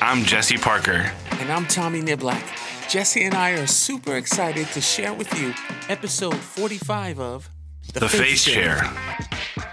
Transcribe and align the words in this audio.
I'm 0.00 0.22
Jesse 0.24 0.56
Parker. 0.56 1.10
And 1.32 1.50
I'm 1.50 1.66
Tommy 1.66 2.00
Niblack. 2.00 2.88
Jesse 2.88 3.24
and 3.24 3.34
I 3.34 3.50
are 3.52 3.66
super 3.66 4.16
excited 4.16 4.68
to 4.68 4.80
share 4.80 5.12
with 5.12 5.36
you 5.38 5.52
episode 5.88 6.36
45 6.36 7.18
of 7.18 7.50
The, 7.92 8.00
the 8.00 8.08
Faith, 8.08 8.42
Chair. 8.44 8.76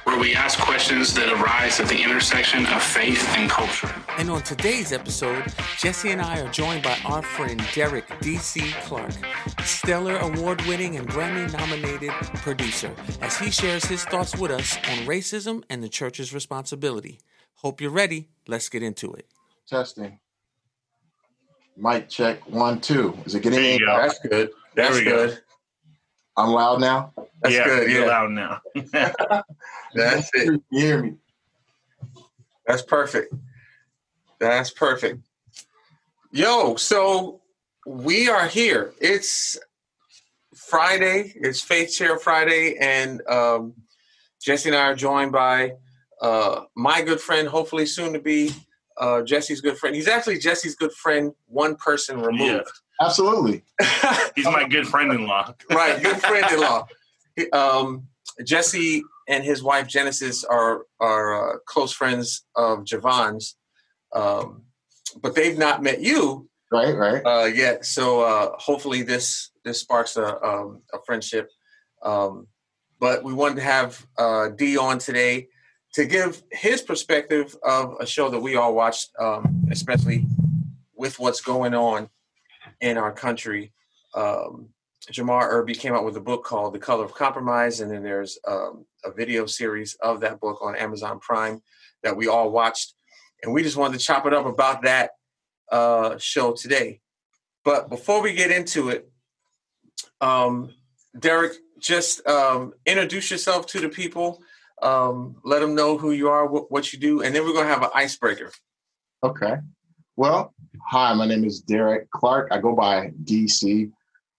Where 0.06 0.20
we 0.20 0.34
ask 0.34 0.58
questions 0.60 1.14
that 1.14 1.30
arise 1.30 1.80
at 1.80 1.88
the 1.90 2.02
intersection 2.02 2.66
of 2.66 2.82
faith 2.82 3.24
and 3.38 3.50
culture. 3.50 3.94
And 4.18 4.32
on 4.32 4.42
today's 4.42 4.92
episode, 4.92 5.46
Jesse 5.78 6.10
and 6.10 6.22
I 6.22 6.40
are 6.40 6.52
joined 6.52 6.82
by 6.84 6.98
our 7.06 7.22
friend 7.22 7.64
Derek 7.76 8.08
D.C. 8.22 8.62
Clark, 8.82 9.14
stellar 9.64 10.18
award 10.18 10.60
winning 10.64 10.98
and 10.98 11.08
Grammy 11.08 11.52
nominated 11.54 12.10
producer, 12.42 12.92
as 13.22 13.38
he 13.38 13.52
shares 13.52 13.86
his 13.86 14.04
thoughts 14.06 14.36
with 14.36 14.50
us 14.50 14.76
on 14.78 15.06
racism 15.06 15.64
and 15.70 15.84
the 15.84 15.90
church's 15.90 16.34
responsibility. 16.34 17.20
Hope 17.58 17.80
you're 17.80 17.92
ready. 17.92 18.30
Let's 18.48 18.70
get 18.70 18.82
into 18.82 19.14
it. 19.14 19.28
Testing. 19.68 20.20
Mic 21.78 22.08
check 22.08 22.48
one, 22.50 22.80
two. 22.80 23.18
Is 23.26 23.36
it 23.36 23.42
getting 23.42 23.64
in? 23.64 23.80
Go. 23.80 23.98
That's 23.98 24.20
good. 24.20 24.52
That's 24.76 25.00
good. 25.00 25.30
Go. 25.32 25.38
I'm 26.38 26.50
loud 26.50 26.80
now. 26.80 27.14
That's 27.42 27.56
yeah, 27.56 27.66
good. 27.66 27.92
You're 27.92 28.06
yeah. 28.06 28.08
loud 28.08 28.32
now. 28.32 28.62
That's 29.94 30.30
it. 30.34 30.62
You 30.70 30.80
hear 30.80 31.04
me? 31.04 31.14
That's 32.68 32.82
perfect. 32.82 33.34
That's 34.40 34.70
perfect. 34.70 35.26
Yo, 36.32 36.76
so 36.76 37.42
we 37.88 38.30
are 38.30 38.48
here. 38.48 38.94
It's 39.00 39.58
Friday. 40.56 41.34
It's 41.36 41.62
Faith 41.62 41.92
Chair 41.92 42.20
Friday, 42.20 42.78
and 42.80 43.22
um, 43.28 43.74
Jesse 44.42 44.70
and 44.70 44.78
I 44.78 44.88
are 44.88 44.96
joined 44.96 45.32
by 45.32 45.74
uh, 46.22 46.62
my 46.76 47.02
good 47.02 47.20
friend, 47.20 47.48
hopefully 47.48 47.86
soon 47.86 48.14
to 48.14 48.20
be 48.20 48.52
uh, 48.98 49.22
Jesse's 49.22 49.62
good 49.62 49.78
friend. 49.78 49.96
He's 49.96 50.08
actually 50.08 50.40
Jesse's 50.40 50.76
good 50.76 50.94
friend, 50.94 51.34
one 51.48 51.76
person 51.76 52.22
removed. 52.22 52.70
Yeah. 53.00 53.06
Absolutely. 53.06 53.64
He's 54.36 54.46
my 54.46 54.68
good 54.68 54.88
friend-in-law. 54.88 55.54
right, 55.72 56.02
good 56.02 56.18
friend-in-law. 56.22 56.88
Um, 57.52 58.08
Jesse 58.44 59.04
and 59.28 59.44
his 59.44 59.62
wife 59.62 59.88
Genesis 59.88 60.44
are 60.44 60.84
are 61.00 61.56
uh, 61.56 61.58
close 61.68 61.92
friends 61.92 62.46
of 62.56 62.80
Javon's, 62.80 63.58
um, 64.14 64.64
but 65.22 65.36
they've 65.36 65.58
not 65.58 65.84
met 65.84 66.02
you. 66.02 66.50
Right, 66.72 66.96
right. 66.96 67.22
Uh, 67.26 67.46
yet, 67.46 67.86
so 67.86 68.22
uh, 68.22 68.52
hopefully 68.58 69.04
this 69.04 69.52
this 69.64 69.82
sparks 69.82 70.16
a, 70.18 70.42
um, 70.44 70.82
a 70.94 71.00
friendship. 71.06 71.50
Um, 72.04 72.48
but 73.00 73.24
we 73.24 73.34
wanted 73.34 73.56
to 73.56 73.62
have 73.62 74.06
uh, 74.18 74.50
D 74.50 74.78
on 74.78 75.00
today 75.00 75.50
to 75.96 76.06
give 76.06 76.44
his 76.52 76.82
perspective 76.82 77.56
of 77.64 77.96
a 78.02 78.06
show 78.06 78.30
that 78.30 78.40
we 78.40 78.58
all 78.58 78.76
watched, 78.76 79.12
um, 79.18 79.66
especially 79.72 80.26
with 80.94 81.18
what's 81.20 81.40
going 81.40 81.74
on 81.74 82.10
in 82.82 82.98
our 82.98 83.14
country. 83.14 83.72
Um, 84.14 84.70
Jemar 85.10 85.48
Irby 85.50 85.74
came 85.74 85.94
out 85.94 86.04
with 86.04 86.18
a 86.18 86.22
book 86.22 86.44
called 86.44 86.74
The 86.74 86.80
Color 86.80 87.06
of 87.06 87.14
Compromise, 87.14 87.80
and 87.80 87.90
then 87.90 88.04
there's 88.04 88.38
um, 88.46 88.86
a 89.06 89.12
video 89.12 89.46
series 89.46 89.96
of 90.02 90.20
that 90.20 90.42
book 90.42 90.62
on 90.62 90.76
Amazon 90.76 91.20
Prime 91.20 91.62
that 92.04 92.18
we 92.18 92.28
all 92.28 92.52
watched. 92.52 92.94
And 93.42 93.54
we 93.54 93.64
just 93.64 93.78
wanted 93.78 93.98
to 93.98 94.06
chop 94.06 94.26
it 94.26 94.34
up 94.34 94.46
about 94.46 94.82
that 94.82 95.12
uh, 95.72 96.18
show 96.18 96.52
today. 96.52 97.00
But 97.64 97.90
before 97.90 98.22
we 98.22 98.34
get 98.34 98.52
into 98.52 98.90
it, 98.90 99.10
um, 100.20 100.74
Derek, 101.18 101.54
just 101.80 102.26
um, 102.28 102.74
introduce 102.86 103.32
yourself 103.32 103.68
to 103.68 103.80
the 103.80 103.90
people 103.90 104.42
um, 104.82 105.36
let 105.44 105.60
them 105.60 105.76
know 105.76 105.98
who 105.98 106.12
you 106.12 106.30
are, 106.30 106.48
what, 106.48 106.72
what 106.72 106.92
you 106.92 107.00
do, 107.00 107.22
and 107.22 107.34
then 107.34 107.44
we're 107.44 107.54
going 107.54 107.68
to 107.68 107.74
have 107.74 107.84
an 107.84 107.90
icebreaker. 107.94 108.52
Okay. 109.24 109.56
Well, 110.18 110.54
hi, 110.88 111.14
my 111.14 111.28
name 111.28 111.44
is 111.44 111.62
Derek 111.62 112.10
Clark. 112.12 112.50
I 112.52 112.60
go 112.60 112.76
by 112.76 113.12
DC. 113.24 113.92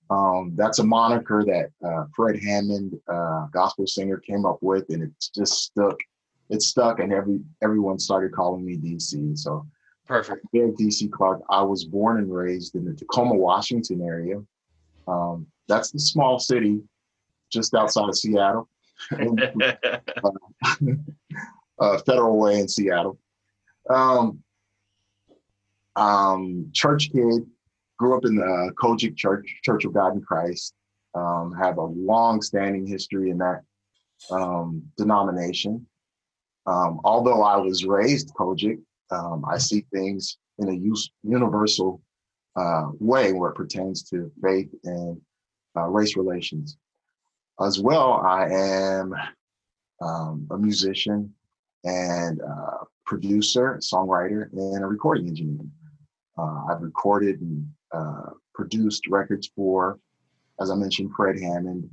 Um, 0.09 0.53
that's 0.57 0.79
a 0.79 0.85
moniker 0.85 1.45
that 1.45 1.71
uh, 1.87 2.05
Fred 2.15 2.41
Hammond, 2.41 2.99
uh, 3.09 3.47
gospel 3.53 3.87
singer, 3.87 4.19
came 4.19 4.47
up 4.47 4.59
with, 4.61 4.85
and 4.91 5.03
it's 5.03 5.29
just 5.29 5.55
stuck. 5.55 5.97
It 6.49 6.63
stuck, 6.63 7.01
and 7.01 7.13
every 7.13 7.41
everyone 7.63 7.99
started 7.99 8.33
calling 8.33 8.65
me 8.65 8.77
DC. 8.77 9.37
So, 9.37 9.67
perfect. 10.07 10.47
Derek 10.55 10.77
DC 10.77 11.11
Clark. 11.11 11.43
I 11.51 11.63
was 11.63 11.85
born 11.85 12.19
and 12.19 12.33
raised 12.33 12.77
in 12.77 12.85
the 12.85 12.95
Tacoma, 12.95 13.35
Washington 13.35 14.01
area. 14.01 14.41
Um, 15.09 15.47
that's 15.67 15.91
the 15.91 15.99
small 15.99 16.39
city 16.39 16.81
just 17.51 17.75
outside 17.75 18.09
of 18.09 18.17
Seattle. 18.17 18.69
uh, 21.79 21.99
Federal 21.99 22.39
Way 22.39 22.61
in 22.61 22.69
Seattle. 22.69 23.19
Um, 23.89 24.43
um, 25.97 26.71
church 26.73 27.11
kid, 27.13 27.47
grew 27.99 28.17
up 28.17 28.25
in 28.25 28.37
the 28.37 28.73
COGIC 28.77 29.17
Church, 29.17 29.61
Church 29.63 29.85
of 29.85 29.95
God 29.95 30.15
in 30.15 30.21
Christ. 30.21 30.75
Um, 31.15 31.55
have 31.59 31.79
a 31.79 31.85
long-standing 31.85 32.87
history 32.87 33.31
in 33.31 33.39
that 33.39 33.63
um, 34.31 34.83
denomination. 34.99 35.87
Um, 36.67 37.01
although 37.05 37.43
I 37.43 37.57
was 37.57 37.87
raised 37.87 38.35
COGIC, 38.35 38.79
um, 39.11 39.45
I 39.49 39.57
see 39.59 39.87
things 39.93 40.37
in 40.59 40.69
a 40.69 40.75
use, 40.75 41.11
universal 41.23 42.03
uh, 42.57 42.89
way 42.99 43.33
where 43.33 43.51
it 43.51 43.55
pertains 43.55 44.03
to 44.11 44.31
faith 44.43 44.69
and 44.85 45.21
uh, 45.77 45.87
race 45.87 46.17
relations. 46.17 46.77
As 47.61 47.81
well, 47.81 48.13
I 48.13 48.49
am 48.51 49.15
um, 50.03 50.47
a 50.51 50.59
musician 50.59 51.33
and 51.85 52.41
a 52.41 52.81
producer, 53.07 53.81
songwriter, 53.81 54.53
and 54.53 54.85
a 54.85 54.87
recording 54.87 55.27
engineer. 55.29 55.65
Uh, 56.37 56.65
I've 56.71 56.83
recorded 56.83 57.41
and 57.41 57.67
uh, 57.93 58.31
produced 58.55 59.07
records 59.09 59.51
for, 59.57 59.99
as 60.61 60.71
I 60.71 60.75
mentioned, 60.75 61.13
Fred 61.17 61.41
Hammond. 61.41 61.89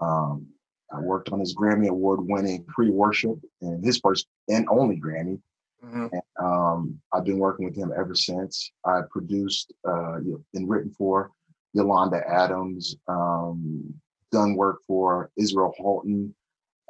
Um, 0.00 0.48
I 0.92 0.98
worked 1.00 1.28
on 1.30 1.38
his 1.38 1.54
Grammy 1.54 1.88
Award 1.88 2.20
winning 2.22 2.64
Free 2.74 2.90
Worship 2.90 3.38
and 3.60 3.84
his 3.84 3.98
first 3.98 4.26
and 4.48 4.66
only 4.68 4.96
Grammy. 4.96 5.40
Mm-hmm. 5.84 6.06
And, 6.10 6.22
um, 6.40 7.00
I've 7.12 7.24
been 7.24 7.38
working 7.38 7.66
with 7.66 7.76
him 7.76 7.92
ever 7.96 8.16
since. 8.16 8.72
I 8.84 9.02
produced 9.10 9.72
uh, 9.86 10.16
and 10.54 10.68
written 10.68 10.90
for 10.90 11.30
Yolanda 11.72 12.22
Adams, 12.28 12.96
um, 13.06 13.94
done 14.34 14.56
work 14.56 14.80
for 14.86 15.30
Israel 15.36 15.72
Houghton, 15.78 16.34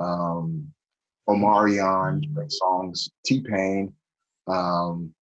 um, 0.01 0.67
Omarion, 1.29 2.35
great 2.35 2.51
songs, 2.51 3.11
T 3.25 3.43
Pain, 3.43 3.93
um, 4.47 5.15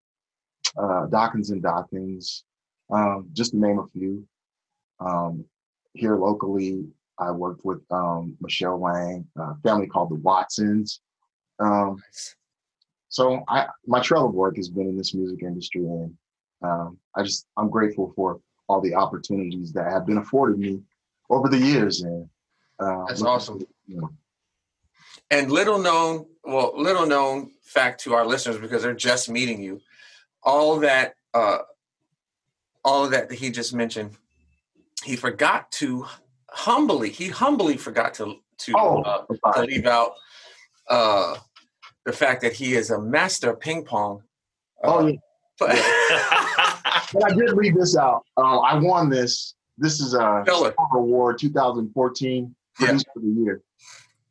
uh, 0.80 1.06
Dawkins 1.06 1.50
and 1.50 1.62
Dawkins, 1.62 2.44
um, 2.90 3.28
just 3.32 3.50
to 3.50 3.58
name 3.58 3.80
a 3.80 3.86
few. 3.88 4.24
Um, 5.00 5.44
here 5.94 6.16
locally, 6.16 6.84
I 7.18 7.32
worked 7.32 7.64
with 7.64 7.82
um, 7.90 8.36
Michelle 8.40 8.80
Lang, 8.80 9.26
a 9.36 9.56
family 9.64 9.88
called 9.88 10.10
the 10.10 10.14
Watsons. 10.14 11.00
Um, 11.58 12.00
so 13.08 13.42
I, 13.48 13.66
my 13.86 14.00
of 14.00 14.32
work 14.32 14.56
has 14.56 14.68
been 14.68 14.88
in 14.88 14.96
this 14.96 15.12
music 15.12 15.42
industry, 15.42 15.82
and 15.82 16.14
um, 16.62 16.98
I 17.16 17.24
just 17.24 17.46
I'm 17.56 17.68
grateful 17.68 18.12
for 18.14 18.40
all 18.68 18.80
the 18.80 18.94
opportunities 18.94 19.72
that 19.72 19.90
have 19.90 20.06
been 20.06 20.18
afforded 20.18 20.58
me 20.58 20.80
over 21.32 21.48
the 21.48 21.58
years. 21.58 22.02
And 22.02 22.28
uh, 22.78 23.04
that's 23.08 23.22
awesome. 23.22 23.64
And 25.30 25.50
little 25.50 25.78
known, 25.78 26.26
well, 26.44 26.74
little 26.76 27.06
known 27.06 27.52
fact 27.62 28.02
to 28.02 28.12
our 28.14 28.26
listeners 28.26 28.58
because 28.58 28.82
they're 28.82 28.94
just 28.94 29.30
meeting 29.30 29.62
you. 29.62 29.80
All 30.42 30.78
that, 30.80 31.14
uh, 31.32 31.58
all 32.84 33.04
of 33.04 33.12
that 33.12 33.30
that 33.30 33.38
he 33.38 33.50
just 33.50 33.72
mentioned, 33.72 34.12
he 35.04 35.16
forgot 35.16 35.72
to 35.72 36.06
humbly. 36.50 37.08
He 37.08 37.28
humbly 37.28 37.76
forgot 37.76 38.14
to 38.14 38.36
to, 38.58 38.72
oh, 38.76 39.02
uh, 39.02 39.52
to 39.54 39.62
leave 39.62 39.86
out 39.86 40.12
uh, 40.88 41.36
the 42.04 42.12
fact 42.12 42.42
that 42.42 42.52
he 42.52 42.74
is 42.74 42.90
a 42.90 43.00
master 43.00 43.54
ping 43.54 43.84
pong. 43.84 44.22
Uh, 44.84 44.94
oh 44.94 45.06
yeah. 45.06 45.16
But, 45.58 45.76
but 47.12 47.30
I 47.30 47.34
did 47.34 47.52
leave 47.52 47.76
this 47.76 47.96
out. 47.96 48.24
Uh, 48.36 48.58
I 48.60 48.74
won 48.78 49.10
this 49.10 49.54
this 49.78 50.00
is 50.00 50.14
uh, 50.14 50.40
a 50.40 50.44
Stellar. 50.44 50.74
Award 50.94 51.38
2014 51.38 52.54
Producer 52.74 53.04
yeah. 53.06 53.12
of 53.16 53.22
the 53.22 53.40
Year. 53.42 53.62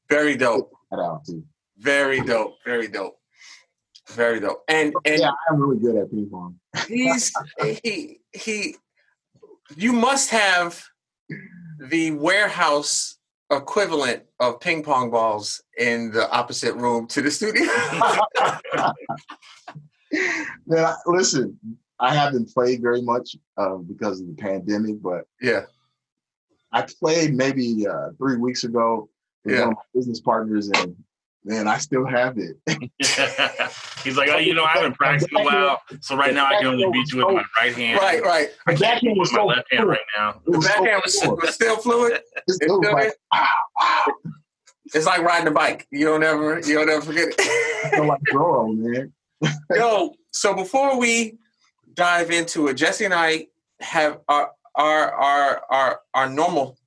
Very 0.10 0.36
dope. 0.36 0.72
That 0.90 1.00
out 1.00 1.26
too. 1.26 1.44
Very 1.78 2.22
dope. 2.22 2.58
Very 2.66 2.88
dope. 2.88 3.18
Very 4.10 4.40
dope. 4.40 4.64
And 4.68 4.94
and 5.06 5.20
yeah, 5.20 5.32
I'm 5.50 5.60
really 5.60 5.80
good 5.80 5.96
at 5.96 6.12
ping 6.12 6.30
pong. 6.30 6.60
he's 6.88 7.32
he 7.84 8.20
he. 8.34 8.76
You 9.76 9.94
must 9.94 10.30
have 10.32 10.84
the 11.80 12.12
warehouse 12.12 13.18
equivalent 13.50 14.24
of 14.40 14.60
ping 14.60 14.84
pong 14.84 15.12
balls 15.12 15.62
in 15.78 16.12
the 16.12 16.30
opposite 16.32 16.76
room 16.76 17.08
to 17.08 17.22
the 17.22 17.32
studio. 17.32 17.64
Man, 20.68 20.94
listen, 21.06 21.58
I 22.01 22.13
haven't 22.13 22.53
played 22.53 22.81
very 22.81 23.01
much 23.01 23.36
uh, 23.57 23.75
because 23.77 24.19
of 24.19 24.27
the 24.27 24.33
pandemic, 24.33 25.01
but 25.01 25.25
yeah, 25.42 25.62
I 26.74 26.81
played 27.00 27.33
maybe 27.36 27.88
uh, 27.88 28.09
three 28.18 28.38
weeks 28.38 28.63
ago 28.63 29.07
with 29.45 29.56
yeah. 29.56 29.62
one 29.62 29.69
of 29.69 29.75
my 29.75 29.83
business 30.00 30.19
partners, 30.19 30.69
and 30.69 30.95
Man, 31.44 31.68
I 31.68 31.80
still 31.80 32.06
have 32.06 32.38
it. 32.38 32.56
He's 34.03 34.15
like, 34.15 34.30
oh, 34.30 34.38
you 34.38 34.53
know, 34.53 34.63
I 34.63 34.74
haven't 34.74 34.94
practiced 34.94 35.31
in 35.31 35.39
a 35.39 35.44
while, 35.44 35.81
so 36.00 36.15
right 36.15 36.33
now 36.36 36.45
I 36.45 36.57
can 36.57 36.68
only 36.68 36.86
beat 36.92 37.12
you 37.12 37.25
with 37.25 37.36
my 37.36 37.44
right 37.59 37.74
hand. 37.74 38.00
Right, 38.00 38.21
right. 38.21 38.50
I 38.68 38.74
The 38.74 38.80
can't 38.80 38.94
backhand 39.01 39.15
beat 39.15 39.19
was 39.19 39.30
with 39.31 39.38
my 39.38 39.38
so 39.39 39.45
left 39.47 39.74
hand 39.74 39.88
right 39.89 40.00
now. 40.15 40.30
It 40.30 40.36
The 40.45 40.57
was 40.57 40.68
so 40.68 40.74
backhand 40.83 41.01
was, 41.04 41.19
fluid. 41.19 41.42
was 41.42 41.56
still 41.56 41.77
fluid. 41.77 42.12
It's- 42.13 42.24
It's 42.47 42.56
still 42.57 42.80
like, 42.81 43.13
wow, 43.33 43.47
wow. 43.80 44.06
It's 44.94 45.06
like 45.07 45.21
riding 45.21 45.47
a 45.47 45.51
bike. 45.51 45.88
You 45.92 46.06
don't 46.06 46.24
ever, 46.24 46.59
you 46.59 46.75
don't 46.75 46.89
ever 46.89 47.01
forget 47.01 47.30
I 47.39 47.44
it. 47.88 47.95
feel 47.95 48.07
like 48.07 48.21
Zorro, 48.31 48.75
man. 48.77 49.12
Yo, 49.75 50.13
so 50.31 50.54
before 50.54 51.00
we 51.00 51.39
dive 51.94 52.32
into 52.32 52.68
it, 52.68 52.76
Jesse 52.76 53.06
and 53.06 53.14
I 53.14 53.48
have 53.80 54.22
our 54.28 54.52
our 54.76 55.12
our 55.14 55.62
our 55.70 56.00
our 56.14 56.30
normal 56.30 56.78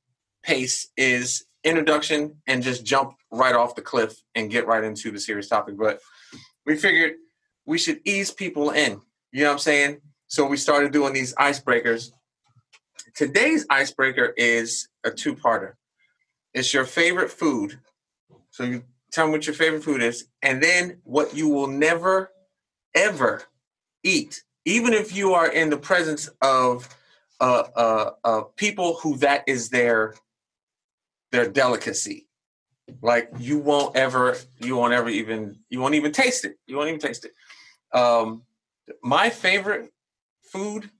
pace 0.42 0.88
is 0.96 1.46
introduction 1.64 2.36
and 2.46 2.62
just 2.62 2.84
jump 2.84 3.14
right 3.30 3.54
off 3.54 3.74
the 3.74 3.82
cliff 3.82 4.22
and 4.34 4.50
get 4.50 4.66
right 4.66 4.84
into 4.84 5.10
the 5.10 5.18
serious 5.18 5.48
topic. 5.48 5.76
But 5.78 6.00
we 6.66 6.76
figured 6.76 7.14
we 7.66 7.78
should 7.78 8.00
ease 8.04 8.30
people 8.30 8.70
in. 8.70 9.00
You 9.32 9.42
know 9.42 9.48
what 9.48 9.52
I'm 9.54 9.58
saying? 9.58 10.00
So 10.28 10.46
we 10.46 10.56
started 10.56 10.92
doing 10.92 11.12
these 11.12 11.34
icebreakers. 11.34 12.10
Today's 13.14 13.66
icebreaker 13.70 14.34
is 14.36 14.88
a 15.04 15.10
two-parter. 15.10 15.74
It's 16.52 16.74
your 16.74 16.84
favorite 16.84 17.30
food. 17.30 17.80
So 18.50 18.64
you 18.64 18.84
tell 19.12 19.26
me 19.26 19.32
what 19.32 19.46
your 19.46 19.54
favorite 19.54 19.84
food 19.84 20.02
is, 20.02 20.26
and 20.42 20.62
then 20.62 20.98
what 21.04 21.34
you 21.34 21.48
will 21.48 21.68
never 21.68 22.30
ever 22.94 23.42
eat, 24.04 24.44
even 24.64 24.92
if 24.92 25.14
you 25.14 25.34
are 25.34 25.48
in 25.48 25.70
the 25.70 25.76
presence 25.76 26.28
of 26.40 26.88
uh, 27.40 27.64
uh, 27.76 28.10
uh, 28.24 28.40
people 28.56 28.94
who 28.96 29.16
that 29.18 29.44
is 29.46 29.68
their 29.68 30.14
their 31.32 31.48
delicacy. 31.48 32.28
Like 33.02 33.30
you 33.38 33.58
won't 33.58 33.96
ever, 33.96 34.36
you 34.60 34.76
won't 34.76 34.92
ever 34.92 35.08
even, 35.08 35.58
you 35.68 35.80
won't 35.80 35.94
even 35.94 36.12
taste 36.12 36.44
it. 36.44 36.56
You 36.66 36.76
won't 36.76 36.88
even 36.88 37.00
taste 37.00 37.24
it. 37.24 37.32
Um, 37.96 38.42
my 39.02 39.30
favorite 39.30 39.90
food 40.52 40.90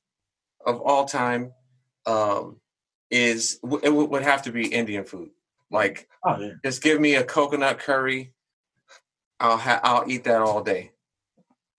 of 0.67 0.81
all 0.81 1.05
time 1.05 1.52
um, 2.06 2.56
is 3.10 3.60
it 3.82 3.93
would 3.93 4.10
would 4.10 4.22
have 4.22 4.43
to 4.43 4.52
be 4.52 4.67
Indian 4.67 5.05
food. 5.05 5.31
Like 5.70 6.08
Oh, 6.26 6.40
yeah. 6.40 6.52
just 6.64 6.82
give 6.82 7.00
me 7.00 7.17
a 7.17 7.25
coconut 7.25 7.78
curry. 7.78 8.32
I'll 9.38 9.58
ha- 9.58 9.81
I'll 9.82 10.10
eat 10.10 10.25
that 10.25 10.40
all 10.40 10.62
day. 10.62 10.93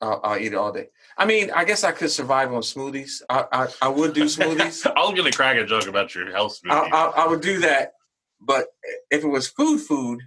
I'll, 0.02 0.22
I'll 0.24 0.38
eat 0.38 0.54
it 0.54 0.56
all 0.56 0.72
day. 0.72 0.90
I 1.18 1.26
mean, 1.26 1.50
I 1.52 1.64
guess 1.64 1.84
I 1.84 1.92
could 1.92 2.12
survive 2.12 2.54
on 2.54 2.62
smoothies. 2.62 3.22
I 3.30 3.46
I, 3.52 3.68
I 3.84 3.88
would 3.88 4.14
do 4.14 4.26
smoothies. 4.26 4.86
I 4.96 5.00
was 5.02 5.14
gonna 5.16 5.32
crack 5.32 5.58
a 5.58 5.66
joke 5.66 5.88
about 5.88 6.14
your 6.14 6.32
health 6.32 6.60
I, 6.66 6.68
smoothie. 6.68 6.94
I, 6.94 7.06
I 7.24 7.28
would 7.28 7.42
do 7.42 7.60
that. 7.60 7.94
But 8.42 8.68
if 9.10 9.24
it 9.24 9.28
was 9.28 9.48
food, 9.48 9.80
food, 9.80 10.22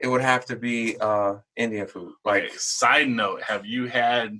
it 0.00 0.08
would 0.08 0.20
have 0.20 0.44
to 0.46 0.56
be 0.56 0.96
uh, 1.00 1.36
Indian 1.56 1.86
food. 1.86 2.12
Like 2.24 2.44
Like, 2.44 2.58
side 2.58 3.08
note, 3.08 3.42
have 3.42 3.64
you 3.64 3.86
had 3.86 4.38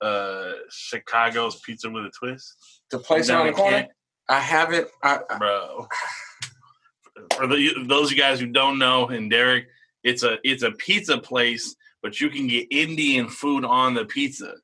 uh 0.00 0.52
Chicago's 0.70 1.60
pizza 1.60 1.90
with 1.90 2.06
a 2.06 2.10
twist, 2.10 2.56
the 2.90 2.98
place 2.98 3.28
around 3.30 3.46
the 3.46 3.52
corner. 3.52 3.86
I 4.28 4.40
haven't. 4.40 4.88
I, 5.02 5.20
I, 5.28 5.38
bro? 5.38 5.88
For 7.36 7.46
the, 7.46 7.84
those 7.86 8.06
of 8.06 8.16
you 8.16 8.22
guys 8.22 8.40
who 8.40 8.46
don't 8.46 8.78
know, 8.78 9.08
and 9.08 9.30
Derek, 9.30 9.66
it's 10.04 10.22
a 10.22 10.38
it's 10.42 10.62
a 10.62 10.72
pizza 10.72 11.18
place, 11.18 11.74
but 12.02 12.20
you 12.20 12.30
can 12.30 12.46
get 12.46 12.68
Indian 12.70 13.28
food 13.28 13.64
on 13.64 13.94
the 13.94 14.04
pizza. 14.04 14.54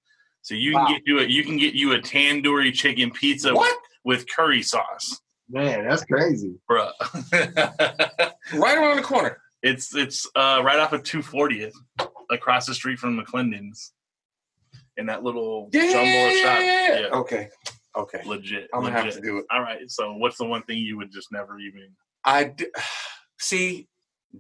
So 0.47 0.55
you 0.55 0.71
can 0.75 0.83
Wow. 0.83 0.89
get 0.91 1.03
you 1.07 1.19
a 1.19 1.25
you 1.25 1.43
can 1.43 1.57
get 1.57 1.75
you 1.75 1.93
a 1.95 1.99
tandoori 1.99 2.73
chicken 2.73 3.11
pizza 3.11 3.53
what? 3.53 3.77
with 4.05 4.29
curry 4.29 4.63
sauce, 4.63 5.21
Man, 5.51 5.85
that's 5.89 6.05
crazy. 6.05 6.55
bro. 6.69 6.89
Right 7.33 8.79
around 8.79 8.99
the 8.99 9.03
corner. 9.03 9.39
it's 9.65 9.93
it's 9.93 10.25
uh, 10.37 10.63
right 10.65 10.79
off 10.79 10.93
of 10.93 11.03
240th, 11.03 11.73
across 12.31 12.65
the 12.67 12.75
street 12.75 13.01
from 13.01 13.19
McClendon's, 13.21 13.93
in 14.97 15.07
that 15.07 15.25
little 15.25 15.69
Yeah. 15.73 15.91
jumbo 15.91 16.31
shop. 16.31 16.61
Yeah, 16.61 17.09
Okay. 17.13 17.49
Okay. 17.97 18.21
legit. 18.25 18.69
I'm 18.73 18.83
gonna 18.83 18.95
legit. 18.95 19.15
have 19.15 19.15
to 19.15 19.21
do 19.29 19.39
it. 19.39 19.47
All 19.51 19.63
right. 19.63 19.91
So, 19.91 20.13
what's 20.13 20.37
the 20.39 20.45
one 20.45 20.63
thing 20.63 20.79
you 20.79 20.97
would 20.97 21.11
just 21.11 21.33
never 21.33 21.59
even 21.59 21.89
I 22.25 22.45
d- 22.45 22.67
see. 23.41 23.89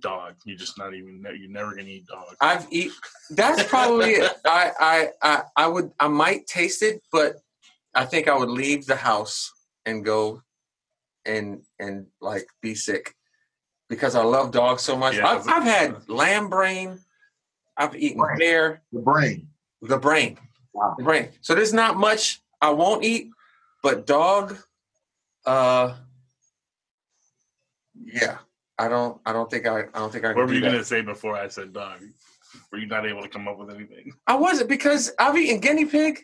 Dog? 0.00 0.35
You're 0.44 0.56
just 0.59 0.79
not 0.79 0.94
even. 0.94 1.25
You're 1.38 1.50
never 1.50 1.71
gonna 1.71 1.88
eat 1.88 2.06
dog. 2.06 2.37
I've 2.41 2.67
eat. 2.71 2.93
That's 3.31 3.62
probably. 3.65 4.17
I, 4.44 4.73
I 4.81 5.09
I 5.23 5.43
I 5.56 5.67
would 5.67 5.91
I 6.00 6.09
might 6.09 6.47
taste 6.47 6.83
it, 6.83 7.03
but 7.12 7.37
I 7.94 8.05
think 8.05 8.29
I 8.29 8.37
would 8.37 8.50
leave 8.50 8.87
the 8.87 8.97
house 8.97 9.53
and 9.87 10.05
go 10.05 10.43
and 11.25 11.62
and 11.79 12.06
like 12.21 12.47
be 12.62 12.75
sick 12.75 13.15
because 13.88 14.15
I 14.15 14.23
love 14.23 14.50
dogs 14.53 14.83
so 14.83 14.97
much. 14.97 15.17
Yeah, 15.17 15.29
I've, 15.29 15.49
I've 15.49 15.62
had 15.65 16.09
lamb 16.09 16.49
brain. 16.50 16.99
I've 17.79 17.94
eaten 17.94 18.19
Brain. 18.19 18.38
bear, 18.38 18.83
The 18.93 19.00
brain. 19.00 19.49
the 19.83 19.99
brain, 19.99 20.38
Wow. 20.73 20.94
the 20.97 21.05
brain. 21.05 21.29
So 21.43 21.55
there's 21.55 21.75
not 21.75 21.97
much 21.97 22.41
I 22.62 22.71
won't 22.71 23.05
eat, 23.05 23.29
but 23.83 24.06
dog. 24.06 24.56
Uh, 25.44 25.94
yeah. 28.03 28.38
I 28.78 28.88
don't. 28.88 29.20
I 29.25 29.32
don't 29.32 29.50
think 29.50 29.67
I. 29.67 29.81
I 29.81 29.99
don't 29.99 30.12
think 30.12 30.25
I. 30.25 30.28
What 30.28 30.37
Can 30.37 30.46
were 30.49 30.55
you 30.55 30.61
that. 30.61 30.73
gonna 30.73 30.84
say 30.84 31.00
before 31.02 31.37
I 31.37 31.49
said 31.49 31.73
dog? 31.73 32.00
Were 32.70 32.78
you 32.78 32.87
not 32.87 33.06
able 33.06 33.23
to 33.23 33.28
come 33.28 33.49
up 33.49 33.58
with 33.58 33.70
anything? 33.70 34.12
I 34.26 34.34
wasn't 34.34 34.69
because 34.69 35.12
I've 35.19 35.37
eaten 35.37 35.61
guinea 35.61 35.84
pig, 35.87 36.20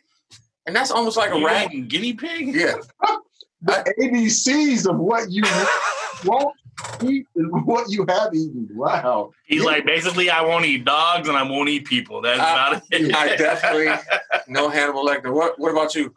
and 0.66 0.74
that's 0.76 0.90
almost 0.90 1.16
like 1.16 1.30
a 1.30 1.40
rat. 1.44 1.66
eating 1.72 1.88
guinea 1.88 2.12
pig? 2.14 2.54
Yeah. 2.54 2.74
The 3.64 3.94
ABCs 4.00 4.90
of 4.90 4.98
what 4.98 5.30
you 5.30 5.44
won't 6.24 6.56
eat 7.04 7.26
and 7.36 7.64
what 7.64 7.88
you 7.92 8.04
have 8.08 8.34
eaten. 8.34 8.68
Wow. 8.74 9.30
He's 9.46 9.62
like 9.62 9.86
basically, 9.86 10.30
I 10.30 10.40
won't 10.42 10.64
eat 10.64 10.84
dogs 10.84 11.28
and 11.28 11.36
I 11.36 11.44
won't 11.44 11.68
eat 11.68 11.84
people. 11.84 12.20
That's 12.20 12.40
Uh, 12.40 12.42
about 12.42 12.82
it. 12.90 13.14
I 13.14 13.36
definitely 13.36 13.86
no 14.48 14.68
Hannibal 14.68 15.06
Lecter. 15.06 15.32
What 15.32 15.60
What 15.60 15.70
about 15.70 15.94
you? 15.94 16.12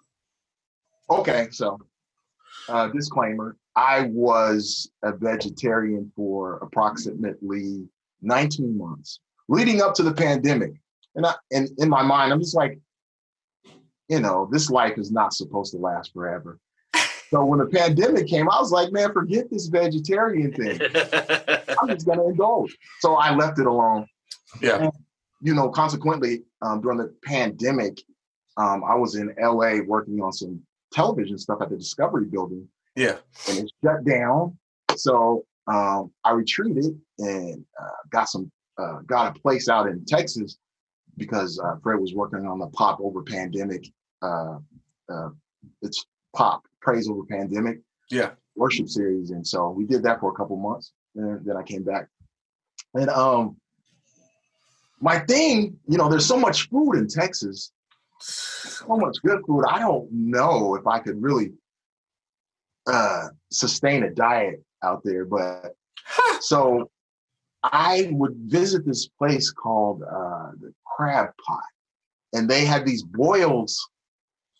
Okay, 1.07 1.49
so 1.51 1.77
uh, 2.67 2.87
disclaimer: 2.87 3.57
I 3.75 4.03
was 4.03 4.89
a 5.03 5.11
vegetarian 5.11 6.11
for 6.15 6.57
approximately 6.57 7.87
19 8.21 8.77
months, 8.77 9.19
leading 9.49 9.81
up 9.81 9.93
to 9.95 10.03
the 10.03 10.13
pandemic. 10.13 10.73
And 11.15 11.25
I, 11.25 11.35
and 11.51 11.69
in 11.77 11.89
my 11.89 12.01
mind, 12.01 12.31
I'm 12.31 12.39
just 12.39 12.55
like, 12.55 12.79
you 14.09 14.19
know, 14.19 14.47
this 14.51 14.69
life 14.69 14.97
is 14.97 15.11
not 15.11 15.33
supposed 15.33 15.71
to 15.73 15.77
last 15.77 16.13
forever. 16.13 16.59
So 17.31 17.43
when 17.43 17.57
the 17.57 17.65
pandemic 17.65 18.27
came, 18.27 18.47
I 18.49 18.59
was 18.61 18.71
like, 18.71 18.93
man, 18.93 19.11
forget 19.11 19.49
this 19.49 19.65
vegetarian 19.65 20.53
thing. 20.53 20.79
I'm 21.81 21.89
just 21.89 22.05
gonna 22.05 22.23
indulge. 22.23 22.77
So 22.99 23.15
I 23.15 23.33
left 23.33 23.57
it 23.57 23.65
alone. 23.65 24.05
Yeah. 24.61 24.91
You 25.41 25.55
know, 25.55 25.69
consequently, 25.69 26.43
um, 26.61 26.81
during 26.81 26.99
the 26.99 27.13
pandemic, 27.25 27.99
um, 28.57 28.83
I 28.83 28.93
was 28.95 29.15
in 29.15 29.33
LA 29.41 29.79
working 29.85 30.21
on 30.21 30.31
some 30.33 30.61
television 30.93 31.39
stuff 31.39 31.61
at 31.61 31.71
the 31.71 31.77
Discovery 31.77 32.25
Building, 32.25 32.69
Yeah. 32.95 33.17
and 33.49 33.59
it 33.59 33.71
shut 33.83 34.03
down. 34.05 34.57
So 34.95 35.45
um, 35.67 36.11
I 36.23 36.31
retreated 36.31 36.99
and 37.19 37.65
uh, 37.81 37.89
got 38.09 38.29
some 38.29 38.51
uh, 38.77 38.99
got 39.05 39.35
a 39.35 39.39
place 39.39 39.69
out 39.69 39.87
in 39.87 40.03
Texas 40.05 40.57
because 41.17 41.59
uh, 41.59 41.75
Fred 41.81 41.99
was 41.99 42.13
working 42.13 42.45
on 42.45 42.59
the 42.59 42.67
Pop 42.67 42.99
Over 43.01 43.21
Pandemic. 43.23 43.85
Uh, 44.21 44.57
uh, 45.09 45.29
it's 45.81 46.05
Pop 46.35 46.63
Praise 46.81 47.09
Over 47.09 47.23
Pandemic 47.29 47.79
Yeah. 48.09 48.31
worship 48.55 48.89
series, 48.89 49.31
and 49.31 49.45
so 49.45 49.69
we 49.69 49.85
did 49.85 50.03
that 50.03 50.19
for 50.19 50.31
a 50.31 50.35
couple 50.35 50.57
months. 50.57 50.91
And 51.15 51.45
then 51.45 51.55
I 51.55 51.63
came 51.63 51.83
back, 51.83 52.09
and 52.93 53.09
um, 53.09 53.55
my 54.99 55.19
thing, 55.19 55.77
you 55.87 55.97
know, 55.97 56.09
there's 56.09 56.25
so 56.25 56.37
much 56.37 56.67
food 56.69 56.93
in 56.95 57.07
Texas, 57.07 57.71
so 58.19 58.85
much 58.97 59.15
good 59.25 59.41
food. 59.47 59.63
I 59.69 59.79
don't 59.79 60.11
know 60.11 60.75
if 60.75 60.85
I 60.85 60.99
could 60.99 61.21
really 61.21 61.53
uh, 62.87 63.27
sustain 63.51 64.03
a 64.03 64.09
diet 64.11 64.63
out 64.83 65.01
there, 65.03 65.25
but 65.25 65.75
so 66.39 66.89
I 67.63 68.09
would 68.11 68.35
visit 68.45 68.85
this 68.85 69.07
place 69.07 69.51
called 69.51 70.03
uh, 70.03 70.51
the 70.59 70.73
Crab 70.95 71.29
Pot, 71.45 71.63
and 72.33 72.49
they 72.49 72.65
had 72.65 72.85
these 72.85 73.03
boils 73.03 73.89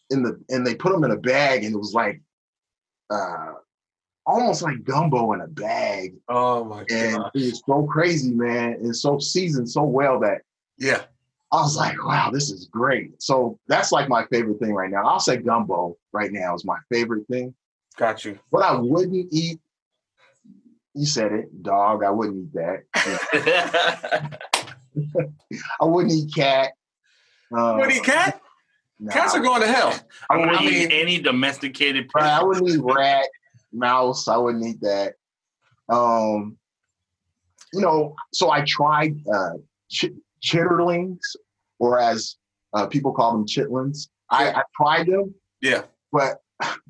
in 0.09 0.23
the, 0.23 0.39
and 0.49 0.65
they 0.65 0.75
put 0.75 0.91
them 0.91 1.03
in 1.03 1.11
a 1.11 1.17
bag, 1.17 1.63
and 1.63 1.75
it 1.75 1.77
was 1.77 1.93
like 1.93 2.21
uh, 3.11 3.53
almost 4.25 4.63
like 4.63 4.83
gumbo 4.83 5.33
in 5.33 5.41
a 5.41 5.47
bag, 5.47 6.15
Oh 6.27 6.63
my 6.63 6.83
god! 6.85 6.91
and 6.91 7.17
god. 7.17 7.31
it 7.35 7.39
was 7.45 7.61
so 7.67 7.83
crazy, 7.83 8.31
man. 8.31 8.79
It's 8.81 9.01
so 9.01 9.19
seasoned 9.19 9.69
so 9.69 9.83
well 9.83 10.19
that 10.21 10.41
Yeah. 10.79 11.03
I 11.51 11.57
was 11.61 11.77
like, 11.77 12.03
wow, 12.03 12.31
this 12.33 12.49
is 12.49 12.67
great. 12.71 13.21
So 13.21 13.57
that's 13.67 13.91
like 13.91 14.09
my 14.09 14.25
favorite 14.31 14.59
thing 14.59 14.73
right 14.73 14.89
now. 14.89 15.05
I'll 15.07 15.19
say 15.19 15.37
gumbo 15.37 15.95
right 16.11 16.31
now 16.31 16.55
is 16.55 16.65
my 16.65 16.77
favorite 16.91 17.25
thing. 17.27 17.53
Got 17.97 18.25
you. 18.25 18.39
What 18.49 18.63
I 18.63 18.75
wouldn't 18.77 19.27
eat, 19.31 19.59
you 20.93 21.05
said 21.05 21.31
it, 21.31 21.63
dog. 21.63 22.03
I 22.03 22.09
wouldn't 22.11 22.45
eat 22.45 22.53
that. 22.53 24.39
I 25.81 25.85
wouldn't 25.85 26.13
eat 26.13 26.33
cat. 26.33 26.71
Uh, 27.55 27.75
What 27.75 27.89
do 27.89 27.95
you 27.95 28.01
cat? 28.01 28.41
nah, 28.99 29.11
Cats 29.13 29.35
are 29.35 29.39
going 29.41 29.61
to 29.61 29.67
hell. 29.67 29.93
I 30.29 30.33
I 30.33 30.37
wouldn't 30.37 30.51
wouldn't 30.61 30.73
eat 30.73 30.91
eat, 30.91 31.01
any 31.01 31.19
domesticated 31.19 32.09
right, 32.15 32.25
I 32.25 32.43
wouldn't 32.43 32.67
eat 32.69 32.79
rat, 32.81 33.27
mouse. 33.73 34.27
I 34.27 34.37
wouldn't 34.37 34.65
eat 34.65 34.81
that. 34.81 35.13
Um, 35.89 36.57
you 37.73 37.81
know, 37.81 38.15
so 38.33 38.49
I 38.51 38.61
tried 38.61 39.15
uh, 39.33 39.51
ch- 39.89 40.11
chitterlings, 40.43 41.19
or 41.79 41.99
as 41.99 42.37
uh, 42.73 42.87
people 42.87 43.13
call 43.13 43.33
them, 43.33 43.45
chitlins. 43.45 44.07
I, 44.29 44.51
I 44.51 44.63
tried 44.75 45.07
them, 45.07 45.35
Yeah. 45.61 45.83
but 46.11 46.39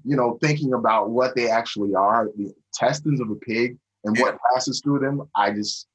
you 0.04 0.16
know, 0.16 0.38
thinking 0.42 0.74
about 0.74 1.10
what 1.10 1.36
they 1.36 1.50
actually 1.50 1.96
are, 1.96 2.30
the 2.38 2.54
intestines 2.74 3.20
of 3.20 3.30
a 3.30 3.36
pig 3.36 3.78
and 4.04 4.18
what 4.20 4.38
passes 4.54 4.82
through 4.84 5.00
them, 5.00 5.28
I 5.36 5.52
just 5.52 5.88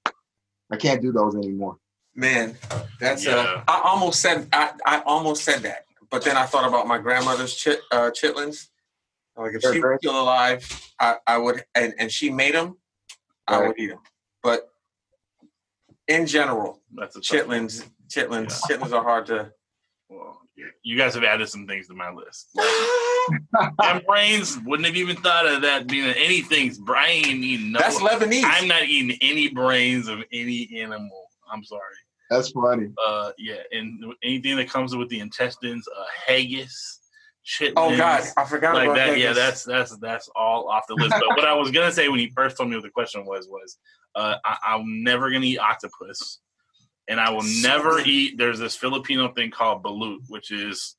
I 0.73 0.77
can't 0.77 1.03
do 1.03 1.13
those 1.13 1.35
anymore. 1.37 1.77
Man, 2.15 2.57
that's 2.99 3.25
Yeah. 3.25 3.37
uh, 3.37 3.65
I 3.69 3.81
almost 3.85 4.21
said 4.21 4.49
I, 4.53 4.73
I 4.85 5.01
almost 5.07 5.45
said 5.45 5.63
that, 5.63 5.85
but 6.11 6.25
then 6.25 6.37
I 6.37 6.47
thought 6.47 6.67
about 6.69 6.87
my 6.87 6.99
grandmother's 6.99 7.55
chit, 7.55 7.81
uh, 7.93 8.11
chitlins. 8.11 8.69
Like 9.37 9.55
if 9.55 9.63
They're 9.63 9.75
she 9.75 9.81
was 9.81 9.99
still 10.01 10.21
alive, 10.21 10.93
I, 10.99 11.17
I 11.27 11.39
would, 11.39 11.65
and, 11.75 11.95
and 11.99 12.11
she 12.13 12.31
made 12.31 12.55
them, 12.55 12.77
I 13.47 13.67
would 13.67 13.79
eat 13.79 13.87
them. 13.87 14.01
But 14.43 14.69
in 16.09 16.27
general, 16.27 16.81
That's 16.95 17.17
a 17.17 17.21
tough 17.21 17.47
chitlins, 17.47 17.87
chitlins, 18.09 18.61
chitlins 18.63 18.93
are 18.93 19.03
hard 19.03 19.27
to. 19.27 19.53
Well, 20.09 20.41
you 20.83 20.97
guys 20.97 21.15
have 21.15 21.25
added 21.25 21.49
some 21.49 21.67
things 21.67 21.87
to 21.89 21.95
my 21.95 22.11
list. 22.11 22.49
and 23.83 24.05
brains 24.07 24.59
wouldn't 24.65 24.87
have 24.87 24.97
even 24.97 25.17
thought 25.17 25.47
of 25.47 25.63
that 25.63 25.87
being 25.87 26.13
anything's 26.17 26.79
brain. 26.79 27.43
Eating 27.43 27.73
no, 27.73 27.79
That's 27.79 27.99
Lebanese. 27.99 28.43
I'm 28.45 28.69
not 28.69 28.85
eating 28.85 29.17
any 29.21 29.49
brains 29.49 30.09
of 30.09 30.21
any 30.33 30.69
animal. 30.77 31.29
I'm 31.53 31.65
sorry. 31.65 31.83
That's 32.31 32.51
funny. 32.51 32.91
Uh, 33.05 33.33
yeah, 33.39 33.57
and 33.73 34.15
anything 34.23 34.57
that 34.57 34.71
comes 34.71 34.95
with 34.95 35.09
the 35.09 35.19
intestines, 35.19 35.87
uh, 35.89 36.05
haggis, 36.27 37.01
chitlins. 37.45 37.73
oh 37.77 37.97
God, 37.97 38.23
I 38.37 38.45
forgot 38.45 38.75
like 38.77 38.85
about 38.85 38.97
that. 38.97 39.07
that. 39.11 39.19
Yeah, 39.19 39.33
that's 39.33 39.65
that's 39.65 39.97
that's 39.99 40.29
all 40.37 40.69
off 40.69 40.85
the 40.89 40.95
list. 40.95 41.11
But 41.11 41.29
what 41.37 41.45
I 41.45 41.55
was 41.55 41.73
gonna 41.73 41.91
say 41.91 42.09
when 42.09 42.21
he 42.21 42.31
first 42.31 42.57
told 42.57 42.71
me 42.71 42.77
what 42.77 42.85
the 42.85 42.91
question 42.91 43.27
was 43.27 43.49
was, 43.49 43.79
uh, 44.15 44.37
I, 44.45 44.59
I'm 44.69 45.03
never 45.03 45.31
gonna 45.31 45.45
eat 45.45 45.59
octopus, 45.59 46.39
and 47.09 47.21
I 47.21 47.31
will 47.31 47.43
So 47.43 47.69
never 47.69 47.97
good. 47.97 48.07
eat. 48.07 48.39
There's 48.39 48.59
this 48.59 48.77
Filipino 48.77 49.33
thing 49.33 49.51
called 49.51 49.83
balut, 49.83 50.19
which 50.29 50.51
is 50.51 50.97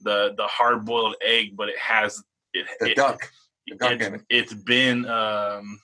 the 0.00 0.34
the 0.36 0.46
hard 0.46 0.84
boiled 0.84 1.16
egg, 1.22 1.56
but 1.56 1.68
it 1.68 1.78
has 1.78 2.22
it. 2.54 2.66
the 2.80 2.90
it 2.90 2.96
duck. 2.96 3.30
the 3.66 3.76
duck 3.76 3.92
it's, 4.00 4.04
it. 4.14 4.22
it's 4.30 4.54
been 4.54 5.04
um, 5.06 5.80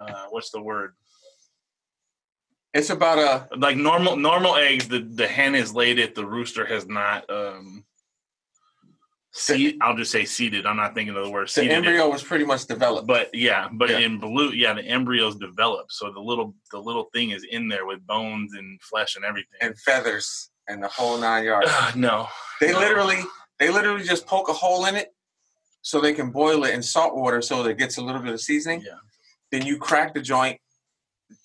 uh, 0.00 0.26
what's 0.30 0.50
the 0.50 0.60
word? 0.60 0.92
It's 2.74 2.90
about 2.90 3.18
a 3.18 3.56
Like 3.56 3.78
normal 3.78 4.16
normal 4.16 4.56
eggs, 4.56 4.86
the 4.88 4.98
the 5.00 5.26
hen 5.26 5.54
has 5.54 5.74
laid 5.74 5.98
it, 5.98 6.14
the 6.14 6.26
rooster 6.26 6.66
has 6.66 6.86
not. 6.86 7.28
Um, 7.30 7.85
seed, 9.36 9.76
I'll 9.80 9.96
just 9.96 10.10
say 10.10 10.24
seeded. 10.24 10.66
I'm 10.66 10.76
not 10.76 10.94
thinking 10.94 11.14
of 11.16 11.24
the 11.24 11.30
word 11.30 11.46
the 11.48 11.52
seeded. 11.52 11.70
it. 11.72 11.74
embryo 11.74 12.08
was 12.10 12.22
pretty 12.22 12.44
much 12.44 12.66
developed. 12.66 13.06
But 13.06 13.34
yeah, 13.34 13.68
but 13.72 13.90
Yeah. 13.90 13.98
in 13.98 14.18
blue, 14.18 14.50
yeah, 14.52 14.72
the 14.72 14.82
embryos 14.82 15.36
develop, 15.36 15.92
so 15.92 16.10
the 16.12 16.20
little 16.20 16.54
the 16.72 16.78
little 16.78 17.08
thing 17.14 17.30
is 17.30 17.44
in 17.50 17.68
there 17.68 17.86
with 17.86 18.04
bones 18.06 18.54
and 18.54 18.80
flesh 18.82 19.16
and 19.16 19.24
everything. 19.24 19.58
and 19.60 19.78
feathers 19.80 20.50
and 20.68 20.82
the 20.82 20.88
whole 20.88 21.18
nine 21.18 21.44
yards. 21.44 21.68
Ugh, 21.70 21.96
no, 21.96 22.28
They 22.60 22.72
No. 22.72 22.78
literally 22.80 23.20
they 23.58 23.70
literally 23.70 24.02
just 24.04 24.26
poke 24.26 24.48
a 24.48 24.52
hole 24.52 24.86
in 24.86 24.96
it 24.96 25.14
so 25.82 26.00
they 26.00 26.12
can 26.12 26.30
boil 26.30 26.64
it 26.64 26.74
in 26.74 26.82
salt 26.82 27.14
water 27.14 27.40
so 27.42 27.62
that 27.62 27.70
it 27.70 27.78
gets 27.78 27.96
a 27.98 28.02
little 28.02 28.20
bit 28.20 28.32
of 28.32 28.40
seasoning. 28.40 28.80
yeah, 28.82 28.98
Then 29.52 29.64
you 29.64 29.78
crack 29.78 30.14
the 30.14 30.20
joint, 30.20 30.60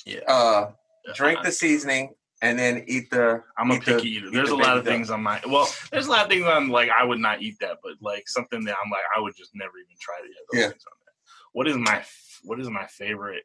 yeah. 0.06 0.20
uh, 0.28 0.72
drink 1.16 1.40
the 1.44 1.52
seasoning, 1.52 2.14
and 2.42 2.58
then 2.58 2.84
eat 2.88 3.10
the. 3.10 3.42
I'm 3.58 3.72
a 3.72 3.76
eat 3.76 3.86
the- 3.86 3.96
picky 3.96 4.10
eater. 4.12 4.32
There's 4.32 4.50
the 4.50 4.56
a 4.56 4.58
lot 4.58 4.78
of 4.78 4.86
things 4.86 5.10
I'm 5.10 5.24
not. 5.24 5.46
Well, 5.48 5.68
there's 5.92 6.08
a 6.08 6.12
lot 6.12 6.24
of 6.26 6.30
things 6.30 6.46
I'm 6.48 6.70
like 6.70 6.90
I 6.90 7.04
would 7.04 7.20
not 7.20 7.42
eat 7.42 7.58
that, 7.62 7.78
but 7.84 7.94
like 8.02 8.28
something 8.28 8.64
that 8.66 8.76
I'm 8.84 8.90
like 8.92 9.02
I 9.16 9.20
would 9.20 9.36
just 9.36 9.52
never 9.54 9.72
even 9.78 9.96
try 10.00 10.16
to 10.22 10.28
get 10.28 10.36
those 10.52 10.60
Yeah. 10.62 10.70
things 10.70 10.84
on 10.88 10.98
there. 11.06 11.14
What 11.54 11.68
is 11.68 11.78
my 11.78 12.04
what 12.44 12.60
is 12.60 12.70
my 12.70 12.86
favorite? 12.88 13.44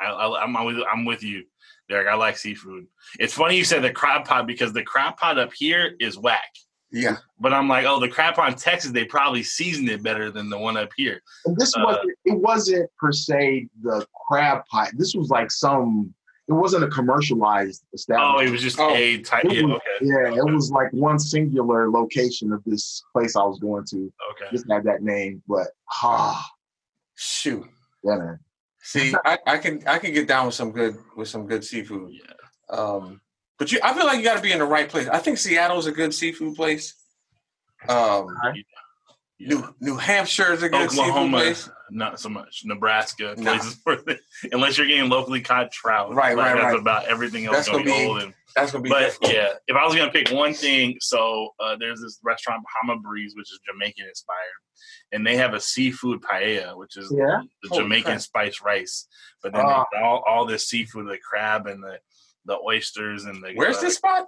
I, 0.00 0.06
I, 0.06 0.42
I'm 0.42 0.64
with, 0.64 0.78
I'm 0.90 1.04
with 1.04 1.22
you, 1.22 1.44
Derek. 1.88 2.08
I 2.08 2.14
like 2.14 2.36
seafood. 2.36 2.86
It's 3.20 3.34
funny 3.34 3.56
you 3.56 3.64
said 3.64 3.82
the 3.82 3.92
crab 3.92 4.24
pot 4.24 4.46
because 4.46 4.72
the 4.72 4.82
crab 4.82 5.16
pot 5.16 5.38
up 5.38 5.52
here 5.52 5.94
is 6.00 6.18
whack. 6.18 6.48
Yeah, 6.94 7.16
But 7.40 7.54
I'm 7.54 7.68
like, 7.68 7.86
oh, 7.86 7.98
the 8.00 8.08
crab 8.08 8.34
pot 8.34 8.52
in 8.52 8.58
Texas, 8.58 8.90
they 8.90 9.06
probably 9.06 9.42
seasoned 9.42 9.88
it 9.88 10.02
better 10.02 10.30
than 10.30 10.50
the 10.50 10.58
one 10.58 10.76
up 10.76 10.90
here. 10.94 11.22
And 11.46 11.56
this 11.56 11.74
Uh, 11.74 11.82
wasn't 11.86 12.10
it 12.26 12.38
wasn't 12.38 12.90
per 12.98 13.12
se 13.12 13.68
the 13.82 14.04
crab 14.28 14.62
pot. 14.70 14.90
This 14.96 15.14
was 15.14 15.28
like 15.30 15.50
some 15.50 16.12
it 16.48 16.52
wasn't 16.52 16.82
a 16.84 16.88
commercialized 16.88 17.84
establishment. 17.94 18.36
Oh, 18.40 18.46
it 18.46 18.50
was 18.50 18.60
just 18.62 18.78
Oh. 18.80 18.92
a 18.94 19.18
type. 19.22 19.44
It 19.44 19.52
Yeah, 19.52 19.62
was- 19.62 19.76
okay. 19.76 19.98
yeah, 20.02 20.34
it 20.34 20.52
was 20.52 20.70
like 20.70 20.92
one 20.92 21.18
singular 21.18 21.88
location 21.90 22.52
of 22.52 22.62
this 22.64 23.02
place 23.12 23.36
I 23.36 23.44
was 23.44 23.58
going 23.60 23.84
to. 23.86 24.12
Okay. 24.32 24.46
Just 24.50 24.66
had 24.70 24.84
that 24.84 25.02
name, 25.02 25.42
but 25.46 25.68
ah, 26.02 26.44
shoot. 27.14 27.64
yeah, 28.02 28.16
man. 28.16 28.38
See, 28.84 29.14
I, 29.24 29.38
I 29.46 29.58
can 29.58 29.80
I 29.86 29.98
can 29.98 30.12
get 30.12 30.26
down 30.26 30.46
with 30.46 30.56
some 30.56 30.72
good 30.72 30.96
with 31.16 31.28
some 31.28 31.46
good 31.46 31.64
seafood. 31.64 32.10
Yeah. 32.12 32.76
Um, 32.76 33.20
but 33.58 33.70
you, 33.70 33.78
I 33.84 33.94
feel 33.94 34.04
like 34.06 34.18
you 34.18 34.24
got 34.24 34.34
to 34.36 34.42
be 34.42 34.50
in 34.50 34.58
the 34.58 34.64
right 34.64 34.88
place. 34.88 35.06
I 35.06 35.18
think 35.18 35.38
Seattle's 35.38 35.86
a 35.86 35.92
good 35.92 36.12
seafood 36.12 36.56
place. 36.56 36.94
Um, 37.88 38.26
New 39.46 39.74
New 39.80 39.96
Hampshire 39.96 40.52
is 40.52 40.62
a 40.62 40.68
good 40.68 40.90
seafood 40.90 41.08
Oklahoma, 41.10 41.38
place. 41.38 41.68
not 41.90 42.20
so 42.20 42.28
much. 42.28 42.62
Nebraska, 42.64 43.34
Nah. 43.36 43.52
places 43.52 43.80
where 43.84 43.96
they, 44.06 44.18
unless 44.52 44.78
you're 44.78 44.86
getting 44.86 45.08
locally 45.10 45.40
caught 45.40 45.72
trout. 45.72 46.14
Right, 46.14 46.36
Like, 46.36 46.54
right, 46.54 46.62
That's 46.62 46.72
right. 46.74 46.80
about 46.80 47.06
everything 47.06 47.46
else 47.46 47.56
That's 47.56 47.68
going 47.68 47.84
to 47.84 47.90
gonna 47.90 48.00
be 48.00 48.04
be- 48.04 48.10
old. 48.10 48.22
And, 48.22 48.34
That's 48.54 48.72
gonna 48.72 48.82
be. 48.82 48.90
but 48.90 49.00
difficult. 49.00 49.32
yeah, 49.32 49.48
if 49.66 49.76
I 49.76 49.84
was 49.84 49.94
going 49.94 50.06
to 50.06 50.12
pick 50.12 50.30
one 50.30 50.54
thing, 50.54 50.96
so 51.00 51.50
uh, 51.60 51.76
there's 51.78 52.00
this 52.00 52.18
restaurant 52.22 52.62
Bahama 52.82 53.00
Breeze, 53.00 53.34
which 53.36 53.50
is 53.50 53.58
Jamaican 53.66 54.06
inspired, 54.06 54.38
and 55.12 55.26
they 55.26 55.36
have 55.36 55.54
a 55.54 55.60
seafood 55.60 56.20
paella, 56.22 56.76
which 56.76 56.96
is 56.96 57.12
Yeah. 57.16 57.42
the 57.62 57.68
Holy 57.68 57.82
Jamaican 57.82 58.04
crap. 58.12 58.20
spiced 58.20 58.60
rice. 58.62 59.06
But 59.42 59.52
then 59.54 59.66
they, 59.66 59.98
all 60.00 60.22
all 60.26 60.46
this 60.46 60.68
seafood, 60.68 61.08
the 61.08 61.18
crab 61.18 61.66
and 61.66 61.82
the 61.82 61.98
the 62.44 62.56
oysters 62.58 63.24
and 63.24 63.42
the 63.42 63.52
Where's 63.54 63.78
uh, 63.78 63.82
this 63.82 63.96
spot? 63.96 64.26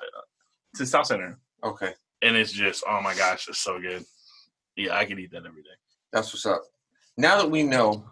It's 0.72 0.80
in 0.80 0.86
Southcenter, 0.86 1.36
Okay, 1.62 1.92
and 2.22 2.36
it's 2.36 2.50
just 2.52 2.82
oh 2.88 3.00
my 3.00 3.14
gosh, 3.14 3.48
it's 3.48 3.58
so 3.60 3.80
good. 3.80 4.04
Yeah, 4.76 4.96
I 4.96 5.04
can 5.04 5.18
eat 5.18 5.30
that 5.32 5.46
every 5.46 5.62
day. 5.62 5.68
that's 6.12 6.32
what's 6.32 6.46
up. 6.46 6.62
Now 7.16 7.38
that 7.38 7.50
we 7.50 7.62
know 7.62 8.04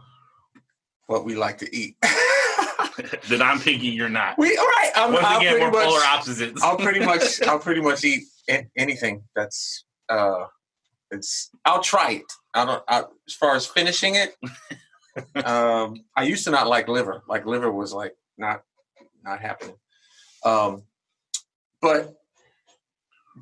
what 1.07 1.25
we 1.25 1.35
like 1.35 1.59
to 1.59 1.76
eat, 1.76 1.97
that 2.02 3.40
I'm 3.42 3.59
picking, 3.59 3.92
you're 3.95 4.09
not. 4.09 4.38
we 4.38 4.57
all 4.57 4.64
right. 4.66 4.90
I'm, 4.95 5.12
Once 5.12 5.26
again, 5.38 5.52
pretty 5.52 5.64
we're 5.64 5.71
much, 5.73 5.87
polar 5.87 6.00
opposites. 6.04 6.62
I'll 6.62 6.76
pretty 6.76 7.00
much, 7.04 7.42
I'll 7.42 7.59
pretty 7.59 7.81
much 7.81 8.04
eat 8.04 8.25
anything 8.76 9.23
that's. 9.35 9.85
uh 10.09 10.45
It's. 11.11 11.50
I'll 11.64 11.83
try 11.83 12.12
it. 12.12 12.33
I 12.54 12.64
don't. 12.64 12.83
I, 12.88 13.04
as 13.26 13.35
far 13.35 13.57
as 13.57 13.66
finishing 13.66 14.14
it, 14.16 14.37
um, 15.45 16.04
I 16.16 16.25
used 16.25 16.45
to 16.45 16.50
not 16.50 16.69
like 16.69 16.88
liver. 16.88 17.23
Like 17.28 17.47
liver 17.47 17.73
was 17.73 17.92
like 17.92 18.14
not, 18.37 18.62
not 19.25 19.40
happening. 19.40 19.76
Um, 20.45 20.83
but 21.81 22.14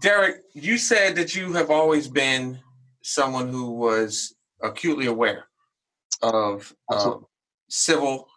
Derek, 0.00 0.36
you 0.54 0.78
said 0.78 1.16
that 1.16 1.34
you 1.34 1.52
have 1.54 1.70
always 1.70 2.08
been 2.08 2.58
someone 3.02 3.48
who 3.48 3.72
was 3.72 4.34
acutely 4.62 5.06
aware 5.06 5.46
of 6.22 6.74
uh, 6.90 7.14
civil 7.68 8.28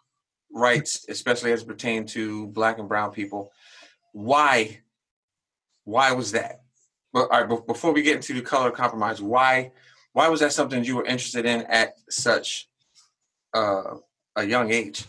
rights, 0.52 1.06
especially 1.08 1.52
as 1.52 1.62
it 1.62 1.68
pertained 1.68 2.08
to 2.08 2.46
black 2.48 2.78
and 2.78 2.88
brown 2.88 3.10
people. 3.10 3.50
Why? 4.12 4.80
Why 5.84 6.12
was 6.12 6.32
that? 6.32 6.62
But 7.12 7.30
all 7.30 7.44
right, 7.44 7.66
before 7.66 7.92
we 7.92 8.02
get 8.02 8.16
into 8.16 8.34
the 8.34 8.42
color 8.42 8.70
compromise, 8.70 9.20
why? 9.20 9.72
Why 10.12 10.28
was 10.28 10.40
that 10.40 10.52
something 10.52 10.84
you 10.84 10.96
were 10.96 11.04
interested 11.04 11.44
in 11.44 11.62
at 11.62 11.94
such 12.08 12.68
uh, 13.52 13.96
a 14.36 14.44
young 14.44 14.72
age? 14.72 15.04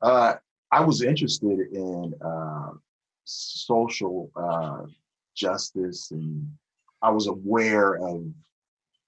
Uh, 0.00 0.34
I 0.70 0.80
was 0.80 1.02
interested 1.02 1.58
in 1.72 2.14
uh, 2.20 2.72
social 3.24 4.30
uh, 4.36 4.86
justice, 5.34 6.10
and 6.10 6.46
I 7.00 7.10
was 7.10 7.26
aware 7.26 7.94
of 7.94 8.24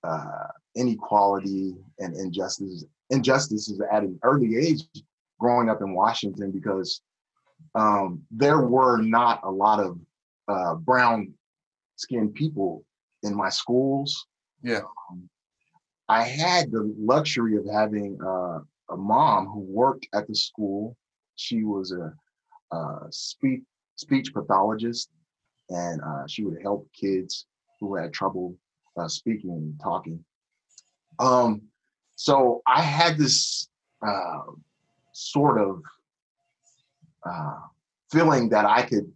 uh, 0.04 0.48
inequality 0.76 1.74
and 1.98 2.14
injustices, 2.16 2.86
injustices 3.10 3.80
at 3.92 4.02
an 4.02 4.18
early 4.22 4.56
age, 4.56 4.82
growing 5.40 5.68
up 5.68 5.80
in 5.80 5.94
Washington, 5.94 6.50
because 6.50 7.00
um, 7.74 8.22
there 8.30 8.60
were 8.60 8.98
not 8.98 9.40
a 9.44 9.50
lot 9.50 9.80
of 9.80 9.98
uh, 10.48 10.74
brown-skinned 10.74 12.34
people 12.34 12.84
in 13.22 13.34
my 13.34 13.48
schools. 13.48 14.26
Yeah. 14.62 14.82
Um, 15.10 15.28
I 16.08 16.22
had 16.22 16.70
the 16.70 16.94
luxury 16.98 17.56
of 17.56 17.66
having 17.66 18.18
uh, 18.22 18.58
a 18.90 18.96
mom 18.96 19.46
who 19.46 19.60
worked 19.60 20.06
at 20.14 20.28
the 20.28 20.34
school. 20.34 20.96
She 21.36 21.64
was 21.64 21.92
a, 21.92 22.12
uh 22.70 23.06
speech 23.10 23.62
speech 23.96 24.32
pathologist, 24.34 25.08
and 25.68 26.00
uh, 26.00 26.26
she 26.26 26.44
would 26.44 26.60
help 26.62 26.88
kids 26.92 27.46
who 27.80 27.94
had 27.94 28.12
trouble 28.12 28.56
uh, 28.96 29.08
speaking 29.08 29.50
and 29.50 29.80
talking. 29.80 30.24
Um, 31.18 31.62
so 32.16 32.62
I 32.66 32.80
had 32.80 33.18
this 33.18 33.68
uh, 34.06 34.42
sort 35.12 35.60
of 35.60 35.82
uh, 37.28 37.58
feeling 38.12 38.48
that 38.50 38.64
I 38.64 38.82
could 38.82 39.10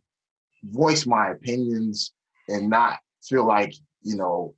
voice 0.65 1.07
my 1.07 1.31
opinions 1.31 2.13
and 2.49 2.69
not 2.69 2.99
feel 3.23 3.47
like 3.47 3.75
you 4.03 4.17
know 4.17 4.55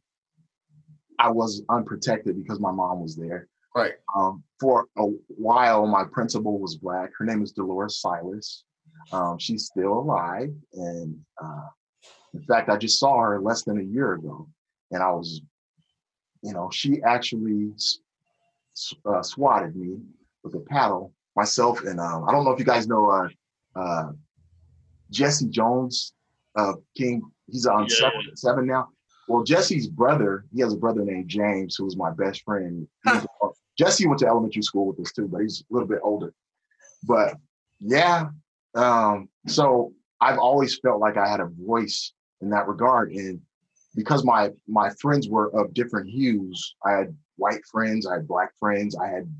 I 1.18 1.30
was 1.30 1.62
unprotected 1.68 2.36
because 2.36 2.60
my 2.60 2.70
mom 2.70 3.02
was 3.02 3.16
there. 3.16 3.48
Right. 3.74 3.92
Um, 4.16 4.42
for 4.58 4.86
a 4.98 5.04
while, 5.28 5.86
my 5.86 6.04
principal 6.10 6.58
was 6.58 6.76
black. 6.76 7.10
Her 7.16 7.24
name 7.24 7.42
is 7.42 7.52
Dolores 7.52 8.00
Silas. 8.00 8.64
Um, 9.12 9.38
she's 9.38 9.66
still 9.66 9.92
alive, 9.92 10.50
and 10.72 11.16
uh, 11.42 11.68
in 12.34 12.42
fact, 12.42 12.68
I 12.68 12.76
just 12.76 12.98
saw 12.98 13.18
her 13.20 13.40
less 13.40 13.62
than 13.62 13.78
a 13.78 13.82
year 13.82 14.14
ago, 14.14 14.48
and 14.90 15.02
I 15.02 15.10
was, 15.10 15.40
you 16.42 16.52
know, 16.52 16.70
she 16.72 17.02
actually 17.02 17.72
uh, 19.04 19.22
swatted 19.22 19.76
me 19.76 19.98
with 20.42 20.54
a 20.54 20.60
paddle. 20.60 21.12
Myself 21.36 21.84
and 21.84 22.00
um, 22.00 22.28
I 22.28 22.32
don't 22.32 22.44
know 22.44 22.50
if 22.50 22.58
you 22.58 22.64
guys 22.64 22.88
know 22.88 23.08
uh, 23.08 23.28
uh, 23.76 24.10
Jesse 25.10 25.46
Jones, 25.48 26.12
uh, 26.56 26.72
King. 26.96 27.22
He's 27.46 27.66
on 27.66 27.86
yeah, 27.88 27.96
seven, 27.96 28.36
seven 28.36 28.66
now. 28.66 28.88
Well, 29.28 29.44
Jesse's 29.44 29.86
brother, 29.86 30.44
he 30.52 30.60
has 30.60 30.72
a 30.72 30.76
brother 30.76 31.02
named 31.02 31.28
James, 31.28 31.76
who 31.76 31.84
was 31.84 31.96
my 31.96 32.10
best 32.10 32.42
friend. 32.42 32.86
Jesse 33.78 34.06
went 34.08 34.18
to 34.20 34.26
elementary 34.26 34.62
school 34.62 34.86
with 34.86 34.98
us 35.00 35.12
too, 35.12 35.28
but 35.28 35.40
he's 35.40 35.60
a 35.60 35.72
little 35.72 35.88
bit 35.88 36.00
older. 36.02 36.34
But 37.04 37.36
yeah, 37.78 38.30
um, 38.74 39.28
so 39.46 39.92
I've 40.20 40.38
always 40.38 40.78
felt 40.78 41.00
like 41.00 41.16
I 41.16 41.28
had 41.28 41.40
a 41.40 41.46
voice 41.46 42.12
in 42.40 42.50
that 42.50 42.66
regard, 42.66 43.12
and 43.12 43.40
because 43.94 44.24
my 44.24 44.50
my 44.68 44.90
friends 45.00 45.28
were 45.28 45.54
of 45.58 45.74
different 45.74 46.08
hues, 46.08 46.74
I 46.84 46.92
had 46.92 47.16
white 47.36 47.64
friends, 47.70 48.06
I 48.06 48.14
had 48.14 48.28
black 48.28 48.50
friends, 48.58 48.96
I 48.96 49.08
had 49.08 49.34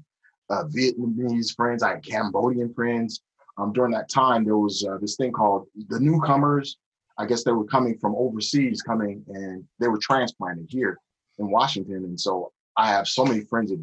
uh, 0.50 0.64
Vietnamese 0.64 1.54
friends, 1.54 1.82
I 1.82 1.90
had 1.90 2.04
Cambodian 2.04 2.72
friends. 2.74 3.22
Um, 3.58 3.72
during 3.72 3.92
that 3.92 4.08
time, 4.08 4.44
there 4.44 4.56
was 4.56 4.84
uh, 4.84 4.96
this 4.98 5.16
thing 5.16 5.32
called 5.32 5.66
the 5.88 6.00
newcomers. 6.00 6.78
I 7.18 7.26
guess 7.26 7.44
they 7.44 7.52
were 7.52 7.66
coming 7.66 7.98
from 7.98 8.14
overseas, 8.16 8.82
coming 8.82 9.22
and 9.28 9.64
they 9.78 9.88
were 9.88 9.98
transplanted 9.98 10.66
here 10.68 10.98
in 11.38 11.50
Washington, 11.50 12.04
and 12.04 12.18
so 12.18 12.52
I 12.76 12.88
have 12.88 13.06
so 13.06 13.24
many 13.24 13.42
friends 13.42 13.70
of 13.72 13.80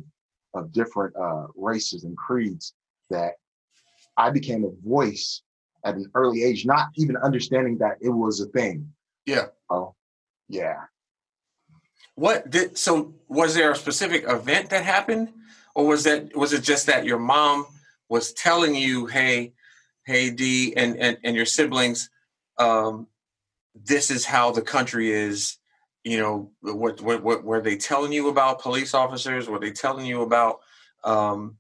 of 0.53 0.71
different 0.71 1.15
uh, 1.15 1.45
races 1.55 2.03
and 2.03 2.17
creeds 2.17 2.73
that 3.09 3.33
I 4.17 4.31
became 4.31 4.63
a 4.63 4.87
voice 4.87 5.43
at 5.85 5.95
an 5.95 6.09
early 6.15 6.43
age, 6.43 6.65
not 6.65 6.87
even 6.95 7.15
understanding 7.17 7.77
that 7.77 7.97
it 8.01 8.09
was 8.09 8.41
a 8.41 8.47
thing. 8.47 8.91
Yeah. 9.25 9.45
Oh, 9.69 9.93
yeah. 10.47 10.83
What 12.15 12.49
did 12.49 12.77
so? 12.77 13.13
Was 13.27 13.53
there 13.53 13.71
a 13.71 13.75
specific 13.75 14.25
event 14.27 14.71
that 14.71 14.83
happened, 14.83 15.31
or 15.75 15.85
was 15.85 16.03
that 16.05 16.35
was 16.35 16.51
it 16.51 16.63
just 16.63 16.87
that 16.87 17.05
your 17.05 17.19
mom 17.19 17.67
was 18.09 18.33
telling 18.33 18.73
you, 18.73 19.05
"Hey, 19.05 19.53
hey, 20.05 20.31
D, 20.31 20.73
and 20.75 20.97
and, 20.97 21.17
and 21.23 21.35
your 21.35 21.45
siblings, 21.45 22.09
um, 22.57 23.07
this 23.75 24.09
is 24.09 24.25
how 24.25 24.51
the 24.51 24.63
country 24.63 25.11
is." 25.11 25.57
You 26.03 26.19
know, 26.19 26.51
what, 26.61 27.01
what 27.01 27.21
what 27.21 27.43
were 27.43 27.61
they 27.61 27.75
telling 27.77 28.13
you 28.13 28.29
about 28.29 28.61
police 28.61 28.93
officers? 28.93 29.47
Were 29.47 29.59
they 29.59 29.71
telling 29.71 30.05
you 30.05 30.21
about 30.21 30.61
um, 31.03 31.57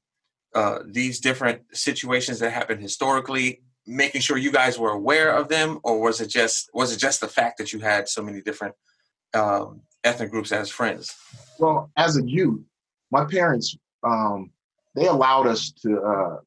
uh, 0.55 0.79
these 0.85 1.19
different 1.19 1.61
situations 1.73 2.39
that 2.39 2.51
happened 2.51 2.81
historically? 2.81 3.61
Making 3.87 4.21
sure 4.21 4.37
you 4.37 4.51
guys 4.51 4.77
were 4.77 4.91
aware 4.91 5.31
of 5.31 5.47
them, 5.47 5.79
or 5.83 5.99
was 5.99 6.21
it 6.21 6.27
just 6.27 6.69
was 6.73 6.93
it 6.93 6.99
just 6.99 7.21
the 7.21 7.27
fact 7.27 7.57
that 7.57 7.71
you 7.73 7.79
had 7.79 8.07
so 8.07 8.21
many 8.21 8.41
different 8.41 8.75
um, 9.33 9.81
ethnic 10.03 10.29
groups 10.29 10.51
as 10.51 10.69
friends? 10.69 11.15
Well, 11.59 11.89
as 11.95 12.17
a 12.17 12.23
youth, 12.23 12.61
my 13.11 13.25
parents 13.25 13.75
um, 14.03 14.51
they 14.95 15.07
allowed 15.07 15.47
us 15.47 15.71
to 15.83 16.01
uh, 16.01 16.37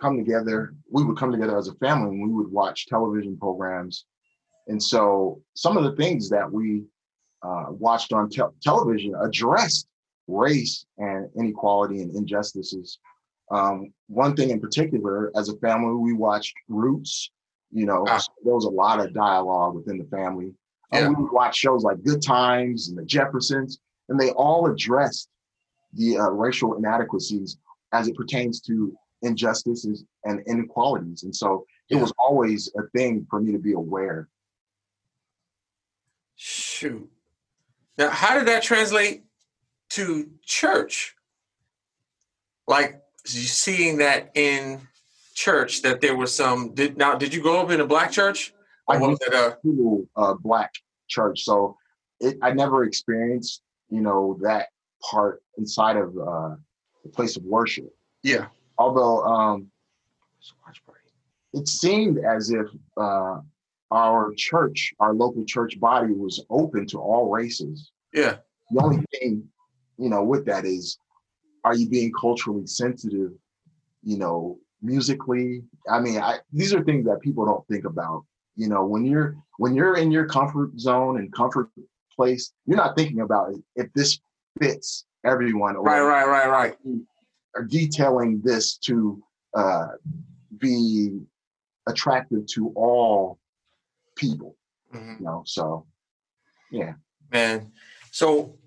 come 0.00 0.16
together. 0.18 0.74
We 0.90 1.04
would 1.04 1.16
come 1.16 1.32
together 1.32 1.56
as 1.56 1.68
a 1.68 1.74
family, 1.74 2.10
and 2.10 2.22
we 2.22 2.34
would 2.34 2.50
watch 2.50 2.86
television 2.86 3.38
programs. 3.38 4.04
And 4.68 4.82
so, 4.82 5.40
some 5.54 5.76
of 5.76 5.84
the 5.84 5.96
things 5.96 6.28
that 6.30 6.50
we 6.50 6.84
uh, 7.42 7.66
watched 7.70 8.12
on 8.12 8.28
te- 8.28 8.42
television 8.62 9.14
addressed 9.20 9.86
race 10.28 10.86
and 10.98 11.28
inequality 11.36 12.02
and 12.02 12.14
injustices 12.14 12.98
um, 13.52 13.92
one 14.08 14.34
thing 14.34 14.50
in 14.50 14.60
particular, 14.60 15.30
as 15.36 15.48
a 15.48 15.56
family, 15.58 15.94
we 15.94 16.12
watched 16.12 16.54
Roots. 16.68 17.30
You 17.70 17.86
know, 17.86 18.04
ah. 18.08 18.18
so 18.18 18.32
there 18.44 18.54
was 18.54 18.64
a 18.64 18.70
lot 18.70 19.00
of 19.00 19.14
dialogue 19.14 19.74
within 19.74 19.98
the 19.98 20.04
family. 20.04 20.52
Yeah. 20.92 21.00
Um, 21.00 21.14
we 21.14 21.22
would 21.22 21.32
watch 21.32 21.56
shows 21.56 21.84
like 21.84 22.02
Good 22.02 22.22
Times 22.22 22.88
and 22.88 22.98
The 22.98 23.04
Jeffersons, 23.04 23.78
and 24.08 24.18
they 24.18 24.30
all 24.32 24.70
addressed 24.70 25.28
the 25.94 26.18
uh, 26.18 26.28
racial 26.28 26.76
inadequacies 26.76 27.58
as 27.92 28.08
it 28.08 28.16
pertains 28.16 28.60
to 28.62 28.94
injustices 29.22 30.04
and 30.24 30.40
inequalities. 30.46 31.22
And 31.22 31.34
so 31.34 31.64
it 31.88 31.96
was 31.96 32.12
always 32.18 32.70
a 32.78 32.82
thing 32.96 33.26
for 33.28 33.40
me 33.40 33.52
to 33.52 33.58
be 33.58 33.72
aware. 33.72 34.28
Shoot. 36.36 37.08
Now, 37.98 38.10
how 38.10 38.36
did 38.38 38.48
that 38.48 38.62
translate 38.62 39.24
to 39.90 40.30
church? 40.44 41.14
Like, 42.66 43.01
seeing 43.24 43.98
that 43.98 44.30
in 44.34 44.80
church 45.34 45.82
that 45.82 46.00
there 46.00 46.16
was 46.16 46.34
some 46.34 46.74
did 46.74 46.96
now 46.96 47.14
did 47.14 47.32
you 47.32 47.40
grow 47.40 47.60
up 47.60 47.70
in 47.70 47.80
a 47.80 47.86
black 47.86 48.10
church? 48.10 48.52
I 48.88 48.98
was 48.98 49.18
it 49.22 49.32
a 49.32 50.20
uh, 50.20 50.34
black 50.34 50.72
church 51.08 51.42
so 51.42 51.76
it, 52.20 52.36
i 52.42 52.52
never 52.52 52.84
experienced 52.84 53.62
you 53.90 54.00
know 54.00 54.38
that 54.42 54.68
part 55.02 55.42
inside 55.58 55.96
of 55.96 56.16
uh, 56.16 56.54
the 57.02 57.08
place 57.10 57.36
of 57.36 57.44
worship. 57.44 57.92
Yeah. 58.22 58.46
Although 58.78 59.24
um 59.24 59.70
it 61.52 61.68
seemed 61.68 62.18
as 62.18 62.50
if 62.50 62.66
uh, 62.96 63.40
our 63.90 64.32
church 64.36 64.94
our 65.00 65.12
local 65.12 65.44
church 65.44 65.78
body 65.78 66.12
was 66.12 66.44
open 66.50 66.86
to 66.88 66.98
all 66.98 67.30
races. 67.30 67.92
Yeah. 68.12 68.36
The 68.70 68.82
only 68.82 69.04
thing 69.12 69.48
you 69.98 70.08
know 70.08 70.22
with 70.24 70.46
that 70.46 70.64
is 70.64 70.98
are 71.64 71.74
you 71.74 71.88
being 71.88 72.12
culturally 72.12 72.66
sensitive 72.66 73.32
you 74.02 74.18
know 74.18 74.58
musically? 74.82 75.62
I 75.88 76.00
mean 76.00 76.20
I, 76.20 76.38
these 76.52 76.74
are 76.74 76.82
things 76.82 77.06
that 77.06 77.20
people 77.20 77.46
don't 77.46 77.66
think 77.68 77.84
about. 77.84 78.24
You 78.56 78.68
know 78.68 78.84
when 78.84 79.04
you're 79.04 79.36
when 79.58 79.74
you're 79.74 79.96
in 79.96 80.10
your 80.10 80.26
comfort 80.26 80.78
zone 80.78 81.18
and 81.18 81.32
comfort 81.32 81.70
place 82.14 82.52
you're 82.66 82.76
not 82.76 82.96
thinking 82.96 83.20
about 83.20 83.52
if 83.76 83.92
this 83.94 84.20
fits 84.60 85.06
everyone 85.24 85.76
or 85.76 85.82
right 85.82 86.00
right 86.00 86.26
right 86.26 86.48
right. 86.48 86.76
are 87.56 87.64
detailing 87.64 88.40
this 88.42 88.76
to 88.76 89.22
uh, 89.54 89.88
be 90.58 91.20
attractive 91.86 92.46
to 92.46 92.72
all 92.76 93.38
people 94.16 94.56
mm-hmm. 94.94 95.14
you 95.18 95.24
know 95.24 95.42
so 95.46 95.86
yeah. 96.70 96.94
Man 97.30 97.72
so 98.10 98.58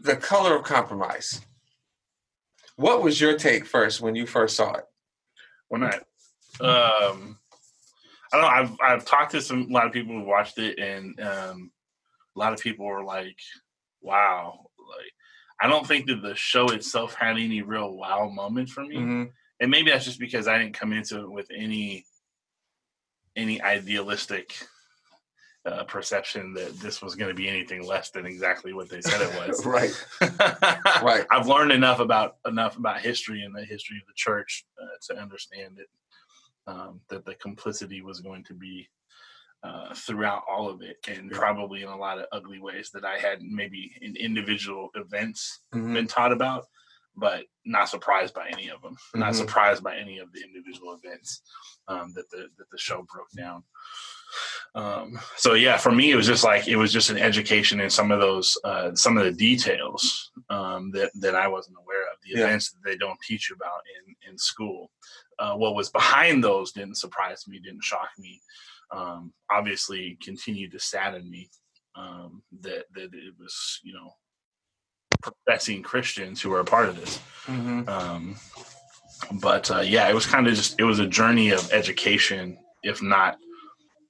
the 0.00 0.16
color 0.16 0.56
of 0.56 0.64
compromise 0.64 1.40
what 2.76 3.02
was 3.02 3.20
your 3.20 3.38
take 3.38 3.66
first 3.66 4.00
when 4.00 4.14
you 4.14 4.26
first 4.26 4.56
saw 4.56 4.74
it? 4.74 4.84
When 5.68 5.84
I, 5.84 5.94
um, 6.60 7.38
I 8.32 8.36
don't 8.36 8.42
know. 8.42 8.48
I've 8.48 8.76
I've 8.82 9.04
talked 9.04 9.32
to 9.32 9.40
some 9.40 9.68
a 9.70 9.72
lot 9.72 9.86
of 9.86 9.92
people 9.92 10.14
who 10.14 10.24
watched 10.24 10.58
it, 10.58 10.78
and 10.78 11.18
um, 11.20 11.70
a 12.34 12.38
lot 12.38 12.52
of 12.52 12.60
people 12.60 12.86
were 12.86 13.04
like, 13.04 13.38
"Wow!" 14.00 14.66
Like, 14.78 15.12
I 15.60 15.68
don't 15.68 15.86
think 15.86 16.06
that 16.06 16.22
the 16.22 16.34
show 16.34 16.66
itself 16.68 17.14
had 17.14 17.36
any 17.36 17.62
real 17.62 17.96
wow 17.96 18.28
moments 18.28 18.72
for 18.72 18.82
me, 18.82 18.96
mm-hmm. 18.96 19.24
and 19.60 19.70
maybe 19.70 19.90
that's 19.90 20.04
just 20.04 20.18
because 20.18 20.48
I 20.48 20.58
didn't 20.58 20.74
come 20.74 20.92
into 20.92 21.20
it 21.20 21.30
with 21.30 21.48
any 21.56 22.04
any 23.36 23.60
idealistic 23.62 24.54
uh, 25.66 25.84
perception 25.84 26.52
that 26.54 26.78
this 26.80 27.00
was 27.00 27.14
going 27.14 27.30
to 27.30 27.34
be 27.34 27.48
anything 27.48 27.86
less 27.86 28.10
than 28.10 28.26
exactly 28.26 28.72
what 28.72 28.88
they 28.88 29.00
said 29.00 29.20
it 29.20 29.48
was. 29.48 29.64
right. 29.64 30.06
right. 31.02 31.24
I've 31.30 31.46
learned 31.46 31.72
enough 31.72 32.00
about 32.00 32.36
enough 32.46 32.76
about 32.76 33.00
history 33.00 33.42
and 33.42 33.54
the 33.54 33.64
history 33.64 33.96
of 33.96 34.06
the 34.06 34.14
church 34.14 34.66
uh, 34.80 35.14
to 35.14 35.20
understand 35.20 35.78
it. 35.78 35.88
Um, 36.66 37.00
that 37.10 37.26
the 37.26 37.34
complicity 37.34 38.00
was 38.00 38.20
going 38.20 38.42
to 38.44 38.54
be 38.54 38.88
uh, 39.62 39.94
throughout 39.94 40.44
all 40.50 40.68
of 40.68 40.82
it, 40.82 40.96
and 41.08 41.30
yeah. 41.30 41.38
probably 41.38 41.82
in 41.82 41.88
a 41.88 41.96
lot 41.96 42.18
of 42.18 42.26
ugly 42.32 42.58
ways 42.58 42.90
that 42.94 43.04
I 43.04 43.18
had 43.18 43.42
maybe 43.42 43.92
in 44.00 44.16
individual 44.16 44.90
events 44.94 45.60
mm-hmm. 45.74 45.94
been 45.94 46.06
taught 46.06 46.32
about, 46.32 46.66
but 47.16 47.44
not 47.64 47.88
surprised 47.88 48.34
by 48.34 48.48
any 48.48 48.68
of 48.68 48.82
them. 48.82 48.94
Mm-hmm. 48.94 49.20
Not 49.20 49.34
surprised 49.34 49.82
by 49.82 49.96
any 49.96 50.18
of 50.18 50.32
the 50.32 50.42
individual 50.42 50.98
events 51.02 51.42
um, 51.88 52.12
that 52.14 52.30
the 52.30 52.48
that 52.58 52.70
the 52.70 52.78
show 52.78 53.06
broke 53.12 53.30
down. 53.36 53.62
Um, 54.74 55.18
so 55.36 55.54
yeah, 55.54 55.76
for 55.76 55.92
me, 55.92 56.10
it 56.10 56.16
was 56.16 56.26
just 56.26 56.44
like 56.44 56.66
it 56.66 56.76
was 56.76 56.92
just 56.92 57.10
an 57.10 57.18
education 57.18 57.80
in 57.80 57.90
some 57.90 58.10
of 58.10 58.20
those 58.20 58.58
uh, 58.64 58.94
some 58.94 59.16
of 59.16 59.24
the 59.24 59.32
details 59.32 60.32
um, 60.50 60.90
that 60.92 61.10
that 61.20 61.34
I 61.34 61.46
wasn't 61.48 61.76
aware 61.78 62.02
of, 62.02 62.18
the 62.22 62.38
yeah. 62.38 62.46
events 62.46 62.72
that 62.72 62.80
they 62.84 62.96
don't 62.96 63.18
teach 63.26 63.50
you 63.50 63.56
about 63.56 63.80
in 63.98 64.30
in 64.30 64.38
school. 64.38 64.90
Uh, 65.38 65.54
what 65.54 65.74
was 65.74 65.90
behind 65.90 66.42
those 66.42 66.72
didn't 66.72 66.96
surprise 66.96 67.46
me, 67.46 67.58
didn't 67.58 67.84
shock 67.84 68.08
me. 68.18 68.40
Um, 68.90 69.32
obviously, 69.50 70.18
continued 70.22 70.72
to 70.72 70.80
sadden 70.80 71.30
me 71.30 71.50
um, 71.96 72.42
that 72.60 72.84
that 72.94 73.14
it 73.14 73.34
was 73.38 73.80
you 73.84 73.92
know 73.92 74.12
professing 75.24 75.82
Christians 75.82 76.40
who 76.40 76.50
were 76.50 76.60
a 76.60 76.64
part 76.64 76.88
of 76.88 77.00
this. 77.00 77.18
Mm-hmm. 77.46 77.88
Um, 77.88 78.36
but 79.40 79.70
uh, 79.70 79.80
yeah, 79.80 80.08
it 80.08 80.14
was 80.14 80.26
kind 80.26 80.46
of 80.46 80.54
just 80.54 80.78
it 80.78 80.84
was 80.84 80.98
a 80.98 81.06
journey 81.06 81.50
of 81.50 81.72
education, 81.72 82.58
if 82.82 83.02
not 83.02 83.38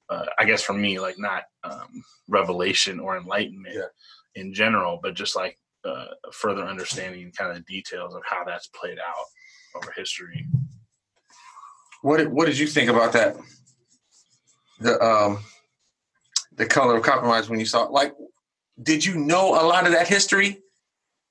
uh, 0.09 0.25
I 0.37 0.45
guess 0.45 0.61
for 0.61 0.73
me, 0.73 0.99
like 0.99 1.17
not 1.17 1.43
um, 1.63 2.03
revelation 2.27 2.99
or 2.99 3.17
enlightenment 3.17 3.75
yeah. 3.75 4.41
in 4.41 4.53
general, 4.53 4.99
but 5.01 5.15
just 5.15 5.35
like 5.35 5.57
uh, 5.83 6.05
further 6.31 6.63
understanding 6.63 7.31
kind 7.37 7.55
of 7.55 7.65
details 7.65 8.13
of 8.13 8.21
how 8.29 8.43
that's 8.43 8.67
played 8.67 8.99
out 8.99 9.25
over 9.75 9.91
history. 9.95 10.45
What 12.01 12.17
did, 12.17 12.31
what 12.31 12.45
did 12.45 12.57
you 12.57 12.67
think 12.67 12.89
about 12.89 13.13
that? 13.13 13.35
the 14.79 15.01
um 15.01 15.39
the 16.57 16.65
color 16.65 16.97
of 16.97 17.03
compromise 17.03 17.49
when 17.49 17.59
you 17.59 17.65
saw 17.65 17.85
it. 17.85 17.91
Like, 17.91 18.13
did 18.81 19.05
you 19.05 19.15
know 19.15 19.59
a 19.59 19.63
lot 19.65 19.85
of 19.85 19.93
that 19.93 20.07
history? 20.07 20.59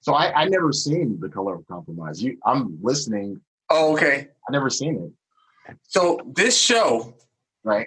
So 0.05 0.13
I, 0.13 0.43
I 0.43 0.45
never 0.51 0.71
seen 0.71 1.19
the 1.19 1.31
color 1.31 1.55
of 1.55 1.67
compromise. 1.67 2.23
You, 2.23 2.37
I'm 2.45 2.79
listening. 2.83 3.41
Oh, 3.71 3.95
okay. 3.95 4.29
I 4.47 4.53
never 4.53 4.69
seen 4.69 4.97
it. 5.67 5.77
So 5.85 6.21
this 6.37 6.61
show, 6.61 7.15
Right. 7.65 7.87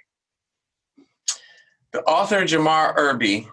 the 1.91 2.01
author 2.06 2.38
Jemar 2.43 2.95
Irby 2.97 3.47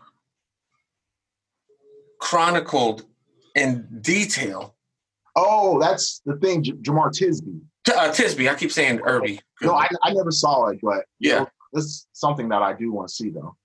chronicled 2.20 3.04
in 3.54 3.86
detail. 4.00 4.76
Oh, 5.36 5.78
that's 5.78 6.22
the 6.24 6.36
thing, 6.36 6.62
J- 6.62 6.72
Jemar 6.72 7.10
Tisby. 7.10 7.60
T- 7.84 7.92
Uh, 7.92 8.08
Tisby, 8.12 8.50
I 8.50 8.54
keep 8.54 8.72
saying 8.72 9.02
Irby. 9.04 9.40
No, 9.60 9.74
I, 9.74 9.88
I 10.02 10.14
never 10.14 10.30
saw 10.30 10.68
it, 10.68 10.78
but 10.82 11.04
Yeah. 11.18 11.44
this 11.74 11.84
is 11.84 12.06
something 12.14 12.48
that 12.48 12.62
I 12.62 12.72
do 12.72 12.90
want 12.92 13.08
to 13.08 13.14
see 13.14 13.28
though. 13.28 13.56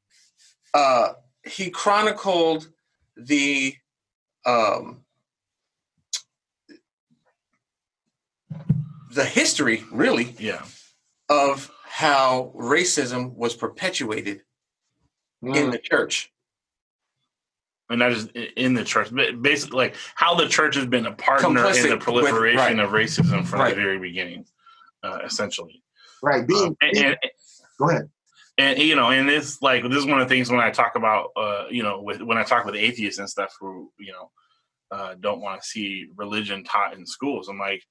uh, 0.74 1.14
he 1.46 1.70
chronicled 1.70 2.70
the 3.16 3.74
um, 4.50 5.04
the 9.12 9.26
history, 9.26 9.84
really, 9.92 10.36
Yeah. 10.40 10.66
of 11.30 11.72
how 11.84 12.52
racism 12.56 13.34
was 13.36 13.56
perpetuated 13.56 14.44
in 15.42 15.52
Mm, 15.54 15.72
the 15.72 15.80
church. 15.80 16.32
And 17.90 18.02
that 18.02 18.12
is 18.12 18.30
i- 18.36 18.54
in 18.56 18.76
the 18.76 18.84
church, 18.84 19.10
but 19.12 19.42
basically, 19.42 19.78
like 19.78 19.96
how 20.16 20.36
the 20.36 20.48
church 20.48 20.76
has 20.76 20.86
been 20.86 21.08
a 21.08 21.14
partner 21.14 21.50
in 21.50 21.56
Complicit 21.56 21.84
the 21.90 21.96
with- 21.96 22.04
proliferation 22.04 22.58
right. 22.78 22.80
of 22.80 22.92
racism 22.92 23.46
from 23.48 23.60
Right. 23.62 23.76
the 23.76 23.82
very 23.82 23.98
beginning, 24.00 24.46
uh, 25.04 25.20
essentially. 25.24 25.84
right. 26.22 26.46
Being, 26.46 26.68
Um, 26.68 26.78
and, 26.82 26.92
being- 26.92 27.06
and, 27.06 27.18
go 27.80 27.90
ahead. 27.90 28.12
And 28.60 28.78
you 28.78 28.96
know, 28.96 29.10
and 29.10 29.30
it's 29.30 29.62
like 29.62 29.84
this 29.84 29.98
is 29.98 30.06
one 30.06 30.20
of 30.22 30.28
the 30.28 30.36
things 30.36 30.52
when 30.52 30.60
I 30.60 30.70
talk 30.70 30.96
about, 30.96 31.30
uh, 31.36 31.66
you 31.72 31.82
know, 31.82 32.02
with 32.02 32.22
when 32.22 32.38
I 32.38 32.44
talk 32.44 32.66
with 32.66 32.76
atheists 32.76 33.20
and 33.20 33.30
stuff 33.30 33.56
who 33.60 33.92
you 33.98 34.12
know 34.12 34.30
uh, 34.92 35.16
don't 35.20 35.42
want 35.42 35.62
to 35.62 35.68
see 35.68 36.08
religion 36.16 36.64
taught 36.64 36.94
in 36.94 37.06
schools. 37.06 37.48
I'm 37.48 37.58
like, 37.60 37.84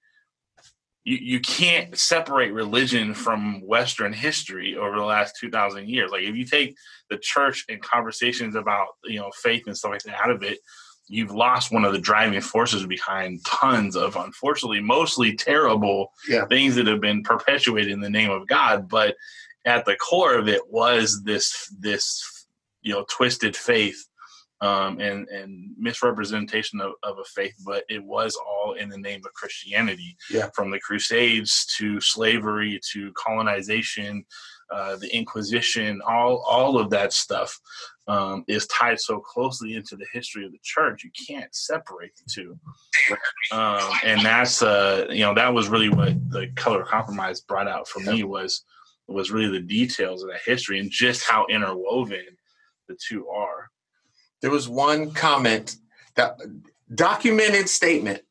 you 1.04 1.16
you 1.16 1.40
can't 1.40 1.96
separate 1.96 2.52
religion 2.52 3.14
from 3.14 3.66
Western 3.66 4.12
history 4.12 4.76
over 4.76 4.96
the 4.96 5.04
last 5.04 5.36
two 5.40 5.50
thousand 5.50 5.88
years. 5.88 6.10
Like 6.10 6.22
if 6.22 6.36
you 6.36 6.44
take 6.44 6.76
the 7.08 7.18
church 7.18 7.64
and 7.68 7.80
conversations 7.82 8.54
about 8.54 8.88
you 9.04 9.18
know 9.18 9.30
faith 9.42 9.64
and 9.66 9.76
stuff 9.76 9.92
like 9.92 10.02
that 10.02 10.20
out 10.20 10.30
of 10.30 10.42
it. 10.42 10.58
You've 11.10 11.30
lost 11.32 11.72
one 11.72 11.86
of 11.86 11.94
the 11.94 11.98
driving 11.98 12.42
forces 12.42 12.84
behind 12.84 13.42
tons 13.46 13.96
of, 13.96 14.14
unfortunately, 14.16 14.82
mostly 14.82 15.34
terrible 15.34 16.12
Yeah. 16.28 16.44
things 16.44 16.74
that 16.74 16.86
have 16.86 17.00
been 17.00 17.22
perpetuated 17.22 17.90
in 17.90 18.00
the 18.00 18.10
name 18.10 18.30
of 18.30 18.46
God. 18.46 18.90
But 18.90 19.16
at 19.64 19.84
the 19.84 19.96
core 19.96 20.34
of 20.34 20.48
it 20.48 20.62
was 20.68 21.22
this 21.24 21.72
this 21.78 22.46
you 22.82 22.92
know 22.92 23.04
twisted 23.08 23.56
faith 23.56 24.08
um, 24.60 24.98
and 24.98 25.28
and 25.28 25.74
misrepresentation 25.78 26.80
of, 26.80 26.92
of 27.02 27.18
a 27.18 27.24
faith, 27.24 27.54
but 27.64 27.84
it 27.88 28.02
was 28.02 28.36
all 28.36 28.72
in 28.72 28.88
the 28.88 28.98
name 28.98 29.20
of 29.24 29.32
Christianity. 29.34 30.16
Yeah. 30.30 30.50
From 30.54 30.70
the 30.70 30.80
Crusades 30.80 31.66
to 31.78 32.00
slavery 32.00 32.80
to 32.92 33.12
colonization, 33.12 34.24
uh, 34.72 34.96
the 34.96 35.14
Inquisition, 35.14 36.00
all 36.06 36.44
all 36.48 36.78
of 36.78 36.90
that 36.90 37.12
stuff 37.12 37.56
um, 38.08 38.44
is 38.48 38.66
tied 38.66 38.98
so 38.98 39.20
closely 39.20 39.74
into 39.74 39.96
the 39.96 40.06
history 40.12 40.44
of 40.44 40.50
the 40.50 40.58
church. 40.62 41.04
You 41.04 41.10
can't 41.26 41.54
separate 41.54 42.12
the 42.16 42.24
two. 42.30 42.58
Um, 43.52 43.92
and 44.04 44.20
that's 44.22 44.60
uh, 44.60 45.06
you 45.08 45.20
know 45.22 45.34
that 45.34 45.54
was 45.54 45.68
really 45.68 45.88
what 45.88 46.14
the 46.30 46.48
color 46.56 46.84
compromise 46.84 47.40
brought 47.40 47.68
out 47.68 47.86
for 47.86 48.00
me 48.00 48.24
was 48.24 48.64
was 49.14 49.30
really 49.30 49.58
the 49.58 49.66
details 49.66 50.22
of 50.22 50.30
that 50.30 50.40
history 50.44 50.78
and 50.78 50.90
just 50.90 51.28
how 51.28 51.46
interwoven 51.46 52.24
the 52.88 52.96
two 52.96 53.28
are. 53.28 53.70
There 54.42 54.50
was 54.50 54.68
one 54.68 55.12
comment 55.12 55.76
that 56.14 56.38
documented 56.94 57.68
statement 57.68 58.22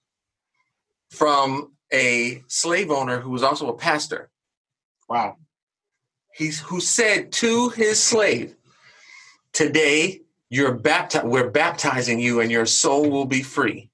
from 1.10 1.74
a 1.92 2.44
slave 2.48 2.92
owner 2.92 3.20
who 3.20 3.30
was 3.30 3.44
also 3.44 3.70
a 3.70 3.78
pastor. 3.78 4.30
Wow. 5.10 5.38
He's 6.34 6.60
who 6.60 6.80
said 6.80 7.32
to 7.34 7.70
his 7.70 8.02
slave, 8.02 8.56
"Today 9.54 10.22
you're 10.50 10.74
baptized. 10.74 11.26
We're 11.26 11.50
baptizing 11.50 12.20
you, 12.20 12.42
and 12.42 12.52
your 12.52 12.66
soul 12.66 13.10
will 13.10 13.26
be 13.26 13.42
free 13.42 13.90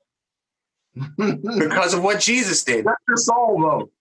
because 1.17 1.93
of 1.93 2.03
what 2.03 2.19
Jesus 2.19 2.63
did. 2.63 2.85
That's 2.85 3.01
your 3.07 3.17
soul 3.17 3.61
though. 3.61 3.91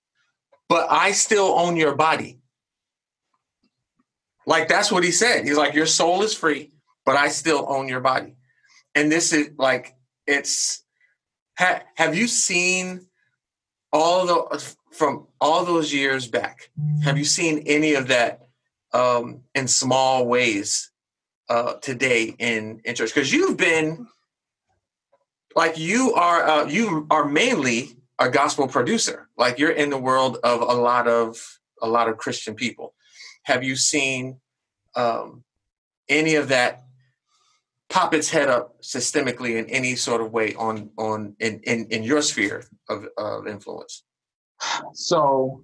But 0.69 0.91
I 0.91 1.13
still 1.13 1.55
own 1.59 1.77
your 1.77 1.95
body." 1.95 2.42
Like 4.47 4.69
that's 4.69 4.91
what 4.91 5.05
he 5.05 5.11
said. 5.11 5.45
He's 5.45 5.57
like, 5.57 5.75
"Your 5.75 5.87
soul 5.87 6.23
is 6.23 6.35
free, 6.35 6.71
but 7.05 7.17
I 7.17 7.29
still 7.29 7.65
own 7.69 7.89
your 7.89 8.01
body." 8.01 8.37
And 8.95 9.11
this 9.11 9.33
is 9.33 9.51
like, 9.59 9.95
it's. 10.27 10.85
Ha, 11.59 11.83
have 11.97 12.17
you 12.17 12.27
seen 12.29 13.07
all 13.93 14.27
the 14.27 14.75
from 14.91 15.27
all 15.41 15.65
those 15.65 15.93
years 15.93 16.27
back? 16.29 16.71
Have 17.05 17.19
you 17.19 17.25
seen 17.25 17.65
any 17.67 17.95
of 17.95 18.09
that 18.09 18.47
um, 18.93 19.43
in 19.55 19.69
small 19.69 20.27
ways 20.27 20.91
uh, 21.49 21.75
today 21.75 22.35
in, 22.39 22.81
in 22.85 22.95
church? 22.95 23.15
Because 23.15 23.33
you've 23.33 23.57
been 23.57 24.07
like 25.55 25.79
you 25.79 26.15
are 26.15 26.43
uh, 26.43 26.67
you 26.67 27.07
are 27.11 27.27
mainly 27.27 27.97
a 28.19 28.31
gospel 28.31 28.69
producer. 28.69 29.29
Like 29.37 29.59
you're 29.59 29.71
in 29.71 29.91
the 29.91 29.99
world 29.99 30.39
of 30.43 30.61
a 30.61 30.81
lot 30.81 31.09
of 31.09 31.59
a 31.81 31.89
lot 31.89 32.09
of 32.09 32.17
Christian 32.17 32.55
people. 32.55 32.95
Have 33.45 33.65
you 33.65 33.77
seen 33.77 34.41
um, 34.95 35.45
any 36.09 36.37
of 36.37 36.49
that 36.49 36.85
pop 37.89 38.15
its 38.15 38.31
head 38.31 38.49
up 38.49 38.81
systemically 38.83 39.59
in 39.59 39.69
any 39.69 39.97
sort 39.97 40.21
of 40.21 40.33
way 40.33 40.55
on 40.55 40.91
on 40.97 41.37
in 41.41 41.61
in, 41.65 41.87
in 41.91 42.03
your 42.03 42.23
sphere 42.23 42.65
of, 42.89 43.07
of 43.19 43.47
influence? 43.47 44.05
So, 44.95 45.63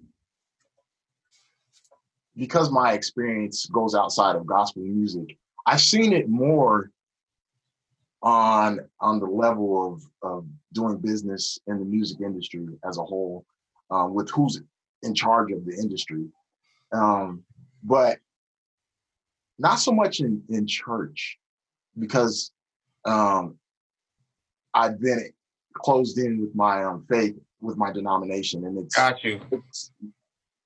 because 2.36 2.70
my 2.70 2.92
experience 2.92 3.66
goes 3.66 3.94
outside 3.94 4.36
of 4.36 4.46
gospel 4.46 4.82
music, 4.82 5.38
I've 5.66 5.80
seen 5.80 6.12
it 6.12 6.28
more 6.28 6.90
on 8.22 8.80
on 9.00 9.20
the 9.20 9.26
level 9.26 9.94
of 9.94 10.02
of 10.22 10.46
doing 10.72 10.98
business 10.98 11.58
in 11.66 11.78
the 11.78 11.84
music 11.84 12.20
industry 12.20 12.66
as 12.86 12.98
a 12.98 13.04
whole, 13.04 13.46
um, 13.90 14.14
with 14.14 14.28
who's 14.30 14.60
in 15.02 15.14
charge 15.14 15.52
of 15.52 15.64
the 15.64 15.74
industry, 15.76 16.26
um, 16.92 17.44
but 17.82 18.18
not 19.58 19.76
so 19.76 19.92
much 19.92 20.20
in 20.20 20.42
in 20.48 20.66
church, 20.66 21.38
because 21.98 22.52
um, 23.04 23.56
I've 24.74 25.00
been 25.00 25.30
closed 25.74 26.18
in 26.18 26.40
with 26.40 26.54
my 26.54 26.84
um, 26.84 27.04
faith 27.08 27.36
with 27.60 27.76
my 27.76 27.92
denomination, 27.92 28.64
and 28.64 28.78
it's 28.78 28.94
Got 28.94 29.24
you. 29.24 29.40
it's 29.50 29.92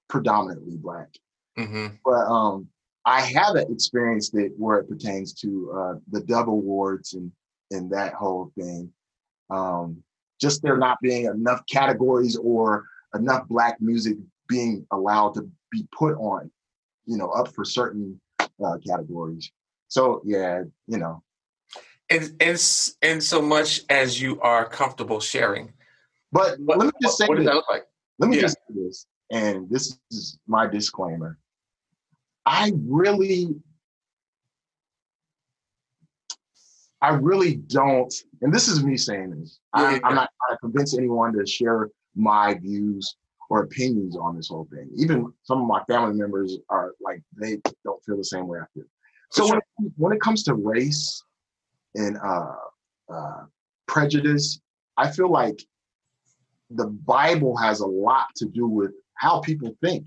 predominantly 0.09 0.77
black. 0.77 1.09
hmm 1.57 1.89
But 2.05 2.27
um, 2.27 2.69
I 3.05 3.21
haven't 3.23 3.73
experienced 3.73 4.35
it 4.35 4.53
where 4.57 4.79
it 4.79 4.89
pertains 4.89 5.33
to 5.35 5.73
uh, 5.75 5.95
the 6.11 6.21
Dove 6.21 6.49
Awards 6.49 7.15
and 7.15 7.33
and 7.71 7.91
that 7.91 8.13
whole 8.15 8.53
thing. 8.59 8.93
Um, 9.49 10.03
just 10.41 10.63
there 10.63 10.77
not 10.77 10.99
being 11.01 11.27
enough 11.27 11.63
categories 11.67 12.37
or 12.37 12.85
enough 13.15 13.47
black 13.49 13.81
music 13.81 14.17
being 14.49 14.87
allowed 14.91 15.35
to 15.35 15.49
be 15.71 15.87
put 15.97 16.15
on, 16.17 16.51
you 17.07 17.17
know, 17.17 17.29
up 17.31 17.49
for 17.55 17.65
certain 17.65 18.21
uh, 18.41 18.79
categories. 18.87 19.51
So 19.89 20.23
yeah, 20.25 20.63
you 20.87 20.99
know, 20.99 21.23
And 22.11 22.35
and 22.41 22.59
and 23.03 23.23
so 23.23 23.43
much 23.43 23.81
as 23.89 24.21
you 24.21 24.41
are 24.41 24.69
comfortable 24.69 25.21
sharing, 25.21 25.73
but 26.31 26.59
what, 26.61 26.79
let 26.79 26.87
me 26.87 26.93
just 27.03 27.19
say 27.19 27.27
what 27.27 27.37
does 27.37 27.47
that 27.47 27.55
look 27.55 27.69
like? 27.71 27.87
Let 28.19 28.31
me 28.31 28.37
Yeah. 28.37 28.43
just 28.43 28.59
say 28.69 28.75
this, 28.75 29.07
and 29.31 29.69
this 29.71 29.99
is 30.11 30.39
my 30.47 30.67
disclaimer. 30.67 31.39
I 32.45 32.73
really, 32.87 33.55
I 37.01 37.11
really 37.11 37.57
don't, 37.57 38.13
and 38.43 38.53
this 38.53 38.69
is 38.69 38.83
me 38.85 38.97
saying 38.97 39.31
this. 39.41 39.59
Yeah, 39.77 39.83
I'm 39.83 39.93
yeah. 39.95 40.15
not 40.15 40.31
trying 40.39 40.57
to 40.57 40.59
convince 40.61 40.97
anyone 40.97 41.33
to 41.35 41.47
share 41.47 41.89
my 42.15 42.55
views 42.55 43.17
or 43.53 43.65
opinions 43.65 44.17
on 44.17 44.35
this 44.35 44.49
whole 44.49 44.67
thing. 44.73 44.89
Even 44.97 45.31
some 45.43 45.61
of 45.61 45.67
my 45.67 45.83
family 45.85 46.15
members 46.15 46.57
are 46.71 46.93
like 47.03 47.21
they 47.39 47.59
don't 47.85 48.03
feel 48.03 48.17
the 48.17 48.25
same 48.25 48.49
way 48.49 48.59
I 48.59 48.65
feel. 48.73 48.85
So 49.31 49.47
when, 49.47 49.59
it, 49.59 49.93
when 49.99 50.13
it 50.15 50.23
comes 50.23 50.43
to 50.45 50.55
race 50.55 51.23
and 51.95 52.17
uh, 52.17 52.55
uh, 53.13 53.43
prejudice, 53.87 54.59
I 54.97 55.11
feel 55.11 55.31
like 55.31 55.63
the 56.71 56.87
Bible 56.87 57.55
has 57.59 57.81
a 57.81 57.87
lot 57.87 58.29
to 58.37 58.47
do 58.47 58.67
with 58.67 58.93
how 59.17 59.41
people 59.41 59.77
think 59.83 60.07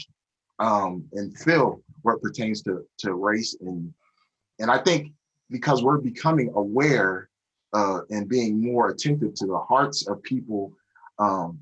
um, 0.58 1.06
and 1.14 1.38
feel 1.38 1.84
it 2.04 2.22
pertains 2.24 2.64
to 2.64 2.84
to 2.98 3.14
race 3.14 3.56
and 3.62 3.94
and 4.58 4.72
I 4.72 4.80
think 4.80 5.12
because 5.52 5.84
we're 5.84 6.00
becoming 6.00 6.52
aware 6.56 7.30
uh, 7.74 8.00
and 8.10 8.28
being 8.28 8.60
more 8.60 8.90
attentive 8.90 9.36
to 9.36 9.46
the 9.46 9.60
hearts 9.60 10.08
of 10.08 10.24
people, 10.24 10.74
um, 11.20 11.60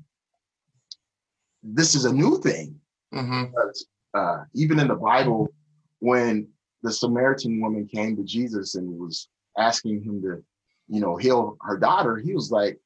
this 1.64 1.94
is 1.94 2.04
a 2.04 2.12
new 2.12 2.38
thing 2.40 2.78
hmm 3.12 3.44
because 3.44 3.86
uh, 4.14 4.44
even 4.54 4.78
in 4.78 4.86
the 4.88 4.94
Bible, 4.94 5.52
when 5.98 6.46
the 6.82 6.92
Samaritan 6.92 7.60
woman 7.60 7.86
came 7.86 8.16
to 8.16 8.22
Jesus 8.22 8.76
and 8.76 8.98
was 8.98 9.28
asking 9.58 10.02
him 10.02 10.22
to, 10.22 10.42
you 10.88 11.00
know, 11.00 11.16
heal 11.16 11.56
her 11.62 11.76
daughter, 11.76 12.16
he 12.16 12.32
was 12.32 12.50
like, 12.50 12.78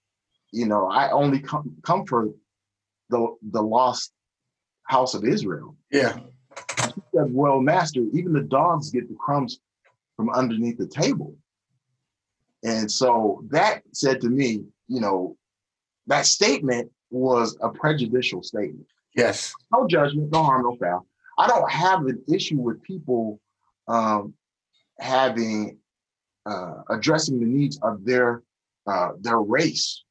you 0.53 0.67
know, 0.67 0.88
I 0.88 1.11
only 1.11 1.41
come 1.41 1.77
come 1.83 2.07
for 2.07 2.31
the 3.11 3.37
the 3.51 3.62
lost 3.62 4.12
house 4.85 5.14
of 5.14 5.25
Israel. 5.25 5.77
Yeah. 5.91 6.19
He 6.79 7.03
said, 7.14 7.27
Well, 7.31 7.61
master, 7.61 8.01
even 8.12 8.33
the 8.33 8.43
dogs 8.43 8.91
get 8.91 9.09
the 9.09 9.17
crumbs 9.17 9.61
from 10.17 10.31
underneath 10.31 10.79
the 10.79 10.87
table. 10.87 11.37
And 12.64 12.91
so 12.91 13.45
that 13.51 13.83
said 13.93 14.21
to 14.23 14.31
me, 14.31 14.64
you 14.88 15.01
know, 15.01 15.37
that 16.07 16.27
statement 16.27 16.91
was 17.11 17.57
a 17.62 17.68
prejudicial 17.68 18.42
statement. 18.42 18.87
Yes. 19.14 19.55
No 19.73 19.87
judgment, 19.87 20.31
no 20.33 20.42
harm, 20.42 20.62
no 20.62 20.77
foul. 20.77 21.07
I 21.38 21.47
don't 21.47 21.71
have 21.71 22.07
an 22.07 22.23
issue 22.33 22.59
with 22.59 22.83
people 22.83 23.40
um, 23.87 24.35
having 24.99 25.79
uh, 26.47 26.83
addressing 26.90 27.38
the 27.40 27.47
needs 27.47 27.79
of 27.83 28.05
their 28.05 28.42
uh, 28.87 29.11
their 29.21 29.40
race. 29.40 30.03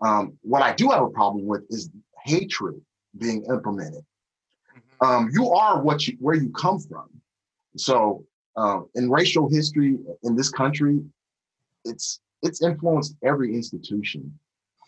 Um, 0.00 0.38
what 0.42 0.62
I 0.62 0.72
do 0.74 0.88
have 0.90 1.02
a 1.02 1.08
problem 1.08 1.46
with 1.46 1.62
is 1.70 1.90
hatred 2.24 2.80
being 3.18 3.44
implemented. 3.50 4.04
Um, 5.00 5.30
you 5.32 5.50
are 5.50 5.82
what 5.82 6.06
you 6.06 6.16
where 6.20 6.36
you 6.36 6.50
come 6.50 6.78
from. 6.78 7.08
So 7.76 8.24
um, 8.56 8.88
in 8.94 9.10
racial 9.10 9.48
history 9.48 9.98
in 10.22 10.36
this 10.36 10.50
country, 10.50 11.00
it's 11.84 12.20
it's 12.42 12.62
influenced 12.62 13.16
every 13.22 13.54
institution, 13.54 14.38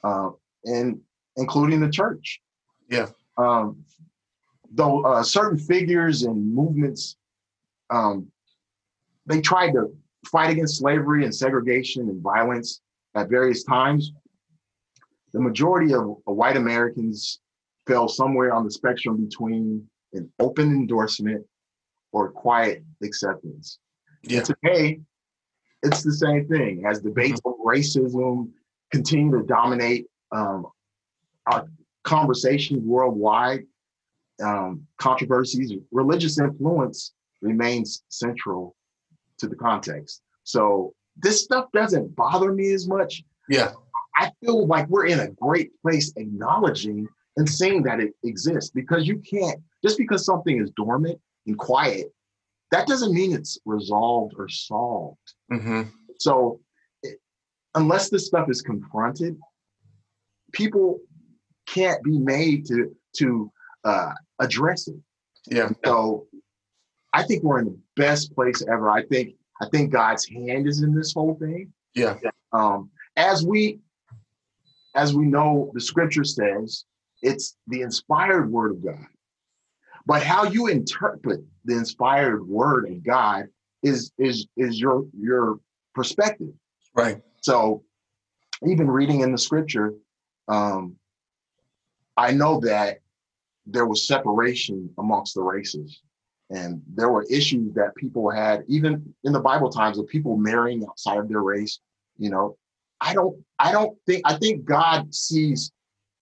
uh, 0.02 0.30
and 0.64 1.00
including 1.36 1.80
the 1.80 1.90
church. 1.90 2.40
Yeah. 2.88 3.08
Um, 3.36 3.84
though 4.70 5.02
uh, 5.04 5.22
certain 5.22 5.58
figures 5.58 6.22
and 6.22 6.54
movements, 6.54 7.16
um, 7.90 8.28
they 9.26 9.40
tried 9.40 9.72
to 9.72 9.96
fight 10.26 10.50
against 10.50 10.78
slavery 10.78 11.24
and 11.24 11.34
segregation 11.34 12.08
and 12.08 12.22
violence 12.22 12.80
at 13.14 13.28
various 13.28 13.64
times. 13.64 14.12
The 15.32 15.40
majority 15.40 15.94
of, 15.94 16.16
white 16.24 16.56
Americans 16.56 17.40
fell 17.86 18.08
somewhere 18.08 18.52
on 18.52 18.64
the 18.64 18.70
spectrum 18.70 19.24
between 19.24 19.86
an 20.12 20.30
open 20.38 20.70
endorsement 20.70 21.44
or 22.12 22.30
quiet 22.30 22.84
acceptance. 23.02 23.78
Yeah. 24.22 24.42
Today, 24.42 25.00
it's 25.82 26.02
the 26.02 26.12
same 26.12 26.46
thing 26.48 26.84
as 26.88 27.00
debates 27.00 27.40
mm-hmm. 27.40 27.60
on 27.60 27.76
racism 27.76 28.50
continue 28.90 29.38
to 29.38 29.44
dominate 29.46 30.06
um, 30.32 30.66
our 31.46 31.66
conversations 32.04 32.82
worldwide. 32.84 33.64
Um, 34.42 34.84
controversies, 34.98 35.72
religious 35.92 36.40
influence 36.40 37.12
remains 37.40 38.02
central 38.08 38.74
to 39.38 39.46
the 39.46 39.54
context. 39.54 40.22
So 40.42 40.92
this 41.16 41.44
stuff 41.44 41.66
doesn't 41.72 42.16
bother 42.16 42.52
me 42.52 42.72
as 42.72 42.88
much. 42.88 43.22
Yeah. 43.48 43.72
I 44.16 44.32
feel 44.40 44.66
like 44.66 44.88
we're 44.88 45.06
in 45.06 45.20
a 45.20 45.30
great 45.30 45.70
place 45.82 46.12
acknowledging 46.16 47.06
and 47.36 47.48
saying 47.48 47.82
that 47.84 48.00
it 48.00 48.12
exists 48.24 48.70
because 48.70 49.06
you 49.06 49.18
can't, 49.18 49.60
just 49.84 49.98
because 49.98 50.24
something 50.24 50.60
is 50.60 50.70
dormant 50.76 51.20
and 51.46 51.58
quiet, 51.58 52.12
that 52.70 52.86
doesn't 52.86 53.12
mean 53.12 53.32
it's 53.32 53.58
resolved 53.64 54.34
or 54.38 54.48
solved. 54.48 55.34
Mm-hmm. 55.52 55.82
So, 56.18 56.60
it, 57.02 57.18
unless 57.74 58.08
this 58.08 58.26
stuff 58.26 58.48
is 58.48 58.62
confronted, 58.62 59.36
people 60.52 61.00
can't 61.66 62.02
be 62.02 62.18
made 62.18 62.66
to 62.66 62.94
to 63.18 63.52
uh, 63.84 64.12
address 64.40 64.88
it. 64.88 64.96
Yeah. 65.46 65.70
So, 65.84 66.26
I 67.12 67.22
think 67.22 67.42
we're 67.42 67.60
in 67.60 67.66
the 67.66 67.78
best 67.96 68.34
place 68.34 68.62
ever. 68.62 68.90
I 68.90 69.04
think 69.06 69.34
I 69.60 69.68
think 69.68 69.92
God's 69.92 70.26
hand 70.26 70.66
is 70.66 70.82
in 70.82 70.94
this 70.94 71.12
whole 71.12 71.34
thing. 71.34 71.72
Yeah. 71.94 72.16
Um, 72.52 72.90
as 73.16 73.44
we 73.44 73.80
as 74.94 75.14
we 75.14 75.26
know, 75.26 75.70
the 75.74 75.80
Scripture 75.80 76.24
says 76.24 76.84
it's 77.22 77.56
the 77.68 77.80
inspired 77.80 78.50
word 78.50 78.72
of 78.72 78.84
God. 78.84 79.06
But 80.06 80.22
how 80.22 80.44
you 80.44 80.66
interpret 80.66 81.40
the 81.64 81.74
inspired 81.76 82.46
word 82.46 82.88
of 82.90 83.02
God 83.02 83.46
is 83.82 84.12
is 84.18 84.46
is 84.56 84.78
your 84.78 85.06
your 85.18 85.58
perspective. 85.94 86.52
Right. 86.94 87.22
So 87.40 87.82
even 88.66 88.90
reading 88.90 89.20
in 89.20 89.32
the 89.32 89.38
scripture, 89.38 89.94
um, 90.48 90.96
I 92.16 92.32
know 92.32 92.60
that 92.60 92.98
there 93.66 93.86
was 93.86 94.06
separation 94.06 94.90
amongst 94.98 95.34
the 95.34 95.42
races. 95.42 96.00
And 96.50 96.82
there 96.86 97.08
were 97.08 97.24
issues 97.30 97.72
that 97.74 97.94
people 97.96 98.30
had, 98.30 98.64
even 98.68 99.14
in 99.24 99.32
the 99.32 99.40
Bible 99.40 99.70
times, 99.70 99.98
of 99.98 100.06
people 100.06 100.36
marrying 100.36 100.84
outside 100.88 101.18
of 101.18 101.28
their 101.28 101.40
race. 101.40 101.80
You 102.18 102.30
know, 102.30 102.56
I 103.00 103.14
don't, 103.14 103.42
I 103.58 103.72
don't 103.72 103.98
think, 104.06 104.22
I 104.24 104.36
think 104.36 104.64
God 104.64 105.12
sees 105.14 105.72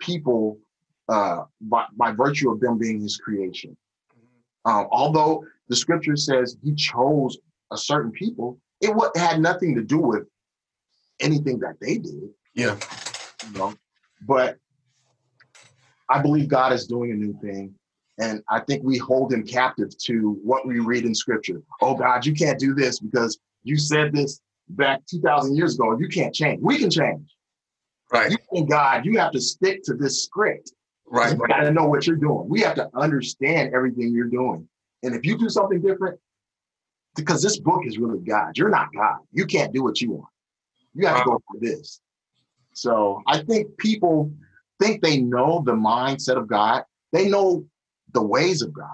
people 0.00 0.58
uh, 1.08 1.44
by, 1.60 1.86
by 1.96 2.12
virtue 2.12 2.50
of 2.50 2.60
them 2.60 2.78
being 2.78 3.00
his 3.00 3.16
creation. 3.16 3.76
Um, 4.64 4.86
although 4.90 5.44
the 5.68 5.76
scripture 5.76 6.16
says 6.16 6.56
he 6.62 6.74
chose 6.74 7.36
a 7.72 7.76
certain 7.76 8.12
people, 8.12 8.60
it 8.80 8.88
w- 8.88 9.10
had 9.16 9.40
nothing 9.40 9.74
to 9.74 9.82
do 9.82 9.98
with 9.98 10.22
anything 11.20 11.58
that 11.60 11.80
they 11.80 11.98
did. 11.98 12.30
Yeah. 12.54 12.78
You 13.46 13.58
know, 13.58 13.74
but 14.26 14.58
I 16.08 16.20
believe 16.20 16.48
God 16.48 16.72
is 16.72 16.86
doing 16.86 17.10
a 17.10 17.14
new 17.14 17.38
thing. 17.40 17.74
And 18.18 18.42
I 18.50 18.60
think 18.60 18.82
we 18.84 18.98
hold 18.98 19.32
him 19.32 19.46
captive 19.46 19.96
to 20.04 20.38
what 20.42 20.66
we 20.66 20.78
read 20.78 21.04
in 21.04 21.14
scripture. 21.14 21.62
Oh 21.80 21.94
God, 21.94 22.26
you 22.26 22.34
can't 22.34 22.58
do 22.58 22.74
this 22.74 23.00
because 23.00 23.38
you 23.62 23.76
said 23.76 24.12
this 24.12 24.40
back 24.68 25.00
2,000 25.06 25.56
years 25.56 25.74
ago. 25.76 25.96
You 25.98 26.08
can't 26.08 26.34
change. 26.34 26.60
We 26.62 26.78
can 26.78 26.90
change. 26.90 27.34
Right. 28.12 28.30
You 28.30 28.36
and 28.52 28.68
God, 28.68 29.06
you 29.06 29.18
have 29.18 29.32
to 29.32 29.40
stick 29.40 29.82
to 29.84 29.94
this 29.94 30.22
script. 30.24 30.72
Right. 31.06 31.32
You 31.32 31.46
got 31.46 31.60
to 31.60 31.70
know 31.70 31.86
what 31.86 32.06
you're 32.06 32.16
doing. 32.16 32.48
We 32.48 32.60
have 32.60 32.74
to 32.76 32.88
understand 32.94 33.74
everything 33.74 34.12
you're 34.12 34.26
doing. 34.26 34.68
And 35.02 35.14
if 35.14 35.24
you 35.24 35.36
do 35.38 35.48
something 35.48 35.80
different, 35.80 36.18
because 37.16 37.42
this 37.42 37.58
book 37.58 37.82
is 37.86 37.98
really 37.98 38.20
God, 38.20 38.56
you're 38.56 38.70
not 38.70 38.88
God. 38.94 39.18
You 39.32 39.46
can't 39.46 39.72
do 39.72 39.82
what 39.82 40.00
you 40.00 40.12
want. 40.12 40.28
You 40.94 41.06
have 41.06 41.16
wow. 41.16 41.22
to 41.22 41.30
go 41.30 41.42
for 41.50 41.60
this. 41.60 42.00
So 42.74 43.22
I 43.26 43.42
think 43.42 43.76
people 43.78 44.32
think 44.82 45.02
they 45.02 45.18
know 45.18 45.62
the 45.64 45.72
mindset 45.72 46.36
of 46.36 46.46
God. 46.46 46.84
They 47.12 47.28
know 47.28 47.64
the 48.12 48.22
ways 48.22 48.62
of 48.62 48.72
God, 48.72 48.88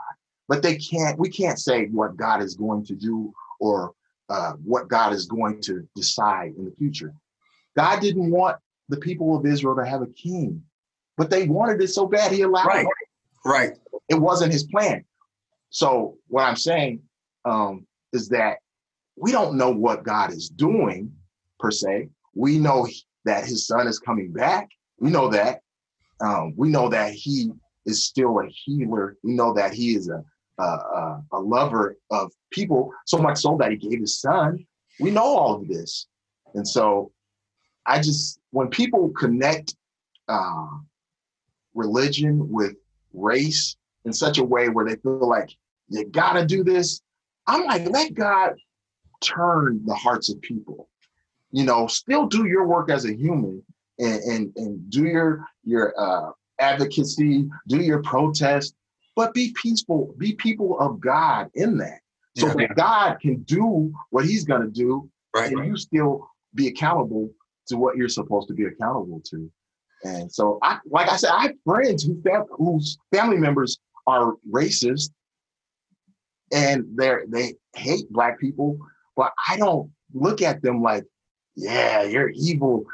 but 0.49 0.63
they 0.63 0.77
can't. 0.77 1.19
We 1.19 1.29
can't 1.29 1.59
say 1.59 1.87
what 1.87 2.17
God 2.17 2.43
is 2.43 2.55
going 2.55 2.85
to 2.87 2.95
do 2.95 3.33
or 3.61 3.93
uh, 4.29 4.53
what 4.65 4.89
God 4.89 5.13
is 5.13 5.27
going 5.27 5.61
to 5.63 5.89
decide 5.97 6.55
in 6.57 6.65
the 6.65 6.73
future. 6.73 7.15
God 7.77 8.01
didn't 8.01 8.31
want 8.31 8.57
the 8.89 8.97
people 8.97 9.37
of 9.37 9.47
Israel 9.47 9.77
to 9.77 9.87
have 9.87 10.03
a 10.03 10.07
king 10.09 10.63
but 11.19 11.31
they 11.31 11.47
wanted 11.47 11.83
it 11.83 11.89
so 11.89 12.07
bad 12.07 12.33
he 12.33 12.43
allowed 12.43 12.67
right. 12.67 12.87
it. 12.87 13.09
Right. 13.45 13.73
It 14.09 14.15
wasn't 14.15 14.53
his 14.53 14.63
plan. 14.65 15.05
So 15.69 16.17
what 16.29 16.45
I'm 16.45 16.57
saying 16.57 17.03
um, 17.45 17.87
is 18.13 18.29
that 18.29 18.59
we 19.17 19.33
don't 19.33 19.57
know 19.57 19.71
what 19.71 20.05
God 20.05 20.33
is 20.33 20.49
doing 20.49 21.13
per 21.59 21.73
se. 21.73 22.09
We 22.35 22.59
know 22.59 22.87
that 23.25 23.45
his 23.45 23.67
son 23.67 23.89
is 23.89 23.99
coming 23.99 24.33
back. 24.33 24.69
We 25.01 25.11
know 25.11 25.29
that. 25.29 25.61
Um, 26.21 26.55
we 26.57 26.69
know 26.69 26.89
that 26.89 27.13
he 27.13 27.51
is 27.87 28.05
still 28.05 28.41
a 28.41 28.49
healer. 28.49 29.17
We 29.23 29.33
know 29.33 29.53
that 29.55 29.73
he 29.73 29.95
is 29.95 30.09
a, 30.09 30.23
a, 30.63 31.23
a 31.33 31.39
lover 31.39 31.97
of 32.11 32.33
people, 32.51 32.93
so 33.07 33.19
much 33.19 33.39
so 33.39 33.57
that 33.61 33.71
he 33.71 33.77
gave 33.77 34.01
his 34.01 34.21
son. 34.21 34.67
We 35.01 35.11
know 35.11 35.25
all 35.25 35.55
of 35.55 35.69
this. 35.69 36.07
And 36.55 36.67
so 36.67 37.13
I 37.87 37.99
just, 37.99 38.41
when 38.51 38.69
people 38.69 39.11
connect 39.11 39.77
uh, 40.27 40.67
religion 41.75 42.51
with 42.51 42.75
race 43.15 43.77
in 44.05 44.13
such 44.13 44.39
a 44.39 44.45
way 44.45 44.69
where 44.69 44.85
they 44.85 44.97
feel 44.97 45.29
like 45.29 45.51
you 45.89 46.05
gotta 46.07 46.47
do 46.47 46.63
this. 46.63 47.01
I'm 47.47 47.65
like, 47.65 47.89
let 47.89 48.15
God 48.15 48.55
turn 49.21 49.83
the 49.87 49.95
hearts 49.95 50.29
of 50.29 50.41
people. 50.43 50.89
You 51.51 51.65
know, 51.65 51.87
still 51.87 52.27
do 52.27 52.47
your 52.47 52.67
work 52.67 52.91
as 52.91 53.07
a 53.07 53.15
human 53.15 53.63
and 53.99 54.23
and, 54.23 54.53
and 54.57 54.91
do 54.91 55.05
your 55.05 55.45
your 55.65 55.95
uh, 55.99 56.31
advocacy, 56.59 57.49
do 57.67 57.81
your 57.81 58.03
protest, 58.03 58.75
but 59.17 59.35
be 59.35 59.55
peaceful, 59.61 60.15
be 60.19 60.35
people 60.35 60.79
of 60.79 61.01
God 61.01 61.51
in 61.55 61.77
that. 61.79 62.01
So 62.37 62.47
yeah. 62.49 62.55
that 62.55 62.77
God 62.77 63.21
can 63.21 63.43
do 63.43 63.93
what 64.11 64.25
he's 64.25 64.45
gonna 64.45 64.69
do, 64.69 65.11
right, 65.35 65.51
and 65.51 65.61
right. 65.61 65.69
you 65.69 65.77
still 65.77 66.29
be 66.55 66.69
accountable 66.69 67.31
to 67.69 67.77
what 67.77 67.97
you're 67.97 68.09
supposed 68.09 68.49
to 68.49 68.55
be 68.55 68.65
accountable 68.65 69.21
to. 69.31 69.51
And 70.05 70.31
so, 70.31 70.59
I 70.63 70.79
like 70.87 71.09
I 71.09 71.17
said, 71.17 71.31
I 71.31 71.43
have 71.43 71.55
friends 71.65 72.05
who 72.05 72.21
fam- 72.23 72.47
whose 72.51 72.99
family 73.13 73.37
members 73.37 73.79
are 74.07 74.35
racist, 74.51 75.11
and 76.53 76.85
they 76.97 77.17
they 77.29 77.55
hate 77.75 78.11
black 78.11 78.39
people, 78.39 78.79
but 79.17 79.33
I 79.49 79.57
don't 79.57 79.91
look 80.15 80.41
at 80.41 80.63
them 80.63 80.83
like, 80.83 81.05
yeah, 81.57 82.05
you're 82.05 82.31
evil, 82.31 82.85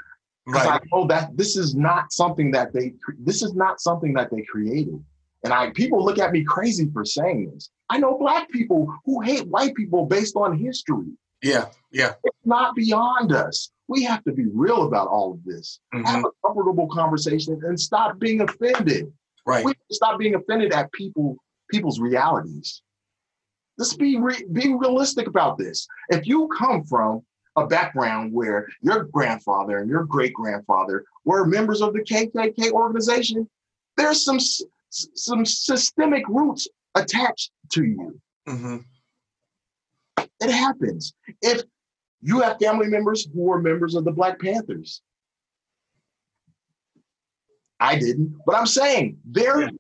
because 0.46 0.66
right. 0.66 0.80
I 0.82 0.86
know 0.92 1.06
that 1.06 1.36
this 1.36 1.56
is 1.56 1.74
not 1.74 2.12
something 2.12 2.50
that 2.52 2.72
they 2.72 2.94
this 3.18 3.42
is 3.42 3.54
not 3.54 3.80
something 3.80 4.12
that 4.14 4.30
they 4.30 4.42
created, 4.42 5.02
And 5.42 5.52
I 5.52 5.70
people 5.70 6.04
look 6.04 6.18
at 6.18 6.32
me 6.32 6.44
crazy 6.44 6.90
for 6.92 7.04
saying 7.04 7.50
this. 7.52 7.70
I 7.90 7.98
know 7.98 8.18
black 8.18 8.50
people 8.50 8.92
who 9.04 9.20
hate 9.20 9.46
white 9.48 9.74
people 9.74 10.06
based 10.06 10.36
on 10.36 10.58
history. 10.58 11.12
Yeah, 11.42 11.66
yeah. 11.92 12.14
It's 12.24 12.46
not 12.46 12.74
beyond 12.74 13.32
us. 13.32 13.70
We 13.88 14.02
have 14.04 14.24
to 14.24 14.32
be 14.32 14.46
real 14.46 14.84
about 14.84 15.08
all 15.08 15.32
of 15.32 15.44
this. 15.44 15.80
Mhm. 15.94 16.06
Have 16.06 16.24
a 16.24 16.30
comfortable 16.46 16.88
conversation 16.88 17.60
and 17.64 17.78
stop 17.78 18.18
being 18.18 18.40
offended. 18.40 19.12
Right. 19.46 19.64
We 19.64 19.70
have 19.70 19.88
to 19.88 19.94
stop 19.94 20.18
being 20.18 20.34
offended 20.34 20.72
at 20.72 20.90
people 20.92 21.36
people's 21.70 22.00
realities. 22.00 22.82
Let's 23.78 23.96
be 23.96 24.18
re- 24.18 24.46
be 24.52 24.74
realistic 24.74 25.26
about 25.26 25.58
this. 25.58 25.86
If 26.10 26.26
you 26.26 26.48
come 26.48 26.84
from 26.84 27.22
a 27.56 27.66
background 27.66 28.32
where 28.32 28.68
your 28.82 29.04
grandfather 29.04 29.78
and 29.78 29.88
your 29.88 30.04
great 30.04 30.34
grandfather 30.34 31.04
were 31.24 31.46
members 31.46 31.80
of 31.80 31.92
the 31.92 32.00
KKK 32.00 32.72
organization, 32.72 33.48
there's 33.96 34.24
some 34.24 34.38
some 34.90 35.44
systemic 35.44 36.26
roots 36.28 36.68
attached 36.94 37.50
to 37.72 37.84
you. 37.84 38.20
hmm 38.46 38.78
It 40.18 40.50
happens. 40.50 41.14
If 41.42 41.62
you 42.22 42.40
have 42.40 42.58
family 42.58 42.88
members 42.88 43.26
who 43.32 43.40
were 43.42 43.60
members 43.60 43.94
of 43.94 44.04
the 44.04 44.12
Black 44.12 44.40
Panthers, 44.40 45.02
I 47.80 47.98
didn't, 47.98 48.36
but 48.46 48.54
I'm 48.56 48.66
saying 48.66 49.18
there 49.24 49.60
is 49.62 49.70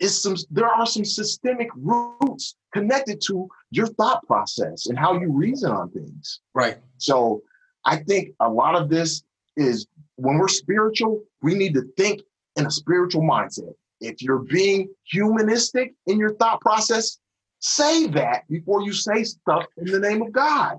Yeah. 0.00 0.08
some 0.08 0.36
there 0.50 0.68
are 0.68 0.86
some 0.86 1.04
systemic 1.04 1.68
roots 1.76 2.56
connected 2.72 3.20
to 3.26 3.48
your 3.76 3.86
thought 3.86 4.26
process 4.26 4.86
and 4.86 4.98
how 4.98 5.18
you 5.18 5.30
reason 5.30 5.70
on 5.72 5.90
things. 5.90 6.40
Right. 6.54 6.78
So 6.98 7.42
I 7.84 7.96
think 7.96 8.30
a 8.40 8.48
lot 8.48 8.74
of 8.74 8.88
this 8.88 9.24
is 9.56 9.86
when 10.16 10.38
we're 10.38 10.48
spiritual, 10.48 11.22
we 11.42 11.54
need 11.54 11.74
to 11.74 11.82
think 11.96 12.22
in 12.56 12.66
a 12.66 12.70
spiritual 12.70 13.22
mindset. 13.22 13.72
If 14.00 14.22
you're 14.22 14.38
being 14.38 14.88
humanistic 15.04 15.94
in 16.06 16.18
your 16.18 16.34
thought 16.34 16.60
process, 16.60 17.18
say 17.58 18.06
that 18.08 18.48
before 18.48 18.82
you 18.82 18.92
say 18.92 19.24
stuff 19.24 19.64
in 19.78 19.86
the 19.86 19.98
name 19.98 20.22
of 20.22 20.30
God. 20.32 20.78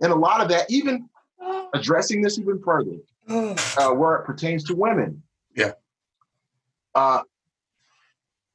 And 0.00 0.12
a 0.12 0.16
lot 0.16 0.40
of 0.40 0.48
that, 0.48 0.70
even 0.70 1.08
addressing 1.74 2.22
this 2.22 2.38
even 2.38 2.60
further, 2.62 2.96
uh, 3.28 3.90
where 3.90 4.16
it 4.16 4.24
pertains 4.24 4.64
to 4.64 4.74
women. 4.74 5.22
Yeah. 5.56 5.72
Uh, 6.94 7.22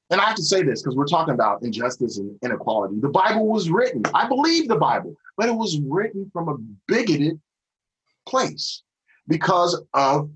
and 0.10 0.22
I 0.22 0.26
have 0.26 0.36
to 0.36 0.43
say 0.43 0.63
this 0.63 0.82
because 0.82 0.96
we're 0.96 1.06
talking 1.06 1.34
about 1.34 1.63
injustice 1.63 2.17
and 2.17 2.38
inequality. 2.43 3.00
The 3.00 3.10
Bible 3.10 3.48
was 3.48 3.70
written, 3.70 4.04
I 4.13 4.28
believe 4.28 4.67
the 4.67 4.78
Bible, 4.78 5.15
but 5.36 5.50
it 5.50 5.56
was 5.56 5.80
written 5.82 6.30
from 6.32 6.48
a 6.48 6.58
bigoted 6.88 7.39
place 8.26 8.84
because 9.28 9.82
of 9.93 10.30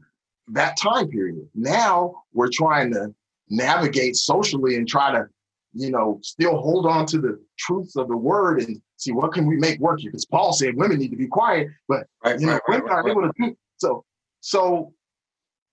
that 0.49 0.77
time 0.77 1.07
period. 1.07 1.47
Now 1.55 2.23
we're 2.34 2.49
trying 2.51 2.91
to 2.93 3.13
navigate 3.49 4.17
socially 4.17 4.75
and 4.75 4.88
try 4.88 5.12
to, 5.13 5.25
you 5.73 5.89
know, 5.89 6.19
still 6.21 6.57
hold 6.57 6.86
on 6.86 7.05
to 7.07 7.19
the 7.19 7.39
truths 7.57 7.95
of 7.95 8.10
the 8.10 8.17
word 8.17 8.62
and 8.62 8.81
see 8.97 9.13
what 9.13 9.34
can 9.34 9.45
we 9.45 9.55
make 9.55 9.79
work 9.79 10.01
here. 10.01 10.12
Because 10.12 10.25
Paul 10.25 10.51
said 10.51 10.75
women 10.75 10.99
need 10.99 11.12
to 11.12 11.17
be 11.17 11.27
quiet, 11.27 11.69
but 11.88 12.07
Right. 12.25 12.39
you 12.39 12.47
know, 12.47 12.53
right, 12.53 12.62
women 12.67 12.86
right, 12.88 13.05
are 13.05 13.10
able 13.10 13.21
to 13.21 13.31
do 13.38 13.55
so. 13.77 14.03
So, 14.41 14.93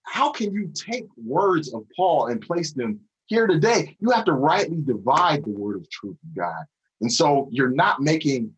how 0.04 0.30
can 0.30 0.52
you 0.52 0.70
take 0.74 1.04
words 1.16 1.74
of 1.74 1.84
Paul 1.94 2.28
and 2.28 2.40
place 2.40 2.72
them 2.72 3.00
here 3.28 3.46
today? 3.46 3.96
You 4.00 4.10
have 4.10 4.24
to 4.24 4.32
rightly 4.32 4.78
divide 4.80 5.44
the 5.44 5.50
word 5.50 5.76
of 5.76 5.88
truth 5.90 6.16
of 6.22 6.36
God, 6.36 6.64
and 7.00 7.12
so 7.12 7.48
you're 7.52 7.70
not 7.70 8.00
making 8.00 8.52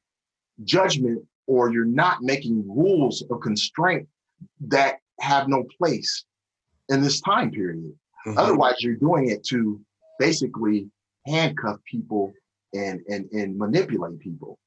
judgment 0.65 1.25
or 1.47 1.73
you're 1.73 1.85
not 1.85 2.23
making 2.23 2.65
rules 2.67 3.23
of 3.31 3.41
constraint 3.41 4.09
that 4.61 4.99
have 5.21 5.49
no 5.49 5.65
place 5.79 6.25
in 6.89 7.03
this 7.03 7.21
time 7.21 7.51
period. 7.51 7.93
Mhm. 8.27 8.39
Otherwise, 8.39 8.77
you're 8.81 8.97
doing 8.97 9.31
it 9.31 9.45
to 9.45 9.81
basically 10.19 10.89
handcuff 11.27 11.79
people 11.85 12.33
and 12.73 13.01
and 13.09 13.29
and 13.33 13.59
manipulate 13.59 14.19
people. 14.21 14.59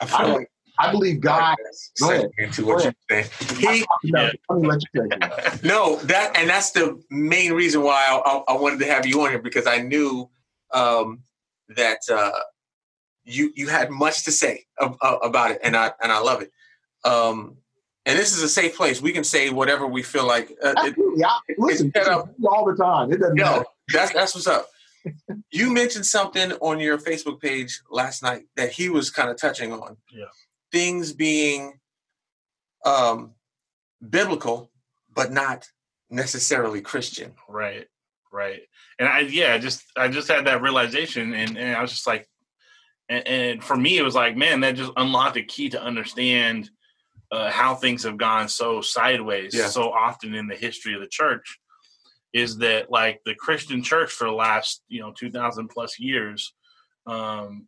I 0.00 0.06
I, 0.12 0.32
like 0.32 0.50
I 0.88 0.90
believe 0.92 1.20
God. 1.20 1.56
Go 2.00 2.10
ahead. 2.10 2.30
into 2.38 2.62
Go 2.62 2.68
what 2.74 2.80
ahead. 2.82 2.94
you're 3.10 3.22
saying. 3.24 3.58
He, 3.78 3.84
Yeah. 4.04 4.30
Let 4.48 4.60
me 4.60 4.68
let 4.68 4.80
you 4.94 5.02
say 5.08 5.16
it. 5.16 5.64
no, 5.64 5.96
that 5.96 6.32
and 6.36 6.48
that's 6.50 6.72
the 6.72 7.02
main 7.10 7.52
reason 7.52 7.82
why 7.82 8.04
I, 8.10 8.30
I, 8.30 8.54
I 8.54 8.60
wanted 8.60 8.78
to 8.80 8.86
have 8.86 9.06
you 9.06 9.20
on 9.22 9.30
here 9.30 9.38
because 9.42 9.66
I 9.66 9.78
knew 9.78 10.28
um, 10.72 11.20
that 11.76 11.98
uh, 12.10 12.30
you 13.24 13.52
you 13.54 13.68
had 13.68 13.90
much 13.90 14.24
to 14.24 14.32
say 14.32 14.64
uh, 14.80 14.90
about 15.22 15.52
it, 15.52 15.60
and 15.62 15.76
I 15.76 15.92
and 16.02 16.10
I 16.12 16.18
love 16.18 16.42
it. 16.42 16.50
Um, 17.04 17.56
and 18.04 18.18
this 18.18 18.32
is 18.36 18.42
a 18.42 18.48
safe 18.48 18.76
place. 18.76 19.00
We 19.00 19.12
can 19.12 19.22
say 19.24 19.50
whatever 19.50 19.86
we 19.86 20.02
feel 20.02 20.26
like. 20.26 20.50
Uh, 20.62 20.74
it, 20.78 20.88
Absolutely. 20.88 21.24
Listen, 21.58 21.92
set 21.94 22.08
up. 22.08 22.28
all 22.44 22.64
the 22.64 22.74
time. 22.76 23.12
It 23.12 23.20
doesn't 23.20 23.36
Yo, 23.36 23.44
matter. 23.44 23.64
that's 23.92 24.12
that's 24.12 24.34
what's 24.34 24.46
up. 24.48 24.66
You 25.50 25.72
mentioned 25.72 26.06
something 26.06 26.52
on 26.60 26.78
your 26.78 26.96
Facebook 26.98 27.40
page 27.40 27.80
last 27.90 28.22
night 28.22 28.42
that 28.56 28.70
he 28.72 28.88
was 28.88 29.10
kind 29.10 29.30
of 29.30 29.36
touching 29.36 29.72
on. 29.72 29.96
Yeah. 30.12 30.26
Things 30.72 31.12
being 31.12 31.74
um 32.84 33.34
biblical 34.08 34.70
but 35.14 35.30
not 35.30 35.68
necessarily 36.10 36.80
Christian. 36.80 37.34
Right, 37.48 37.86
right. 38.32 38.62
And 38.98 39.08
I, 39.08 39.20
yeah, 39.20 39.54
I 39.54 39.58
just, 39.58 39.84
I 39.96 40.08
just 40.08 40.28
had 40.28 40.46
that 40.46 40.62
realization, 40.62 41.34
and, 41.34 41.56
and 41.58 41.76
I 41.76 41.82
was 41.82 41.90
just 41.90 42.06
like, 42.06 42.28
and, 43.08 43.26
and 43.26 43.64
for 43.64 43.76
me, 43.76 43.98
it 43.98 44.02
was 44.02 44.14
like, 44.14 44.36
man, 44.36 44.60
that 44.60 44.76
just 44.76 44.92
unlocked 44.96 45.36
a 45.36 45.42
key 45.42 45.68
to 45.70 45.82
understand 45.82 46.70
uh, 47.30 47.50
how 47.50 47.74
things 47.74 48.04
have 48.04 48.16
gone 48.16 48.48
so 48.48 48.80
sideways 48.80 49.54
Yeah. 49.54 49.68
so 49.68 49.90
often 49.90 50.34
in 50.34 50.46
the 50.46 50.56
history 50.56 50.94
of 50.94 51.00
the 51.00 51.08
church. 51.08 51.58
Is 52.32 52.58
that 52.58 52.90
like 52.90 53.20
the 53.26 53.34
Christian 53.34 53.82
church 53.82 54.10
for 54.10 54.24
the 54.24 54.32
last, 54.32 54.82
you 54.88 55.00
know, 55.00 55.12
two 55.12 55.30
thousand 55.30 55.68
plus 55.68 55.98
years? 55.98 56.54
Um, 57.06 57.66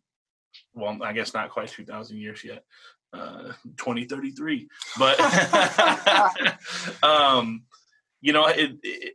well, 0.73 0.99
I 1.03 1.13
guess 1.13 1.35
not 1.35 1.51
quite 1.51 1.69
two 1.69 1.85
thousand 1.85 2.19
years 2.19 2.43
yet. 2.43 2.65
Uh, 3.15 3.53
2033 3.79 4.67
but 4.99 5.17
um 7.05 7.63
you 8.21 8.33
know 8.33 8.47
it, 8.47 8.73
it, 8.83 9.15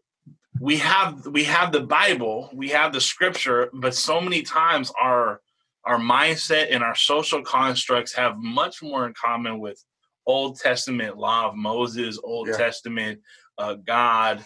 we 0.62 0.78
have 0.78 1.26
we 1.28 1.44
have 1.44 1.74
the 1.74 1.82
bible 1.82 2.50
we 2.54 2.70
have 2.70 2.94
the 2.94 3.02
scripture 3.02 3.70
but 3.74 3.94
so 3.94 4.22
many 4.22 4.42
times 4.42 4.90
our 5.02 5.42
our 5.84 5.98
mindset 6.00 6.68
and 6.72 6.82
our 6.82 6.96
social 6.96 7.42
constructs 7.42 8.14
have 8.14 8.38
much 8.38 8.82
more 8.82 9.06
in 9.06 9.14
common 9.22 9.60
with 9.60 9.84
old 10.26 10.58
testament 10.58 11.18
law 11.18 11.50
of 11.50 11.56
moses 11.56 12.18
old 12.24 12.48
Yeah. 12.48 12.56
testament 12.58 13.20
uh, 13.58 13.74
god 13.74 14.46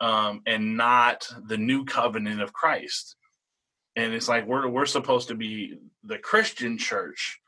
um, 0.00 0.42
and 0.46 0.76
not 0.76 1.26
the 1.48 1.58
new 1.58 1.84
covenant 1.84 2.40
of 2.40 2.52
christ 2.52 3.16
and 3.96 4.12
it's 4.14 4.28
like 4.28 4.46
we're 4.46 4.68
we're 4.68 4.86
supposed 4.86 5.26
to 5.28 5.34
be 5.34 5.74
the 6.04 6.18
christian 6.18 6.78
church 6.78 7.40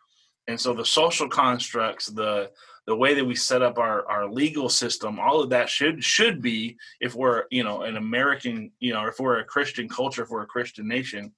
and 0.48 0.60
so 0.60 0.72
the 0.74 0.84
social 0.84 1.28
constructs 1.28 2.06
the 2.06 2.50
the 2.86 2.94
way 2.94 3.14
that 3.14 3.24
we 3.24 3.34
set 3.34 3.62
up 3.62 3.78
our 3.78 4.06
our 4.08 4.28
legal 4.30 4.68
system 4.68 5.18
all 5.18 5.40
of 5.40 5.50
that 5.50 5.68
should 5.68 6.02
should 6.04 6.42
be 6.42 6.76
if 7.00 7.14
we're 7.14 7.44
you 7.50 7.64
know 7.64 7.82
an 7.82 7.96
american 7.96 8.70
you 8.78 8.92
know 8.92 9.06
if 9.06 9.18
we're 9.18 9.38
a 9.40 9.44
christian 9.44 9.88
culture 9.88 10.22
if 10.22 10.30
we're 10.30 10.42
a 10.42 10.46
christian 10.46 10.86
nation 10.86 11.32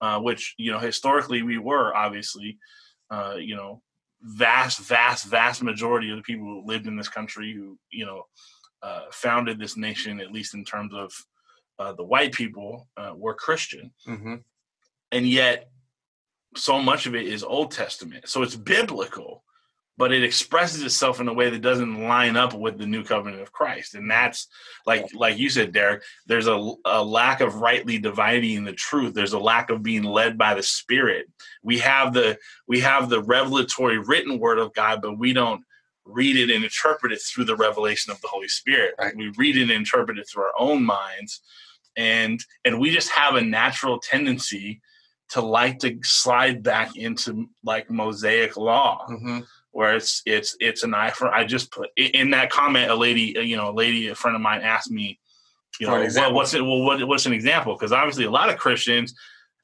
uh, 0.00 0.18
which 0.18 0.54
you 0.58 0.70
know 0.72 0.78
historically 0.78 1.42
we 1.42 1.58
were 1.58 1.94
obviously 1.94 2.58
uh, 3.10 3.36
you 3.38 3.54
know 3.56 3.80
vast 4.22 4.80
vast 4.80 5.26
vast 5.26 5.62
majority 5.62 6.10
of 6.10 6.16
the 6.16 6.22
people 6.22 6.44
who 6.44 6.66
lived 6.66 6.86
in 6.86 6.96
this 6.96 7.08
country 7.08 7.54
who 7.54 7.78
you 7.90 8.04
know 8.04 8.24
uh, 8.82 9.02
founded 9.12 9.58
this 9.58 9.76
nation 9.76 10.20
at 10.20 10.32
least 10.32 10.54
in 10.54 10.64
terms 10.64 10.92
of 10.94 11.12
uh, 11.78 11.92
the 11.92 12.04
white 12.04 12.32
people 12.32 12.88
uh, 12.96 13.12
were 13.16 13.34
christian 13.34 13.92
Mm-hmm. 14.06 14.34
and 15.12 15.28
yet 15.28 15.70
so 16.56 16.80
much 16.80 17.06
of 17.06 17.14
it 17.14 17.26
is 17.26 17.42
Old 17.42 17.70
Testament. 17.70 18.28
So 18.28 18.42
it's 18.42 18.56
biblical, 18.56 19.44
but 19.96 20.12
it 20.12 20.22
expresses 20.22 20.82
itself 20.82 21.20
in 21.20 21.28
a 21.28 21.34
way 21.34 21.50
that 21.50 21.60
doesn't 21.60 22.04
line 22.06 22.36
up 22.36 22.54
with 22.54 22.78
the 22.78 22.86
new 22.86 23.02
covenant 23.02 23.42
of 23.42 23.52
Christ. 23.52 23.94
And 23.94 24.10
that's 24.10 24.46
like 24.86 25.12
like 25.14 25.38
you 25.38 25.50
said, 25.50 25.72
Derek, 25.72 26.02
there's 26.26 26.46
a, 26.46 26.72
a 26.84 27.02
lack 27.02 27.40
of 27.40 27.56
rightly 27.56 27.98
dividing 27.98 28.64
the 28.64 28.72
truth. 28.72 29.14
There's 29.14 29.32
a 29.32 29.38
lack 29.38 29.70
of 29.70 29.82
being 29.82 30.04
led 30.04 30.38
by 30.38 30.54
the 30.54 30.62
Spirit. 30.62 31.26
We 31.62 31.78
have 31.78 32.14
the 32.14 32.38
we 32.66 32.80
have 32.80 33.08
the 33.08 33.22
revelatory 33.22 33.98
written 33.98 34.38
word 34.38 34.58
of 34.58 34.72
God, 34.72 35.02
but 35.02 35.18
we 35.18 35.32
don't 35.32 35.64
read 36.04 36.36
it 36.36 36.54
and 36.54 36.64
interpret 36.64 37.12
it 37.12 37.20
through 37.20 37.44
the 37.44 37.56
revelation 37.56 38.10
of 38.10 38.20
the 38.22 38.28
Holy 38.28 38.48
Spirit. 38.48 38.94
Right. 38.98 39.14
We 39.14 39.32
read 39.36 39.56
it 39.56 39.62
and 39.62 39.70
interpret 39.70 40.18
it 40.18 40.28
through 40.28 40.44
our 40.44 40.54
own 40.58 40.84
minds. 40.84 41.42
And 41.96 42.40
and 42.64 42.78
we 42.78 42.90
just 42.90 43.10
have 43.10 43.34
a 43.34 43.42
natural 43.42 43.98
tendency 43.98 44.80
to 45.30 45.40
like 45.40 45.78
to 45.80 45.98
slide 46.02 46.62
back 46.62 46.96
into 46.96 47.46
like 47.64 47.90
mosaic 47.90 48.56
law 48.56 49.04
Mm-hmm. 49.08 49.40
where 49.72 49.94
it's 49.96 50.22
it's 50.26 50.56
it's 50.60 50.82
an 50.84 50.94
eye 50.94 51.10
for 51.10 51.32
i 51.32 51.44
just 51.44 51.70
put 51.70 51.90
in 51.96 52.30
that 52.30 52.50
comment 52.50 52.90
a 52.90 52.94
lady 52.94 53.36
uh, 53.36 53.40
you 53.42 53.56
know 53.56 53.70
a 53.70 53.76
lady 53.84 54.08
a 54.08 54.14
friend 54.14 54.34
of 54.34 54.40
mine 54.42 54.60
asked 54.62 54.90
me 54.90 55.18
you 55.80 55.86
For 55.86 55.98
know 55.98 56.02
example. 56.02 56.34
what's 56.34 56.54
it 56.54 56.62
well 56.62 56.82
what, 56.82 57.06
what's 57.06 57.26
an 57.26 57.32
example 57.32 57.74
because 57.74 57.92
obviously 57.92 58.24
a 58.24 58.30
lot 58.30 58.48
of 58.48 58.56
christians 58.58 59.14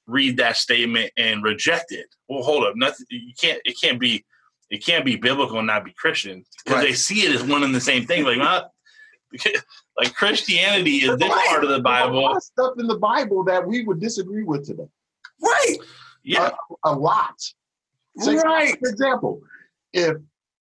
read 0.07 0.37
that 0.37 0.57
statement 0.57 1.11
and 1.17 1.43
reject 1.43 1.93
it 1.93 2.07
well 2.29 2.43
hold 2.43 2.65
up 2.65 2.75
nothing 2.77 3.07
you 3.11 3.33
can't 3.41 3.61
it 3.65 3.81
can't 3.81 3.99
be 3.99 4.25
it 4.71 4.85
can't 4.85 5.05
be 5.05 5.17
biblical 5.17 5.59
and 5.59 5.67
not 5.67 5.85
be 5.85 5.93
christian 5.93 6.45
because 6.65 6.79
Right. 6.81 6.89
they 6.89 6.95
see 6.95 7.21
it 7.27 7.35
as 7.35 7.43
one 7.43 7.63
and 7.63 7.75
the 7.75 7.81
same 7.81 8.05
thing 8.07 8.25
like 8.25 8.39
not 8.39 8.71
Like 9.97 10.13
Christianity 10.15 10.97
is 11.05 11.17
this 11.19 11.29
part 11.47 11.63
of 11.63 11.71
the 11.71 11.81
There's 11.81 11.81
a 11.81 11.83
lot 11.83 12.11
Bible. 12.13 12.37
of 12.37 12.43
stuff 12.43 12.73
in 12.79 12.89
the 12.89 12.99
Bible 12.99 13.45
that 13.45 13.65
we 13.65 13.85
would 13.85 14.01
disagree 14.01 14.43
with 14.43 14.67
today. 14.67 14.89
Right. 15.43 15.77
Yeah, 16.23 16.51
A 16.85 16.95
lot. 16.95 17.35
Say, 18.19 18.37
Right. 18.37 18.79
For 18.81 18.89
example, 18.89 19.41
if 19.93 20.17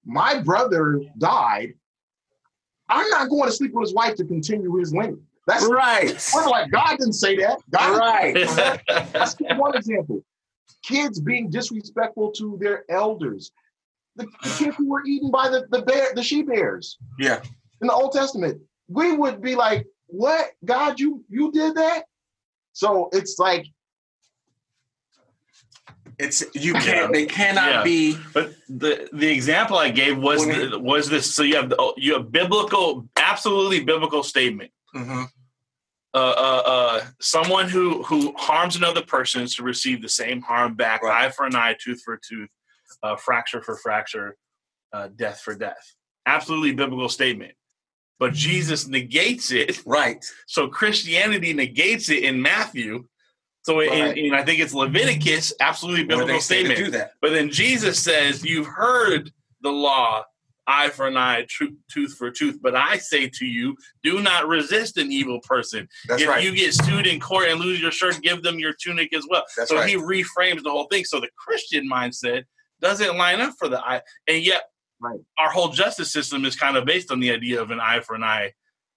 my 0.05 0.39
brother 0.41 1.01
died, 1.17 1.73
I'm 2.89 3.09
not 3.09 3.29
going 3.29 3.45
to 3.45 3.51
sleep 3.51 3.71
with 3.73 3.87
his 3.87 3.93
wife 3.93 4.15
to 4.15 4.25
continue 4.25 4.75
his 4.75 4.93
lineage. 4.93 5.19
That's 5.47 5.65
Right. 5.65 6.31
we're 6.35 6.47
like 6.47 6.71
God 6.71 6.97
didn't 6.97 7.13
say 7.13 7.35
that. 7.37 7.59
God 7.69 7.97
Right. 7.97 8.33
That's 9.13 9.35
one 9.57 9.75
example. 9.75 10.23
Kids 10.83 11.19
being 11.21 11.49
disrespectful 11.49 12.31
to 12.33 12.57
their 12.61 12.83
elders. 12.89 13.51
The, 14.15 14.25
the 14.43 14.49
kids 14.57 14.75
who 14.77 14.89
were 14.89 15.03
eaten 15.05 15.31
by 15.31 15.49
the, 15.49 15.65
the 15.71 15.81
bear, 15.81 16.13
the 16.13 16.23
she 16.23 16.43
bears 16.43 16.97
Yeah. 17.19 17.41
in 17.81 17.87
the 17.87 17.93
Old 17.93 18.11
Testament. 18.11 18.61
We 18.89 19.15
would 19.15 19.41
be 19.41 19.55
like, 19.55 19.87
what? 20.07 20.51
God, 20.65 20.99
you 20.99 21.23
you 21.29 21.51
did 21.51 21.75
that? 21.75 22.03
So 22.73 23.09
it's 23.13 23.39
like, 23.39 23.65
It's 26.19 26.43
you 26.53 26.73
can't. 26.73 27.11
They 27.13 27.25
cannot 27.25 27.69
Yeah. 27.71 27.83
be. 27.83 28.17
but 28.33 28.53
the 28.69 29.09
the 29.13 29.29
example 29.29 29.77
I 29.77 29.89
gave 29.89 30.17
was 30.17 30.45
the, 30.45 30.77
was 30.79 31.09
this. 31.09 31.33
So 31.33 31.43
you 31.43 31.55
have 31.55 31.69
the, 31.69 31.93
you 31.97 32.13
have 32.13 32.31
biblical, 32.31 33.07
absolutely 33.17 33.83
biblical 33.83 34.23
statement. 34.23 34.71
Mhm. 34.95 35.27
Uh, 36.15 36.17
uh, 36.17 36.61
uh, 36.65 37.05
someone 37.19 37.67
who 37.69 38.03
who 38.03 38.33
harms 38.37 38.75
another 38.75 39.01
person 39.01 39.41
is 39.41 39.55
to 39.55 39.63
receive 39.63 40.01
the 40.01 40.09
same 40.09 40.41
harm 40.41 40.75
back. 40.75 41.01
Right. 41.01 41.25
Eye 41.25 41.29
for 41.31 41.45
an 41.45 41.55
eye, 41.55 41.75
tooth 41.83 42.01
for 42.03 42.13
a 42.15 42.19
tooth, 42.19 42.49
uh, 43.01 43.15
fracture 43.15 43.61
for 43.61 43.75
fracture, 43.77 44.37
uh, 44.93 45.07
death 45.15 45.41
for 45.41 45.55
death. 45.55 45.95
Absolutely 46.25 46.73
biblical 46.73 47.09
statement. 47.09 47.53
But 48.19 48.33
Jesus 48.33 48.87
negates 48.87 49.51
it. 49.51 49.81
Right. 49.85 50.23
So 50.47 50.67
Christianity 50.67 51.51
negates 51.51 52.09
it 52.09 52.23
in 52.23 52.41
Matthew. 52.41 53.05
So 53.63 53.79
in, 53.79 53.89
Right. 53.89 54.17
in 54.17 54.33
I 54.33 54.43
think 54.43 54.59
it's 54.59 54.73
Leviticus, 54.73 55.53
absolutely 55.59 56.03
biblical 56.03 56.39
statement. 56.41 56.77
do 56.77 56.91
that. 56.91 57.13
But 57.21 57.31
then 57.31 57.49
Jesus 57.49 57.99
says, 57.99 58.43
You've 58.43 58.67
heard 58.67 59.31
the 59.61 59.71
law, 59.71 60.23
eye 60.67 60.89
for 60.89 61.07
an 61.07 61.17
eye, 61.17 61.45
tooth 61.57 61.73
tooth 61.91 62.15
for 62.17 62.29
tooth. 62.31 62.59
But 62.61 62.75
I 62.75 62.97
say 62.97 63.29
to 63.29 63.45
you, 63.45 63.75
do 64.03 64.21
not 64.21 64.47
resist 64.47 64.97
an 64.97 65.11
evil 65.11 65.39
person. 65.41 65.87
That's 66.07 66.21
if 66.21 66.27
right. 66.27 66.43
you 66.43 66.53
get 66.55 66.73
sued 66.73 67.07
in 67.07 67.19
court 67.19 67.47
and 67.49 67.59
lose 67.59 67.81
your 67.81 67.91
shirt, 67.91 68.21
give 68.21 68.43
them 68.43 68.59
your 68.59 68.73
tunic 68.73 69.13
as 69.13 69.25
well. 69.29 69.43
That's 69.57 69.69
so 69.69 69.77
right. 69.77 69.89
he 69.89 69.95
reframes 69.95 70.63
the 70.63 70.69
whole 70.71 70.85
thing. 70.91 71.05
So 71.05 71.19
the 71.19 71.29
Christian 71.37 71.89
mindset 71.89 72.43
doesn't 72.81 73.17
line 73.17 73.39
up 73.41 73.53
for 73.59 73.67
the 73.69 73.79
eye. 73.79 74.01
And 74.27 74.43
yet, 74.43 74.63
Right. 74.99 75.19
our 75.37 75.49
whole 75.49 75.67
justice 75.69 76.13
system 76.13 76.45
is 76.45 76.55
kind 76.55 76.77
of 76.77 76.85
based 76.85 77.11
on 77.11 77.19
the 77.19 77.31
idea 77.31 77.61
of 77.61 77.71
an 77.71 77.79
eye 77.81 77.99
for 77.99 78.15
an 78.15 78.23
eye, 78.23 78.53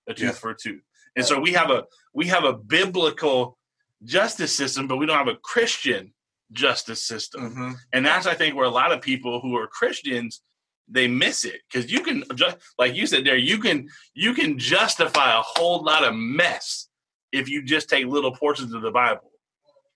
a 0.08 0.14
tooth 0.14 0.22
Yeah. 0.24 0.30
for 0.32 0.50
a 0.50 0.56
tooth. 0.56 0.82
And 1.16 1.24
so 1.24 1.40
we 1.40 1.52
have 1.54 1.70
a 1.70 1.84
we 2.14 2.26
have 2.26 2.44
a 2.44 2.52
biblical 2.52 3.55
justice 4.04 4.56
system, 4.56 4.86
but 4.86 4.96
we 4.96 5.06
don't 5.06 5.16
have 5.18 5.28
a 5.28 5.36
Christian 5.36 6.12
justice 6.52 7.02
system 7.02 7.40
Mhm. 7.56 7.74
and 7.92 8.06
that's 8.06 8.24
i 8.24 8.32
think 8.32 8.54
where 8.54 8.66
a 8.66 8.70
lot 8.70 8.92
of 8.92 9.00
people 9.00 9.40
who 9.40 9.56
are 9.56 9.66
christians 9.66 10.42
they 10.86 11.08
miss 11.08 11.44
it 11.44 11.60
because 11.68 11.90
you 11.90 11.98
can 11.98 12.22
just 12.36 12.56
like 12.78 12.94
you 12.94 13.04
said 13.04 13.24
there 13.24 13.36
you 13.36 13.58
can 13.58 13.88
you 14.14 14.32
can 14.32 14.56
justify 14.56 15.36
a 15.36 15.42
whole 15.42 15.82
lot 15.82 16.04
of 16.04 16.14
mess 16.14 16.88
if 17.32 17.48
you 17.48 17.64
just 17.64 17.88
take 17.88 18.06
little 18.06 18.30
portions 18.30 18.72
of 18.74 18.82
the 18.82 18.92
bible 18.92 19.32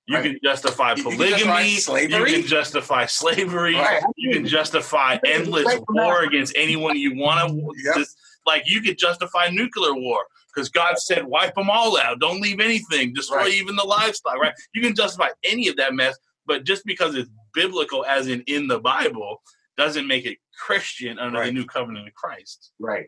you 0.09 0.17
Right. 0.17 0.25
can 0.25 0.39
justify 0.43 0.95
You 0.97 1.05
can 1.05 1.13
polygamy 1.17 1.75
justify 1.77 2.01
you 2.01 2.25
can 2.25 2.47
justify 2.49 3.07
slavery 3.07 3.77
Right. 3.77 4.03
you 4.17 4.33
can 4.33 4.45
justify 4.45 5.19
endless 5.25 5.79
war 5.91 6.25
against 6.25 6.53
anyone 6.57 6.97
you 6.97 7.15
want 7.15 7.49
to 7.49 7.73
Yep. 7.97 8.07
like 8.45 8.65
you 8.67 8.83
could 8.83 8.99
justify 8.99 9.51
nuclear 9.51 9.95
war 9.95 10.27
because 10.55 10.69
God 10.69 10.99
said 10.99 11.25
wipe 11.25 11.55
them 11.55 11.71
all 11.71 11.99
out, 11.99 12.21
don't 12.21 12.41
leave 12.41 12.61
anything, 12.61 13.13
destroy 13.13 13.39
Right. 13.39 13.55
even 13.55 13.77
the 13.77 13.85
livestock. 13.85 14.37
Right? 14.37 14.55
You 14.75 14.83
can 14.83 14.95
justify 14.95 15.29
any 15.45 15.69
of 15.69 15.77
that 15.77 15.95
mess, 15.95 16.17
but 16.47 16.65
just 16.65 16.85
because 16.85 17.15
it's 17.15 17.31
biblical, 17.55 18.05
as 18.07 18.29
in 18.29 18.43
in 18.43 18.67
the 18.69 18.79
Bible, 18.81 19.43
doesn't 19.77 20.07
make 20.07 20.27
it 20.27 20.39
Christian 20.59 21.19
under 21.19 21.45
the 21.45 21.53
new 21.53 21.65
covenant 21.65 22.09
of 22.09 22.15
Christ. 22.15 22.73
right. 22.79 23.07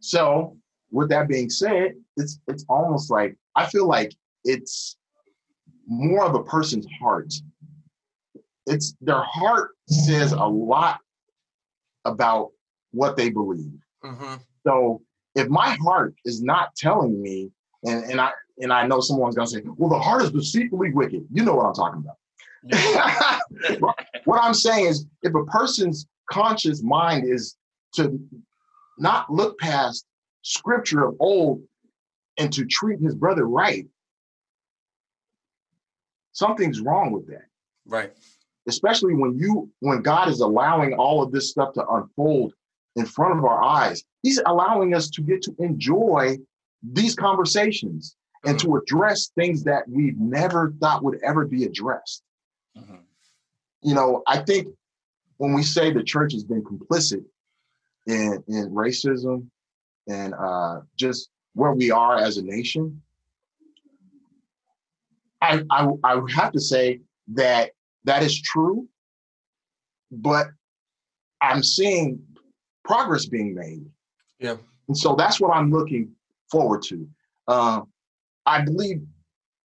So 0.00 0.56
with 0.90 1.08
that 1.10 1.28
being 1.28 1.48
said, 1.50 1.94
it's 2.16 2.38
it's 2.48 2.64
almost 2.68 3.10
like 3.10 3.36
I 3.54 3.66
feel 3.66 3.86
like 3.86 4.12
it's 4.44 4.96
more 5.86 6.24
of 6.24 6.34
a 6.34 6.42
person's 6.44 6.86
heart. 7.00 7.32
It's 8.66 8.94
their 9.00 9.22
heart 9.22 9.70
says 9.88 10.32
a 10.32 10.44
lot 10.44 11.00
about 12.04 12.50
what 12.92 13.16
they 13.16 13.30
believe. 13.30 13.72
Mhm. 14.04 14.40
So 14.66 15.02
if 15.34 15.48
my 15.48 15.70
heart 15.82 16.14
is 16.24 16.42
not 16.42 16.74
telling 16.76 17.20
me, 17.20 17.50
and, 17.84 18.04
and 18.04 18.20
I 18.20 18.32
and 18.60 18.72
I 18.72 18.86
know 18.86 19.00
someone's 19.00 19.34
gonna 19.34 19.46
say, 19.46 19.62
well, 19.76 19.90
the 19.90 19.98
heart 19.98 20.22
is 20.22 20.30
deceitfully 20.30 20.92
wicked. 20.92 21.26
You 21.32 21.44
know 21.44 21.54
what 21.54 21.66
I'm 21.66 21.74
talking 21.74 22.04
about. 22.04 22.16
what 24.24 24.40
I'm 24.40 24.54
saying 24.54 24.86
is 24.86 25.06
if 25.22 25.34
a 25.34 25.44
person's 25.46 26.06
conscious 26.30 26.82
mind 26.82 27.24
is 27.26 27.56
to 27.94 28.20
not 28.98 29.30
look 29.32 29.58
past 29.58 30.06
scripture 30.42 31.04
of 31.04 31.16
old 31.18 31.62
and 32.38 32.52
to 32.52 32.64
treat 32.64 33.00
his 33.00 33.14
brother 33.14 33.46
right, 33.48 33.86
something's 36.32 36.80
wrong 36.80 37.10
with 37.12 37.26
that. 37.28 37.46
Right. 37.84 38.12
especially 38.68 39.14
when 39.14 39.36
you 39.36 39.68
when 39.80 40.02
God 40.02 40.28
is 40.28 40.40
allowing 40.40 40.94
all 40.94 41.20
of 41.20 41.32
this 41.32 41.50
stuff 41.50 41.72
to 41.74 41.86
unfold 41.88 42.54
in 42.96 43.06
front 43.06 43.38
of 43.38 43.44
our 43.44 43.62
eyes. 43.62 44.02
He's 44.22 44.40
allowing 44.46 44.94
us 44.94 45.08
to 45.10 45.22
get 45.22 45.42
to 45.42 45.54
enjoy 45.58 46.38
these 46.82 47.14
conversations 47.14 48.16
and 48.44 48.58
to 48.58 48.76
address 48.76 49.30
things 49.36 49.62
that 49.64 49.88
we've 49.88 50.18
never 50.18 50.74
thought 50.80 51.04
would 51.04 51.20
ever 51.22 51.46
be 51.46 51.64
addressed. 51.64 52.22
Mhm. 52.76 53.04
You 53.82 53.94
know, 53.94 54.22
I 54.26 54.42
think 54.42 54.68
when 55.36 55.52
we 55.54 55.62
say 55.62 55.92
the 55.92 56.02
church 56.02 56.32
has 56.32 56.44
been 56.44 56.62
complicit 56.62 57.24
in 58.06 58.42
in 58.48 58.70
racism 58.70 59.48
and 60.08 60.34
uh, 60.34 60.80
just 60.96 61.30
where 61.54 61.72
we 61.72 61.90
are 61.90 62.16
as 62.16 62.36
a 62.36 62.42
nation, 62.42 63.02
I, 65.40 65.64
I 65.70 65.88
I 66.04 66.14
would 66.16 66.32
have 66.32 66.52
to 66.52 66.60
say 66.60 67.00
that 67.28 67.72
that 68.04 68.22
is 68.22 68.40
true, 68.40 68.88
but 70.10 70.48
I'm 71.40 71.62
seeing 71.62 72.24
progress 72.84 73.26
being 73.26 73.54
made. 73.54 73.84
Yeah. 74.38 74.56
And 74.88 74.96
so 74.96 75.14
that's 75.14 75.40
what 75.40 75.54
I'm 75.54 75.70
looking 75.70 76.10
forward 76.50 76.82
to. 76.84 77.08
Uh, 77.48 77.82
I 78.46 78.62
believe 78.62 79.02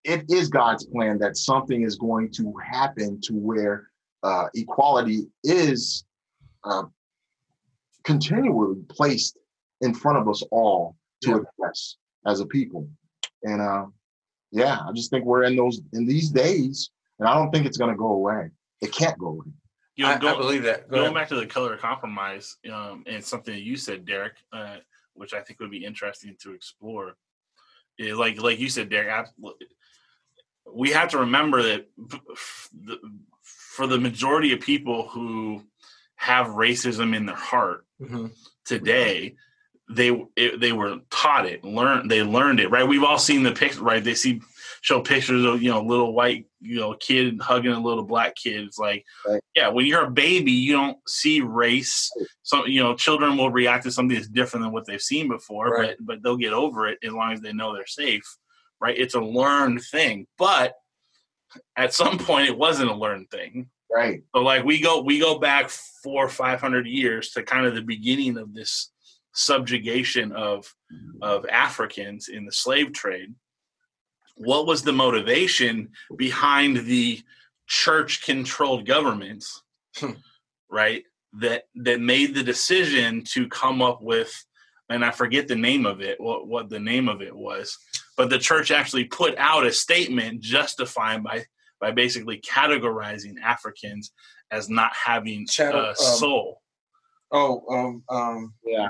it 0.04 0.26
is 0.30 0.50
God's 0.50 0.86
plan 0.86 1.18
that 1.20 1.36
something 1.38 1.82
is 1.84 1.96
going 1.96 2.32
to 2.34 2.54
happen 2.64 3.20
to 3.22 3.34
where 3.34 3.90
uh, 4.24 4.46
equality 4.54 5.28
is 5.44 6.06
uh, 6.64 6.84
continually 8.04 8.82
placed 8.90 9.38
in 9.82 9.94
front 9.94 10.18
of 10.18 10.28
us 10.28 10.44
all 10.52 10.96
to 11.22 11.30
Yeah. 11.32 11.38
address 11.60 11.98
as 12.26 12.40
a 12.40 12.46
people. 12.46 12.88
And 13.44 13.62
uh, 13.62 13.86
yeah, 14.52 14.80
I 14.88 14.92
just 14.94 15.10
think 15.10 15.26
we're 15.26 15.44
in 15.44 15.56
those 15.56 15.82
in 15.94 16.06
these 16.06 16.30
days, 16.30 16.90
and 17.20 17.28
I 17.28 17.34
don't 17.36 17.52
think 17.52 17.66
it's 17.66 17.78
going 17.78 17.92
to 17.92 17.98
go 17.98 18.12
away. 18.12 18.50
It 18.82 18.92
can't 18.92 19.18
go 19.18 19.28
away. 19.28 19.48
You 19.98 20.06
know, 20.06 20.12
I, 20.12 20.18
go- 20.18 20.34
I 20.36 20.38
believe 20.38 20.64
that. 20.64 20.88
Go 20.90 20.98
going 20.98 21.04
ahead. 21.08 21.16
back 21.16 21.28
to 21.30 21.36
the 21.36 21.46
color 21.48 21.74
of 21.74 21.80
compromise 21.82 22.56
um, 22.72 23.04
and 23.08 23.24
something 23.24 23.54
that 23.54 23.64
you 23.64 23.76
said 23.78 24.06
derek 24.06 24.36
uh, 24.54 24.78
which 25.16 25.34
i 25.34 25.42
think 25.42 25.60
would 25.60 25.72
be 25.72 25.84
interesting 25.84 26.36
to 26.44 26.54
explore 26.54 27.16
is 27.98 28.16
like 28.16 28.40
like 28.42 28.60
you 28.60 28.70
said 28.70 28.90
derek 28.90 29.10
absolutely 29.10 29.68
we 30.72 30.92
have 30.92 31.10
to 31.10 31.18
remember 31.20 31.64
that 31.64 31.88
the, 31.98 33.00
for 33.42 33.88
the 33.88 33.98
majority 34.00 34.54
of 34.54 34.60
people 34.60 35.08
who 35.10 35.64
have 36.16 36.48
racism 36.48 37.16
in 37.16 37.26
their 37.26 37.36
heart 37.36 37.86
Mhm. 38.02 38.32
today 38.66 39.36
they 39.90 40.10
it, 40.36 40.60
they 40.60 40.74
were 40.74 40.98
taught 41.10 41.46
it 41.48 41.64
learned 41.64 42.12
they 42.12 42.22
learned 42.22 42.60
it 42.60 42.70
right 42.70 42.88
we've 42.88 43.04
all 43.04 43.18
seen 43.18 43.42
the 43.42 43.52
picture 43.54 43.82
right 43.82 44.04
they 44.04 44.14
see 44.14 44.42
show 44.88 45.02
pictures 45.02 45.44
of 45.44 45.62
you 45.62 45.70
know 45.70 45.82
little 45.82 46.14
white 46.14 46.46
you 46.62 46.78
know 46.80 46.94
kid 46.94 47.38
hugging 47.42 47.74
a 47.74 47.80
little 47.80 48.06
black 48.06 48.34
kid 48.36 48.64
it's 48.64 48.78
like 48.80 49.04
Right. 49.28 49.42
yeah 49.54 49.68
when 49.68 49.86
you're 49.86 50.06
a 50.06 50.10
baby 50.10 50.54
you 50.54 50.72
don't 50.72 50.98
see 51.06 51.42
race 51.42 52.10
so 52.44 52.66
you 52.66 52.82
know 52.82 52.96
children 52.96 53.36
will 53.36 53.52
react 53.52 53.84
to 53.84 53.92
something 53.92 54.16
that's 54.16 54.30
different 54.30 54.64
than 54.64 54.72
what 54.72 54.86
they've 54.86 55.02
seen 55.02 55.28
before 55.28 55.72
Right. 55.72 55.96
but 55.98 56.06
but 56.06 56.24
they'll 56.24 56.38
get 56.38 56.54
over 56.54 56.88
it 56.88 57.00
as 57.04 57.12
long 57.12 57.34
as 57.34 57.42
they 57.42 57.52
know 57.52 57.74
they're 57.74 57.86
safe 57.86 58.24
right 58.80 58.98
it's 58.98 59.16
a 59.16 59.20
learned 59.20 59.82
thing 59.82 60.26
but 60.38 60.76
at 61.76 61.94
some 61.94 62.18
point 62.18 62.48
it 62.48 62.58
wasn't 62.58 62.90
a 62.90 62.96
learned 62.96 63.30
thing 63.30 63.70
Right. 63.94 64.22
so 64.34 64.42
like 64.42 64.64
we 64.64 64.80
go 64.80 65.02
we 65.02 65.20
go 65.20 65.38
back 65.38 65.70
four 65.70 66.24
or 66.26 66.30
five 66.30 66.62
hundred 66.62 66.88
years 66.88 67.32
to 67.32 67.44
kind 67.44 67.66
of 67.66 67.76
the 67.76 67.82
beginning 67.82 68.38
of 68.38 68.54
this 68.54 68.90
subjugation 69.34 70.32
of 70.32 70.74
mm-hmm. 70.94 71.22
of 71.22 71.46
Africans 71.46 72.28
in 72.30 72.46
the 72.46 72.52
slave 72.52 72.92
trade. 72.94 73.34
What 74.38 74.66
was 74.68 74.84
the 74.84 74.94
motivation 74.94 75.90
behind 76.16 76.78
the 76.86 77.22
church 77.68 78.24
controlled 78.24 78.86
governments, 78.86 79.64
Hmm. 79.98 80.12
right? 80.70 81.04
That 81.34 81.64
that 81.76 82.00
made 82.00 82.34
the 82.36 82.44
decision 82.44 83.24
to 83.34 83.48
come 83.48 83.82
up 83.82 84.02
with 84.02 84.32
and 84.90 85.04
I 85.04 85.12
forget 85.12 85.50
the 85.50 85.56
name 85.56 85.86
of 85.86 86.00
it, 86.02 86.18
what 86.20 86.48
what 86.48 86.70
the 86.70 86.80
name 86.80 87.10
of 87.10 87.22
it 87.22 87.36
was, 87.36 87.78
but 88.16 88.30
the 88.30 88.40
church 88.40 88.72
actually 88.72 89.04
put 89.04 89.36
out 89.38 89.66
a 89.66 89.72
statement 89.74 90.40
justifying 90.42 91.24
by 91.24 91.46
by 91.82 91.92
basically 91.92 92.40
categorizing 92.42 93.36
Africans 93.44 94.12
as 94.50 94.70
not 94.70 94.92
having 94.96 95.46
Shadow- 95.48 95.80
a 95.88 95.90
um, 95.90 95.96
soul. 95.96 96.62
Oh, 97.32 97.64
um, 97.70 98.04
um, 98.10 98.54
Yeah. 98.66 98.90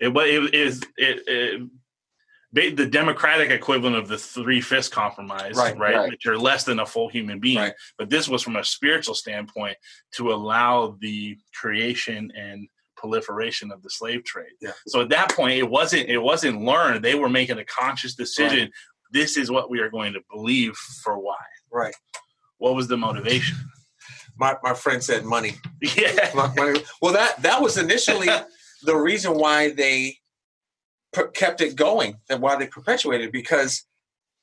It 0.00 0.08
was 0.08 0.26
it 0.28 0.54
is 0.54 0.82
it, 0.96 1.22
it, 1.28 1.60
ba- 1.62 1.68
the 2.52 2.86
democratic 2.86 3.50
equivalent 3.50 3.96
of 3.96 4.08
the 4.08 4.16
three 4.18 4.60
fifths 4.60 4.88
compromise, 4.88 5.54
Right, 5.56 5.76
right? 5.78 5.96
right. 5.96 6.10
That 6.10 6.24
you're 6.24 6.38
less 6.38 6.64
than 6.64 6.78
a 6.80 6.86
full 6.86 7.08
human 7.08 7.40
being. 7.40 7.58
Right. 7.58 7.74
But 7.98 8.08
this 8.10 8.28
was 8.28 8.42
from 8.42 8.56
a 8.56 8.64
spiritual 8.64 9.14
standpoint 9.14 9.76
to 10.16 10.32
allow 10.32 10.96
the 11.00 11.36
creation 11.54 12.32
and 12.34 12.66
proliferation 12.96 13.70
of 13.70 13.82
the 13.82 13.90
slave 13.90 14.24
trade. 14.24 14.52
Yeah. 14.60 14.72
So 14.86 15.00
at 15.02 15.08
that 15.10 15.30
point, 15.32 15.58
it 15.58 15.68
wasn't 15.68 16.08
it 16.08 16.18
wasn't 16.18 16.62
learned. 16.62 17.04
They 17.04 17.14
were 17.14 17.28
making 17.28 17.58
a 17.58 17.64
conscious 17.64 18.14
decision. 18.14 18.70
This 19.12 19.36
is 19.36 19.50
what 19.50 19.70
we 19.70 19.80
are 19.80 19.90
going 19.90 20.12
to 20.14 20.20
believe 20.30 20.74
for 21.02 21.18
why. 21.18 21.36
right. 21.70 21.94
What 22.58 22.74
was 22.74 22.88
the 22.88 22.96
motivation? 22.96 23.56
My 24.40 24.54
my 24.62 24.72
friend 24.74 25.02
said 25.02 25.24
money. 25.24 25.56
yeah. 25.96 26.30
My- 26.34 26.52
my- 26.56 26.82
well, 27.02 27.12
that 27.12 27.42
that 27.42 27.60
was 27.60 27.76
initially 27.76 28.28
the 28.84 28.96
reason 28.96 29.34
why 29.36 29.70
they 29.72 30.16
kept 31.34 31.60
it 31.60 31.76
going 31.76 32.18
and 32.28 32.40
why 32.40 32.56
they 32.56 32.66
perpetuated 32.66 33.28
it, 33.28 33.32
because 33.32 33.84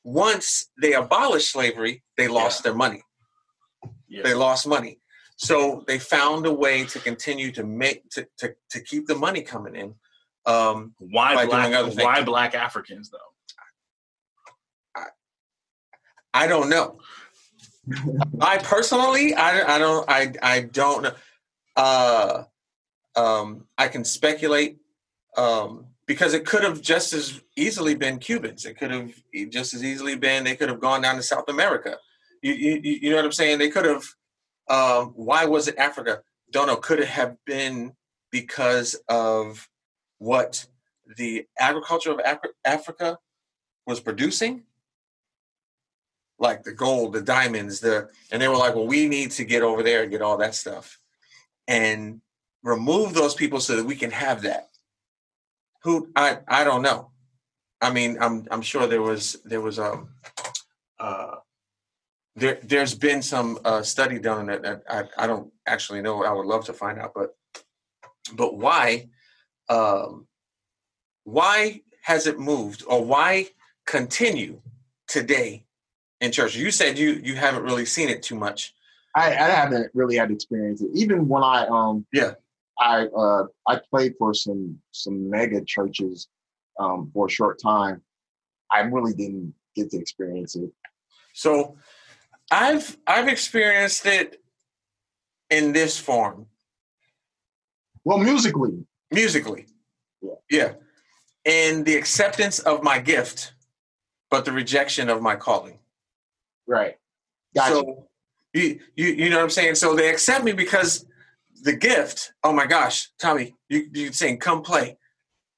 once 0.04 0.70
they 0.82 0.94
abolished 0.94 1.52
slavery, 1.52 2.04
they 2.18 2.28
lost 2.28 2.64
their 2.64 2.74
money. 2.74 3.04
Yeah. 4.08 4.24
They 4.24 4.34
lost 4.34 4.68
money. 4.68 5.00
So 5.38 5.84
they 5.88 6.00
found 6.00 6.46
a 6.46 6.54
way 6.54 6.86
to 6.86 7.00
continue 7.00 7.52
to 7.52 7.64
make 7.64 8.10
to 8.12 8.28
to, 8.38 8.56
to 8.70 8.80
keep 8.82 9.08
the 9.08 9.16
money 9.16 9.42
coming 9.42 9.76
in. 9.76 9.96
Um, 10.46 10.94
Why 11.00 11.36
by 11.36 11.46
black? 11.46 11.64
doing 11.64 11.76
other 11.76 11.90
things. 11.90 12.04
Why 12.04 12.24
black 12.24 12.56
Africans 12.56 13.10
though? 13.10 13.18
I 16.36 16.48
don't 16.48 16.70
know. 16.70 17.00
I 18.42 18.58
personally, 18.58 19.34
I, 19.34 19.76
I 19.76 19.80
don't, 19.80 20.10
I, 20.10 20.34
I 20.44 20.62
don't 20.62 21.04
know. 21.04 21.14
Uh, 21.78 22.44
um, 23.16 23.68
I 23.78 23.88
can 23.88 24.04
speculate 24.04 24.80
um, 25.38 25.86
because 26.08 26.34
it 26.34 26.46
could 26.46 26.64
have 26.64 26.82
just 26.82 27.14
as 27.14 27.42
easily 27.56 27.96
been 27.96 28.20
Cubans. 28.20 28.66
It 28.66 28.78
could 28.78 28.92
have 28.92 29.12
just 29.50 29.74
as 29.74 29.84
easily 29.84 30.16
been. 30.16 30.44
They 30.44 30.56
could 30.56 30.70
have 30.70 30.80
gone 30.80 31.02
down 31.02 31.16
to 31.16 31.24
South 31.24 31.50
America. 31.50 31.98
You, 32.42 32.54
you, 32.54 32.82
you 32.84 33.10
know 33.10 33.16
what 33.18 33.26
I'm 33.26 33.32
saying? 33.32 33.60
They 33.60 33.70
could 33.70 33.86
have. 33.86 34.04
Um, 34.68 35.14
why 35.16 35.46
was 35.46 35.68
it 35.68 35.78
Africa? 35.78 36.22
Don't 36.52 36.68
know. 36.68 36.76
Could 36.76 37.00
it 37.00 37.08
have 37.08 37.38
been 37.46 37.94
because 38.32 38.96
of 39.10 39.68
what 40.18 40.66
the 41.18 41.46
agriculture 41.60 42.12
of 42.12 42.18
Afri- 42.18 42.56
Africa 42.66 43.18
was 43.86 44.00
producing? 44.00 44.64
like 46.40 46.64
the 46.64 46.74
gold, 46.74 47.14
the 47.14 47.22
diamonds, 47.22 47.80
the 47.80 48.10
and 48.32 48.42
they 48.42 48.48
were 48.48 48.58
like, 48.58 48.76
well, 48.76 48.88
we 48.88 49.08
need 49.08 49.32
to 49.32 49.46
get 49.46 49.64
over 49.64 49.84
there 49.84 50.04
and 50.04 50.12
get 50.12 50.22
all 50.22 50.38
that 50.38 50.56
stuff, 50.56 51.00
and 51.68 52.22
remove 52.64 53.14
those 53.14 53.36
people 53.36 53.60
so 53.60 53.76
that 53.76 53.86
we 53.86 53.96
can 53.96 54.12
have 54.12 54.42
that. 54.42 54.70
Who 55.86 56.10
I 56.16 56.40
I 56.48 56.64
don't 56.64 56.82
know. 56.82 57.12
I 57.80 57.92
mean, 57.94 58.18
I'm 58.20 58.48
I'm 58.50 58.64
sure 58.64 58.88
there 58.88 59.04
was 59.04 59.38
there 59.46 59.62
was 59.62 59.78
um 59.78 60.10
uh 61.00 61.36
there 62.36 62.60
there's 62.64 62.96
been 62.96 63.22
some 63.22 63.60
uh, 63.64 63.84
study 63.84 64.18
done 64.20 64.40
on 64.40 64.62
that 64.62 64.84
I 64.90 65.04
I 65.18 65.28
don't 65.28 65.54
actually 65.68 66.02
know. 66.02 66.24
I 66.24 66.32
would 66.32 66.48
love 66.48 66.66
to 66.66 66.74
find 66.74 67.00
out, 67.00 67.14
but 67.14 67.36
but 68.34 68.58
why 68.58 69.10
um 69.70 70.28
why 71.24 71.82
has 72.02 72.26
it 72.26 72.40
moved 72.40 72.84
or 72.88 73.06
why 73.06 73.48
continue 73.86 74.62
today 75.08 75.66
in 76.20 76.32
church. 76.32 76.56
You 76.56 76.72
said 76.72 76.98
you 76.98 77.22
you 77.24 77.36
haven't 77.36 77.64
really 77.64 77.86
seen 77.86 78.10
it 78.10 78.24
too 78.24 78.36
much. 78.36 78.74
I, 79.16 79.28
I 79.28 79.50
haven't 79.50 79.92
really 79.94 80.18
had 80.18 80.32
experience 80.32 80.82
it. 80.82 80.90
Even 80.94 81.28
when 81.28 81.44
I 81.44 81.68
um 81.68 82.06
Yeah. 82.12 82.34
I 82.80 83.06
uh 83.08 83.46
I 83.68 83.80
played 83.90 84.16
for 84.20 84.34
some 84.34 84.80
some 84.92 85.30
mega 85.30 85.64
churches 85.66 86.28
um 86.80 87.12
for 87.14 87.28
a 87.28 87.30
short 87.30 87.60
time. 87.62 88.02
I 88.72 88.80
really 88.82 89.14
didn't 89.14 89.54
get 89.76 89.92
to 89.92 89.98
experience 90.00 90.56
it. 90.56 90.72
So 91.34 91.78
I've 92.52 92.98
I've 93.08 93.28
experienced 93.28 94.06
it 94.06 94.42
in 95.50 95.74
this 95.74 95.98
form 96.00 96.48
Well, 98.04 98.18
musically, 98.20 98.86
musically. 99.12 99.68
Yeah. 100.22 100.32
Yeah. 100.50 100.74
And 101.46 101.86
the 101.86 101.96
acceptance 101.96 102.60
of 102.60 102.84
my 102.84 103.00
gift, 103.00 103.54
but 104.32 104.46
the 104.46 104.52
rejection 104.52 105.10
of 105.10 105.22
my 105.22 105.36
calling. 105.36 105.80
right? 106.68 106.96
Gotcha. 107.56 107.74
So 107.76 108.08
you, 108.54 108.80
you 108.96 109.08
you 109.08 109.30
know 109.30 109.38
what 109.38 109.44
I'm 109.44 109.50
saying? 109.50 109.76
So 109.76 109.96
they 109.96 110.10
accept 110.10 110.44
me 110.44 110.54
because 110.54 111.06
the 111.64 111.74
gift, 111.74 112.34
oh 112.44 112.54
my 112.54 112.66
gosh, 112.66 113.10
Tommy, 113.20 113.56
you 113.70 113.88
you 113.94 114.12
saying 114.14 114.40
come 114.40 114.62
play. 114.62 114.98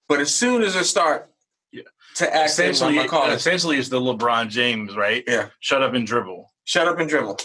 But 0.07 0.19
as 0.19 0.33
soon 0.33 0.63
as 0.63 0.75
I 0.75 0.83
start 0.83 1.29
Yeah. 1.71 1.83
to 2.15 2.33
act 2.33 2.49
Essentially, 2.51 3.07
calling, 3.07 3.31
essentially, 3.31 3.77
it's 3.77 3.89
the 3.89 3.99
LeBron 3.99 4.49
James, 4.49 4.95
right? 4.95 5.23
Yeah. 5.27 5.49
Shut 5.59 5.83
up 5.83 5.93
and 5.93 6.07
dribble. 6.07 6.49
shut 6.65 6.87
up 6.87 6.99
and 6.99 7.09
dribble. 7.09 7.37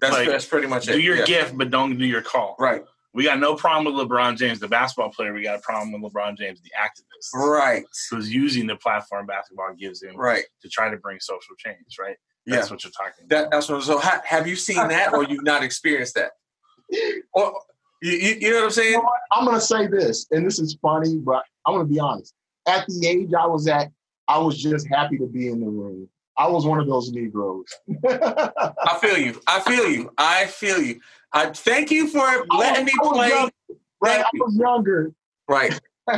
That's 0.00 0.12
Like, 0.14 0.28
that's 0.28 0.44
pretty 0.44 0.66
much 0.66 0.88
it. 0.88 0.92
Do 0.92 1.00
your 1.00 1.16
yeah. 1.16 1.24
gift, 1.24 1.56
but 1.56 1.70
don't 1.70 1.96
do 1.96 2.04
your 2.04 2.22
call. 2.22 2.56
Right. 2.58 2.84
We 3.14 3.24
got 3.24 3.38
no 3.38 3.54
problem 3.54 3.94
with 3.94 4.06
LeBron 4.06 4.36
James, 4.36 4.60
the 4.60 4.68
basketball 4.68 5.10
player. 5.10 5.32
We 5.32 5.42
got 5.42 5.58
a 5.58 5.62
problem 5.62 5.90
with 6.02 6.12
LeBron 6.12 6.36
James, 6.36 6.60
the 6.60 6.70
activist, 6.78 7.32
Right. 7.34 7.84
who's 8.10 8.30
using 8.30 8.66
the 8.66 8.76
platform 8.76 9.24
basketball 9.26 9.72
gives 9.74 10.02
him 10.02 10.16
Right. 10.16 10.44
to 10.62 10.68
try 10.68 10.90
to 10.90 10.96
bring 10.98 11.18
social 11.20 11.54
change. 11.56 11.96
Right. 11.98 12.16
Yeah. 12.44 12.56
That's 12.56 12.70
what 12.70 12.84
you're 12.84 12.90
talking 12.92 13.24
about. 13.24 13.28
That, 13.30 13.50
that's 13.50 13.68
what. 13.68 13.82
So 13.84 13.98
ha, 13.98 14.20
have 14.24 14.46
you 14.46 14.54
seen 14.54 14.76
that, 14.88 15.14
or 15.14 15.24
you've 15.24 15.44
not 15.44 15.62
experienced 15.62 16.14
that? 16.16 16.32
Or 17.32 17.52
you, 18.02 18.12
you, 18.12 18.34
you 18.40 18.50
know 18.50 18.56
what 18.56 18.64
I'm 18.64 18.70
saying? 18.70 19.00
I'm 19.32 19.44
gonna 19.44 19.60
say 19.60 19.86
this, 19.86 20.26
and 20.30 20.46
this 20.46 20.58
is 20.58 20.76
funny, 20.80 21.16
but 21.16 21.42
I'm 21.66 21.74
gonna 21.74 21.84
be 21.86 21.98
honest. 21.98 22.34
At 22.68 22.86
the 22.86 23.06
age 23.06 23.30
I 23.38 23.46
was 23.46 23.66
at, 23.68 23.90
I 24.28 24.38
was 24.38 24.60
just 24.60 24.86
happy 24.88 25.18
to 25.18 25.26
be 25.26 25.48
in 25.48 25.60
the 25.60 25.66
room. 25.66 26.08
I 26.38 26.48
was 26.48 26.66
one 26.66 26.78
of 26.78 26.86
those 26.86 27.10
Negroes. 27.12 27.66
I 28.08 28.98
feel 29.00 29.16
you. 29.16 29.40
I 29.46 29.60
feel 29.60 29.88
you. 29.88 30.12
I 30.18 30.46
feel 30.46 30.82
you. 30.82 31.00
I 31.32 31.46
thank 31.50 31.90
you 31.90 32.08
for 32.08 32.44
letting 32.56 32.84
me 32.84 32.92
play. 33.02 33.28
young, 33.28 33.50
right, 34.02 34.20
I 34.20 34.28
was 34.34 34.56
younger, 34.56 35.12
Right. 35.48 35.78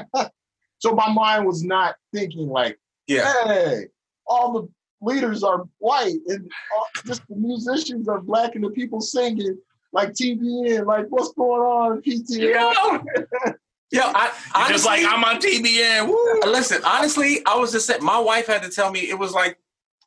so 0.78 0.92
my 0.94 1.12
mind 1.12 1.46
was 1.46 1.62
not 1.62 1.96
thinking 2.14 2.48
like, 2.48 2.78
Yeah. 3.06 3.32
"Hey, 3.44 3.86
all 4.26 4.52
the 4.52 4.68
leaders 5.00 5.42
are 5.42 5.64
white, 5.78 6.18
and 6.26 6.50
all, 6.76 6.86
just 7.06 7.22
the 7.28 7.36
musicians 7.36 8.08
are 8.08 8.20
black, 8.20 8.54
and 8.54 8.64
the 8.64 8.70
people 8.70 9.00
singing 9.00 9.56
like 9.92 10.10
TBN, 10.10 10.86
like 10.86 11.06
what's 11.08 11.32
going 11.32 11.62
on, 11.62 12.02
PTL?" 12.02 12.38
Yo, 12.38 13.52
Yo, 13.90 14.02
I 14.02 14.26
You're 14.26 14.34
honestly, 14.54 14.74
just 14.74 14.86
like 14.86 15.02
I'm 15.06 15.24
on 15.24 15.40
TBN. 15.40 16.08
Woo! 16.08 16.50
listen. 16.50 16.82
Honestly, 16.84 17.40
I 17.46 17.56
was 17.56 17.72
just 17.72 17.86
saying. 17.86 18.04
My 18.04 18.18
wife 18.18 18.46
had 18.46 18.62
to 18.62 18.68
tell 18.68 18.90
me 18.90 19.00
it 19.00 19.18
was 19.18 19.32
like 19.32 19.58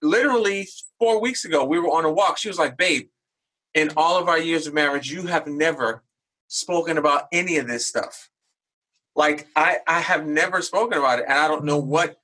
literally 0.01 0.67
four 0.99 1.19
weeks 1.19 1.45
ago. 1.45 1.65
We 1.65 1.79
were 1.79 1.89
on 1.89 2.05
a 2.05 2.11
walk. 2.11 2.37
She 2.37 2.47
was 2.47 2.59
like, 2.59 2.77
"Babe, 2.77 3.07
in 3.73 3.91
all 3.97 4.19
of 4.19 4.27
our 4.27 4.37
years 4.37 4.67
of 4.67 4.73
marriage, 4.73 5.11
you 5.11 5.27
have 5.27 5.47
never 5.47 6.03
spoken 6.47 6.97
about 6.97 7.27
any 7.31 7.57
of 7.57 7.67
this 7.67 7.87
stuff. 7.87 8.29
Like 9.15 9.47
I, 9.55 9.79
I 9.87 10.01
have 10.01 10.27
never 10.27 10.61
spoken 10.61 10.99
about 10.99 11.19
it, 11.19 11.25
and 11.27 11.37
I 11.37 11.47
don't 11.47 11.65
know 11.65 11.79
what 11.79 12.17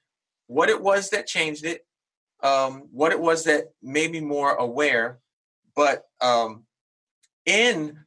what 0.48 0.70
it 0.70 0.82
was 0.82 1.10
that 1.10 1.28
changed 1.28 1.66
it, 1.66 1.86
um, 2.44 2.88
what 2.92 3.12
it 3.12 3.20
was 3.20 3.46
that 3.46 3.72
made 3.82 4.12
me 4.12 4.20
more 4.20 4.52
aware. 4.52 5.20
But 5.76 6.04
um, 6.22 6.67
in 7.48 7.98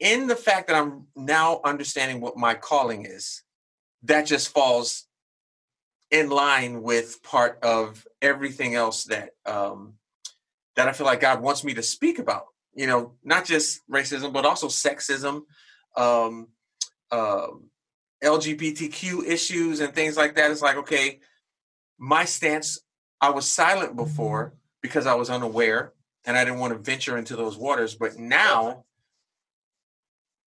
in 0.00 0.26
the 0.26 0.36
fact 0.36 0.68
that 0.68 0.76
I'm 0.76 1.06
now 1.14 1.60
understanding 1.64 2.20
what 2.20 2.36
my 2.36 2.54
calling 2.54 3.04
is, 3.04 3.42
that 4.04 4.26
just 4.26 4.48
falls 4.48 5.06
in 6.10 6.30
line 6.30 6.82
with 6.82 7.22
part 7.22 7.58
of 7.62 8.06
everything 8.22 8.74
else 8.74 9.04
that 9.04 9.30
um, 9.46 9.94
that 10.74 10.88
I 10.88 10.92
feel 10.92 11.06
like 11.06 11.20
God 11.20 11.42
wants 11.42 11.62
me 11.62 11.74
to 11.74 11.82
speak 11.82 12.18
about. 12.18 12.46
You 12.74 12.86
know, 12.86 13.14
not 13.22 13.44
just 13.44 13.80
racism, 13.90 14.32
but 14.32 14.46
also 14.46 14.68
sexism, 14.68 15.42
um, 15.96 16.48
um 17.10 17.64
LGBTQ 18.24 19.26
issues, 19.26 19.80
and 19.80 19.94
things 19.94 20.16
like 20.16 20.34
that. 20.36 20.50
It's 20.50 20.62
like, 20.62 20.76
okay, 20.78 21.20
my 21.98 22.24
stance. 22.24 22.80
I 23.20 23.30
was 23.30 23.50
silent 23.50 23.96
before 23.96 24.54
because 24.80 25.08
I 25.08 25.16
was 25.16 25.28
unaware 25.28 25.92
and 26.28 26.36
I 26.36 26.44
didn't 26.44 26.60
want 26.60 26.74
to 26.74 26.78
venture 26.78 27.16
into 27.16 27.36
those 27.36 27.56
waters, 27.56 27.94
but 27.94 28.18
now 28.18 28.84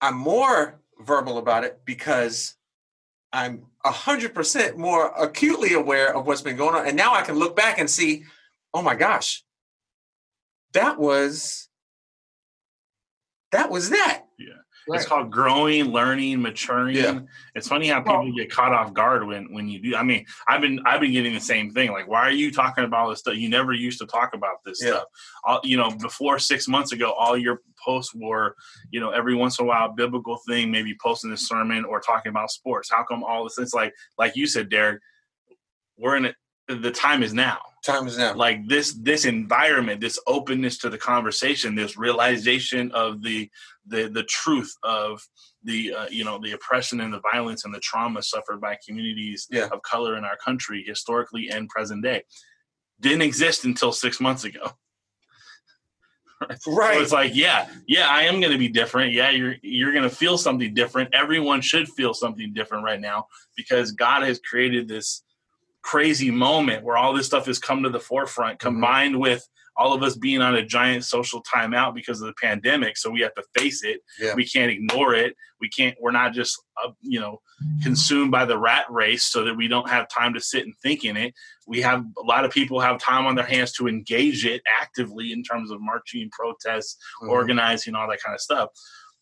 I'm 0.02 0.14
more 0.14 0.78
verbal 1.00 1.38
about 1.38 1.64
it 1.64 1.80
because 1.86 2.54
I'm 3.32 3.64
a 3.82 3.90
hundred 3.90 4.34
percent 4.34 4.76
more 4.76 5.06
acutely 5.18 5.72
aware 5.72 6.14
of 6.14 6.26
what's 6.26 6.42
been 6.42 6.58
going 6.58 6.74
on. 6.74 6.86
And 6.86 6.98
now 6.98 7.14
I 7.14 7.22
can 7.22 7.36
look 7.36 7.56
back 7.56 7.78
and 7.78 7.88
see, 7.88 8.24
oh 8.74 8.82
my 8.82 8.94
gosh, 8.94 9.42
that 10.74 10.98
was 10.98 11.70
that 13.50 13.70
was 13.70 13.88
that. 13.88 14.24
It's 14.96 15.06
called 15.06 15.30
growing, 15.30 15.86
learning, 15.92 16.40
maturing. 16.42 16.96
Yeah. 16.96 17.20
It's 17.54 17.68
funny 17.68 17.88
how 17.88 18.00
people 18.00 18.24
Well- 18.24 18.32
get 18.32 18.50
caught 18.50 18.72
off 18.72 18.92
guard 18.92 19.26
when 19.26 19.52
when 19.52 19.68
you 19.68 19.80
do. 19.80 19.96
I 19.96 20.02
mean, 20.02 20.26
I've 20.48 20.60
been 20.60 20.80
I've 20.86 21.00
been 21.00 21.12
getting 21.12 21.34
the 21.34 21.40
same 21.40 21.70
thing. 21.70 21.92
Like, 21.92 22.08
why 22.08 22.20
are 22.20 22.30
you 22.30 22.50
talking 22.52 22.84
about 22.84 23.00
all 23.04 23.10
this 23.10 23.20
stuff? 23.20 23.36
You 23.36 23.48
never 23.48 23.72
used 23.72 23.98
to 24.00 24.06
talk 24.06 24.34
about 24.34 24.56
this 24.64 24.82
Yeah. 24.82 24.90
stuff. 24.90 25.04
All, 25.44 25.60
you 25.64 25.76
know, 25.76 25.90
before 25.90 26.38
six 26.38 26.68
months 26.68 26.92
ago, 26.92 27.12
all 27.12 27.36
your 27.36 27.60
posts 27.82 28.14
were, 28.14 28.54
you 28.90 29.00
know, 29.00 29.10
every 29.10 29.34
once 29.34 29.58
in 29.58 29.64
a 29.64 29.68
while, 29.68 29.86
a 29.90 29.92
biblical 29.92 30.38
thing, 30.48 30.70
maybe 30.70 30.94
posting 31.02 31.32
a 31.32 31.36
sermon 31.36 31.84
or 31.84 32.00
talking 32.00 32.30
about 32.30 32.50
sports. 32.50 32.90
How 32.90 33.04
come 33.04 33.24
all 33.24 33.44
this? 33.44 33.58
It's 33.58 33.74
like, 33.74 33.94
like 34.18 34.36
you 34.36 34.46
said, 34.46 34.68
Derek, 34.68 35.00
we're 35.96 36.16
in 36.16 36.24
it. 36.26 36.36
The 36.76 36.90
time 36.90 37.22
is 37.22 37.32
now 37.34 37.58
Time 37.84 38.06
is 38.06 38.18
now. 38.18 38.34
like 38.34 38.66
this 38.68 38.92
this 38.94 39.24
environment 39.24 40.00
this 40.00 40.18
openness 40.26 40.78
to 40.78 40.90
the 40.90 40.98
conversation 40.98 41.74
this 41.74 41.96
realization 41.96 42.92
of 42.92 43.22
the 43.22 43.50
the 43.86 44.08
the 44.08 44.22
truth 44.24 44.72
of 44.82 45.20
the 45.64 45.94
uh, 45.94 46.06
you 46.10 46.24
know 46.24 46.38
the 46.42 46.52
oppression 46.52 47.00
and 47.00 47.12
the 47.12 47.20
violence 47.32 47.64
and 47.64 47.74
the 47.74 47.80
trauma 47.80 48.22
suffered 48.22 48.60
by 48.60 48.76
communities 48.86 49.46
Yeah. 49.50 49.68
of 49.72 49.82
color 49.82 50.16
in 50.16 50.24
our 50.24 50.36
country 50.36 50.84
historically 50.86 51.48
and 51.50 51.68
present 51.68 52.02
day 52.04 52.22
didn't 53.00 53.22
exist 53.22 53.64
until 53.64 53.92
six 53.92 54.20
months 54.20 54.44
ago 54.44 54.72
right. 56.66 56.94
so 56.96 57.02
it's 57.02 57.12
like 57.12 57.34
yeah 57.34 57.68
yeah 57.86 58.06
i 58.08 58.22
am 58.22 58.40
going 58.40 58.52
to 58.52 58.58
be 58.58 58.68
different 58.68 59.12
yeah 59.12 59.30
you're 59.30 59.54
you're 59.62 59.92
going 59.92 60.08
to 60.08 60.14
feel 60.14 60.38
something 60.38 60.72
different 60.74 61.08
everyone 61.14 61.60
should 61.60 61.86
feel 61.88 62.14
something 62.14 62.52
different 62.54 62.84
right 62.84 63.00
now 63.00 63.26
because 63.56 63.92
god 63.92 64.22
has 64.22 64.38
created 64.40 64.88
this 64.88 65.22
crazy 65.82 66.30
moment 66.30 66.84
where 66.84 66.96
all 66.96 67.12
this 67.12 67.26
stuff 67.26 67.46
has 67.46 67.58
come 67.58 67.82
to 67.82 67.90
the 67.90 68.00
forefront 68.00 68.58
Mm-hmm. 68.58 68.68
combined 68.68 69.18
with 69.18 69.46
all 69.76 69.94
of 69.94 70.02
us 70.02 70.16
being 70.16 70.42
on 70.42 70.56
a 70.56 70.64
giant 70.64 71.04
social 71.04 71.42
timeout 71.42 71.94
because 71.94 72.20
of 72.20 72.26
the 72.26 72.34
pandemic 72.42 72.96
so 72.98 73.08
we 73.10 73.20
have 73.20 73.34
to 73.34 73.42
face 73.56 73.82
it 73.84 74.00
Yeah. 74.18 74.34
we 74.34 74.44
can't 74.46 74.70
ignore 74.70 75.14
it 75.14 75.34
we 75.60 75.68
can't 75.70 75.96
we're 76.00 76.10
not 76.10 76.32
just 76.34 76.60
uh, 76.84 76.90
you 77.00 77.18
know 77.20 77.40
consumed 77.82 78.30
by 78.30 78.44
the 78.44 78.58
rat 78.58 78.84
race 78.90 79.24
so 79.24 79.44
that 79.44 79.54
we 79.56 79.68
don't 79.68 79.88
have 79.88 80.08
time 80.08 80.34
to 80.34 80.40
sit 80.40 80.64
and 80.64 80.74
think 80.82 81.04
in 81.04 81.16
it 81.16 81.32
we 81.66 81.80
have 81.80 82.04
a 82.18 82.22
lot 82.22 82.44
of 82.44 82.50
people 82.50 82.80
have 82.80 82.98
time 82.98 83.26
on 83.26 83.34
their 83.36 83.46
hands 83.46 83.72
to 83.74 83.86
engage 83.88 84.44
it 84.44 84.60
actively 84.80 85.32
in 85.32 85.42
terms 85.42 85.70
of 85.70 85.80
marching 85.80 86.28
protests 86.30 86.96
Mhm. 87.22 87.28
organizing 87.30 87.94
all 87.94 88.08
that 88.08 88.20
kind 88.22 88.34
of 88.34 88.40
stuff 88.40 88.68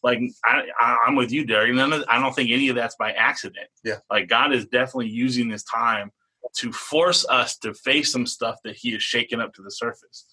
like 0.03 0.19
I, 0.45 0.63
I, 0.81 0.97
i'm 1.07 1.15
with 1.17 1.31
you 1.31 1.45
derek 1.45 1.73
None 1.75 1.93
of, 1.93 2.05
i 2.09 2.19
don't 2.21 2.35
think 2.35 2.51
any 2.51 2.69
of 2.69 2.75
that's 2.77 2.97
by 2.97 3.13
accident 3.13 3.69
Yeah. 3.85 3.99
like 4.11 4.29
god 4.29 4.53
is 4.53 4.65
definitely 4.67 5.09
using 5.11 5.49
this 5.49 5.63
time 5.65 6.11
to 6.55 6.73
force 6.73 7.27
us 7.29 7.59
to 7.59 7.75
face 7.75 8.13
some 8.13 8.27
stuff 8.27 8.57
that 8.65 8.77
he 8.77 8.95
is 8.95 9.03
shaking 9.03 9.41
up 9.41 9.53
to 9.55 9.63
the 9.63 9.71
surface 9.71 10.27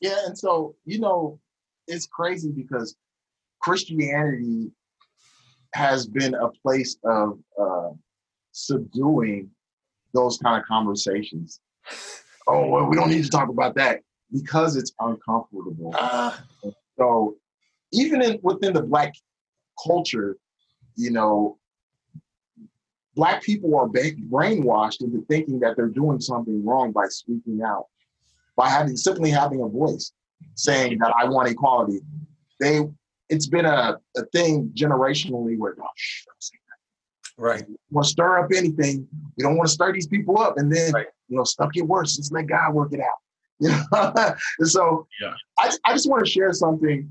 Yeah, 0.00 0.26
and 0.26 0.36
so 0.36 0.76
you 0.84 1.00
know, 1.00 1.40
it's 1.86 2.06
crazy 2.06 2.50
because 2.50 2.96
Christianity 3.60 4.70
has 5.74 6.06
been 6.06 6.34
a 6.34 6.48
place 6.62 6.96
of 7.04 7.38
uh, 7.60 7.90
subduing 8.52 9.50
those 10.14 10.38
kind 10.38 10.60
of 10.60 10.66
conversations. 10.66 11.60
Oh, 12.46 12.68
well, 12.68 12.86
we 12.86 12.96
don't 12.96 13.10
need 13.10 13.24
to 13.24 13.30
talk 13.30 13.48
about 13.48 13.74
that 13.76 14.00
because 14.32 14.76
it's 14.76 14.92
uncomfortable. 15.00 15.94
So 16.98 17.36
even 17.92 18.22
in, 18.22 18.38
within 18.42 18.72
the 18.72 18.82
black 18.82 19.12
culture, 19.84 20.36
you 20.96 21.10
know, 21.10 21.58
black 23.16 23.42
people 23.42 23.74
are 23.76 23.88
brainwashed 23.88 25.00
into 25.00 25.24
thinking 25.28 25.58
that 25.60 25.74
they're 25.76 25.88
doing 25.88 26.20
something 26.20 26.64
wrong 26.64 26.92
by 26.92 27.06
speaking 27.08 27.60
out, 27.66 27.86
by 28.56 28.68
having 28.68 28.96
simply 28.96 29.30
having 29.30 29.62
a 29.62 29.68
voice, 29.68 30.12
saying 30.54 30.98
that 30.98 31.12
I 31.18 31.24
want 31.24 31.48
equality. 31.48 32.00
They, 32.60 32.82
it's 33.30 33.46
been 33.48 33.64
a, 33.64 33.98
a 34.16 34.24
thing 34.32 34.70
generationally 34.74 35.58
where, 35.58 35.74
oh, 35.80 35.86
shh, 35.96 36.24
don't 36.26 36.34
say 36.42 36.58
that. 36.68 37.42
Right. 37.42 37.64
want 37.90 38.04
to 38.06 38.10
stir 38.10 38.38
up 38.38 38.50
anything. 38.54 39.08
We 39.36 39.42
don't 39.42 39.56
want 39.56 39.68
to 39.68 39.72
stir 39.74 39.92
these 39.92 40.06
people 40.06 40.38
up, 40.38 40.58
and 40.58 40.72
then 40.72 40.92
Right. 40.92 41.06
you 41.28 41.36
know 41.36 41.44
stuff 41.44 41.72
get 41.72 41.86
worse. 41.86 42.16
Just 42.16 42.32
let 42.32 42.46
God 42.46 42.72
work 42.74 42.92
it 42.92 43.00
out. 43.00 43.06
You 43.58 43.70
know, 43.70 44.34
and 44.58 44.68
so 44.68 45.06
Yeah. 45.18 45.32
I, 45.58 45.70
I 45.86 45.94
just 45.94 46.10
want 46.10 46.22
to 46.22 46.30
share 46.30 46.52
something. 46.52 47.10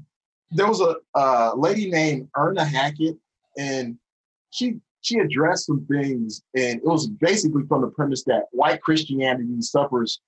There 0.52 0.68
was 0.68 0.80
a 0.80 0.96
uh, 1.16 1.54
lady 1.56 1.90
named 1.90 2.30
Erna 2.38 2.64
Hackett, 2.64 3.18
and 3.58 3.98
she 4.52 4.80
she 5.06 5.20
addressed 5.20 5.68
some 5.68 5.86
things, 5.86 6.42
and 6.56 6.80
it 6.80 6.84
was 6.86 7.08
basically 7.08 7.64
from 7.68 7.82
the 7.82 7.88
premise 7.88 8.24
that 8.24 8.46
white 8.52 8.82
Christianity 8.82 9.62
suffers 9.62 10.20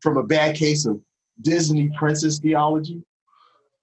from 0.00 0.16
a 0.16 0.22
bad 0.22 0.56
case 0.56 0.86
of 0.86 1.00
Disney 1.42 1.90
princess 1.98 2.38
theology. 2.38 3.02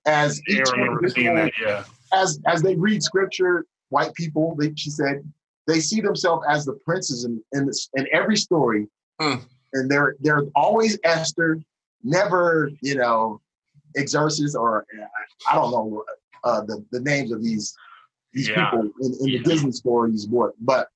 As 0.05 0.41
i 0.49 0.51
each 0.51 0.71
remember 0.71 1.07
seeing 1.07 1.36
that 1.36 1.53
yeah 1.61 1.84
as 2.13 2.39
as 2.47 2.61
they 2.61 2.75
read 2.75 3.03
scripture, 3.03 3.65
white 3.89 4.13
people, 4.13 4.55
they, 4.55 4.73
she 4.75 4.89
said, 4.89 5.23
they 5.67 5.79
see 5.79 6.01
themselves 6.01 6.45
as 6.49 6.65
the 6.65 6.73
princes 6.86 7.25
in 7.25 7.41
in, 7.53 7.65
this, 7.65 7.89
in 7.95 8.07
every 8.13 8.38
story, 8.38 8.88
Hmm. 9.19 9.36
and 9.73 9.89
they're 9.89 10.15
they're 10.21 10.43
always 10.55 10.97
Esther, 11.03 11.59
never 12.03 12.71
you 12.81 12.95
know, 12.95 13.39
Xerxes 14.07 14.55
or 14.55 14.86
I 15.49 15.55
don't 15.55 15.71
know 15.71 16.03
uh, 16.43 16.61
the 16.61 16.84
the 16.91 17.01
names 17.01 17.31
of 17.31 17.43
these 17.43 17.75
these 18.34 18.49
Yeah. 18.49 18.69
people 18.71 18.91
in, 19.01 19.13
in 19.21 19.27
Yeah. 19.27 19.38
the 19.39 19.43
Disney 19.43 19.71
stories, 19.71 20.25
but 20.25 20.53
but 20.59 20.89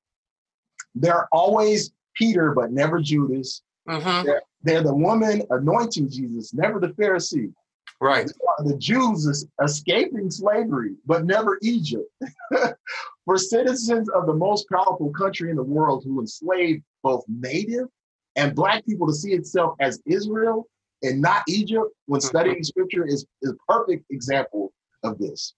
they're 0.95 1.27
always 1.31 1.91
Peter, 2.15 2.53
but 2.53 2.71
never 2.71 2.99
Judas. 2.99 3.61
Mm-hmm. 3.87 4.29
They're 4.63 4.83
the 4.83 4.93
woman 4.93 5.43
anointing 5.51 6.09
Jesus, 6.09 6.53
never 6.53 6.79
the 6.79 6.89
Pharisee 6.89 7.53
Right. 8.01 8.31
the 8.65 8.77
Jews 8.77 9.25
is 9.25 9.47
escaping 9.63 10.29
slavery, 10.29 10.95
but 11.05 11.25
never 11.25 11.57
Egypt. 11.61 12.09
For 13.25 13.37
citizens 13.37 14.09
of 14.09 14.25
the 14.25 14.33
most 14.33 14.69
powerful 14.69 15.11
country 15.11 15.49
in 15.49 15.55
the 15.55 15.63
world 15.63 16.03
who 16.03 16.19
enslaved 16.19 16.83
both 17.03 17.23
native 17.27 17.87
and 18.35 18.55
black 18.55 18.85
people 18.85 19.07
to 19.07 19.13
see 19.13 19.33
itself 19.33 19.75
as 19.79 20.01
Israel 20.05 20.67
and 21.03 21.21
not 21.21 21.43
Egypt 21.47 21.87
when 22.05 22.21
studying 22.21 22.63
scripture 22.63 23.05
is, 23.05 23.25
is 23.41 23.51
a 23.51 23.55
perfect 23.71 24.05
example 24.11 24.71
of 25.03 25.17
this. 25.17 25.53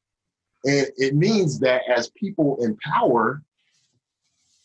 And 0.66 0.88
it 0.98 1.16
means 1.16 1.60
that 1.60 1.82
as 1.90 2.10
people 2.12 2.58
in 2.64 2.76
power, 2.78 3.42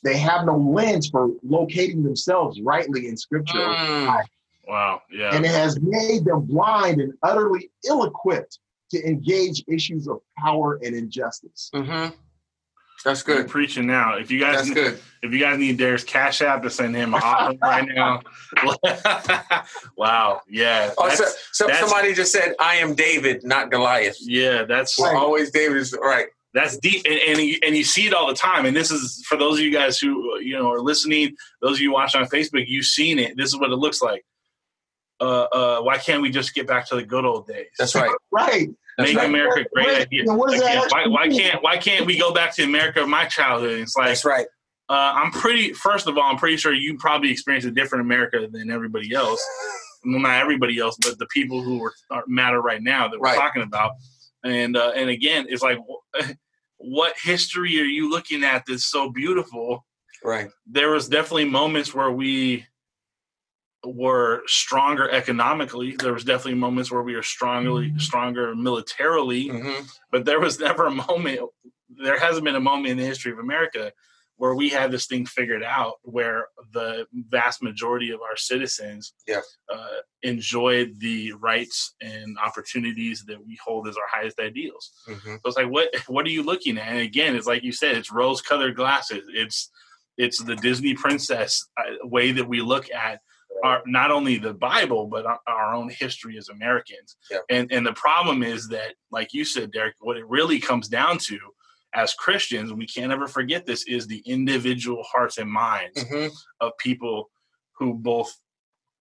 they 0.02 0.16
have 0.18 0.44
no 0.44 0.56
lens 0.56 1.08
for 1.08 1.30
locating 1.42 2.02
themselves 2.02 2.60
rightly 2.60 3.08
in 3.08 3.16
scripture 3.16 3.58
Mm. 3.58 4.22
wow 4.68 5.02
yeah 5.10 5.34
and 5.34 5.44
it 5.44 5.50
has 5.50 5.80
made 5.80 6.24
them 6.24 6.42
blind 6.42 7.00
and 7.00 7.12
utterly 7.22 7.70
ill-equipped 7.86 8.58
to 8.90 9.06
engage 9.08 9.64
issues 9.66 10.06
of 10.06 10.20
power 10.38 10.78
and 10.84 10.94
injustice. 10.94 11.70
Mm-hmm. 11.74 12.14
That's 13.04 13.26
You're 13.26 13.38
good. 13.42 13.48
preaching 13.48 13.86
now 13.86 14.16
if 14.16 14.30
you 14.30 14.40
guys 14.40 14.56
That's 14.66 14.70
good. 14.70 14.98
if 15.22 15.32
you 15.32 15.38
guys 15.38 15.58
need 15.58 15.76
Derek's 15.78 16.04
cash 16.04 16.40
app 16.42 16.62
to 16.62 16.70
send 16.70 16.96
him 16.96 17.12
an 17.14 17.20
offering 17.22 17.58
right 17.62 17.86
now 17.88 18.20
wow 19.96 20.40
yeah 20.48 20.92
Oh, 20.98 21.08
so, 21.10 21.24
so 21.52 21.68
somebody 21.74 22.14
just 22.14 22.32
said, 22.32 22.54
"I 22.58 22.76
am 22.76 22.94
David, 22.94 23.44
not 23.44 23.70
Goliath." 23.70 24.16
yeah 24.20 24.64
that's 24.64 24.98
We're 24.98 25.14
always 25.16 25.50
David 25.50 25.76
is 25.78 25.94
right. 26.00 26.26
that's 26.52 26.76
deep 26.78 27.04
and, 27.06 27.18
and 27.28 27.38
you, 27.40 27.58
and 27.64 27.76
you 27.76 27.84
see 27.84 28.06
it 28.06 28.14
all 28.14 28.26
the 28.28 28.34
time 28.34 28.64
and 28.66 28.76
this 28.76 28.90
is 28.90 29.24
for 29.28 29.36
those 29.36 29.58
of 29.58 29.64
you 29.64 29.72
guys 29.72 29.98
who 29.98 30.38
you 30.40 30.56
know 30.56 30.70
are 30.70 30.80
listening 30.80 31.34
those 31.60 31.76
of 31.76 31.80
you 31.80 31.92
watching 31.92 32.20
on 32.20 32.26
facebook 32.28 32.64
you've 32.66 32.84
seen 32.86 33.18
it 33.18 33.36
this 33.36 33.48
is 33.48 33.56
what 33.58 33.70
it 33.70 33.76
looks 33.76 34.00
like 34.02 34.24
uh 35.20 35.42
uh 35.52 35.80
why 35.82 35.96
can't 35.98 36.22
we 36.22 36.30
just 36.30 36.54
get 36.54 36.66
back 36.66 36.86
to 36.88 36.94
the 36.96 37.02
good 37.04 37.24
old 37.24 37.46
days 37.46 37.66
That's 37.78 37.94
right. 37.94 38.10
Right. 38.30 38.68
That's 38.98 39.10
make 39.10 39.18
right. 39.18 39.28
america 39.28 39.64
great 39.72 39.86
Right. 39.88 40.00
idea 40.02 40.22
And 40.28 40.38
what 40.38 40.50
does 40.50 40.60
Like, 40.60 40.72
that 40.72 40.90
yeah, 40.92 41.06
why, 41.06 41.06
why 41.08 41.28
can't 41.28 41.62
why 41.62 41.76
can't 41.76 42.06
we 42.06 42.18
go 42.18 42.32
back 42.32 42.54
to 42.56 42.62
america 42.64 43.02
of 43.02 43.08
my 43.08 43.24
childhood 43.26 43.80
it's 43.80 43.96
like 43.96 44.08
That's 44.08 44.24
right. 44.24 44.46
uh, 44.88 45.12
i'm 45.16 45.30
pretty 45.32 45.72
first 45.72 46.06
of 46.06 46.16
all 46.16 46.24
i'm 46.24 46.36
pretty 46.36 46.56
sure 46.56 46.72
you 46.72 46.96
probably 46.98 47.30
experienced 47.30 47.66
a 47.66 47.70
different 47.70 48.02
america 48.04 48.46
than 48.50 48.70
everybody 48.70 49.12
else 49.14 49.42
well 50.04 50.20
not 50.20 50.40
everybody 50.40 50.78
else 50.78 50.96
but 51.02 51.18
the 51.18 51.26
people 51.26 51.62
who 51.62 51.78
were 51.78 51.92
are 52.10 52.24
matter 52.26 52.60
right 52.60 52.82
now 52.82 53.08
that 53.08 53.18
we're 53.18 53.24
Right. 53.26 53.36
talking 53.38 53.62
about 53.62 53.92
and 54.44 54.76
uh, 54.76 54.92
and 54.94 55.08
again 55.10 55.46
it's 55.48 55.62
like 55.62 55.78
what 56.78 57.14
history 57.22 57.80
are 57.80 57.84
you 57.84 58.10
looking 58.10 58.44
at 58.44 58.64
that's 58.66 58.84
so 58.86 59.10
beautiful 59.10 59.84
Right. 60.22 60.48
there 60.66 60.90
was 60.90 61.08
definitely 61.08 61.44
moments 61.46 61.94
where 61.94 62.10
we 62.10 62.64
were 63.84 64.42
stronger 64.46 65.10
economically 65.10 65.96
there 65.98 66.12
was 66.12 66.24
definitely 66.24 66.54
moments 66.58 66.90
where 66.90 67.02
we 67.02 67.14
were 67.14 67.22
strongly 67.22 67.92
stronger 67.98 68.54
militarily 68.54 69.48
Mm-hmm. 69.48 69.84
but 70.10 70.24
there 70.24 70.40
was 70.40 70.58
never 70.68 70.86
a 70.86 70.90
moment 70.90 71.40
there 71.88 72.18
hasn't 72.18 72.44
been 72.44 72.56
a 72.56 72.60
moment 72.60 72.88
in 72.88 72.96
the 72.96 73.04
history 73.04 73.32
of 73.32 73.38
america 73.38 73.92
where 74.36 74.54
we 74.56 74.68
had 74.68 74.90
this 74.90 75.06
thing 75.06 75.24
figured 75.24 75.62
out 75.62 75.94
where 76.02 76.48
the 76.72 77.06
vast 77.30 77.62
majority 77.62 78.10
of 78.10 78.20
our 78.20 78.36
citizens 78.36 79.12
Yeah. 79.28 79.42
uh, 79.72 80.00
enjoyed 80.24 80.98
the 80.98 81.30
rights 81.32 81.94
and 82.00 82.36
opportunities 82.38 83.24
that 83.28 83.38
we 83.46 83.56
hold 83.64 83.86
as 83.86 83.96
our 83.96 84.08
highest 84.10 84.40
ideals 84.40 84.90
Mm-hmm. 85.08 85.34
so 85.34 85.40
it's 85.44 85.56
like, 85.56 85.70
what 85.70 85.88
what 86.08 86.26
are 86.26 86.30
you 86.30 86.42
looking 86.42 86.78
at? 86.78 86.88
And 86.88 86.98
again, 86.98 87.36
it's 87.36 87.46
like 87.46 87.62
you 87.62 87.72
said, 87.72 87.96
it's 87.96 88.10
rose 88.10 88.40
colored 88.42 88.74
glasses. 88.74 89.24
It's 89.32 89.70
it's 90.16 90.42
the 90.42 90.56
Disney 90.56 90.94
princess 90.94 91.66
uh, 91.76 92.06
way 92.06 92.30
that 92.32 92.48
we 92.48 92.60
look 92.60 92.86
at 92.90 93.20
our 93.62 93.82
not 93.86 94.10
only 94.10 94.36
the 94.38 94.54
Bible 94.54 95.06
but 95.06 95.24
our, 95.26 95.38
our 95.46 95.74
own 95.74 95.88
history 95.88 96.36
as 96.38 96.48
Americans. 96.48 97.16
Yeah. 97.30 97.38
And 97.50 97.70
and 97.72 97.86
the 97.86 97.92
problem 97.92 98.42
is 98.42 98.68
that, 98.68 98.94
like 99.10 99.32
you 99.32 99.44
said, 99.44 99.70
Derek, 99.72 99.94
what 100.00 100.16
it 100.16 100.26
really 100.28 100.58
comes 100.58 100.88
down 100.88 101.18
to 101.18 101.38
as 101.94 102.12
Christians, 102.14 102.72
we 102.72 102.86
can't 102.86 103.12
ever 103.12 103.28
forget 103.28 103.66
this, 103.66 103.84
is 103.86 104.06
the 104.08 104.18
individual 104.26 105.04
hearts 105.04 105.38
and 105.38 105.48
minds 105.50 106.02
Mhm. 106.04 106.30
of 106.60 106.72
people 106.78 107.30
who 107.78 107.94
both 107.94 108.34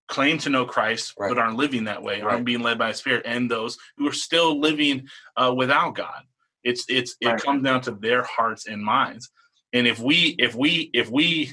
claim 0.08 0.38
to 0.38 0.50
know 0.50 0.64
Christ 0.64 1.14
Right. 1.18 1.28
but 1.28 1.38
aren't 1.38 1.56
living 1.56 1.84
that 1.84 2.02
way, 2.02 2.20
Right. 2.20 2.34
aren't 2.34 2.44
being 2.44 2.60
led 2.60 2.78
by 2.78 2.88
the 2.92 2.94
Spirit, 2.96 3.22
and 3.26 3.50
those 3.50 3.78
who 3.96 4.06
are 4.08 4.12
still 4.12 4.60
living 4.60 5.08
uh, 5.36 5.52
without 5.56 5.94
God. 5.94 6.22
It's 6.62 6.84
it's 6.88 7.16
it 7.20 7.26
Right. 7.28 7.42
comes 7.42 7.62
down 7.64 7.80
to 7.82 7.90
their 7.92 8.22
hearts 8.22 8.66
and 8.66 8.82
minds. 8.82 9.30
And 9.72 9.86
if 9.86 9.98
we 9.98 10.36
if 10.38 10.54
we 10.54 10.90
if 10.94 11.10
we 11.10 11.52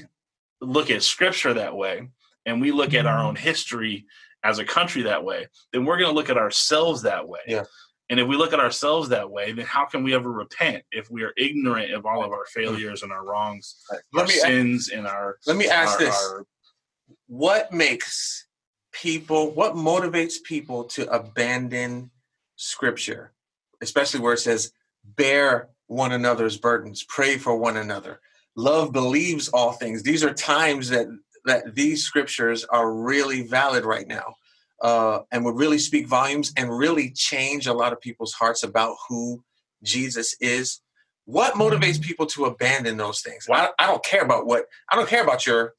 look 0.60 0.90
at 0.90 1.02
Scripture 1.02 1.54
that 1.54 1.74
way, 1.76 2.08
and 2.46 2.60
we 2.60 2.72
look 2.72 2.94
at 2.94 3.06
our 3.06 3.18
mm. 3.18 3.24
own 3.28 3.36
history 3.36 4.06
as 4.44 4.58
a 4.58 4.64
country 4.64 5.02
that 5.02 5.24
way, 5.24 5.46
then 5.72 5.84
we're 5.84 5.98
going 5.98 6.10
to 6.10 6.14
look 6.14 6.30
at 6.30 6.36
ourselves 6.36 7.02
that 7.02 7.28
way. 7.28 7.40
Yeah. 7.46 7.64
And 8.10 8.20
if 8.20 8.28
we 8.28 8.36
look 8.36 8.52
at 8.52 8.60
ourselves 8.60 9.08
that 9.08 9.30
way, 9.30 9.52
then 9.52 9.64
how 9.64 9.86
can 9.86 10.02
we 10.02 10.14
ever 10.14 10.30
repent 10.30 10.82
if 10.90 11.10
we 11.10 11.22
are 11.22 11.32
ignorant 11.36 11.92
of 11.92 12.04
all 12.04 12.22
of 12.24 12.32
our 12.32 12.44
mm. 12.44 12.48
failures 12.48 13.02
and 13.02 13.12
our 13.12 13.24
wrongs, 13.24 13.76
Let 14.12 14.22
our 14.22 14.26
me 14.26 14.34
sins, 14.34 14.88
and 14.90 15.06
our 15.06 15.38
let 15.46 15.56
me 15.56 15.68
ask 15.68 15.94
our- 15.94 15.98
this: 15.98 16.14
our- 16.14 16.46
What 17.26 17.72
makes 17.72 18.46
people? 18.92 19.52
What 19.52 19.74
motivates 19.74 20.42
people 20.42 20.84
to 20.84 21.10
abandon 21.10 22.10
Scripture, 22.56 23.32
especially 23.80 24.20
where 24.20 24.34
it 24.34 24.40
says, 24.40 24.72
"Bear 25.04 25.70
one 25.86 26.12
another's 26.12 26.58
burdens, 26.58 27.04
pray 27.08 27.38
for 27.38 27.56
one 27.56 27.76
another, 27.76 28.20
love 28.56 28.92
believes 28.92 29.48
all 29.48 29.72
things." 29.72 30.02
These 30.02 30.22
are 30.22 30.34
times 30.34 30.90
that 30.90 31.06
that 31.44 31.74
these 31.74 32.04
scriptures 32.04 32.64
are 32.64 32.92
really 32.92 33.42
valid 33.42 33.84
right 33.84 34.06
now, 34.06 34.34
uh, 34.82 35.20
and 35.32 35.44
would 35.44 35.56
really 35.56 35.78
speak 35.78 36.06
volumes 36.08 36.52
and 36.56 36.76
really 36.76 37.10
change 37.10 37.66
a 37.66 37.72
lot 37.72 37.92
of 37.92 38.00
people's 38.00 38.32
hearts 38.32 38.62
about 38.62 38.96
who 39.08 39.42
Jesus 39.82 40.36
is. 40.40 40.80
What 41.24 41.54
motivates 41.54 42.00
people 42.00 42.26
to 42.26 42.46
abandon 42.46 42.96
those 42.96 43.20
things? 43.20 43.44
Why 43.46 43.68
I 43.78 43.86
don't 43.86 44.04
care 44.04 44.22
about 44.22 44.46
what 44.46 44.64
I 44.90 44.96
don't 44.96 45.08
care 45.08 45.22
about 45.22 45.46
your. 45.46 45.74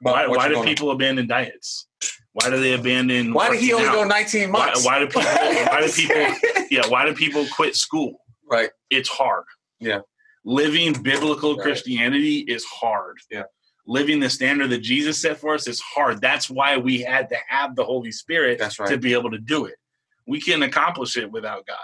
about 0.00 0.28
why, 0.30 0.36
why 0.36 0.48
do 0.48 0.62
people 0.62 0.90
abandon 0.90 1.26
diets? 1.26 1.86
Why 2.32 2.50
do 2.50 2.60
they 2.60 2.72
abandon? 2.72 3.32
Why 3.34 3.50
did 3.50 3.60
he 3.60 3.72
only 3.72 3.88
out? 3.88 3.94
go 3.94 4.04
19 4.04 4.52
Why, 4.52 4.66
months? 4.66 4.84
why 4.86 4.98
do 4.98 5.06
people? 5.08 5.22
Why 5.22 5.80
do 5.86 5.92
people? 5.92 6.26
Yeah, 6.70 6.86
why 6.88 7.06
do 7.06 7.14
people 7.14 7.46
quit 7.56 7.74
school? 7.76 8.20
right. 8.50 8.70
It's 8.90 9.08
hard. 9.08 9.44
Yeah. 9.80 10.00
Living 10.44 10.92
biblical 11.02 11.54
Right. 11.56 11.62
Christianity 11.62 12.38
is 12.40 12.64
hard. 12.64 13.16
Yeah. 13.30 13.44
Living 13.88 14.20
the 14.20 14.28
standard 14.28 14.68
that 14.68 14.82
Jesus 14.82 15.20
set 15.20 15.38
for 15.38 15.54
us 15.54 15.66
is 15.66 15.80
hard. 15.80 16.20
That's 16.20 16.50
why 16.50 16.76
we 16.76 17.00
had 17.00 17.28
to 17.30 17.36
have 17.48 17.74
the 17.74 17.84
Holy 17.84 18.12
Spirit 18.12 18.60
right. 18.60 18.88
to 18.88 18.98
be 18.98 19.14
able 19.14 19.30
to 19.30 19.38
do 19.38 19.64
it. 19.64 19.76
We 20.26 20.40
can't 20.40 20.62
accomplish 20.62 21.16
it 21.16 21.32
without 21.32 21.66
God. 21.66 21.78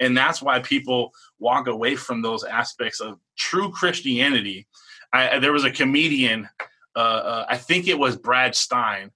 And 0.00 0.16
that's 0.16 0.40
why 0.40 0.60
people 0.60 1.12
walk 1.38 1.68
away 1.68 1.94
from 1.94 2.22
those 2.22 2.42
aspects 2.42 3.00
of 3.00 3.18
true 3.36 3.70
Christianity. 3.70 4.66
I, 5.12 5.36
I- 5.36 5.38
there 5.40 5.52
was 5.52 5.64
a 5.64 5.70
comedian, 5.70 6.48
uh, 6.96 6.98
uh, 6.98 7.46
I 7.48 7.58
think 7.58 7.86
it 7.86 7.98
was 7.98 8.16
Brad 8.16 8.54
Stine, 8.54 9.10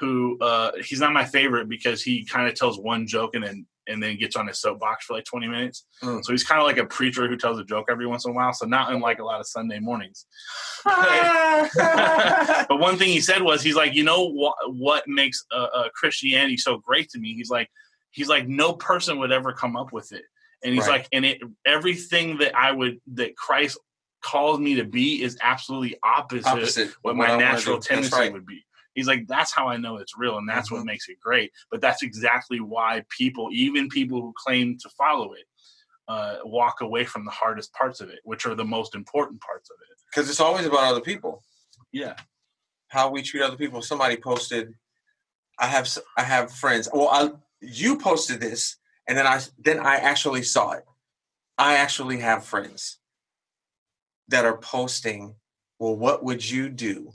who 0.00 0.38
uh, 0.40 0.72
he's 0.82 0.98
not 1.00 1.12
my 1.12 1.26
favorite 1.26 1.68
because 1.68 2.02
he 2.02 2.24
kind 2.24 2.48
of 2.48 2.54
tells 2.54 2.78
one 2.78 3.06
joke 3.06 3.34
and 3.34 3.44
then 3.44 3.66
and 3.86 4.02
then 4.02 4.16
gets 4.16 4.36
on 4.36 4.46
his 4.46 4.60
soapbox 4.60 5.06
for 5.06 5.14
like 5.14 5.24
20 5.24 5.48
minutes. 5.48 5.86
Mm. 6.02 6.24
So 6.24 6.32
he's 6.32 6.44
kind 6.44 6.60
of 6.60 6.66
like 6.66 6.78
a 6.78 6.86
preacher 6.86 7.28
who 7.28 7.36
tells 7.36 7.58
a 7.58 7.64
joke 7.64 7.86
every 7.90 8.06
once 8.06 8.24
in 8.24 8.30
a 8.30 8.34
while. 8.34 8.52
So 8.52 8.66
not 8.66 8.92
unlike 8.92 9.18
a 9.18 9.24
lot 9.24 9.40
of 9.40 9.46
Sunday 9.46 9.80
mornings. 9.80 10.26
but 10.84 12.78
one 12.78 12.96
thing 12.98 13.08
he 13.08 13.20
said 13.20 13.42
was 13.42 13.62
he's 13.62 13.76
like, 13.76 13.94
you 13.94 14.04
know 14.04 14.28
what 14.28 14.54
what 14.66 15.04
makes 15.06 15.44
uh, 15.52 15.68
uh, 15.74 15.88
Christianity 15.94 16.56
so 16.56 16.78
great 16.78 17.08
to 17.10 17.18
me? 17.18 17.34
He's 17.34 17.50
like, 17.50 17.68
he's 18.10 18.28
like, 18.28 18.48
no 18.48 18.72
person 18.72 19.18
would 19.18 19.32
ever 19.32 19.52
come 19.52 19.76
up 19.76 19.92
with 19.92 20.12
it, 20.12 20.22
and 20.64 20.74
he's 20.74 20.86
Right. 20.86 21.00
like, 21.00 21.08
and 21.12 21.24
it 21.24 21.40
everything 21.66 22.38
that 22.38 22.56
I 22.56 22.72
would 22.72 23.00
that 23.14 23.36
Christ 23.36 23.78
calls 24.22 24.58
me 24.60 24.76
to 24.76 24.84
be 24.84 25.22
is 25.22 25.36
absolutely 25.42 25.96
opposite, 26.02 26.46
Opposite 26.46 26.90
what 27.02 27.12
of 27.12 27.16
my 27.16 27.36
natural 27.36 27.78
tendency 27.78 28.16
right. 28.16 28.32
would 28.32 28.46
be. 28.46 28.64
He's 28.94 29.06
like, 29.06 29.26
that's 29.26 29.52
how 29.52 29.68
I 29.68 29.76
know 29.76 29.96
it's 29.96 30.16
real, 30.18 30.38
and 30.38 30.48
that's 30.48 30.68
Mhm. 30.70 30.76
what 30.78 30.84
makes 30.84 31.08
it 31.08 31.18
great. 31.20 31.52
But 31.70 31.80
that's 31.80 32.02
exactly 32.02 32.60
why 32.60 33.04
people, 33.08 33.48
even 33.52 33.88
people 33.88 34.20
who 34.20 34.32
claim 34.36 34.76
to 34.78 34.88
follow 34.90 35.32
it, 35.32 35.46
uh, 36.08 36.38
walk 36.44 36.80
away 36.80 37.04
from 37.04 37.24
the 37.24 37.30
hardest 37.30 37.72
parts 37.72 38.00
of 38.00 38.10
it, 38.10 38.20
which 38.24 38.44
are 38.46 38.54
the 38.54 38.64
most 38.64 38.94
important 38.94 39.40
parts 39.40 39.70
of 39.70 39.76
it. 39.90 39.96
Because 40.10 40.28
it's 40.28 40.40
always 40.40 40.66
about 40.66 40.84
other 40.84 41.00
people. 41.00 41.42
Yeah. 41.92 42.16
how 42.88 43.08
we 43.10 43.22
treat 43.22 43.42
other 43.42 43.56
people. 43.56 43.80
Somebody 43.80 44.18
posted, 44.18 44.74
I 45.58 45.66
have 45.66 45.88
I 46.18 46.22
have 46.24 46.52
friends. 46.52 46.88
Well, 46.92 47.08
I, 47.08 47.30
you 47.60 47.96
posted 47.98 48.38
this, 48.40 48.76
and 49.08 49.16
then 49.16 49.26
I 49.26 49.40
then 49.58 49.80
I 49.80 49.96
actually 49.96 50.42
saw 50.42 50.72
it. 50.72 50.84
I 51.56 51.76
actually 51.76 52.18
have 52.18 52.44
friends 52.44 52.98
that 54.28 54.44
are 54.44 54.58
posting. 54.58 55.36
Well, 55.78 55.96
what 55.96 56.22
would 56.22 56.48
you 56.50 56.68
do 56.68 57.12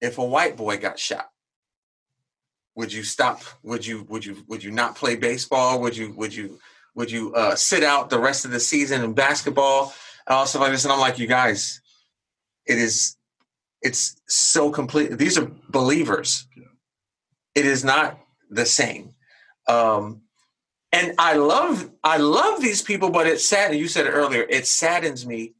if 0.00 0.18
a 0.18 0.24
white 0.24 0.56
boy 0.56 0.78
got 0.78 0.98
shot? 0.98 1.30
Would 2.76 2.92
you 2.92 3.02
stop? 3.02 3.42
Would 3.62 3.84
you 3.84 4.04
would 4.08 4.24
you 4.24 4.44
would 4.46 4.62
you 4.62 4.70
not 4.70 4.96
play 4.96 5.16
baseball? 5.16 5.80
Would 5.80 5.96
you 5.96 6.12
would 6.12 6.34
you 6.34 6.58
would 6.94 7.10
you 7.10 7.34
uh, 7.34 7.54
sit 7.54 7.82
out 7.82 8.10
the 8.10 8.20
rest 8.20 8.44
of 8.44 8.50
the 8.50 8.60
season 8.60 9.02
in 9.02 9.14
basketball 9.14 9.94
and 10.26 10.36
all 10.36 10.46
stuff 10.46 10.62
like 10.62 10.72
this? 10.72 10.84
And 10.84 10.92
I'm 10.92 11.00
like, 11.00 11.18
you 11.18 11.26
guys, 11.26 11.80
it 12.66 12.78
is 12.78 13.16
it's 13.82 14.20
so 14.26 14.70
complete 14.70 15.16
these 15.18 15.38
are 15.38 15.50
believers 15.68 16.46
it 17.54 17.64
is 17.64 17.84
not 17.84 18.18
the 18.50 18.66
same 18.66 19.14
um 19.68 20.22
and 20.92 21.14
i 21.18 21.34
love 21.34 21.90
i 22.02 22.16
love 22.16 22.60
these 22.60 22.82
people 22.82 23.10
but 23.10 23.26
it's 23.26 23.44
sad 23.44 23.74
you 23.74 23.88
said 23.88 24.06
it 24.06 24.10
earlier 24.10 24.44
it 24.48 24.66
saddens 24.66 25.26
me 25.26 25.54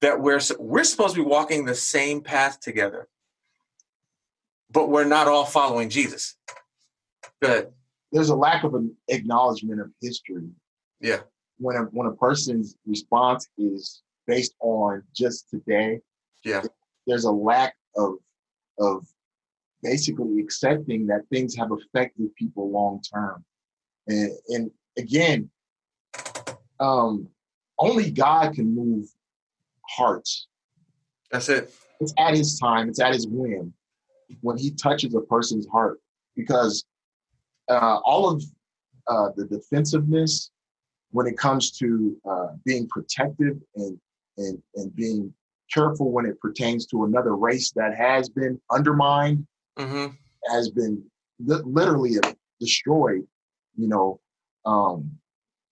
that 0.00 0.20
we're 0.20 0.40
we're 0.58 0.84
supposed 0.84 1.14
to 1.14 1.22
be 1.22 1.28
walking 1.28 1.64
the 1.64 1.74
same 1.74 2.20
path 2.20 2.60
together 2.60 3.08
but 4.74 4.90
we're 4.90 5.04
not 5.04 5.26
all 5.28 5.44
following 5.46 5.88
jesus 5.88 6.36
good 7.40 7.72
There's 8.12 8.28
a 8.28 8.36
lack 8.36 8.64
of 8.64 8.74
an 8.74 8.94
acknowledgement 9.08 9.80
of 9.80 9.88
history. 10.00 10.48
Yeah. 11.00 11.20
When 11.58 11.76
a 11.76 11.82
when 11.96 12.06
a 12.06 12.12
person's 12.26 12.76
response 12.86 13.48
is 13.58 14.02
based 14.26 14.54
on 14.60 15.02
just 15.14 15.48
today, 15.50 16.00
Yeah. 16.44 16.62
there's 17.06 17.24
a 17.24 17.30
lack 17.32 17.74
of 17.96 18.10
of 18.78 18.96
basically 19.82 20.40
accepting 20.40 21.06
that 21.08 21.22
things 21.32 21.56
have 21.56 21.70
affected 21.72 22.34
people 22.36 22.70
long 22.70 23.02
term. 23.02 23.44
And 24.06 24.30
and 24.54 24.70
again, 24.96 25.50
um, 26.78 27.28
only 27.78 28.10
God 28.12 28.54
can 28.54 28.68
move 28.74 29.06
hearts. 29.96 30.46
that's 31.32 31.48
it 31.48 31.72
It's 32.00 32.14
at 32.16 32.34
his 32.34 32.58
time, 32.60 32.88
it's 32.90 33.00
at 33.00 33.12
his 33.12 33.26
whim 33.26 33.74
when 34.40 34.56
he 34.56 34.70
touches 34.70 35.14
a 35.14 35.20
person's 35.20 35.66
heart. 35.68 36.00
Because 36.36 36.84
uh, 37.68 37.98
all 38.04 38.28
of 38.28 38.42
uh, 39.06 39.28
the 39.36 39.44
defensiveness 39.46 40.50
when 41.10 41.26
it 41.26 41.38
comes 41.38 41.70
to 41.70 42.16
uh, 42.28 42.48
being 42.64 42.88
protective 42.88 43.56
and, 43.76 43.98
and, 44.36 44.60
and 44.74 44.94
being 44.96 45.32
careful 45.72 46.10
when 46.10 46.26
it 46.26 46.40
pertains 46.40 46.86
to 46.86 47.04
another 47.04 47.36
race 47.36 47.70
that 47.72 47.94
has 47.96 48.28
been 48.28 48.60
undermined, 48.70 49.46
hmm 49.78 50.06
has 50.50 50.68
been 50.70 51.02
li- 51.38 51.62
literally 51.64 52.16
destroyed. 52.60 53.26
You 53.76 53.88
know, 53.88 54.20
um, 54.66 55.10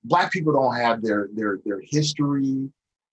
black 0.04 0.32
people 0.32 0.52
don't 0.52 0.76
have 0.76 1.02
their 1.02 1.28
their 1.34 1.58
their 1.64 1.80
history. 1.84 2.70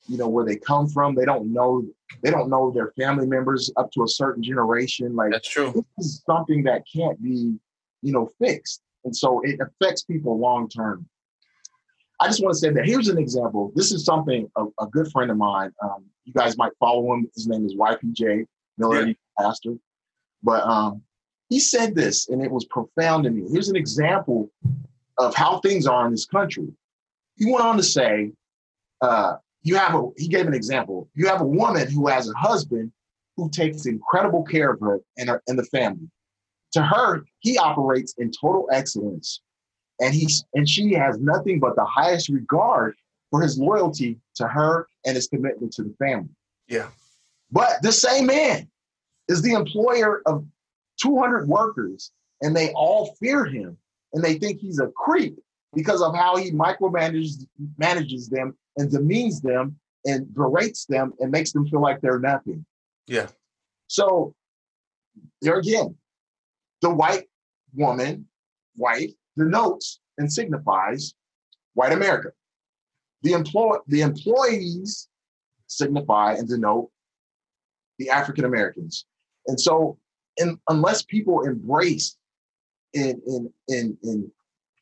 You 0.07 0.17
know 0.17 0.27
where 0.27 0.45
they 0.45 0.55
come 0.55 0.87
from. 0.87 1.13
They 1.15 1.25
don't 1.25 1.51
know. 1.53 1.85
They 2.23 2.31
don't 2.31 2.49
know 2.49 2.71
their 2.71 2.91
family 2.99 3.27
members 3.27 3.71
up 3.77 3.91
to 3.91 4.03
a 4.03 4.07
certain 4.07 4.41
generation. 4.41 5.15
Like 5.15 5.31
that's 5.31 5.47
true 5.49 5.71
this 5.97 6.05
is 6.05 6.23
something 6.25 6.63
that 6.63 6.83
can't 6.91 7.21
be, 7.21 7.55
you 8.01 8.13
know, 8.13 8.29
fixed. 8.41 8.81
And 9.05 9.15
so 9.15 9.41
it 9.43 9.59
affects 9.61 10.03
people 10.03 10.39
long 10.39 10.67
term. 10.67 11.07
I 12.19 12.27
just 12.27 12.41
want 12.43 12.53
to 12.53 12.59
say 12.59 12.69
that 12.71 12.85
here's 12.85 13.07
an 13.07 13.17
example. 13.17 13.71
This 13.75 13.91
is 13.91 14.03
something 14.03 14.49
a, 14.57 14.65
a 14.81 14.87
good 14.87 15.09
friend 15.11 15.31
of 15.31 15.37
mine. 15.37 15.71
Um, 15.81 16.05
you 16.25 16.33
guys 16.33 16.57
might 16.57 16.73
follow 16.79 17.13
him. 17.13 17.29
His 17.33 17.47
name 17.47 17.65
is 17.65 17.75
YPJ 17.75 18.45
Miller, 18.77 19.07
Yeah. 19.07 19.13
pastor. 19.39 19.75
But 20.43 20.63
um, 20.63 21.01
he 21.49 21.59
said 21.59 21.95
this, 21.95 22.27
and 22.29 22.41
it 22.41 22.51
was 22.51 22.65
profound 22.65 23.23
to 23.23 23.29
me. 23.29 23.47
Here's 23.51 23.69
an 23.69 23.75
example 23.75 24.51
of 25.17 25.33
how 25.35 25.59
things 25.59 25.87
are 25.87 26.05
in 26.05 26.11
this 26.11 26.25
country. 26.25 26.67
He 27.37 27.49
went 27.51 27.63
on 27.63 27.77
to 27.77 27.83
say, 27.83 28.33
uh, 29.01 29.35
"You 29.61 29.75
have 29.75 29.95
a." 29.95 30.09
He 30.17 30.27
gave 30.27 30.47
an 30.47 30.53
example. 30.53 31.09
You 31.15 31.27
have 31.27 31.41
a 31.41 31.45
woman 31.45 31.89
who 31.89 32.07
has 32.07 32.29
a 32.29 32.33
husband 32.37 32.91
who 33.35 33.49
takes 33.49 33.85
incredible 33.85 34.43
care 34.43 34.71
of 34.71 34.79
her 34.81 34.99
and 35.17 35.29
her 35.29 35.41
and 35.47 35.57
the 35.57 35.65
family. 35.65 36.09
To 36.73 36.83
her, 36.83 37.23
he 37.39 37.57
operates 37.57 38.13
in 38.17 38.31
total 38.31 38.67
excellence, 38.71 39.41
and 39.99 40.13
he's 40.13 40.45
and 40.53 40.67
she 40.67 40.93
has 40.93 41.17
nothing 41.19 41.59
but 41.59 41.75
the 41.75 41.85
highest 41.85 42.29
regard 42.29 42.95
for 43.31 43.41
his 43.41 43.57
loyalty 43.57 44.19
to 44.35 44.47
her 44.47 44.87
and 45.05 45.15
his 45.15 45.27
commitment 45.27 45.71
to 45.73 45.83
the 45.83 45.93
family. 45.99 46.29
Yeah. 46.67 46.89
But 47.51 47.81
the 47.81 47.91
same 47.91 48.27
man 48.27 48.69
is 49.27 49.41
the 49.41 49.53
employer 49.53 50.21
of 50.25 50.45
200 51.01 51.47
workers, 51.47 52.11
and 52.41 52.55
they 52.55 52.71
all 52.73 53.15
fear 53.19 53.45
him, 53.45 53.77
and 54.13 54.23
they 54.23 54.35
think 54.35 54.59
he's 54.59 54.79
a 54.79 54.87
creep 54.87 55.37
because 55.73 56.01
of 56.01 56.15
how 56.15 56.35
he 56.37 56.51
micromanages 56.51 57.45
manages 57.77 58.29
them 58.29 58.55
and 58.77 58.91
demeans 58.91 59.41
them 59.41 59.77
and 60.05 60.33
berates 60.33 60.85
them 60.85 61.13
and 61.19 61.31
makes 61.31 61.51
them 61.51 61.67
feel 61.67 61.81
like 61.81 62.01
they're 62.01 62.19
nothing. 62.19 62.65
Yeah. 63.07 63.27
So 63.87 64.33
there 65.41 65.59
again, 65.59 65.95
the 66.81 66.89
white 66.89 67.27
woman, 67.73 68.27
white, 68.75 69.13
denotes 69.37 69.99
and 70.17 70.31
signifies 70.31 71.13
white 71.73 71.93
America. 71.93 72.29
The 73.23 73.33
employ 73.33 73.77
the 73.87 74.01
employees 74.01 75.07
signify 75.67 76.33
and 76.33 76.47
denote 76.47 76.89
the 77.99 78.09
African 78.09 78.45
Americans. 78.45 79.05
And 79.47 79.59
so 79.59 79.97
in, 80.37 80.57
unless 80.69 81.03
people 81.03 81.43
embrace 81.45 82.17
and, 82.95 83.21
and, 83.27 83.49
and, 83.67 83.97
and 84.03 84.31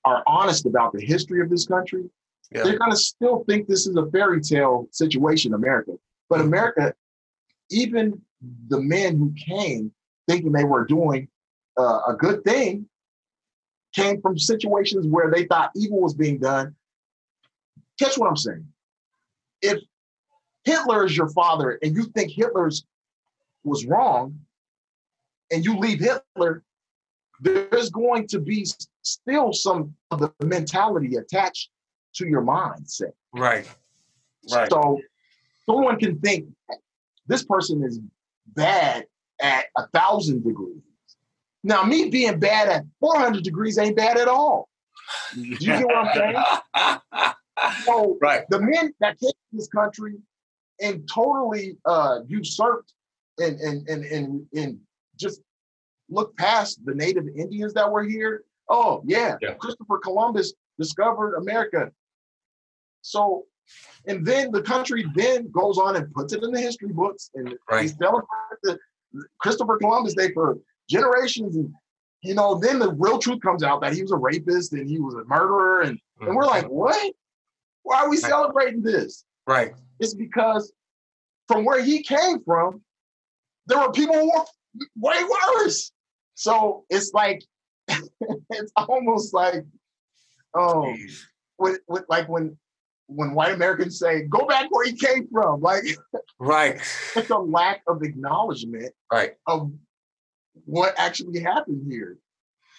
are 0.08 0.24
honest 0.26 0.66
about 0.66 0.94
the 0.94 1.02
history 1.02 1.42
of 1.42 1.50
this 1.50 1.66
country, 1.66 2.10
Yeah. 2.52 2.64
they're 2.64 2.80
going 2.80 2.92
to 2.92 2.98
still 2.98 3.44
think 3.46 3.68
this 3.68 3.88
is 3.88 3.96
a 3.96 4.10
fairy 4.12 4.42
tale 4.42 4.88
situation, 4.92 5.54
America. 5.54 5.94
But 6.30 6.42
America, 6.42 6.94
even 7.70 8.22
the 8.70 8.80
men 8.80 9.18
who 9.18 9.34
came 9.34 9.92
thinking 10.28 10.52
they 10.52 10.64
were 10.64 10.86
doing 10.86 11.28
uh, 11.78 12.02
a 12.08 12.14
good 12.14 12.44
thing, 12.44 12.88
came 13.94 14.22
from 14.22 14.38
situations 14.38 15.08
where 15.08 15.32
they 15.32 15.46
thought 15.46 15.72
evil 15.76 16.02
was 16.02 16.14
being 16.14 16.38
done. 16.40 16.76
Catch 18.00 18.18
what 18.18 18.30
I'm 18.30 18.38
saying? 18.38 18.66
If 19.62 19.80
Hitler 20.64 21.06
is 21.06 21.16
your 21.18 21.30
father 21.30 21.80
and 21.82 21.96
you 21.96 22.04
think 22.16 22.32
Hitler's 22.32 22.86
was 23.64 23.86
wrong, 23.86 24.40
and 25.52 25.64
you 25.66 25.78
leave 25.78 26.00
Hitler, 26.00 26.64
there's 27.42 27.90
going 27.90 28.28
to 28.28 28.40
be 28.40 28.66
still 29.04 29.54
some 29.54 29.94
of 30.12 30.20
the 30.20 30.34
mentality 30.44 31.16
attached 31.16 31.70
to 32.16 32.28
your 32.28 32.42
mindset. 32.42 33.12
Right. 33.34 33.68
Right. 34.52 34.70
So 34.70 35.00
someone 35.66 36.00
can 36.00 36.20
think 36.20 36.48
this 37.28 37.44
person 37.44 37.84
is 37.84 38.00
bad 38.48 39.06
at 39.42 39.66
a 39.78 39.88
thousand 39.88 40.44
degrees. 40.44 40.82
Now, 41.64 41.84
me 41.84 42.10
being 42.10 42.40
bad 42.40 42.70
at 42.70 42.86
400 43.00 43.44
degrees 43.44 43.78
ain't 43.78 43.98
bad 43.98 44.18
at 44.18 44.28
all. 44.28 44.70
Do 45.34 45.42
you 45.42 45.58
get 45.58 45.86
what 45.86 45.96
I'm 45.96 46.16
saying? 46.16 47.34
So 47.86 48.18
right. 48.22 48.44
the 48.50 48.60
men 48.60 48.94
that 49.00 49.20
came 49.20 49.32
to 49.32 49.36
this 49.52 49.68
country 49.68 50.16
and 50.80 51.10
totally 51.12 51.78
uh, 51.86 52.20
usurped 52.28 52.94
and, 53.40 53.60
and, 53.60 53.88
and, 53.90 54.06
and, 54.06 54.46
and 54.56 54.80
just 55.20 55.42
looked 56.10 56.38
past 56.38 56.80
the 56.86 56.94
native 56.96 57.28
Indians 57.36 57.74
that 57.74 57.92
were 57.92 58.04
here. 58.04 58.44
Oh, 58.70 59.02
yeah, 59.06 59.38
Yeah. 59.42 59.54
Christopher 59.56 59.98
Columbus 60.00 60.54
discovered 60.80 61.36
America. 61.36 61.92
So, 63.02 63.46
and 64.06 64.26
then 64.26 64.52
the 64.52 64.62
country 64.62 65.06
then 65.16 65.50
goes 65.52 65.78
on 65.78 65.96
and 65.96 66.14
puts 66.14 66.34
it 66.34 66.44
in 66.44 66.52
the 66.52 66.60
history 66.62 66.92
books 66.92 67.32
and 67.36 67.48
they 67.48 67.56
Right. 67.70 67.90
celebrate 67.98 68.28
the 68.64 68.78
Christopher 69.40 69.78
Columbus 69.78 70.14
Day 70.16 70.34
for 70.34 70.58
generations. 70.90 71.56
And, 71.56 71.74
you 72.22 72.34
know, 72.34 72.56
then 72.60 72.80
the 72.80 72.92
real 72.94 73.20
truth 73.20 73.42
comes 73.42 73.64
out 73.64 73.82
that 73.82 73.94
he 73.94 74.02
was 74.02 74.12
a 74.12 74.18
rapist 74.18 74.74
and 74.74 74.90
he 74.90 75.00
was 75.00 75.16
a 75.16 75.24
murderer. 75.26 75.82
And, 75.82 76.00
and 76.22 76.36
we're 76.36 76.46
like, 76.46 76.66
mm-hmm. 76.66 76.74
what? 76.74 77.14
Why 77.84 78.02
are 78.02 78.10
we 78.10 78.18
Right. 78.18 78.30
celebrating 78.30 78.82
this? 78.82 79.24
Right. 79.46 79.74
It's 80.00 80.14
because 80.14 80.72
from 81.48 81.64
where 81.64 81.82
he 81.82 82.04
came 82.04 82.44
from, 82.44 82.82
there 83.68 83.80
were 83.80 83.92
people 83.92 84.16
who 84.16 84.28
were 84.34 84.46
way 84.98 85.18
worse. 85.24 85.92
So 86.38 86.86
it's 86.92 87.12
like 87.14 87.44
it's 87.88 88.72
almost 88.78 89.34
like 89.34 89.66
oh 90.54 90.96
with, 91.58 91.80
with 91.88 92.06
like 92.10 92.30
when 92.30 92.56
when 93.08 93.34
white 93.34 93.54
Americans 93.54 93.98
say, 94.00 94.24
go 94.24 94.46
back 94.46 94.68
where 94.70 94.86
you 94.86 94.96
came 94.96 95.28
from. 95.32 95.62
Like 95.70 95.84
Right. 96.40 96.80
it's 97.16 97.32
a 97.32 97.38
lack 97.38 97.82
of 97.88 98.04
acknowledgement 98.04 98.94
Right. 99.12 99.32
of 99.48 99.72
what 100.66 100.94
actually 100.98 101.40
happened 101.40 101.92
here. 101.92 102.18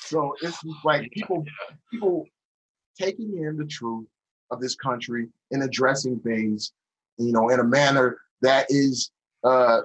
So 0.06 0.34
it's 0.40 0.62
like 0.84 1.10
people 1.10 1.44
people 1.90 2.26
taking 2.96 3.38
in 3.42 3.56
the 3.56 3.66
truth 3.66 4.06
of 4.52 4.60
this 4.60 4.76
country 4.76 5.26
and 5.50 5.64
addressing 5.64 6.20
things, 6.20 6.72
you 7.16 7.32
know, 7.32 7.48
in 7.48 7.58
a 7.58 7.64
manner 7.64 8.18
that 8.42 8.66
is 8.68 9.10
uh, 9.42 9.80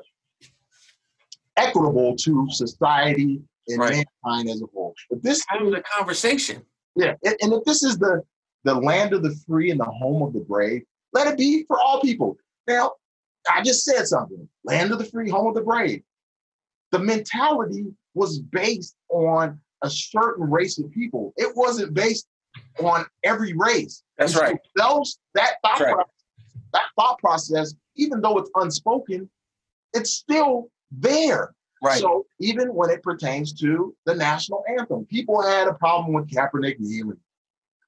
equitable 1.58 2.16
to 2.18 2.48
society 2.52 3.42
and 3.68 3.80
Right. 3.80 4.06
mankind 4.26 4.50
as 4.50 4.62
a 4.62 4.66
whole. 4.74 4.94
If 5.10 5.22
this, 5.22 5.44
Having 5.48 5.72
the 5.72 5.82
conversation. 5.82 6.66
yeah, 6.96 7.16
and, 7.24 7.36
and 7.42 7.54
if 7.54 7.64
this 7.66 7.84
is 7.84 7.98
the 7.98 8.22
the 8.66 8.74
land 8.74 9.12
of 9.14 9.24
the 9.24 9.36
free 9.46 9.72
and 9.72 9.80
the 9.80 9.84
home 9.86 10.22
of 10.22 10.32
the 10.32 10.40
brave, 10.40 10.84
let 11.12 11.28
it 11.28 11.38
be 11.38 11.66
for 11.66 11.78
all 11.82 12.00
people. 12.00 12.38
Now, 12.66 12.94
I 13.54 13.62
just 13.62 13.84
said 13.84 14.08
something: 14.08 14.48
land 14.64 14.92
of 14.92 15.00
the 15.00 15.06
free, 15.06 15.30
home 15.30 15.48
of 15.48 15.56
the 15.56 15.62
brave. 15.62 16.02
The 16.92 17.00
mentality 17.00 17.86
was 18.14 18.40
based 18.40 18.96
on 19.10 19.60
a 19.82 19.90
certain 19.90 20.50
race 20.50 20.78
of 20.80 20.90
people. 20.92 21.34
It 21.36 21.56
wasn't 21.56 21.94
based 21.94 22.28
on 22.80 23.06
every 23.24 23.54
race. 23.54 24.04
That's 24.18 24.36
right. 24.36 24.58
Those 24.76 25.18
that 25.36 25.56
thought 25.64 25.80
right. 25.80 25.94
process, 25.94 26.14
that 26.74 26.84
thought 26.96 27.20
process, 27.20 27.74
even 27.96 28.22
though 28.22 28.38
it's 28.38 28.52
unspoken, 28.56 29.30
it's 29.94 30.12
still 30.12 30.70
there. 30.92 31.54
Right. 31.84 32.00
So 32.00 32.26
even 32.40 32.74
when 32.74 32.90
it 32.90 33.04
pertains 33.04 33.52
to 33.60 33.94
the 34.06 34.16
national 34.16 34.64
anthem, 34.70 35.06
people 35.06 35.42
had 35.42 35.68
a 35.68 35.74
problem 35.74 36.14
with 36.14 36.30
Kaepernick 36.30 36.80
kneeling. 36.80 37.20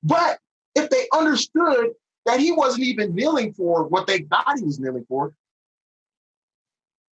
But 0.04 0.40
if 0.76 0.90
they 0.90 1.08
understood 1.14 1.92
that 2.26 2.42
he 2.42 2.52
wasn't 2.52 2.84
even 2.84 3.16
kneeling 3.16 3.54
for 3.54 3.88
what 3.88 4.06
they 4.06 4.24
thought 4.24 4.58
he 4.58 4.66
was 4.66 4.82
kneeling 4.82 5.06
for, 5.08 5.34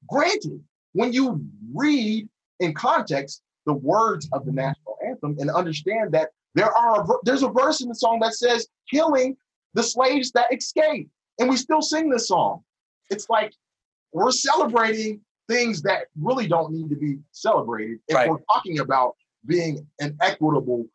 granted, 0.09 0.61
when 0.91 1.13
you 1.13 1.41
read 1.73 2.27
in 2.59 2.73
context 2.73 3.43
the 3.65 3.73
words 3.73 4.27
of 4.33 4.45
the 4.45 4.51
national 4.51 4.97
anthem 5.07 5.37
and 5.39 5.49
understand 5.49 6.11
that 6.11 6.31
there 6.53 6.75
are 6.77 7.01
a 7.01 7.07
there's 7.23 7.43
a 7.43 7.49
verse 7.49 7.79
in 7.79 7.87
the 7.87 7.95
song 7.95 8.19
that 8.19 8.33
says 8.33 8.67
killing 8.91 9.37
the 9.73 9.83
slaves 9.83 10.31
that 10.31 10.53
escape, 10.53 11.09
and 11.39 11.49
we 11.49 11.55
still 11.55 11.81
sing 11.81 12.09
this 12.09 12.27
song. 12.27 12.61
It's 13.09 13.29
like 13.29 13.53
we're 14.11 14.31
celebrating 14.31 15.21
things 15.53 15.81
that 15.83 16.07
really 16.19 16.47
don't 16.47 16.73
need 16.73 16.89
to 16.89 16.95
be 16.95 17.19
celebrated 17.31 17.99
if 18.07 18.15
Right. 18.15 18.29
we're 18.29 18.39
talking 18.51 18.79
about 18.79 19.15
being 19.45 19.85
an 19.99 20.17
equitable 20.21 20.85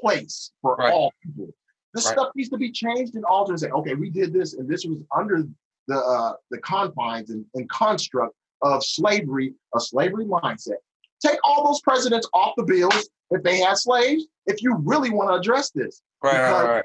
place 0.00 0.52
for 0.60 0.74
Right. 0.76 0.92
all 0.92 1.12
people. 1.22 1.48
This 1.94 2.04
Right. 2.06 2.12
stuff 2.12 2.34
needs 2.34 2.48
to 2.50 2.58
be 2.58 2.70
changed 2.70 3.14
and 3.14 3.24
altered 3.24 3.52
and 3.52 3.60
say, 3.60 3.70
okay, 3.70 3.94
we 3.94 4.10
did 4.10 4.32
this 4.32 4.54
and 4.54 4.68
this 4.68 4.84
was 4.84 4.98
under 5.16 5.44
the 5.86 5.98
uh, 5.98 6.34
the 6.50 6.58
confines 6.58 7.30
and, 7.30 7.46
and 7.54 7.68
construct 7.70 8.34
of 8.62 8.84
slavery, 8.84 9.54
a 9.74 9.80
slavery 9.80 10.26
mindset. 10.26 10.76
Take 11.24 11.38
all 11.44 11.64
those 11.64 11.80
presidents 11.80 12.28
off 12.34 12.54
the 12.56 12.64
bills 12.64 13.08
if 13.30 13.42
they 13.42 13.58
had 13.58 13.76
slaves, 13.78 14.26
if 14.46 14.62
you 14.62 14.74
really 14.76 15.10
want 15.10 15.30
to 15.30 15.34
address 15.34 15.70
this. 15.70 16.02
Right. 16.22 16.50
Right. 16.50 16.64
Right. 16.68 16.84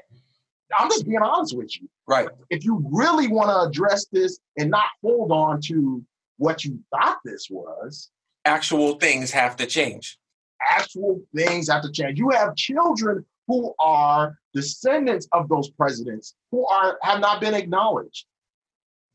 I'm 0.78 0.88
just 0.88 1.04
being 1.06 1.18
honest 1.18 1.56
with 1.56 1.70
you 1.80 1.88
Right. 2.06 2.28
if 2.50 2.64
you 2.64 2.82
really 2.90 3.28
want 3.28 3.50
to 3.50 3.60
address 3.68 4.06
this 4.06 4.38
and 4.56 4.70
not 4.70 4.86
hold 5.02 5.30
on 5.30 5.60
to 5.62 6.02
what 6.38 6.64
you 6.64 6.78
thought 6.90 7.18
this 7.24 7.48
was, 7.50 8.10
Actual 8.46 8.94
things 8.98 9.30
have 9.30 9.56
to 9.56 9.66
change. 9.66 10.18
actual 10.76 11.20
things 11.34 11.68
have 11.68 11.82
to 11.82 11.90
change. 11.90 12.18
You 12.18 12.30
have 12.30 12.54
children 12.56 13.24
who 13.48 13.74
are 13.78 14.36
descendants 14.54 15.26
of 15.32 15.48
those 15.48 15.70
presidents 15.70 16.34
who 16.50 16.66
are 16.66 16.98
have 17.02 17.20
not 17.20 17.40
been 17.40 17.54
acknowledged 17.54 18.26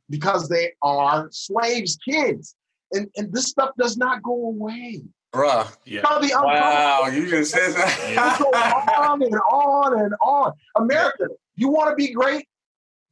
because 0.10 0.50
they 0.50 0.72
are 0.82 1.28
slaves' 1.32 1.98
kids. 2.08 2.56
And, 2.92 3.08
and 3.18 3.32
this 3.32 3.46
stuff 3.46 3.70
does 3.78 3.98
not 3.98 4.24
go 4.24 4.34
away. 4.48 5.02
Bruh. 5.32 5.68
Yeah. 5.86 6.02
Now, 6.02 6.18
the 6.20 6.32
Wow. 6.36 7.06
You 7.14 7.30
just 7.30 7.52
said 7.52 7.70
It 7.70 7.76
goes 7.76 8.52
that. 8.52 8.96
on 9.00 9.22
and 9.22 9.36
on 9.36 10.00
and 10.00 10.14
on. 10.24 10.54
America, 10.76 11.28
you 11.56 11.70
want 11.70 11.92
to 11.92 11.96
be 11.96 12.12
great? 12.12 12.48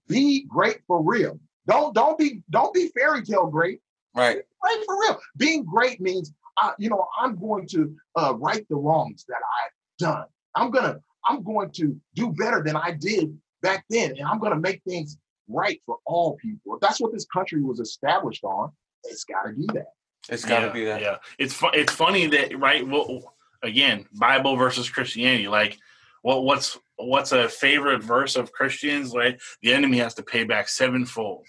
Be 0.08 0.45
great 0.45 0.78
for 0.88 1.03
real. 1.03 1.39
Don't 1.68 1.93
don't 1.93 2.18
be 2.18 2.41
don't 2.49 2.74
be 2.74 2.89
fairy 2.97 3.24
tale 3.24 3.45
great. 3.47 3.82
Right. 4.18 4.38
Great 4.61 4.86
for 4.86 4.99
real. 4.99 5.18
Being 5.38 5.63
great 5.63 6.01
means, 6.01 6.34
uh, 6.61 6.72
you 6.78 6.89
know, 6.89 7.07
I'm 7.20 7.39
going 7.39 7.68
to 7.70 7.95
uh, 8.15 8.34
right 8.36 8.65
the 8.70 8.76
wrongs 8.76 9.26
that 9.28 9.38
I've 9.38 9.72
done. 9.99 10.26
I'm 10.55 10.72
gonna 10.72 10.99
I'm 11.28 11.43
going 11.43 11.72
to 11.72 11.95
do 12.15 12.32
better 12.32 12.63
than 12.63 12.76
I 12.76 12.91
did 12.91 13.38
back 13.61 13.86
then, 13.89 14.11
and 14.18 14.28
I'm 14.28 14.39
gonna 14.39 14.59
make 14.59 14.82
things 14.84 15.18
right 15.47 15.82
for 15.86 15.97
all 16.05 16.36
people. 16.38 16.76
If 16.76 16.82
that's 16.82 16.99
what 16.99 17.13
this 17.13 17.26
country 17.26 17.61
was 17.61 17.80
established 17.80 18.43
on, 18.43 18.72
it's 19.03 19.24
got 19.24 19.43
to 19.43 19.53
be 19.53 19.65
that. 19.74 19.93
It's 20.30 20.45
got 20.45 20.59
to 20.59 20.68
yeah, 20.68 20.74
be 20.74 20.86
that. 20.86 21.01
Yeah, 21.01 21.18
it's 21.39 21.53
fu- 21.53 21.72
it's 21.74 21.93
funny 21.93 22.28
that 22.28 22.57
right. 22.59 22.86
Well, 22.86 23.36
again, 23.63 24.05
Bible 24.13 24.55
versus 24.55 24.89
Christianity. 24.89 25.47
Like, 25.47 25.78
what 26.22 26.43
what's 26.43 26.78
what's 26.97 27.32
a 27.32 27.47
favorite 27.47 28.03
verse 28.03 28.36
of 28.36 28.51
Christians? 28.51 29.13
Like, 29.13 29.39
the 29.61 29.74
enemy 29.74 29.97
has 29.99 30.15
to 30.15 30.24
pay 30.24 30.43
back 30.43 30.68
sevenfold. 30.68 31.45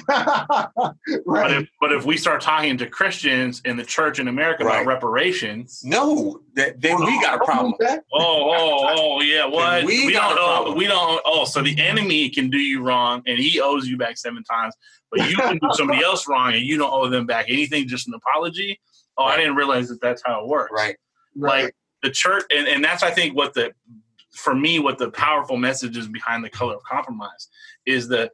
But 1.26 1.52
if 1.52 1.68
but 1.80 1.92
if 1.92 2.04
we 2.04 2.16
start 2.16 2.40
talking 2.40 2.76
to 2.78 2.86
Christians 2.86 3.60
in 3.64 3.76
the 3.76 3.84
church 3.84 4.18
in 4.18 4.28
America 4.28 4.64
Right. 4.64 4.82
about 4.82 4.86
reparations, 4.86 5.82
No, 5.84 6.40
that, 6.54 6.80
then 6.80 6.98
we 7.00 7.20
got 7.20 7.38
a 7.38 7.42
oh, 7.42 7.44
problem. 7.44 7.74
oh 7.80 7.98
oh 8.12 8.94
oh 8.96 9.20
yeah, 9.22 9.44
what 9.46 9.84
we 9.84 10.12
got 10.12 10.30
don't 10.30 10.38
a 10.38 10.40
oh, 10.40 10.54
problem. 10.56 10.78
we 10.78 10.86
don't 10.86 11.20
oh 11.24 11.44
so 11.44 11.62
the 11.62 11.78
enemy 11.80 12.28
can 12.28 12.50
do 12.50 12.58
you 12.58 12.82
wrong 12.82 13.22
and 13.26 13.38
he 13.38 13.60
owes 13.60 13.86
you 13.86 13.96
back 13.96 14.16
seven 14.16 14.42
times, 14.44 14.74
but 15.10 15.28
you 15.30 15.36
can 15.36 15.58
do 15.58 15.68
somebody 15.72 16.02
else 16.04 16.28
wrong 16.28 16.52
and 16.54 16.62
you 16.62 16.78
don't 16.78 16.92
owe 16.92 17.08
them 17.08 17.26
back 17.26 17.46
anything, 17.48 17.86
just 17.88 18.08
an 18.08 18.14
apology. 18.14 18.80
Oh, 19.18 19.24
I 19.24 19.36
didn't 19.36 19.56
realize 19.56 19.88
that 19.88 20.00
that's 20.00 20.22
how 20.24 20.42
it 20.42 20.48
works. 20.48 20.72
Right. 20.74 20.96
like 21.36 21.74
the 22.02 22.10
church 22.10 22.44
and, 22.50 22.66
and 22.66 22.84
that's 22.84 23.02
i 23.02 23.10
think 23.10 23.34
what 23.34 23.54
the 23.54 23.72
for 24.32 24.54
me 24.54 24.78
what 24.78 24.98
the 24.98 25.10
powerful 25.10 25.56
message 25.56 25.96
is 25.96 26.08
behind 26.08 26.44
the 26.44 26.50
color 26.50 26.74
of 26.74 26.82
compromise 26.82 27.48
is 27.86 28.06
the 28.08 28.30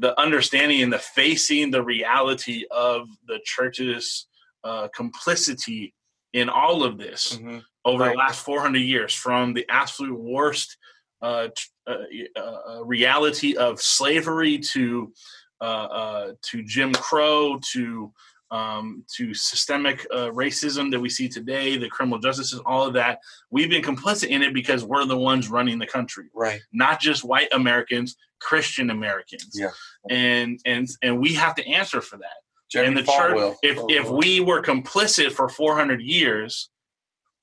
the 0.00 0.18
understanding 0.18 0.82
and 0.82 0.92
the 0.92 0.98
facing 0.98 1.70
the 1.70 1.82
reality 1.82 2.64
of 2.70 3.06
the 3.28 3.38
church's 3.44 4.26
uh, 4.64 4.88
complicity 4.94 5.94
in 6.32 6.48
all 6.48 6.82
of 6.84 6.96
this 6.98 7.36
Mhm. 7.38 7.62
over 7.84 8.04
Right. 8.04 8.12
the 8.12 8.18
last 8.18 8.44
400 8.44 8.78
years 8.78 9.14
from 9.14 9.52
the 9.54 9.66
absolute 9.68 10.18
worst 10.18 10.76
uh, 11.22 11.48
uh, 11.86 11.94
uh, 12.36 12.82
reality 12.84 13.54
of 13.56 13.80
slavery 13.80 14.58
to 14.58 15.12
uh, 15.60 15.64
uh, 16.00 16.32
to 16.40 16.62
Jim 16.62 16.92
Crow 16.94 17.58
to 17.72 18.12
um, 18.50 19.04
to 19.16 19.32
systemic 19.34 20.04
uh, 20.10 20.28
racism 20.30 20.90
that 20.90 20.98
we 20.98 21.08
see 21.10 21.28
today, 21.28 21.76
the 21.76 21.88
criminal 21.90 22.18
justice 22.18 22.50
system, 22.50 22.66
all 22.66 22.84
of 22.86 22.94
that. 22.94 23.20
We've 23.50 23.68
been 23.70 23.82
complicit 23.82 24.28
in 24.28 24.42
it 24.42 24.52
because 24.54 24.82
we're 24.82 25.04
the 25.04 25.16
ones 25.16 25.48
running 25.48 25.78
the 25.78 25.86
country, 25.86 26.26
Right. 26.34 26.60
not 26.72 26.98
just 27.00 27.22
white 27.22 27.46
Americans, 27.52 28.16
Christian 28.40 28.90
Americans. 28.90 29.50
Yeah. 29.54 29.70
And 30.08 30.58
and 30.64 30.88
and 31.02 31.20
we 31.20 31.34
have 31.34 31.54
to 31.56 31.66
answer 31.68 32.00
for 32.00 32.16
that 32.18 32.38
Jeremy 32.70 32.88
and 32.88 32.96
the 32.96 33.02
church 33.02 33.36
Falwell. 33.36 33.56
if 33.62 33.78
if 33.88 34.08
we 34.08 34.40
were 34.40 34.62
complicit 34.62 35.32
for 35.32 35.48
400 35.48 36.00
years 36.00 36.70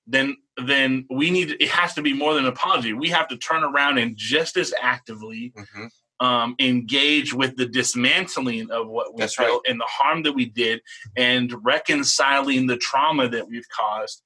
then 0.07 0.37
then 0.65 1.05
we 1.09 1.29
need 1.29 1.55
it 1.59 1.69
has 1.69 1.93
to 1.93 2.01
be 2.01 2.13
more 2.13 2.33
than 2.33 2.45
an 2.45 2.49
apology 2.49 2.93
we 2.93 3.09
have 3.09 3.27
to 3.27 3.37
turn 3.37 3.63
around 3.63 3.97
and 3.99 4.15
just 4.17 4.57
as 4.57 4.73
actively 4.81 5.53
Mhm. 5.55 5.89
um, 6.19 6.55
engage 6.59 7.31
with 7.33 7.57
the 7.57 7.67
dismantling 7.67 8.71
of 8.71 8.87
what 8.87 9.13
we 9.13 9.19
That's 9.19 9.35
built 9.35 9.65
and 9.67 9.79
the 9.79 9.85
harm 9.87 10.23
that 10.23 10.33
we 10.33 10.45
did 10.45 10.81
and 11.15 11.53
reconciling 11.63 12.65
the 12.65 12.77
trauma 12.77 13.27
that 13.29 13.47
we've 13.47 13.69
caused 13.69 14.23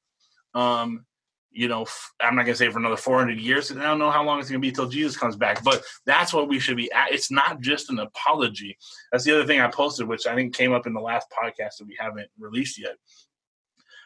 um, 0.53 1.05
you 1.51 1.67
know 1.67 1.85
I'm 2.21 2.35
not 2.35 2.43
going 2.45 2.53
to 2.53 2.57
say 2.57 2.69
for 2.69 2.79
another 2.79 2.97
400 2.97 3.39
years 3.39 3.71
i 3.71 3.75
don't 3.75 3.99
know 3.99 4.09
how 4.09 4.23
long 4.23 4.39
it's 4.39 4.49
going 4.49 4.61
to 4.61 4.65
be 4.65 4.71
till 4.71 4.87
jesus 4.87 5.17
comes 5.17 5.35
back 5.35 5.63
but 5.63 5.83
that's 6.05 6.33
what 6.33 6.47
we 6.47 6.59
should 6.59 6.77
be 6.77 6.91
at 6.91 7.11
it's 7.11 7.29
not 7.29 7.59
just 7.59 7.89
an 7.89 7.99
apology 7.99 8.77
that's 9.11 9.23
the 9.25 9.33
other 9.33 9.45
thing 9.45 9.59
I 9.59 9.67
posted, 9.67 10.07
which 10.07 10.27
I 10.27 10.35
think 10.35 10.55
came 10.55 10.73
up 10.73 10.87
in 10.87 10.93
the 10.93 11.01
last 11.01 11.27
podcast 11.31 11.77
that 11.77 11.87
we 11.87 11.97
haven't 11.99 12.29
released 12.39 12.79
yet. 12.79 12.95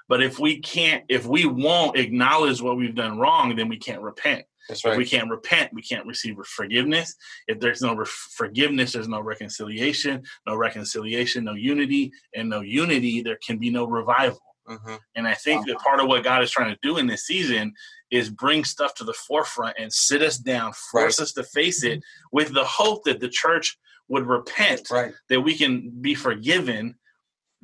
But 0.08 0.22
if 0.22 0.40
we 0.40 0.60
can't, 0.60 1.04
if 1.10 1.26
we 1.26 1.46
won't 1.46 1.98
acknowledge 1.98 2.62
what 2.62 2.78
we've 2.78 2.96
done 2.96 3.18
wrong, 3.18 3.56
then 3.56 3.70
we 3.70 3.78
can't 3.78 4.02
repent. 4.02 4.46
That's 4.70 4.84
If 4.84 4.98
we 4.98 5.06
can't 5.06 5.30
repent, 5.30 5.74
we 5.74 5.82
can't 5.82 6.06
receive 6.06 6.38
forgiveness. 6.46 7.16
If 7.48 7.60
there's 7.60 7.82
no 7.82 7.96
re- 7.96 8.06
forgiveness, 8.08 8.94
there's 8.94 9.08
no 9.08 9.22
reconciliation. 9.22 10.24
No 10.48 10.56
reconciliation, 10.56 11.44
no 11.44 11.54
unity, 11.54 12.12
and 12.36 12.50
no 12.50 12.62
unity, 12.62 13.22
there 13.22 13.38
can 13.46 13.58
be 13.58 13.70
no 13.70 13.86
revival. 13.86 14.42
Mhm. 14.68 15.00
And 15.16 15.28
I 15.28 15.34
think 15.36 15.68
that 15.68 15.78
part 15.80 16.00
of 16.00 16.08
what 16.08 16.24
God 16.24 16.44
is 16.44 16.52
trying 16.52 16.74
to 16.74 16.80
do 16.82 16.98
in 16.98 17.08
this 17.08 17.26
season 17.26 17.74
is 18.12 18.30
bring 18.30 18.64
stuff 18.64 18.94
to 18.96 19.04
the 19.04 19.14
forefront 19.14 19.76
and 19.78 19.92
sit 19.94 20.22
us 20.22 20.38
down, 20.38 20.74
force 20.74 21.20
Right. 21.20 21.24
us 21.24 21.34
to 21.34 21.44
face 21.44 21.84
it 21.84 22.02
with 22.32 22.54
the 22.54 22.66
hope 22.66 23.04
that 23.06 23.20
the 23.20 23.30
church 23.30 23.78
would 24.08 24.26
repent, 24.28 24.90
Right. 24.92 25.14
that 25.30 25.42
we 25.42 25.58
can 25.58 25.90
be 26.02 26.16
forgiven, 26.16 26.96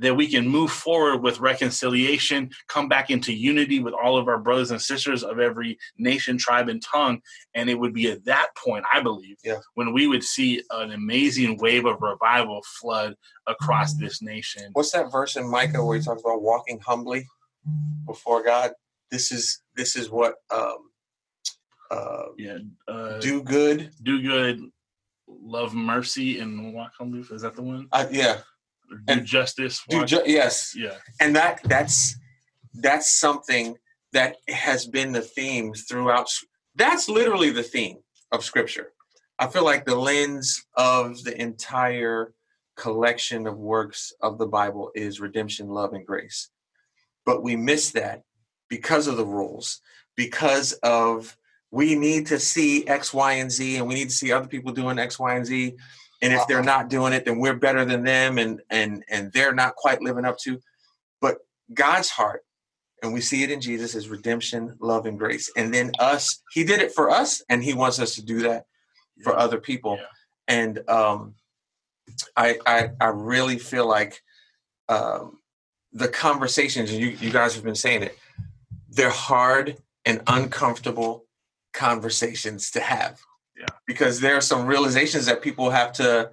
that 0.02 0.16
we 0.16 0.28
can 0.28 0.48
move 0.48 0.72
forward 0.72 1.18
with 1.22 1.40
reconciliation, 1.40 2.50
come 2.68 2.90
back 2.90 3.10
into 3.10 3.32
unity 3.34 3.80
with 3.80 3.94
all 3.94 4.18
of 4.18 4.28
our 4.28 4.40
brothers 4.40 4.72
and 4.72 4.82
sisters 4.82 5.24
of 5.24 5.40
every 5.40 5.78
nation, 5.98 6.38
tribe, 6.38 6.70
and 6.70 6.82
tongue. 6.82 7.22
And 7.56 7.70
it 7.70 7.80
would 7.80 7.94
be 7.94 8.10
at 8.12 8.26
that 8.26 8.48
point, 8.56 8.84
I 8.92 9.00
believe, 9.02 9.38
Yeah. 9.44 9.60
when 9.76 9.94
we 9.94 10.08
would 10.08 10.24
see 10.24 10.62
an 10.72 10.92
amazing 10.92 11.58
wave 11.58 11.86
of 11.86 12.02
revival 12.02 12.62
flood 12.80 13.16
across 13.48 13.94
this 13.94 14.22
nation. 14.22 14.72
What's 14.74 14.92
that 14.92 15.12
verse 15.12 15.36
in 15.36 15.50
Micah 15.50 15.86
where 15.86 15.98
he 15.98 16.04
talks 16.04 16.22
about 16.22 16.42
walking 16.42 16.80
humbly 16.80 17.28
before 18.06 18.44
God? 18.44 18.72
This 19.12 19.32
is 19.32 19.62
this 19.76 19.96
is 19.96 20.10
what 20.10 20.36
um, 20.50 20.78
uh, 21.92 22.26
Yeah. 22.38 22.58
Uh, 22.88 23.20
do 23.20 23.44
good. 23.44 23.92
do 24.02 24.22
good, 24.22 24.62
love 25.28 25.74
mercy, 25.76 26.40
and 26.40 26.74
walk 26.74 26.94
humbly. 26.98 27.24
Is 27.30 27.42
that 27.44 27.56
the 27.56 27.62
one? 27.62 27.88
Uh, 27.92 28.08
yeah, 28.12 28.40
And 29.08 29.26
justice. 29.26 29.82
do 29.90 30.06
ju- 30.06 30.24
yes, 30.26 30.76
yeah. 30.76 30.98
and 31.20 31.36
that 31.36 31.62
that's 31.64 32.16
that's 32.74 33.12
something 33.12 33.78
that 34.14 34.38
has 34.48 34.86
been 34.86 35.12
the 35.12 35.22
theme 35.22 35.74
throughout. 35.74 36.30
That's 36.76 37.10
literally 37.10 37.52
the 37.52 37.64
theme 37.64 37.98
of 38.32 38.44
Scripture. 38.44 38.94
I 39.40 39.48
feel 39.48 39.66
like 39.66 39.86
the 39.86 39.96
lens 39.96 40.66
of 40.76 41.24
the 41.24 41.40
entire 41.42 42.34
collection 42.76 43.48
of 43.48 43.58
works 43.58 44.14
of 44.22 44.38
the 44.38 44.48
Bible 44.48 44.92
is 44.96 45.20
redemption, 45.20 45.68
love, 45.68 45.94
and 45.94 46.06
grace. 46.06 46.50
But 47.26 47.44
we 47.44 47.56
miss 47.56 47.92
that 47.92 48.24
because 48.70 49.08
of 49.08 49.18
the 49.18 49.26
rules, 49.26 49.82
because 50.16 50.74
of 50.84 51.38
we 51.72 51.96
need 51.96 52.28
to 52.28 52.40
see 52.40 52.88
X, 52.88 53.14
Y, 53.14 53.34
and 53.34 53.52
Z, 53.52 53.78
and 53.78 53.88
we 53.88 53.96
need 53.96 54.10
to 54.10 54.16
see 54.16 54.32
other 54.32 54.48
people 54.48 54.72
doing 54.72 55.00
X, 55.00 55.18
Y, 55.18 55.36
and 55.36 55.46
Z. 55.46 55.76
And 56.22 56.34
if 56.34 56.46
they're 56.48 56.64
not 56.64 56.90
doing 56.90 57.14
it, 57.14 57.26
then 57.26 57.40
we're 57.40 57.56
better 57.56 57.84
than 57.84 58.04
them, 58.04 58.38
and 58.38 58.62
and 58.70 59.04
and 59.10 59.32
they're 59.32 59.54
not 59.54 59.76
quite 59.76 60.02
living 60.02 60.26
up 60.26 60.38
to. 60.40 60.60
But 61.20 61.40
God's 61.74 62.10
heart, 62.10 62.44
and 63.02 63.12
we 63.12 63.22
see 63.22 63.44
it 63.44 63.50
in 63.50 63.60
Jesus, 63.60 63.96
is 63.96 64.08
redemption, 64.08 64.78
love, 64.80 65.08
and 65.08 65.18
grace. 65.18 65.52
And 65.58 65.74
then 65.74 65.92
us, 66.00 66.42
He 66.52 66.64
did 66.64 66.80
it 66.80 66.94
for 66.94 67.10
us, 67.10 67.42
and 67.50 67.64
He 67.64 67.74
wants 67.74 68.00
us 68.00 68.16
to 68.16 68.24
do 68.24 68.42
that 68.42 68.66
for 69.24 69.36
other 69.36 69.60
people. 69.60 69.98
Yeah. 69.98 70.06
And 70.48 70.90
um, 70.90 71.36
I, 72.36 72.60
I 72.66 72.90
I 73.00 73.08
really 73.08 73.58
feel 73.58 73.88
like 73.88 74.22
um, 74.90 75.40
the 75.94 76.08
conversations 76.08 76.92
and 76.92 77.00
you 77.00 77.08
you 77.08 77.32
guys 77.32 77.56
have 77.56 77.64
been 77.64 77.76
saying 77.76 78.04
it, 78.04 78.18
they're 78.90 79.10
hard 79.10 79.78
and 80.06 80.22
uncomfortable 80.28 81.26
conversations 81.74 82.72
to 82.72 82.80
have. 82.80 83.22
Yeah. 83.58 83.66
Because 83.88 84.20
there 84.20 84.36
are 84.36 84.42
some 84.42 84.66
realizations 84.66 85.26
that 85.26 85.42
people 85.42 85.70
have 85.70 85.92
to 85.94 86.32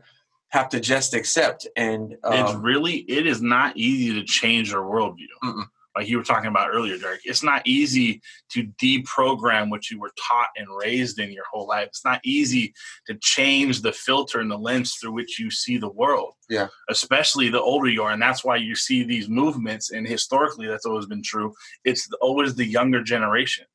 have 0.51 0.69
to 0.71 0.81
just 0.81 1.15
accept. 1.15 1.67
And 1.77 2.13
it's 2.13 2.53
um, 2.53 2.63
really 2.63 2.99
it 3.09 3.27
is 3.27 3.43
not 3.43 3.77
easy 3.77 4.15
to 4.15 4.25
change 4.25 4.71
your 4.71 4.83
worldview. 4.83 5.27
Mm-mm. 5.45 5.65
Like 5.97 6.09
you 6.09 6.17
were 6.17 6.25
talking 6.25 6.49
about 6.49 6.71
earlier, 6.73 6.97
Derek. 6.97 7.23
It's 7.25 7.43
not 7.43 7.67
easy 7.67 8.23
to 8.53 8.69
deprogram 8.81 9.69
what 9.69 9.91
you 9.91 9.99
were 9.99 10.13
taught 10.29 10.51
and 10.57 10.69
raised 10.81 11.19
in 11.19 11.33
your 11.33 11.43
whole 11.51 11.67
life. 11.67 11.89
It's 11.89 12.05
not 12.05 12.21
easy 12.25 12.73
to 13.09 13.17
change 13.21 13.83
the 13.83 13.93
filter 13.93 14.39
and 14.39 14.49
the 14.49 14.57
lens 14.57 14.95
through 14.95 15.13
which 15.13 15.41
you 15.41 15.51
see 15.51 15.77
the 15.77 15.91
world. 15.91 16.35
Yeah. 16.49 16.69
Especially 16.89 17.49
the 17.49 17.61
older 17.61 17.89
you 17.89 18.05
are. 18.05 18.13
And 18.13 18.23
that's 18.23 18.45
why 18.45 18.57
you 18.57 18.77
see 18.77 19.03
these 19.03 19.29
movements. 19.29 19.91
And 19.91 20.07
historically, 20.07 20.69
that's 20.69 20.87
always 20.87 21.07
been 21.07 21.23
true. 21.23 21.53
It's 21.85 22.09
always 22.21 22.55
the 22.55 22.67
younger 22.67 23.03
generation. 23.03 23.67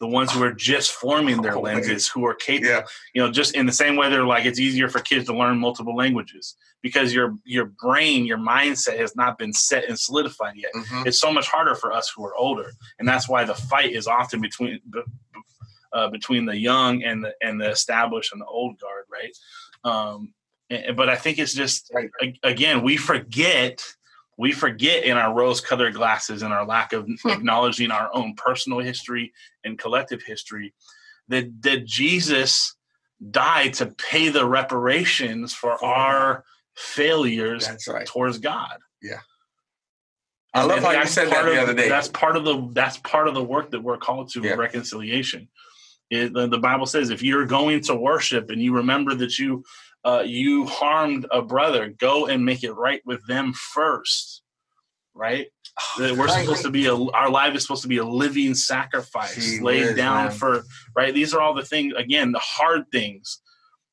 The 0.00 0.06
ones 0.06 0.32
who 0.32 0.42
are 0.42 0.52
just 0.52 0.92
forming 0.92 1.42
their 1.42 1.56
Always. 1.56 1.74
lenses, 1.74 2.08
who 2.08 2.24
are 2.26 2.34
capable 2.34 2.70
yeah, 2.70 2.82
you 3.14 3.20
know 3.22 3.30
just 3.30 3.54
in 3.54 3.66
the 3.66 3.72
same 3.72 3.96
way 3.96 4.08
they're 4.08 4.24
like 4.24 4.46
it's 4.46 4.58
easier 4.58 4.88
for 4.88 5.00
kids 5.00 5.26
to 5.26 5.36
learn 5.36 5.58
multiple 5.58 5.94
languages 5.94 6.56
because 6.82 7.12
your 7.12 7.34
your 7.44 7.66
brain 7.66 8.24
your 8.24 8.38
mindset 8.38 8.98
has 8.98 9.14
not 9.14 9.36
been 9.36 9.52
set 9.52 9.84
and 9.88 9.98
solidified 9.98 10.54
yet. 10.56 10.72
Mhm, 10.74 11.06
it's 11.06 11.20
so 11.20 11.30
much 11.30 11.48
harder 11.48 11.74
for 11.74 11.92
us 11.92 12.10
who 12.16 12.24
are 12.24 12.34
older 12.34 12.72
and 12.98 13.06
that's 13.06 13.28
why 13.28 13.44
the 13.44 13.54
fight 13.54 13.92
is 13.92 14.06
often 14.06 14.40
between 14.40 14.80
uh, 15.92 16.08
between 16.08 16.46
the 16.46 16.56
young 16.56 17.02
and 17.02 17.22
the 17.24 17.34
and 17.42 17.60
the 17.60 17.68
established 17.68 18.32
and 18.32 18.40
the 18.40 18.46
old 18.46 18.78
guard 18.80 19.04
right? 19.12 19.36
Um 19.84 20.32
and- 20.70 20.96
but 20.96 21.08
i 21.10 21.16
think 21.16 21.38
it's 21.38 21.52
just 21.52 21.90
again 22.42 22.82
we 22.82 22.96
forget 22.96 23.82
we 24.40 24.52
forget 24.52 25.04
in 25.04 25.18
our 25.18 25.34
rose 25.34 25.60
colored 25.60 25.92
glasses 25.92 26.40
and 26.40 26.50
our 26.50 26.64
lack 26.64 26.94
of 26.94 27.06
hmm. 27.06 27.28
acknowledging 27.28 27.90
our 27.90 28.08
own 28.14 28.34
personal 28.34 28.78
history 28.78 29.32
and 29.64 29.78
collective 29.78 30.22
history 30.22 30.72
that 31.28 31.62
that 31.62 31.84
jesus 31.84 32.74
died 33.30 33.74
to 33.74 33.86
pay 33.86 34.30
the 34.30 34.46
reparations 34.46 35.52
for 35.52 35.72
our 35.84 36.42
failures 36.74 37.68
right. 37.86 38.06
towards 38.06 38.38
god 38.38 38.78
Yeah. 39.02 39.20
I 40.54 40.64
love 40.64 40.78
and 40.78 40.86
how 40.86 40.92
you 40.92 41.06
said 41.06 41.28
that 41.28 41.44
the 41.44 41.52
of- 41.52 41.58
other 41.58 41.74
day. 41.74 41.88
That's 41.88 42.08
part 42.08 42.36
of 42.36 42.44
the 42.44 42.68
that's 42.72 42.96
part 42.96 43.28
of 43.28 43.34
the 43.34 43.44
work 43.44 43.70
that 43.70 43.82
we're 43.82 43.98
called 43.98 44.30
to 44.32 44.40
Yeah. 44.40 44.54
reconciliation. 44.54 45.48
It, 46.10 46.32
the, 46.32 46.48
the 46.48 46.58
Bible 46.58 46.86
says 46.86 47.10
if 47.10 47.22
you're 47.22 47.46
going 47.46 47.82
to 47.82 47.94
worship 47.94 48.50
and 48.50 48.60
you 48.60 48.74
remember 48.74 49.14
that 49.14 49.38
you 49.38 49.62
uh, 50.04 50.22
you 50.26 50.66
harmed 50.66 51.26
a 51.30 51.42
brother, 51.42 51.88
go 51.98 52.26
and 52.26 52.44
make 52.44 52.64
it 52.64 52.72
right 52.72 53.02
with 53.04 53.20
them 53.26 53.52
first. 53.52 54.42
Right? 55.14 55.48
That 55.98 56.16
we're 56.16 56.26
Right. 56.26 56.44
supposed 56.44 56.62
to 56.62 56.70
be 56.70 56.86
a 56.86 56.94
our 56.94 57.30
life 57.30 57.54
is 57.54 57.62
supposed 57.62 57.82
to 57.82 57.88
be 57.88 57.98
a 57.98 58.04
living 58.04 58.54
sacrifice 58.54 59.34
Gee 59.34 59.60
laid 59.60 59.86
whiz, 59.88 59.96
down 59.96 60.26
man. 60.28 60.30
for 60.36 60.62
right. 60.96 61.12
These 61.14 61.34
are 61.34 61.40
all 61.40 61.54
the 61.54 61.64
things 61.64 61.94
again, 61.96 62.32
the 62.32 62.38
hard 62.38 62.84
things 62.92 63.40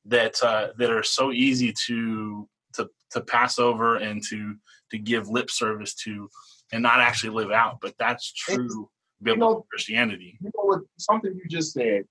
that 0.06 0.42
uh, 0.42 0.68
that 0.78 0.90
are 0.90 1.02
so 1.02 1.32
easy 1.32 1.72
to 1.86 2.48
to 2.74 2.88
to 3.12 3.20
pass 3.20 3.58
over 3.58 3.96
and 3.96 4.22
to 4.30 4.54
to 4.90 4.98
give 4.98 5.28
lip 5.28 5.50
service 5.50 5.94
to 5.94 6.30
and 6.72 6.82
not 6.82 7.00
actually 7.00 7.30
live 7.30 7.50
out. 7.50 7.78
But 7.82 7.94
that's 7.98 8.32
true 8.32 8.88
biblical 9.22 9.54
know- 9.54 9.66
Christianity. 9.70 10.38
you 10.40 10.50
know 10.54 10.64
what? 10.64 10.80
Something 10.98 11.34
you 11.34 11.48
just 11.48 11.72
said. 11.72 12.04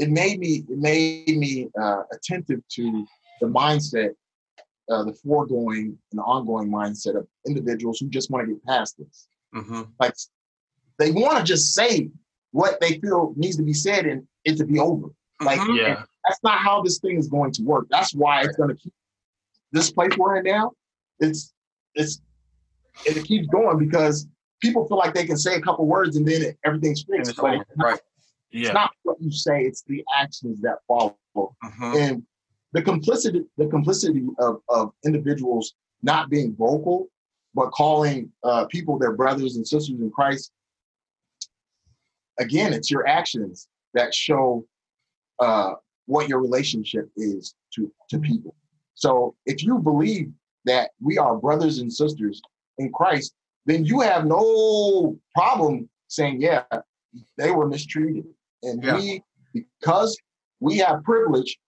It 0.00 0.08
made 0.10 0.40
me. 0.40 0.64
It 0.68 0.78
made 0.78 1.36
me 1.36 1.68
uh, 1.80 2.04
attentive 2.10 2.60
to 2.76 3.06
the 3.42 3.46
mindset, 3.46 4.10
uh, 4.90 5.04
the 5.04 5.12
foregoing 5.12 5.98
and 6.10 6.20
ongoing 6.20 6.70
mindset 6.70 7.16
of 7.16 7.26
individuals 7.46 7.98
who 8.00 8.08
just 8.08 8.30
want 8.30 8.46
to 8.46 8.54
get 8.54 8.64
past 8.64 8.96
this. 8.98 9.28
hmm 9.52 9.82
Like 10.00 10.14
they 10.98 11.10
want 11.10 11.36
to 11.38 11.44
just 11.44 11.74
say 11.74 12.10
what 12.52 12.80
they 12.80 12.98
feel 12.98 13.34
needs 13.36 13.56
to 13.56 13.62
be 13.62 13.74
said 13.74 14.06
and 14.06 14.26
it 14.44 14.56
to 14.56 14.64
be 14.64 14.78
over. 14.78 15.08
Like 15.42 15.60
Mhm. 15.60 15.76
Yeah. 15.76 16.04
that's 16.26 16.42
not 16.42 16.58
how 16.58 16.80
this 16.82 16.98
thing 16.98 17.18
is 17.18 17.28
going 17.28 17.52
to 17.52 17.62
work. 17.62 17.86
That's 17.90 18.14
why 18.14 18.42
it's 18.42 18.56
going 18.56 18.70
to 18.70 18.76
keep 18.76 18.94
this 19.72 19.90
place 19.92 20.12
we're 20.16 20.36
in 20.36 20.44
now. 20.44 20.72
It's 21.18 21.52
it's 21.94 22.22
it 23.04 23.22
keeps 23.24 23.48
going 23.48 23.78
because 23.78 24.26
people 24.62 24.86
feel 24.88 24.98
like 24.98 25.14
they 25.14 25.26
can 25.26 25.36
say 25.36 25.54
a 25.56 25.60
couple 25.60 25.86
words 25.86 26.16
and 26.16 26.26
then 26.26 26.42
it, 26.42 26.58
everything's 26.64 27.02
fixed. 27.02 27.30
it's 27.30 27.40
But 27.76 28.00
over. 28.52 28.62
it's 28.62 28.68
not, 28.68 28.68
Right. 28.68 28.68
it's 28.68 28.68
Yeah. 28.68 28.72
not 28.72 28.90
what 29.02 29.20
you 29.20 29.30
say; 29.30 29.64
it's 29.64 29.82
the 29.82 30.04
actions 30.16 30.60
that 30.60 30.78
follow. 30.86 31.16
Mhm. 31.36 31.94
And 31.96 32.26
the 32.72 32.82
complicity, 32.82 33.44
the 33.56 33.66
complicity 33.66 34.26
of, 34.38 34.62
of 34.68 34.92
individuals 35.04 35.74
not 36.02 36.30
being 36.30 36.54
vocal, 36.54 37.08
but 37.54 37.70
calling 37.72 38.32
uh, 38.44 38.66
people 38.66 38.98
their 38.98 39.12
brothers 39.14 39.56
and 39.56 39.66
sisters 39.66 40.00
in 40.00 40.10
Christ. 40.10 40.52
Again, 42.38 42.72
it's 42.72 42.90
your 42.90 43.06
actions 43.06 43.68
that 43.94 44.14
show 44.14 44.66
uh, 45.40 45.74
what 46.06 46.28
your 46.28 46.40
relationship 46.40 47.10
is 47.16 47.54
to, 47.74 47.92
to 48.08 48.18
people. 48.18 48.54
So 48.94 49.34
if 49.46 49.62
you 49.62 49.78
believe 49.78 50.32
that 50.64 50.90
we 51.00 51.18
are 51.18 51.36
brothers 51.36 51.78
and 51.78 51.92
sisters 51.92 52.40
in 52.78 52.92
Christ, 52.92 53.34
then 53.66 53.84
you 53.84 54.00
have 54.00 54.26
no 54.26 55.18
problem 55.34 55.88
saying, 56.08 56.40
yeah, 56.40 56.64
they 57.36 57.50
were 57.50 57.66
mistreated. 57.68 58.24
And 58.62 58.82
Yeah. 58.82 58.96
we, 58.96 59.24
because 59.52 60.16
we 60.60 60.78
have 60.78 61.02
privilege, 61.04 61.58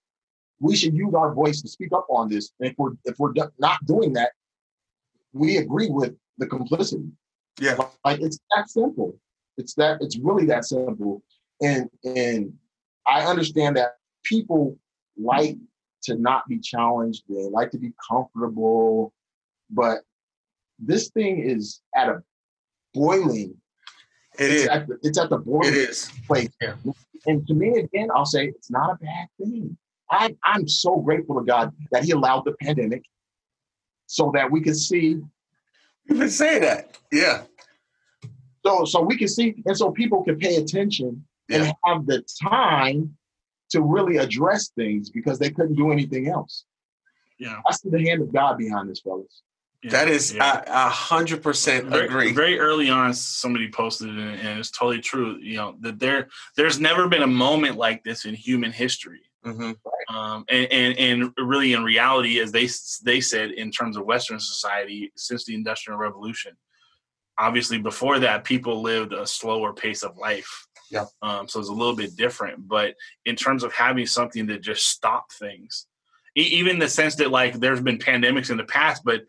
we 0.60 0.76
should 0.76 0.94
use 0.94 1.14
our 1.14 1.34
voice 1.34 1.60
to 1.62 1.68
speak 1.68 1.92
up 1.92 2.06
on 2.08 2.28
this. 2.28 2.52
And 2.60 2.70
if 2.70 2.78
we're 2.78 2.92
if 3.04 3.18
we're 3.18 3.32
not 3.58 3.84
doing 3.86 4.12
that, 4.12 4.32
we 5.32 5.56
agree 5.56 5.90
with 5.90 6.14
the 6.38 6.46
complicity. 6.46 7.10
Yeah. 7.60 7.76
Like 8.04 8.20
it's 8.20 8.38
that 8.54 8.68
simple. 8.68 9.18
It's 9.56 9.74
that 9.74 10.00
it's 10.00 10.18
really 10.18 10.46
that 10.46 10.64
simple. 10.64 11.22
And 11.60 11.90
and 12.04 12.52
I 13.06 13.24
understand 13.26 13.76
that 13.76 13.96
people 14.24 14.78
like 15.16 15.56
to 16.04 16.14
not 16.16 16.46
be 16.48 16.58
challenged. 16.58 17.24
They 17.28 17.48
like 17.48 17.70
to 17.72 17.78
be 17.78 17.92
comfortable, 18.08 19.12
but 19.70 19.98
this 20.78 21.10
thing 21.10 21.40
is 21.40 21.80
at 21.96 22.08
a 22.08 22.22
boiling. 22.94 23.56
It 24.38 24.50
it's 24.50 24.62
is. 24.62 24.68
At 24.68 24.86
the, 24.88 24.98
it's 25.02 25.18
at 25.18 25.30
the 25.30 25.38
boiling 25.38 25.68
It 25.68 25.74
is. 25.76 26.10
place. 26.26 26.48
Yeah. 26.60 26.74
And 27.26 27.46
to 27.46 27.54
me, 27.54 27.68
again, 27.78 28.08
I'll 28.14 28.24
say 28.26 28.46
it's 28.48 28.70
not 28.70 28.92
a 28.92 28.96
bad 28.96 29.28
thing. 29.38 29.76
I, 30.10 30.34
I'm 30.44 30.66
so 30.68 30.96
grateful 30.96 31.38
to 31.38 31.44
God 31.44 31.72
that 31.90 32.04
He 32.04 32.10
allowed 32.12 32.44
the 32.44 32.52
pandemic 32.60 33.04
so 34.06 34.30
that 34.34 34.50
we 34.50 34.60
could 34.60 34.76
see, 34.76 35.18
You 36.08 36.16
can 36.16 36.28
say 36.28 36.58
that. 36.58 36.98
Yeah. 37.10 37.42
so 38.64 38.84
so 38.84 39.00
we 39.02 39.16
can 39.16 39.28
see, 39.28 39.62
and 39.66 39.76
so 39.76 39.90
people 39.90 40.22
can 40.24 40.38
pay 40.38 40.56
attention 40.56 41.24
Yeah. 41.48 41.56
and 41.64 41.74
have 41.86 42.06
the 42.06 42.22
time 42.42 43.16
to 43.70 43.80
really 43.80 44.18
address 44.18 44.68
things 44.70 45.08
because 45.10 45.38
they 45.38 45.50
couldn't 45.50 45.76
do 45.76 45.90
anything 45.92 46.28
else. 46.28 46.64
Yeah. 47.38 47.60
I 47.66 47.72
see 47.72 47.88
the 47.88 48.02
hand 48.06 48.20
of 48.22 48.32
God 48.32 48.58
behind 48.58 48.90
this, 48.90 49.00
fellas. 49.00 49.42
Yeah, 49.82 49.90
That 49.90 50.08
is 50.08 50.32
yeah. 50.34 50.62
a 50.66 50.86
a 50.86 50.88
hundred 50.88 51.42
percent 51.42 51.86
very, 51.86 52.06
agree. 52.06 52.32
very 52.32 52.58
early 52.58 52.88
on 52.90 53.12
somebody 53.14 53.70
posted 53.70 54.08
it 54.10 54.18
and, 54.18 54.58
it's 54.58 54.70
totally 54.70 55.00
true 55.00 55.38
you 55.40 55.56
know 55.56 55.76
that 55.80 55.98
there 55.98 56.28
there's 56.56 56.78
never 56.78 57.08
been 57.08 57.22
a 57.22 57.26
moment 57.26 57.76
like 57.76 58.02
this 58.04 58.24
in 58.24 58.34
human 58.34 58.72
history 58.72 59.22
hmm 59.44 59.72
um, 60.08 60.44
and, 60.48 60.66
and 60.72 60.98
and 60.98 61.32
really 61.38 61.72
in 61.72 61.82
reality 61.84 62.38
as 62.40 62.52
they 62.52 62.68
they 63.04 63.20
said 63.20 63.50
in 63.50 63.70
terms 63.70 63.96
of 63.96 64.04
western 64.04 64.38
society 64.40 65.12
since 65.16 65.44
the 65.44 65.54
industrial 65.54 65.98
revolution 65.98 66.52
obviously 67.38 67.78
before 67.78 68.18
that 68.20 68.44
people 68.44 68.82
lived 68.82 69.12
a 69.12 69.26
slower 69.26 69.72
pace 69.72 70.02
of 70.02 70.16
life 70.16 70.66
Yeah. 70.90 71.06
um, 71.22 71.48
so 71.48 71.58
it's 71.60 71.68
a 71.68 71.72
little 71.72 71.96
bit 71.96 72.16
different 72.16 72.68
but 72.68 72.94
in 73.24 73.34
terms 73.36 73.64
of 73.64 73.72
having 73.72 74.06
something 74.06 74.46
that 74.46 74.60
just 74.62 74.86
stopped 74.88 75.32
things 75.34 75.86
even 76.34 76.78
the 76.78 76.88
sense 76.88 77.14
that 77.16 77.30
like 77.30 77.54
there's 77.54 77.80
been 77.80 77.98
pandemics 77.98 78.50
in 78.50 78.56
the 78.56 78.64
past 78.64 79.02
but 79.04 79.22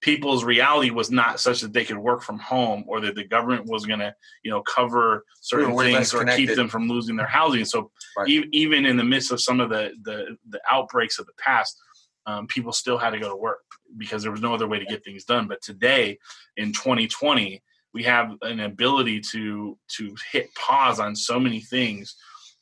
people's 0.00 0.44
reality 0.44 0.90
was 0.90 1.10
not 1.10 1.40
such 1.40 1.60
that 1.60 1.72
they 1.72 1.84
could 1.84 1.98
work 1.98 2.22
from 2.22 2.38
home 2.38 2.84
or 2.86 3.00
that 3.00 3.14
the 3.14 3.24
government 3.24 3.66
was 3.66 3.86
going 3.86 3.98
to 3.98 4.14
you 4.42 4.50
know 4.50 4.62
cover 4.62 5.24
certain 5.40 5.74
less 5.74 6.10
things 6.10 6.14
or 6.14 6.24
keep 6.36 6.54
them 6.54 6.68
from 6.68 6.88
losing 6.88 7.16
their 7.16 7.26
housing. 7.26 7.64
So 7.64 7.90
Right. 8.16 8.28
e- 8.28 8.48
even 8.52 8.86
in 8.86 8.96
the 8.96 9.04
midst 9.04 9.32
of 9.32 9.40
some 9.40 9.60
of 9.60 9.70
the 9.70 9.92
the, 10.02 10.36
the 10.48 10.60
outbreaks 10.70 11.18
of 11.18 11.26
the 11.26 11.32
past 11.38 11.78
um, 12.26 12.46
people 12.48 12.72
still 12.72 12.98
had 12.98 13.10
to 13.10 13.20
go 13.20 13.30
to 13.30 13.36
work 13.36 13.60
because 13.96 14.22
there 14.22 14.32
was 14.32 14.40
no 14.40 14.52
other 14.52 14.66
way 14.66 14.78
to 14.78 14.84
get 14.84 15.04
things 15.04 15.24
done. 15.24 15.46
But 15.46 15.62
today 15.62 16.18
in 16.56 16.72
2020 16.72 17.62
we 17.94 18.02
have 18.02 18.32
an 18.42 18.60
ability 18.60 19.20
to 19.32 19.78
to 19.96 20.14
hit 20.30 20.54
pause 20.54 21.00
on 21.00 21.16
so 21.16 21.40
many 21.40 21.60
things 21.60 22.16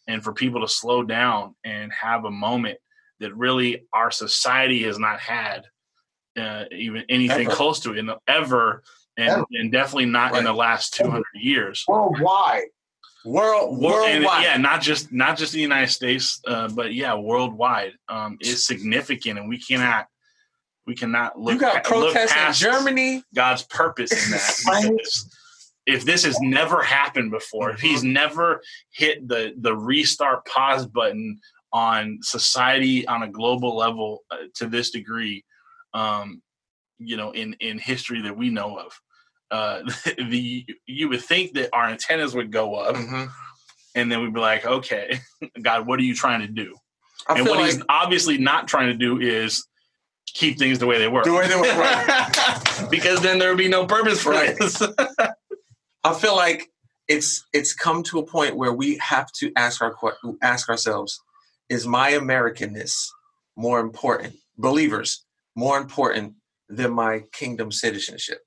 and 0.07 0.22
for 0.22 0.32
people 0.32 0.61
to 0.61 0.68
slow 0.68 1.03
down 1.03 1.55
and 1.64 1.91
have 1.93 2.24
a 2.24 2.30
moment 2.30 2.78
that 3.20 3.37
really 3.37 3.87
our 3.93 4.11
society 4.11 4.82
has 4.82 4.99
not 4.99 5.18
had 5.18 5.64
uh, 6.37 6.64
even 6.72 7.05
anything 7.09 7.47
Ever. 7.47 7.55
close 7.57 7.80
to 7.80 7.93
it 7.93 7.99
in 7.99 8.07
the, 8.07 8.18
ever 8.26 8.82
and, 9.16 9.28
Ever. 9.28 9.45
and 9.53 9.70
definitely 9.72 10.07
not 10.07 10.37
in 10.37 10.45
the 10.45 10.53
last 10.53 10.95
200 10.95 11.22
years 11.35 11.85
Worldwide. 11.87 12.64
World 13.24 13.78
Wor- 13.80 14.03
and, 14.05 14.24
worldwide. 14.24 14.43
yeah 14.45 14.57
not 14.59 14.82
just 14.82 15.11
not 15.12 15.39
just 15.39 15.53
the 15.53 15.61
united 15.61 15.91
states 15.91 16.41
uh, 16.47 16.68
but 16.68 16.93
yeah 16.93 17.14
worldwide 17.14 17.93
um, 18.09 18.37
is 18.41 18.66
significant 18.66 19.39
and 19.39 19.49
we 19.49 19.59
cannot 19.59 20.07
we 20.87 20.95
cannot 20.95 21.39
look, 21.41 21.55
you 21.55 21.61
got 21.61 21.85
pa- 21.85 21.97
look 21.97 22.12
protests 22.12 22.62
in 22.62 22.70
Germany. 22.70 23.22
god's 23.35 23.62
purpose 23.62 24.12
in 24.12 24.30
that 24.32 24.91
because 24.93 25.35
if 25.87 26.05
this 26.05 26.24
has 26.24 26.39
never 26.41 26.82
happened 26.82 27.30
before 27.30 27.70
if 27.70 27.80
he's 27.80 28.05
never 28.05 28.61
hit 28.93 29.26
the 29.26 29.55
the 29.59 29.74
restart 29.74 30.45
pause 30.47 30.85
button 30.87 31.39
on 31.72 32.18
society 32.22 33.07
on 33.09 33.22
a 33.22 33.28
global 33.28 33.74
level 33.76 34.22
uh, 34.30 34.37
to 34.55 34.66
this 34.66 34.91
degree 34.91 35.43
um, 35.95 36.42
you 36.99 37.16
know 37.16 37.30
in 37.32 37.55
in 37.61 37.78
history 37.78 38.22
that 38.22 38.36
we 38.36 38.51
know 38.51 38.78
of 38.78 38.92
uh, 39.51 39.82
the 40.30 40.66
you 40.86 41.09
would 41.09 41.22
think 41.22 41.55
that 41.55 41.70
our 41.72 41.86
antennas 41.86 42.34
would 42.34 42.51
go 42.53 42.74
up 42.74 42.97
Mhm. 42.97 43.30
and 43.95 44.11
then 44.12 44.20
we'd 44.22 44.34
be 44.34 44.40
like, 44.40 44.66
okay, 44.66 45.20
God, 45.62 45.86
what 45.86 45.99
are 46.01 46.03
you 46.03 46.14
trying 46.14 46.40
to 46.40 46.49
do? 46.49 46.76
I 47.28 47.38
and 47.38 47.47
what 47.49 47.59
like 47.59 47.72
he's 47.72 47.82
obviously 47.88 48.36
not 48.38 48.68
trying 48.68 48.88
to 48.88 48.95
do 48.95 49.18
is 49.20 49.66
keep 50.26 50.59
things 50.59 50.78
the 50.78 50.86
way 50.86 50.99
they 50.99 51.09
were. 51.09 51.22
the 51.24 51.32
way 51.32 51.47
they 51.47 51.55
were. 51.55 51.62
Right. 51.62 52.87
because 52.91 53.21
then 53.21 53.38
there 53.38 53.49
would 53.50 53.58
be 53.58 53.68
no 53.68 53.87
purpose 53.87 54.21
for 54.21 54.33
Right. 54.33 54.57
this. 54.58 54.83
I 56.03 56.12
feel 56.14 56.37
like 56.37 56.71
it's 57.08 57.45
it's 57.53 57.72
come 57.75 58.03
to 58.04 58.18
a 58.18 58.26
point 58.26 58.57
where 58.57 58.72
we 58.72 58.96
have 58.99 59.30
to 59.41 59.53
ask 59.57 59.80
our 59.83 59.95
ask 60.42 60.68
ourselves: 60.68 61.21
Is 61.68 61.87
my 61.87 62.12
Americanness 62.12 62.95
more 63.57 63.80
important, 63.80 64.34
believers, 64.58 65.24
more 65.55 65.79
important 65.79 66.35
than 66.68 66.93
my 66.93 67.21
kingdom 67.33 67.71
citizenship? 67.72 68.39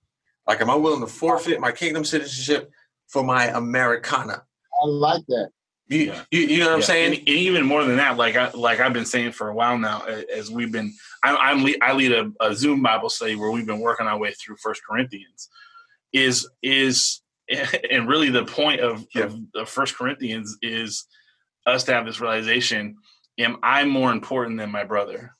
Like, 0.47 0.61
am 0.61 0.69
I 0.69 0.75
willing 0.75 1.01
to 1.01 1.07
forfeit 1.07 1.59
my 1.59 1.71
kingdom 1.71 2.05
citizenship 2.05 2.71
for 3.07 3.23
my 3.23 3.45
Americana? 3.47 4.43
I 4.81 4.85
like 4.85 5.23
that. 5.27 5.49
You, 5.87 5.99
Yeah. 5.99 6.23
you, 6.31 6.39
you 6.41 6.59
know 6.59 6.67
what 6.67 6.75
I'm 6.75 6.81
saying? 6.81 7.13
And, 7.13 7.19
and 7.19 7.29
even 7.29 7.65
more 7.65 7.83
than 7.85 7.95
that, 7.97 8.17
like 8.17 8.35
I 8.35 8.51
like 8.51 8.79
I've 8.81 8.93
been 8.93 9.05
saying 9.05 9.31
for 9.31 9.47
a 9.49 9.53
while 9.55 9.77
now, 9.77 10.01
as 10.03 10.51
we've 10.51 10.71
been, 10.71 10.93
I, 11.23 11.35
I'm 11.35 11.63
le- 11.63 11.79
I 11.81 11.93
lead 11.93 12.11
a, 12.11 12.31
a 12.41 12.53
Zoom 12.53 12.81
Bible 12.83 13.09
study 13.09 13.35
where 13.35 13.51
we've 13.51 13.65
been 13.65 13.79
working 13.79 14.05
our 14.07 14.17
way 14.17 14.33
through 14.33 14.57
First 14.57 14.81
Corinthians. 14.87 15.49
Is 16.13 16.49
is 16.61 17.21
and 17.91 18.07
really 18.09 18.29
the 18.29 18.43
point 18.45 18.81
of, 18.81 19.05
Yeah. 19.15 19.23
of, 19.23 19.39
of 19.55 19.69
First 19.69 19.95
Corinthians 19.97 20.57
is 20.61 21.05
us 21.65 21.85
to 21.85 21.93
have 21.93 22.05
this 22.05 22.19
realization: 22.19 22.97
Am 23.37 23.57
I 23.63 23.85
more 23.85 24.11
important 24.11 24.57
than 24.57 24.69
my 24.71 24.83
brother? 24.83 25.31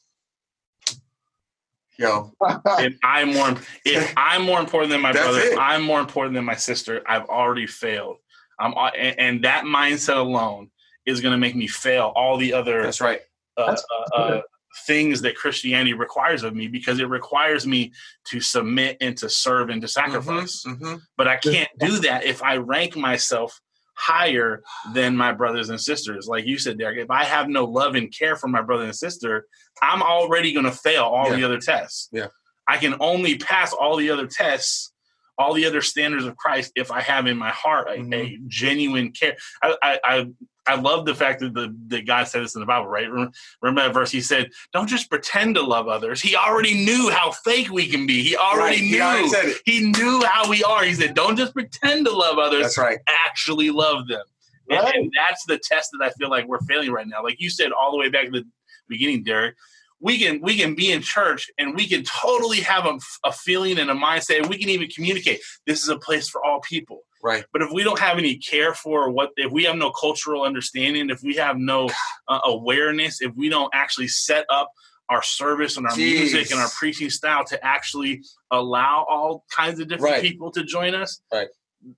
Yo, 2.00 2.32
if 2.80 2.94
I'm 3.04 3.34
more 3.34 3.56
if 3.86 4.14
I'm 4.18 4.44
more 4.44 4.60
important 4.60 4.92
than 4.92 5.02
my 5.02 5.12
That's 5.12 5.26
brother, 5.26 5.40
it. 5.40 5.54
if 5.54 5.58
I'm 5.60 5.82
more 5.82 6.00
important 6.00 6.36
than 6.36 6.46
my 6.46 6.56
sister, 6.56 7.02
I've 7.08 7.26
already 7.26 7.66
failed. 7.68 8.18
I'm 8.60 8.74
and, 8.98 9.20
and 9.20 9.44
that 9.44 9.66
mindset 9.66 10.18
alone 10.18 10.70
is 11.06 11.22
going 11.22 11.32
to 11.32 11.38
make 11.38 11.56
me 11.56 11.68
fail 11.68 12.12
all 12.16 12.38
the 12.38 12.54
other 12.54 12.84
that's 12.84 13.02
right. 13.02 13.22
uh, 13.58 13.68
That's 13.68 13.84
uh, 14.14 14.16
uh, 14.18 14.42
things 14.86 15.22
that 15.22 15.36
Christianity 15.36 15.94
requires 15.94 16.44
of 16.44 16.54
me 16.54 16.68
because 16.68 17.00
it 17.00 17.10
requires 17.10 17.66
me 17.66 17.94
to 18.26 18.40
submit 18.42 18.98
and 19.02 19.18
to 19.18 19.30
serve 19.30 19.70
and 19.70 19.82
to 19.82 19.88
sacrifice. 19.88 20.64
Mhm, 20.68 20.80
mhm. 20.80 21.02
But 21.18 21.28
I 21.28 21.38
can't 21.38 21.70
do 21.80 22.00
that 22.00 22.26
if 22.26 22.44
I 22.44 22.58
rank 22.58 22.96
myself 22.96 23.60
higher 23.98 24.62
than 24.94 25.18
my 25.18 25.34
brothers 25.34 25.70
and 25.70 25.82
sisters. 25.82 26.28
Like 26.28 26.46
you 26.46 26.58
said, 26.60 26.78
Derek, 26.78 27.00
if 27.00 27.10
I 27.10 27.24
have 27.24 27.50
no 27.50 27.66
love 27.66 27.96
and 27.96 28.14
care 28.16 28.36
for 28.36 28.48
my 28.48 28.62
brother 28.62 28.84
and 28.86 28.96
sister, 28.96 29.46
I'm 29.82 30.04
already 30.04 30.54
going 30.54 30.66
to 30.66 30.72
fail 30.72 31.04
all 31.04 31.30
Yeah. 31.32 31.36
the 31.38 31.44
other 31.44 31.60
tests. 31.60 32.08
Yeah. 32.12 32.28
I 32.68 32.78
can 32.78 32.96
only 33.00 33.38
pass 33.38 33.74
all 33.74 33.96
the 33.96 34.10
other 34.12 34.28
tests, 34.28 34.94
all 35.38 35.54
the 35.54 35.66
other 35.66 35.82
standards 35.82 36.26
of 36.26 36.36
Christ, 36.38 36.72
if 36.76 36.92
I 36.92 37.02
have 37.02 37.28
in 37.28 37.38
my 37.38 37.50
heart 37.52 37.88
a, 37.90 37.94
a 37.94 37.98
Mhm. 37.98 38.48
genuine 38.48 39.12
care. 39.12 39.36
I, 39.62 39.76
I, 39.84 40.00
I, 40.04 40.28
I 40.70 40.76
love 40.76 41.06
the 41.06 41.16
fact 41.16 41.40
that 41.40 41.54
the 41.54 41.74
that 41.88 42.06
God 42.06 42.28
said 42.28 42.44
this 42.44 42.56
in 42.56 42.60
the 42.60 42.66
Bible, 42.68 42.88
right? 42.88 43.10
Rem- 43.10 43.32
Remember 43.62 43.82
that 43.84 43.94
verse? 43.94 44.12
He 44.12 44.20
said, 44.20 44.50
"Don't 44.74 44.88
just 44.88 45.10
pretend 45.10 45.56
to 45.56 45.62
love 45.62 45.88
others." 45.88 46.20
He 46.22 46.36
already 46.36 46.74
knew 46.86 47.10
how 47.10 47.32
fake 47.32 47.70
we 47.70 47.88
can 47.88 48.06
be. 48.06 48.22
He 48.22 48.36
already 48.36 48.78
Right, 48.78 48.82
knew. 48.82 49.28
he 49.30 49.36
already. 49.36 49.54
He 49.66 49.80
knew 49.92 50.24
how 50.26 50.50
we 50.50 50.64
are. 50.66 50.84
He 50.84 50.94
said, 50.94 51.14
"Don't 51.14 51.38
just 51.38 51.54
pretend 51.54 52.06
to 52.08 52.12
love 52.12 52.38
others. 52.38 52.64
That's 52.64 52.78
right. 52.78 53.00
Actually 53.26 53.70
love 53.70 54.08
them." 54.08 54.24
And, 54.70 54.80
Right. 54.82 54.96
and 54.96 55.10
that's 55.16 55.46
the 55.46 55.58
test 55.58 55.92
that 55.98 56.04
I 56.06 56.10
feel 56.20 56.30
like 56.30 56.46
we're 56.48 56.60
failing 56.68 56.92
right 56.92 57.08
now. 57.08 57.24
Like 57.24 57.40
you 57.40 57.50
said, 57.50 57.72
all 57.72 57.92
the 57.92 57.98
way 57.98 58.10
back 58.10 58.26
to 58.26 58.32
the 58.32 58.46
beginning, 58.90 59.24
Derek. 59.24 59.56
We 60.00 60.20
can 60.20 60.42
we 60.42 60.58
can 60.58 60.76
be 60.76 60.92
in 60.92 61.02
church 61.02 61.50
and 61.58 61.76
we 61.76 61.88
can 61.88 62.04
totally 62.04 62.60
have 62.62 62.86
a, 62.86 63.00
a 63.26 63.32
feeling 63.32 63.80
and 63.80 63.90
a 63.90 63.96
mindset. 63.96 64.48
We 64.48 64.58
can 64.58 64.70
even 64.70 64.90
communicate. 64.90 65.40
This 65.66 65.82
is 65.82 65.90
a 65.90 65.98
place 65.98 66.30
for 66.30 66.44
all 66.46 66.60
people. 66.62 67.02
Right. 67.24 67.46
But 67.52 67.64
if 67.64 67.70
we 67.74 67.84
don't 67.84 68.00
have 68.00 68.18
any 68.20 68.38
care 68.38 68.74
for 68.76 69.10
what, 69.10 69.32
if 69.38 69.52
we 69.52 69.64
have 69.64 69.76
no 69.76 69.92
cultural 69.92 70.44
understanding, 70.44 71.10
if 71.10 71.24
we 71.24 71.36
have 71.36 71.58
no 71.58 71.90
uh, 72.28 72.40
awareness, 72.46 73.22
if 73.22 73.34
we 73.36 73.50
don't 73.50 73.72
actually 73.74 74.08
set 74.08 74.46
up 74.50 74.72
our 75.10 75.24
service 75.24 75.78
and 75.78 75.88
our 75.88 75.96
music 75.96 76.52
and 76.52 76.60
our 76.60 76.70
preaching 76.78 77.10
style 77.10 77.44
to 77.46 77.66
actually 77.66 78.22
allow 78.52 79.06
all 79.10 79.46
kinds 79.56 79.80
of 79.80 79.88
different 79.88 80.14
Right. 80.16 80.22
people 80.22 80.52
to 80.52 80.64
join 80.64 80.94
us, 80.94 81.22
Right. 81.34 81.48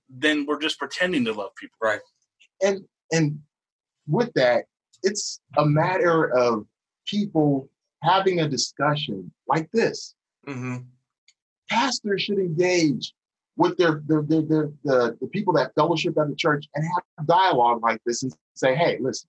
then 0.08 0.46
we're 0.46 0.60
just 0.60 0.78
pretending 0.78 1.24
to 1.26 1.32
love 1.32 1.50
people. 1.56 1.76
Right 1.82 2.00
and 2.62 2.84
and 3.12 3.38
with 4.06 4.32
that, 4.34 4.64
it's 5.02 5.40
a 5.56 5.64
matter 5.64 6.30
of 6.36 6.66
people 7.06 7.68
having 8.02 8.40
a 8.40 8.48
discussion 8.48 9.30
like 9.46 9.70
this. 9.72 10.14
hmm 10.46 10.76
Pastors 11.68 12.22
should 12.22 12.38
engage 12.38 13.14
with 13.56 13.76
their 13.76 14.02
their, 14.06 14.22
their, 14.22 14.42
their 14.42 14.70
the, 14.82 15.16
the 15.20 15.26
people 15.28 15.52
that 15.52 15.72
fellowship 15.74 16.18
at 16.18 16.28
the 16.28 16.34
church 16.34 16.66
and 16.74 16.84
have 16.84 17.26
dialogue 17.26 17.82
like 17.82 18.00
this 18.04 18.22
and 18.22 18.34
say, 18.54 18.74
hey, 18.74 18.98
listen, 19.00 19.28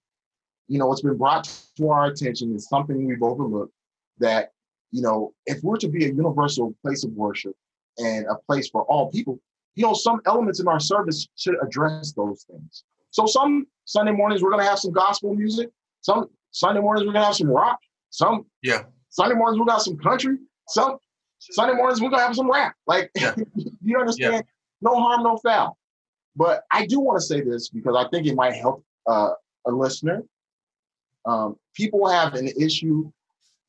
you 0.68 0.80
know, 0.80 0.88
what's 0.88 1.02
been 1.02 1.18
brought 1.18 1.48
to 1.78 1.90
our 1.90 2.06
attention 2.06 2.56
is 2.56 2.68
something 2.68 3.06
we've 3.06 3.22
overlooked 3.22 3.74
that, 4.20 4.52
you 4.92 5.02
know, 5.02 5.34
if 5.46 5.62
we're 5.64 5.78
to 5.78 5.88
be 5.90 6.06
a 6.06 6.08
universal 6.08 6.74
place 6.82 7.04
of 7.04 7.12
worship 7.12 7.56
and 7.98 8.26
a 8.28 8.36
place 8.48 8.70
for 8.70 8.84
all 8.84 9.12
people, 9.12 9.40
you 9.76 9.84
know, 9.84 9.94
some 9.94 10.22
elements 10.26 10.60
in 10.60 10.68
our 10.68 10.80
service 10.80 11.28
should 11.36 11.56
address 11.62 12.14
those 12.14 12.44
things. 12.50 12.84
So 13.12 13.26
some 13.26 13.68
Sunday 13.86 14.12
mornings 14.14 14.42
we're 14.42 14.52
gonna 14.52 14.64
have 14.64 14.80
some 14.80 14.92
gospel 14.92 15.36
music, 15.36 15.70
some 16.02 16.30
Sunday 16.52 16.82
mornings 16.82 17.06
we're 17.06 17.14
gonna 17.14 17.26
have 17.26 17.36
some 17.36 17.50
rock, 17.50 17.80
some 18.12 18.46
Yeah. 18.62 18.84
Sunday 19.10 19.36
mornings 19.36 19.60
we 19.60 19.66
got 19.66 19.82
some 19.82 19.98
country, 19.98 20.38
some 20.68 20.98
Sunday 21.40 21.74
mornings 21.76 22.00
we're 22.02 22.10
gonna 22.10 22.22
have 22.22 22.36
some 22.36 22.50
rap. 22.52 22.76
Like 22.86 23.10
Yeah. 23.16 23.34
you 23.82 23.98
understand? 24.00 24.44
No 24.82 24.96
harm, 24.96 25.24
no 25.24 25.38
foul. 25.38 25.78
But 26.36 26.64
I 26.72 26.86
do 26.86 27.00
want 27.00 27.20
to 27.20 27.26
say 27.26 27.42
this 27.42 27.70
because 27.70 27.96
I 27.98 28.08
think 28.10 28.28
it 28.28 28.36
might 28.36 28.54
help 28.54 28.86
uh, 29.08 29.32
a 29.66 29.72
listener. 29.72 30.24
Um, 31.26 31.56
people 31.76 32.08
have 32.08 32.36
an 32.36 32.48
issue 32.60 33.12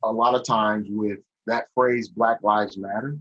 a 0.04 0.10
lot 0.12 0.34
of 0.34 0.44
times 0.44 0.86
with 0.90 1.18
that 1.46 1.66
phrase 1.74 2.08
Black 2.08 2.38
Lives 2.42 2.76
Matter. 2.78 3.16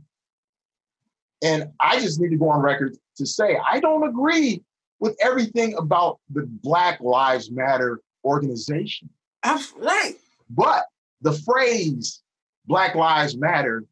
And 1.44 1.70
I 1.80 2.00
just 2.00 2.20
need 2.20 2.30
to 2.30 2.38
go 2.38 2.50
on 2.50 2.62
record 2.62 2.96
to 3.18 3.26
say 3.26 3.58
I 3.68 3.80
don't 3.80 4.08
agree 4.08 4.64
with 5.00 5.18
everything 5.22 5.74
about 5.76 6.20
the 6.30 6.44
Black 6.46 7.02
Lives 7.02 7.50
Matter 7.52 8.00
organization. 8.24 9.10
Abs- 9.44 9.74
right. 9.76 10.14
But 10.52 10.86
the 11.22 11.34
phrase 11.34 12.22
Black 12.66 12.96
Lives 12.96 13.38
Matter, 13.38 13.86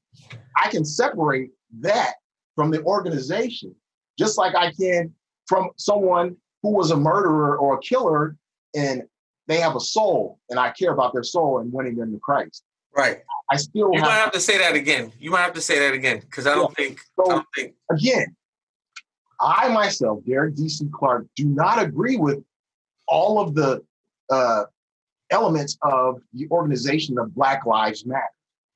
I 0.57 0.69
can 0.69 0.85
separate 0.85 1.51
that 1.81 2.13
from 2.55 2.71
the 2.71 2.81
organization, 2.83 3.75
just 4.17 4.37
like 4.37 4.55
I 4.55 4.71
can 4.71 5.13
from 5.47 5.69
someone 5.77 6.35
who 6.61 6.71
was 6.71 6.91
a 6.91 6.97
murderer 6.97 7.57
or 7.57 7.75
a 7.75 7.79
killer 7.81 8.35
and 8.75 9.03
they 9.47 9.57
have 9.57 9.75
a 9.75 9.79
soul 9.79 10.39
and 10.49 10.59
I 10.59 10.71
care 10.71 10.91
about 10.91 11.13
their 11.13 11.23
soul 11.23 11.59
and 11.59 11.71
winning 11.73 11.95
them 11.95 12.11
to 12.11 12.19
Christ. 12.19 12.63
Right. 12.95 13.19
I 13.51 13.57
still 13.57 13.91
You 13.93 14.01
might 14.01 14.11
have, 14.11 14.25
have 14.25 14.31
to 14.33 14.39
say 14.39 14.57
that 14.57 14.75
again. 14.75 15.11
You 15.19 15.31
might 15.31 15.41
have 15.41 15.53
to 15.53 15.61
say 15.61 15.79
that 15.79 15.93
again 15.93 16.19
because 16.19 16.45
I 16.45 16.55
don't 16.55 16.75
think. 16.75 16.99
I 16.99 17.23
so 17.23 17.29
don't 17.29 17.47
think. 17.55 17.73
again, 17.91 18.35
I 19.39 19.69
myself, 19.69 20.19
Derek 20.27 20.55
DC 20.55 20.91
Clark, 20.91 21.27
do 21.35 21.45
not 21.45 21.81
agree 21.81 22.17
with 22.17 22.43
all 23.07 23.39
of 23.39 23.55
the 23.55 23.83
uh, 24.29 24.65
elements 25.31 25.77
of 25.83 26.21
the 26.33 26.47
organization 26.49 27.17
of 27.17 27.33
Black 27.35 27.65
Lives 27.65 28.05
Matter. 28.05 28.23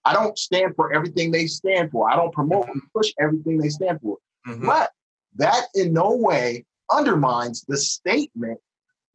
I 0.06 0.14
don't 0.14 0.38
stand 0.38 0.76
for 0.76 0.94
everything 0.94 1.32
they 1.32 1.48
stand 1.48 1.92
for. 1.92 2.10
I 2.10 2.16
don't 2.16 2.34
promote 2.34 2.68
and 2.68 2.82
push 2.96 3.14
everything 3.20 3.58
they 3.58 3.70
stand 3.70 4.02
for. 4.02 4.18
Mhm. 4.48 4.66
But 4.66 4.92
that 5.36 5.68
in 5.76 5.94
no 5.94 6.16
way 6.16 6.66
undermines 6.92 7.64
the 7.68 7.78
statement 7.78 8.60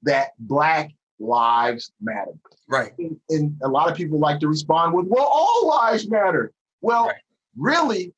that 0.02 0.30
Black 0.38 0.90
Lives 1.20 1.92
Matter. 2.00 2.32
Right. 2.68 2.92
And, 2.98 3.20
and 3.28 3.56
a 3.62 3.68
lot 3.68 3.90
of 3.90 3.96
people 3.96 4.18
like 4.18 4.40
to 4.40 4.48
respond 4.48 4.94
with, 4.94 5.06
well, 5.08 5.26
all 5.30 5.68
lives 5.68 6.08
matter. 6.08 6.52
Well, 6.80 7.06
Right. 7.08 7.22
really, 7.56 8.14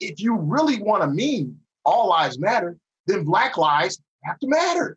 if 0.00 0.18
you 0.20 0.36
really 0.36 0.82
want 0.82 1.02
to 1.02 1.08
mean 1.08 1.58
all 1.84 2.08
lives 2.08 2.38
matter, 2.38 2.76
then 3.06 3.24
Black 3.24 3.56
lives 3.56 4.00
have 4.24 4.38
to 4.40 4.46
matter, 4.48 4.96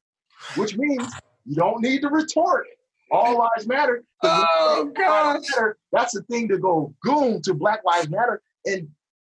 which 0.56 0.76
means 0.78 1.14
you 1.46 1.56
don't 1.56 1.82
need 1.82 2.02
to 2.02 2.10
retort. 2.10 2.66
All 3.14 3.38
lives 3.38 3.68
matter. 3.68 4.04
'cause 4.22 4.32
when 4.40 4.48
Oh, 4.60 4.76
you 4.84 4.88
say 4.88 4.94
Black 4.94 5.10
Lives 5.10 5.48
gosh. 5.50 5.56
Matter, 5.58 5.78
That's 5.92 6.14
the 6.14 6.24
thing 6.24 6.48
to 6.50 6.58
go 6.58 6.94
goon 7.04 7.42
to 7.44 7.54
Black 7.54 7.82
Lives 7.86 8.10
Matter. 8.10 8.42
And 8.66 8.90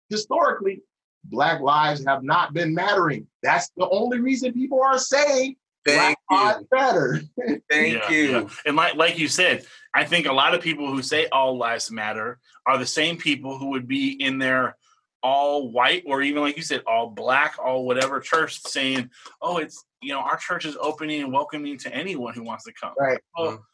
historically, 0.10 0.82
Black 1.26 1.62
lives 1.62 2.04
have 2.06 2.24
not 2.24 2.54
been 2.54 2.74
mattering. 2.74 3.28
That's 3.42 3.70
the 3.78 3.88
only 3.90 4.20
reason 4.20 4.52
people 4.54 4.82
are 4.84 4.98
saying 4.98 5.56
Thank 5.86 6.18
Black 6.30 6.42
lives 6.56 6.60
you. 6.62 6.68
matter. 6.78 7.22
Thank 7.70 7.94
Yeah, 7.94 8.10
you. 8.10 8.24
yeah. 8.32 8.50
And 8.66 8.76
like 8.76 8.96
like 8.96 9.18
you 9.20 9.28
said, 9.28 9.66
I 9.94 10.04
think 10.06 10.26
a 10.28 10.34
lot 10.34 10.54
of 10.54 10.62
people 10.62 10.88
who 10.92 11.02
say 11.02 11.28
all 11.28 11.58
lives 11.58 11.92
matter 11.92 12.40
are 12.66 12.78
the 12.78 12.86
same 12.86 13.18
people 13.18 13.58
who 13.58 13.70
would 13.72 13.88
be 13.88 14.12
in 14.14 14.38
their 14.40 14.78
all 15.22 15.72
white 15.72 16.04
or 16.06 16.22
even 16.22 16.42
like 16.42 16.58
you 16.58 16.64
said 16.64 16.82
all 16.86 17.08
black 17.10 17.56
all 17.58 17.86
whatever 17.86 18.20
church 18.20 18.60
saying 18.64 19.10
oh 19.42 19.58
it's 19.58 19.86
you 20.02 20.10
know 20.14 20.20
our 20.20 20.36
church 20.36 20.66
is 20.66 20.76
opening 20.82 21.22
and 21.24 21.32
welcoming 21.32 21.78
to 21.78 21.94
anyone 21.96 22.34
who 22.34 22.44
wants 22.44 22.66
to 22.66 22.74
come 22.74 22.92
Right. 23.00 23.20
well, 23.38 23.66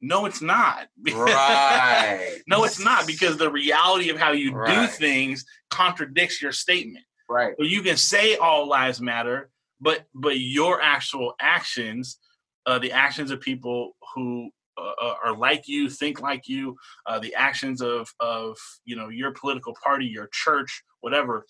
no 0.00 0.26
it's 0.26 0.42
not 0.42 0.86
Right. 1.12 2.38
no 2.46 2.64
it's 2.64 2.78
not 2.84 3.06
because 3.06 3.36
the 3.36 3.50
reality 3.50 4.10
of 4.10 4.18
how 4.18 4.32
you 4.32 4.50
do 4.66 4.86
things 4.86 5.44
contradicts 5.70 6.40
your 6.42 6.52
statement 6.52 7.04
Right. 7.28 7.54
so 7.58 7.64
you 7.64 7.82
can 7.82 7.96
say 7.96 8.36
all 8.36 8.68
lives 8.68 9.00
matter, 9.00 9.50
but 9.80 10.04
but 10.14 10.38
your 10.38 10.80
actual 10.80 11.34
actions, 11.40 12.18
uh, 12.66 12.78
the 12.78 12.92
actions 12.92 13.30
of 13.30 13.40
people 13.40 13.96
who 14.14 14.50
uh, 14.78 14.92
uh, 15.02 15.14
are 15.24 15.36
like 15.36 15.66
you, 15.66 15.88
think 15.88 16.20
like 16.20 16.48
you, 16.48 16.76
uh, 17.06 17.18
the 17.18 17.34
actions 17.34 17.80
of 17.82 18.08
of 18.20 18.56
you 18.84 18.94
know 18.94 19.08
your 19.08 19.32
political 19.32 19.74
party, 19.82 20.06
your 20.06 20.28
church, 20.32 20.84
whatever, 21.00 21.46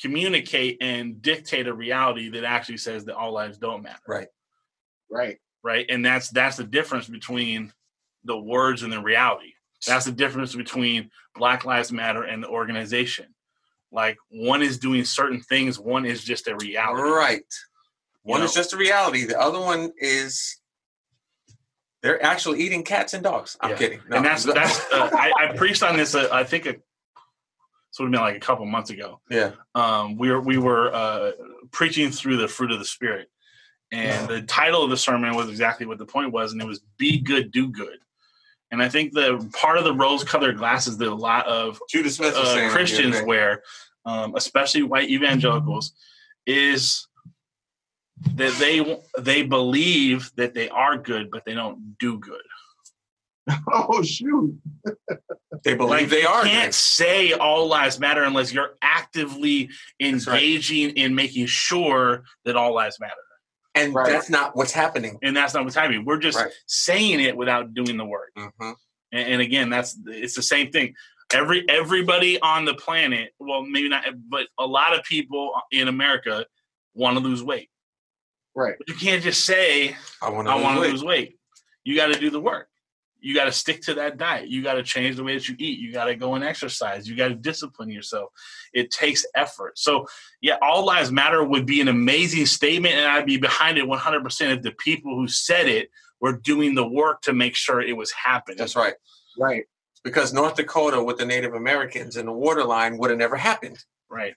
communicate 0.00 0.76
and 0.80 1.22
dictate 1.22 1.66
a 1.66 1.74
reality 1.74 2.28
that 2.30 2.44
actually 2.44 2.76
says 2.76 3.06
that 3.06 3.16
all 3.16 3.32
lives 3.32 3.58
don't 3.58 3.82
matter, 3.82 4.00
Right. 4.06 4.28
Right. 5.10 5.38
Right? 5.62 5.86
And 5.88 6.04
that's 6.04 6.30
that's 6.30 6.56
the 6.56 6.64
difference 6.64 7.08
between 7.08 7.72
the 8.24 8.36
words 8.38 8.82
and 8.82 8.92
the 8.92 9.00
reality. 9.00 9.52
That's 9.86 10.04
the 10.06 10.12
difference 10.12 10.54
between 10.54 11.10
Black 11.36 11.64
Lives 11.64 11.92
Matter 11.92 12.22
and 12.24 12.42
the 12.42 12.48
organization. 12.48 13.26
Like 13.92 14.18
one 14.30 14.60
is 14.62 14.78
doing 14.78 15.04
certain 15.04 15.40
things, 15.40 15.78
one 15.78 16.04
is 16.04 16.22
just 16.24 16.48
a 16.48 16.56
reality. 16.56 17.02
Right. 17.08 17.42
One 18.22 18.40
You 18.40 18.46
is 18.46 18.54
just 18.54 18.72
a 18.72 18.76
reality. 18.76 19.24
The 19.24 19.40
other 19.40 19.60
one 19.60 19.92
is 19.98 20.58
they're 22.02 22.22
actually 22.22 22.60
eating 22.60 22.84
cats 22.84 23.14
and 23.14 23.22
dogs. 23.22 23.56
I'm 23.60 23.70
Yeah. 23.70 23.76
kidding. 23.76 24.00
No. 24.08 24.16
And 24.18 24.26
that's 24.26 24.44
that's 24.44 24.80
uh, 24.92 25.10
I, 25.12 25.32
I 25.38 25.56
preached 25.56 25.82
on 25.82 25.96
this. 25.96 26.14
Uh, 26.14 26.28
I 26.30 26.44
think 26.44 26.66
a, 26.66 26.72
this 26.72 26.80
would 27.98 28.06
have 28.06 28.12
been 28.12 28.20
like 28.20 28.36
a 28.36 28.40
couple 28.40 28.66
months 28.66 28.90
ago. 28.90 29.20
yeah. 29.30 29.52
Um, 29.74 30.16
we 30.18 30.30
were 30.30 30.40
we 30.40 30.58
were 30.58 30.92
uh, 30.94 31.30
preaching 31.70 32.10
through 32.10 32.36
the 32.36 32.48
fruit 32.48 32.70
of 32.70 32.78
the 32.78 32.84
spirit, 32.84 33.30
and 33.92 34.28
the 34.28 34.42
title 34.42 34.82
of 34.84 34.90
the 34.90 34.96
sermon 34.96 35.34
was 35.34 35.48
exactly 35.48 35.86
what 35.86 35.98
the 35.98 36.04
point 36.06 36.32
was, 36.32 36.52
and 36.52 36.60
it 36.60 36.66
was 36.66 36.80
"Be 36.98 37.20
good, 37.20 37.50
do 37.50 37.68
good." 37.68 37.98
And 38.70 38.82
I 38.82 38.88
think 38.90 39.14
the 39.14 39.48
part 39.54 39.78
of 39.78 39.84
the 39.84 39.94
rose-colored 39.94 40.58
glasses 40.58 40.98
that 40.98 41.08
a 41.08 41.14
lot 41.14 41.46
of 41.46 41.76
uh, 41.76 41.78
Christians 41.88 42.18
the 42.18 43.08
other 43.08 43.20
day. 43.20 43.24
wear, 43.24 43.62
um, 44.04 44.34
especially 44.36 44.82
white 44.82 45.08
evangelicals, 45.08 45.92
is 46.46 47.06
that 48.34 48.52
they 48.58 49.00
they 49.18 49.42
believe 49.42 50.30
that 50.36 50.52
they 50.54 50.68
are 50.68 50.98
good, 50.98 51.30
but 51.30 51.44
they 51.46 51.54
don't 51.54 51.96
do 51.98 52.18
good. 52.18 52.40
Oh 53.72 54.02
shoot. 54.02 54.58
They 55.64 55.74
believe 55.74 56.02
Like 56.02 56.10
they 56.10 56.20
you 56.22 56.28
are. 56.28 56.44
can't 56.44 56.66
good. 56.68 56.74
say 56.74 57.32
all 57.32 57.66
lives 57.66 57.98
matter 57.98 58.22
unless 58.22 58.52
you're 58.52 58.76
actively 58.82 59.70
That's 59.98 60.26
right. 60.26 60.34
engaging 60.40 60.90
in 60.90 61.14
making 61.16 61.46
sure 61.46 62.22
that 62.44 62.54
all 62.54 62.74
lives 62.74 63.00
matter. 63.00 63.14
And 63.78 63.94
Right. 63.94 64.06
that's 64.06 64.28
not 64.30 64.56
what's 64.56 64.72
happening. 64.72 65.18
and 65.22 65.36
that's 65.36 65.54
not 65.54 65.64
what's 65.64 65.76
happening. 65.76 66.04
We're 66.04 66.18
just 66.18 66.38
Right. 66.38 66.52
saying 66.66 67.20
it 67.20 67.36
without 67.36 67.74
doing 67.74 67.96
the 67.96 68.04
work. 68.04 68.32
hmm 68.36 68.72
And, 69.12 69.28
and 69.32 69.42
again, 69.42 69.70
that's 69.70 69.96
it's 70.06 70.34
the 70.34 70.42
same 70.42 70.70
thing. 70.70 70.94
Every 71.32 71.68
everybody 71.68 72.40
on 72.40 72.64
the 72.64 72.74
planet, 72.74 73.32
well, 73.38 73.62
maybe 73.62 73.88
not, 73.88 74.04
but 74.28 74.48
a 74.58 74.66
lot 74.66 74.98
of 74.98 75.04
people 75.04 75.52
in 75.70 75.88
America 75.88 76.46
want 76.94 77.16
to 77.18 77.22
lose 77.22 77.42
weight. 77.42 77.70
Right. 78.54 78.74
But 78.78 78.88
you 78.88 78.94
can't 78.94 79.22
just 79.22 79.44
say 79.44 79.94
I 80.22 80.30
want 80.30 80.46
to 80.48 80.80
lose 80.80 81.04
weight. 81.04 81.38
You 81.84 81.96
got 81.96 82.12
to 82.12 82.18
do 82.18 82.30
the 82.30 82.40
work. 82.40 82.67
You 83.20 83.34
got 83.34 83.46
to 83.46 83.52
stick 83.52 83.82
to 83.82 83.94
that 83.94 84.16
diet. 84.16 84.48
You 84.48 84.62
got 84.62 84.74
to 84.74 84.82
change 84.82 85.16
the 85.16 85.24
way 85.24 85.34
that 85.34 85.48
you 85.48 85.56
eat. 85.58 85.78
You 85.78 85.92
got 85.92 86.04
to 86.04 86.14
go 86.14 86.34
and 86.34 86.44
exercise. 86.44 87.08
You 87.08 87.16
got 87.16 87.28
to 87.28 87.34
discipline 87.34 87.90
yourself. 87.90 88.30
It 88.72 88.90
takes 88.90 89.24
effort. 89.34 89.78
So, 89.78 90.06
yeah, 90.40 90.56
all 90.62 90.84
lives 90.84 91.10
matter 91.10 91.42
would 91.42 91.66
be 91.66 91.80
an 91.80 91.88
amazing 91.88 92.46
statement, 92.46 92.94
and 92.94 93.06
I'd 93.06 93.26
be 93.26 93.36
behind 93.36 93.78
it 93.78 93.84
100% 93.84 94.56
if 94.56 94.62
the 94.62 94.72
people 94.72 95.16
who 95.16 95.26
said 95.26 95.68
it 95.68 95.90
were 96.20 96.38
doing 96.38 96.74
the 96.74 96.86
work 96.86 97.22
to 97.22 97.32
make 97.32 97.54
sure 97.56 97.80
it 97.80 97.96
was 97.96 98.12
happening. 98.12 98.58
That's 98.58 98.76
right. 98.76 98.94
Right. 99.38 99.64
Because 100.04 100.32
North 100.32 100.56
Dakota 100.56 101.02
with 101.02 101.18
the 101.18 101.26
Native 101.26 101.54
Americans 101.54 102.16
and 102.16 102.28
the 102.28 102.32
water 102.32 102.64
line 102.64 102.98
would 102.98 103.10
have 103.10 103.18
never 103.18 103.36
happened. 103.36 103.78
Right. 104.10 104.34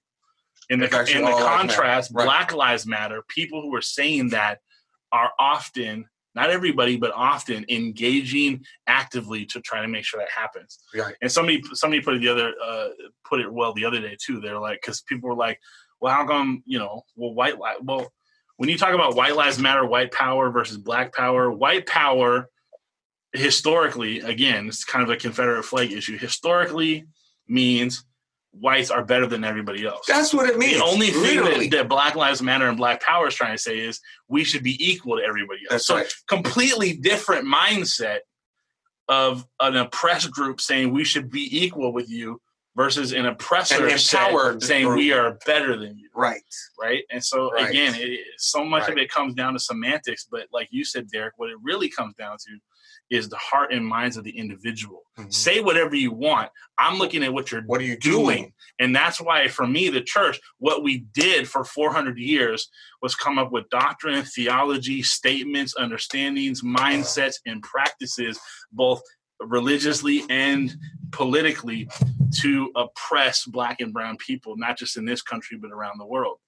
In 0.70 0.80
the, 0.80 0.86
in 0.86 1.22
the 1.22 1.32
all 1.32 1.42
lives 1.42 1.74
contrast, 1.74 2.12
Right. 2.14 2.26
Black 2.26 2.54
Lives 2.54 2.86
Matter, 2.86 3.24
people 3.28 3.62
who 3.62 3.76
are 3.76 3.82
saying 3.82 4.30
that 4.30 4.60
are 5.12 5.32
often, 5.38 6.06
not 6.34 6.50
everybody, 6.50 6.98
but 6.98 7.12
often 7.14 7.66
engaging 7.70 8.64
actively 8.88 9.46
to 9.48 9.62
try 9.62 9.82
to 9.82 9.88
make 9.88 10.06
sure 10.06 10.20
that 10.20 10.30
happens. 10.30 10.80
Right. 10.96 11.16
And 11.22 11.32
somebody 11.32 11.62
somebody 11.74 12.02
put 12.02 12.16
it 12.16 12.22
the 12.22 12.30
other 12.30 12.54
uh, 12.64 12.90
put 13.28 13.42
it 13.42 13.52
well 13.52 13.74
the 13.74 13.86
other 13.86 14.00
day 14.00 14.16
too. 14.24 14.40
They're 14.40 14.60
like, 14.60 14.80
because 14.82 15.02
people 15.02 15.30
were 15.30 15.36
like, 15.36 15.60
well, 16.00 16.14
how 16.14 16.26
come 16.26 16.64
you 16.66 16.80
know, 16.80 17.04
well, 17.16 17.34
white 17.34 17.56
well, 17.82 18.12
when 18.58 18.70
you 18.70 18.78
talk 18.78 18.94
about 18.94 19.16
white 19.16 19.36
lives 19.36 19.60
matter, 19.60 19.86
white 19.86 20.12
power 20.12 20.52
versus 20.52 20.78
black 20.78 21.14
power, 21.14 21.52
white 21.52 21.86
power 21.86 22.48
historically, 23.34 24.20
again, 24.20 24.68
it's 24.68 24.84
kind 24.84 25.04
of 25.04 25.10
a 25.10 25.16
Confederate 25.16 25.64
flag 25.64 25.92
issue. 25.92 26.18
Historically 26.18 27.06
means 27.48 28.06
whites 28.52 28.92
are 28.92 29.04
better 29.04 29.26
than 29.28 29.44
everybody 29.44 29.86
else. 29.86 30.06
That's 30.08 30.34
what 30.34 30.50
it 30.50 30.58
means. 30.58 30.78
the 30.78 30.84
only 30.84 31.08
thing 31.08 31.22
literally. 31.22 31.68
that, 31.70 31.78
that 31.78 31.90
Black 31.90 32.16
Lives 32.16 32.42
Matter 32.42 32.68
and 32.68 32.78
Black 32.78 33.02
Power 33.02 33.28
is 33.28 33.36
trying 33.36 33.56
to 33.56 33.62
say 33.62 33.80
is 33.80 34.00
we 34.28 34.44
should 34.44 34.64
be 34.64 34.78
equal 34.86 35.18
to 35.18 35.24
everybody 35.24 35.60
else. 35.62 35.70
That's 35.72 35.86
so 35.88 35.96
right. 35.96 36.14
completely 36.28 36.94
different 36.94 37.46
mindset 37.48 38.20
of 39.08 39.46
an 39.60 39.76
oppressed 39.78 40.32
group 40.32 40.62
saying 40.62 40.92
we 40.92 41.04
should 41.04 41.30
be 41.30 41.48
equal 41.64 41.92
with 41.94 42.10
you 42.10 42.40
versus 42.76 43.12
an 43.12 43.26
oppressor 43.26 43.86
An 43.88 43.92
empowered 43.92 44.64
saying 44.64 44.86
group. 44.86 44.98
we 44.98 45.12
are 45.12 45.38
better 45.46 45.76
than 45.78 45.98
you 45.98 46.10
Right. 46.16 46.42
right 46.80 47.04
and 47.12 47.22
so 47.22 47.52
Right. 47.52 47.70
again 47.70 47.94
it, 47.98 48.22
so 48.38 48.64
much 48.64 48.88
of 48.90 48.98
it 48.98 49.12
comes 49.12 49.34
down 49.34 49.52
to 49.54 49.60
semantics 49.60 50.26
but 50.32 50.48
like 50.54 50.70
you 50.72 50.86
said 50.86 51.10
derek 51.10 51.34
what 51.36 51.50
it 51.50 51.58
really 51.62 51.90
comes 51.90 52.14
down 52.16 52.38
to 52.38 52.58
is 53.12 53.30
the 53.30 53.38
heart 53.38 53.72
and 53.74 53.86
minds 53.86 54.18
of 54.18 54.24
the 54.24 54.36
individual 54.36 55.04
Mhm. 55.20 55.32
say 55.34 55.60
whatever 55.60 55.96
you 55.96 56.12
want 56.12 56.50
i'm 56.80 56.98
looking 56.98 57.22
at 57.24 57.32
what 57.34 57.52
you're 57.52 57.62
What 57.64 57.82
are 57.82 57.84
you 57.84 57.98
doing. 57.98 58.26
doing? 58.26 58.54
And 58.80 58.96
that's 58.96 59.22
why, 59.22 59.48
for 59.48 59.68
me, 59.68 59.90
the 59.90 60.02
church, 60.02 60.40
what 60.58 60.82
we 60.82 61.00
did 61.14 61.48
for 61.48 61.64
400 61.64 62.18
years 62.18 62.68
was 63.04 63.14
come 63.14 63.38
up 63.38 63.52
with 63.52 63.70
doctrine, 63.70 64.24
theology, 64.24 65.04
statements, 65.04 65.76
understandings, 65.78 66.64
mindsets, 66.64 67.36
and 67.46 67.62
practices, 67.62 68.40
both 68.72 69.02
religiously 69.40 70.24
and 70.32 70.76
politically, 71.12 71.88
to 72.42 72.72
oppress 72.76 73.46
Black 73.46 73.82
and 73.82 73.94
Brown 73.94 74.18
people, 74.18 74.56
not 74.58 74.80
just 74.80 74.98
in 74.98 75.06
this 75.06 75.22
country, 75.22 75.58
but 75.62 75.70
around 75.72 76.00
the 76.00 76.06
world. 76.08 76.40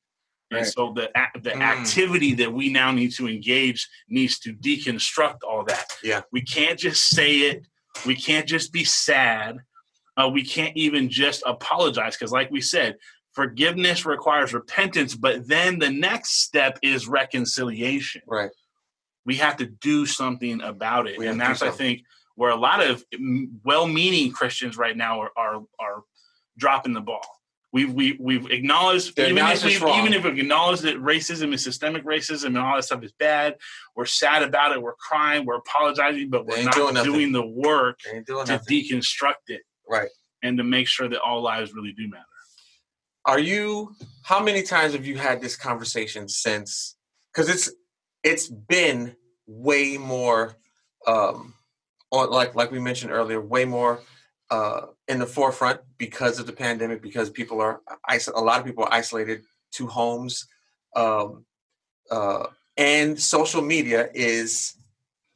And 0.54 0.64
Right. 0.64 0.72
so 0.74 0.94
the 0.94 1.12
the 1.42 1.52
Mm. 1.52 1.62
activity 1.62 2.34
that 2.36 2.52
we 2.54 2.70
now 2.70 2.92
need 2.92 3.12
to 3.14 3.28
engage 3.28 3.88
needs 4.08 4.40
to 4.40 4.54
deconstruct 4.54 5.40
all 5.48 5.64
that. 5.66 5.98
Yeah. 6.04 6.22
we 6.32 6.42
can't 6.42 6.78
just 6.80 7.10
say 7.10 7.40
it. 7.50 7.66
We 8.06 8.16
can't 8.16 8.48
just 8.48 8.72
be 8.72 8.84
sad 8.84 9.58
uh, 10.16 10.30
we 10.32 10.44
can't 10.44 10.78
even 10.78 11.10
just 11.10 11.42
apologize 11.46 12.16
because 12.16 12.32
like 12.32 12.52
we 12.52 12.62
said 12.62 12.98
forgiveness 13.34 14.06
requires 14.06 14.54
repentance 14.54 15.16
but 15.16 15.48
then 15.48 15.80
the 15.80 15.90
next 15.90 16.44
step 16.44 16.78
is 16.84 17.08
reconciliation 17.08 18.22
Right. 18.28 18.52
we 19.26 19.36
have 19.38 19.58
to 19.58 19.66
do 19.66 20.06
something 20.06 20.62
about 20.62 21.08
it 21.08 21.18
We 21.18 21.28
and 21.28 21.40
that's 21.42 21.62
i 21.64 21.70
think 21.72 22.04
where 22.36 22.52
a 22.52 22.56
lot 22.56 22.80
of 22.84 23.04
well-meaning 23.64 24.32
christians 24.32 24.78
right 24.78 24.96
now 24.98 25.20
are 25.22 25.32
are, 25.36 25.62
are 25.80 26.04
dropping 26.58 26.94
the 26.94 27.02
ball 27.02 27.33
We've, 27.74 27.92
we, 27.92 28.18
we've 28.20 28.52
acknowledged 28.52 29.16
They're 29.16 29.30
even 29.30 29.40
if, 29.46 29.64
we 29.64 29.92
even 29.94 30.14
if 30.14 30.24
we 30.24 30.40
acknowledge 30.40 30.82
that 30.82 30.98
racism 30.98 31.54
is 31.54 31.64
systemic 31.64 32.06
racism 32.06 32.46
and 32.46 32.60
all 32.60 32.76
that 32.76 32.84
stuff 32.84 33.04
is 33.04 33.14
bad 33.14 33.56
we're 33.96 34.06
sad 34.06 34.44
about 34.44 34.74
it 34.74 34.82
we're 34.82 34.94
crying 34.94 35.44
we're 35.44 35.58
apologizing 35.58 36.30
but 36.30 36.46
we're 36.46 36.64
not 36.64 36.76
doing 36.76 36.94
doing 36.94 37.32
the 37.32 37.44
work 37.44 37.98
doing 38.04 38.46
to 38.46 38.54
nothing. 38.54 38.84
deconstruct 38.84 39.48
it 39.48 39.62
right. 39.90 40.10
and 40.42 40.58
to 40.58 40.64
make 40.64 40.88
sure 40.88 41.08
that 41.08 41.20
all 41.22 41.42
lives 41.42 41.74
really 41.74 41.94
do 41.94 42.08
matter. 42.10 42.24
Are 43.26 43.40
you? 43.40 43.96
How 44.24 44.44
many 44.44 44.64
times 44.64 44.94
have 44.94 45.06
you 45.06 45.18
had 45.18 45.42
this 45.42 45.56
conversation 45.56 46.28
since? 46.28 46.98
Because 47.34 47.50
it's 47.50 47.72
it's 48.24 48.50
been 48.50 49.16
way 49.48 49.98
more, 49.98 50.56
um, 51.08 51.54
or 52.12 52.28
like 52.28 52.54
like 52.54 52.72
we 52.72 52.80
mentioned 52.80 53.12
earlier, 53.12 53.40
way 53.40 53.64
more 53.64 54.02
uh, 54.50 54.88
in 55.08 55.20
the 55.20 55.26
forefront 55.26 55.82
because 55.98 56.40
of 56.40 56.46
the 56.48 56.54
pandemic. 56.54 57.02
Because 57.02 57.30
people 57.30 57.62
are 57.62 57.82
a 58.10 58.42
lot 58.42 58.60
of 58.60 58.66
people 58.66 58.84
are 58.86 58.94
isolated 58.94 59.42
to 59.74 59.88
homes, 59.88 60.48
um, 60.96 61.46
uh, 62.12 62.48
and 62.78 63.20
social 63.20 63.62
media 63.62 64.10
is 64.14 64.76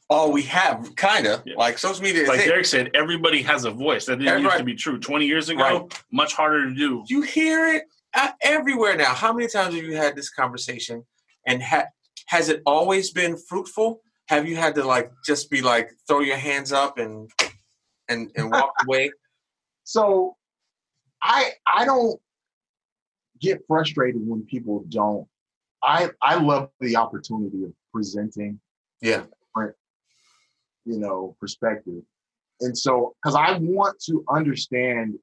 all 0.09 0.31
we 0.31 0.43
have. 0.43 0.95
Kind 0.95 1.27
of 1.27 1.43
Yeah. 1.45 1.55
like 1.57 1.77
social 1.77 2.01
media 2.03 2.23
is 2.23 2.29
Like 2.29 2.39
it. 2.41 2.45
Derek 2.47 2.65
said, 2.65 2.91
everybody 2.93 3.41
has 3.41 3.65
a 3.65 3.71
voice. 3.71 4.05
That 4.05 4.19
didn't 4.19 4.43
used 4.43 4.57
to 4.57 4.63
be 4.63 4.75
true. 4.75 4.97
20 4.99 5.25
years 5.25 5.49
ago, 5.49 5.61
Right. 5.61 6.03
much 6.11 6.33
harder 6.33 6.69
to 6.69 6.73
do. 6.75 7.03
You 7.07 7.21
hear 7.23 7.67
it 7.67 7.83
uh, 8.13 8.31
everywhere 8.41 8.95
now. 8.95 9.13
How 9.13 9.33
many 9.33 9.47
times 9.49 9.75
have 9.75 9.83
you 9.83 9.95
had 9.95 10.15
this 10.15 10.29
conversation? 10.29 11.05
And 11.45 11.61
ha- 11.61 11.87
has 12.27 12.49
it 12.49 12.61
always 12.65 13.11
been 13.11 13.37
fruitful? 13.37 14.01
Have 14.29 14.47
you 14.47 14.55
had 14.55 14.75
to 14.75 14.83
like 14.83 15.11
just 15.25 15.49
be 15.49 15.61
like 15.61 15.91
throw 16.07 16.21
your 16.21 16.37
hands 16.37 16.71
up 16.71 16.97
and 16.97 17.29
and 18.09 18.31
and 18.35 18.49
walk 18.51 18.73
away? 18.87 19.11
So 19.87 20.35
I 21.23 21.51
I 21.73 21.85
don't 21.85 22.19
get 23.39 23.61
frustrated 23.69 24.19
when 24.27 24.43
people 24.43 24.83
don't. 24.89 25.25
I 25.81 26.09
I 26.21 26.35
love 26.35 26.71
the 26.81 26.97
opportunity 26.97 27.63
of 27.63 27.71
presenting, 27.93 28.59
Yeah. 29.01 29.23
you 29.55 30.99
know, 30.99 31.37
perspective. 31.39 32.03
And 32.59 32.77
so 32.77 33.15
because 33.23 33.35
I 33.35 33.57
want 33.59 33.97
to 34.07 34.25
understand 34.29 35.15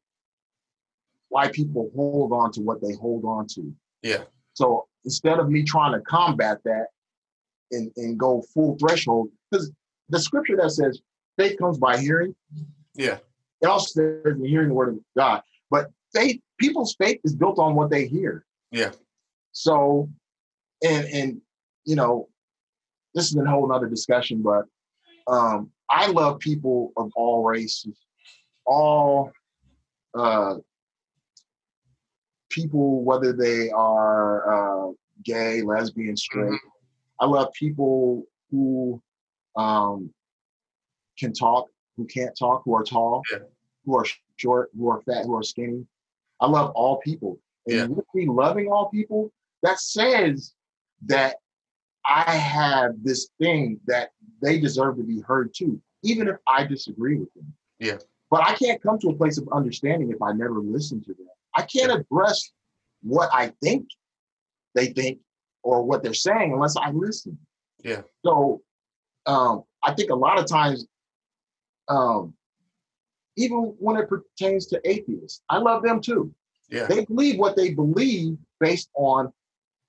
why 1.29 1.49
people 1.49 1.91
hold 1.95 2.33
on 2.33 2.51
to 2.53 2.63
what 2.63 2.81
they 2.81 2.95
hold 2.95 3.27
on 3.27 3.47
to. 3.49 3.71
Yeah. 4.03 4.25
So 4.55 4.87
instead 5.05 5.41
of 5.41 5.51
me 5.51 5.63
trying 5.63 5.93
to 5.93 6.01
combat 6.01 6.61
that 6.65 6.87
and, 7.71 7.93
and 7.99 8.19
go 8.19 8.43
full 8.55 8.79
threshold, 8.79 9.29
because 9.51 9.71
the 10.09 10.21
scripture 10.21 10.57
that 10.57 10.71
says 10.71 11.03
faith 11.37 11.59
comes 11.59 11.77
by 11.77 11.99
hearing, 11.99 12.35
Yeah. 12.95 13.19
Says 13.81 14.23
in 14.25 14.45
hearing 14.45 14.69
the 14.69 14.75
word 14.75 14.91
of 14.91 14.99
God. 15.17 15.43
But 15.71 15.91
faith, 16.15 16.41
people's 16.59 16.95
faith 16.99 17.21
is 17.25 17.35
built 17.35 17.59
on 17.59 17.75
what 17.75 17.91
they 17.91 18.07
hear. 18.07 18.45
Yeah. 18.71 18.93
So, 19.53 20.09
and 20.83 21.07
and 21.07 21.41
you 21.85 21.97
know, 21.97 22.29
this 23.15 23.27
is 23.27 23.37
a 23.37 23.45
whole 23.45 23.69
nother 23.69 23.89
discussion, 23.89 24.43
but 24.43 24.65
um, 25.27 25.71
I 25.91 26.09
love 26.09 26.39
people 26.39 26.93
of 26.97 27.11
all 27.17 27.45
races, 27.45 27.97
all 28.67 29.31
uh, 30.15 30.57
people, 32.51 33.03
whether 33.05 33.33
they 33.33 33.71
are 33.71 34.89
uh, 34.89 34.93
gay, 35.25 35.63
lesbian, 35.63 36.17
straight. 36.17 36.59
I 37.21 37.27
love 37.27 37.49
people 37.53 38.25
who 38.51 39.01
um, 39.57 40.13
can 41.19 41.33
talk, 41.33 41.69
who 41.97 42.07
can't 42.07 42.37
talk, 42.37 42.63
who 42.65 42.75
are 42.75 42.85
tall, 42.85 43.23
Yeah. 43.33 43.39
Who 43.85 43.97
are 43.97 44.05
short, 44.37 44.71
who 44.77 44.89
are 44.89 45.03
fat, 45.03 45.25
who 45.25 45.37
are 45.37 45.43
skinny. 45.43 45.87
I 46.41 46.47
love 46.47 46.71
all 46.75 46.99
people. 46.99 47.39
And 47.67 47.77
Yeah. 47.77 47.87
with 47.87 48.07
me 48.15 48.27
loving 48.27 48.69
all 48.69 48.89
people, 48.91 49.33
that 49.63 49.79
says 49.81 50.55
that 51.07 51.37
I 52.07 52.33
have 52.33 53.03
this 53.03 53.31
thing 53.41 53.81
that 53.87 54.11
they 54.43 54.61
deserve 54.61 54.97
to 54.99 55.03
be 55.03 55.21
heard 55.21 55.55
too, 55.55 55.81
even 56.03 56.29
if 56.29 56.37
I 56.47 56.65
disagree 56.67 57.17
with 57.17 57.33
them. 57.35 57.55
Yeah. 57.79 57.99
But 58.31 58.43
I 58.47 58.55
can't 58.57 58.83
come 58.83 58.99
to 58.99 59.09
a 59.11 59.15
place 59.17 59.39
of 59.39 59.49
understanding 59.53 60.11
if 60.11 60.21
I 60.21 60.33
never 60.33 60.61
listen 60.61 61.03
to 61.05 61.15
them. 61.15 61.29
I 61.57 61.63
can't 61.63 61.93
address 61.93 62.53
what 63.03 63.31
I 63.33 63.53
think 63.63 63.89
they 64.75 64.89
think 64.89 65.21
or 65.63 65.83
what 65.83 66.03
they're 66.03 66.13
saying 66.15 66.53
unless 66.53 66.77
I 66.77 66.91
listen. 66.91 67.39
Yeah. 67.83 68.03
So 68.25 68.63
um, 69.27 69.65
I 69.83 69.95
think 69.95 70.11
a 70.11 70.15
lot 70.15 70.39
of 70.39 70.47
times, 70.47 70.87
um, 71.89 72.35
even 73.37 73.75
when 73.79 73.97
it 73.97 74.09
pertains 74.09 74.67
to 74.67 74.81
atheists, 74.89 75.43
I 75.49 75.59
love 75.59 75.83
them 75.83 76.01
too. 76.01 76.33
Yeah. 76.71 76.87
They 76.87 77.05
believe 77.05 77.39
what 77.39 77.57
they 77.57 77.73
believe 77.73 78.37
based 78.61 78.91
on 78.95 79.33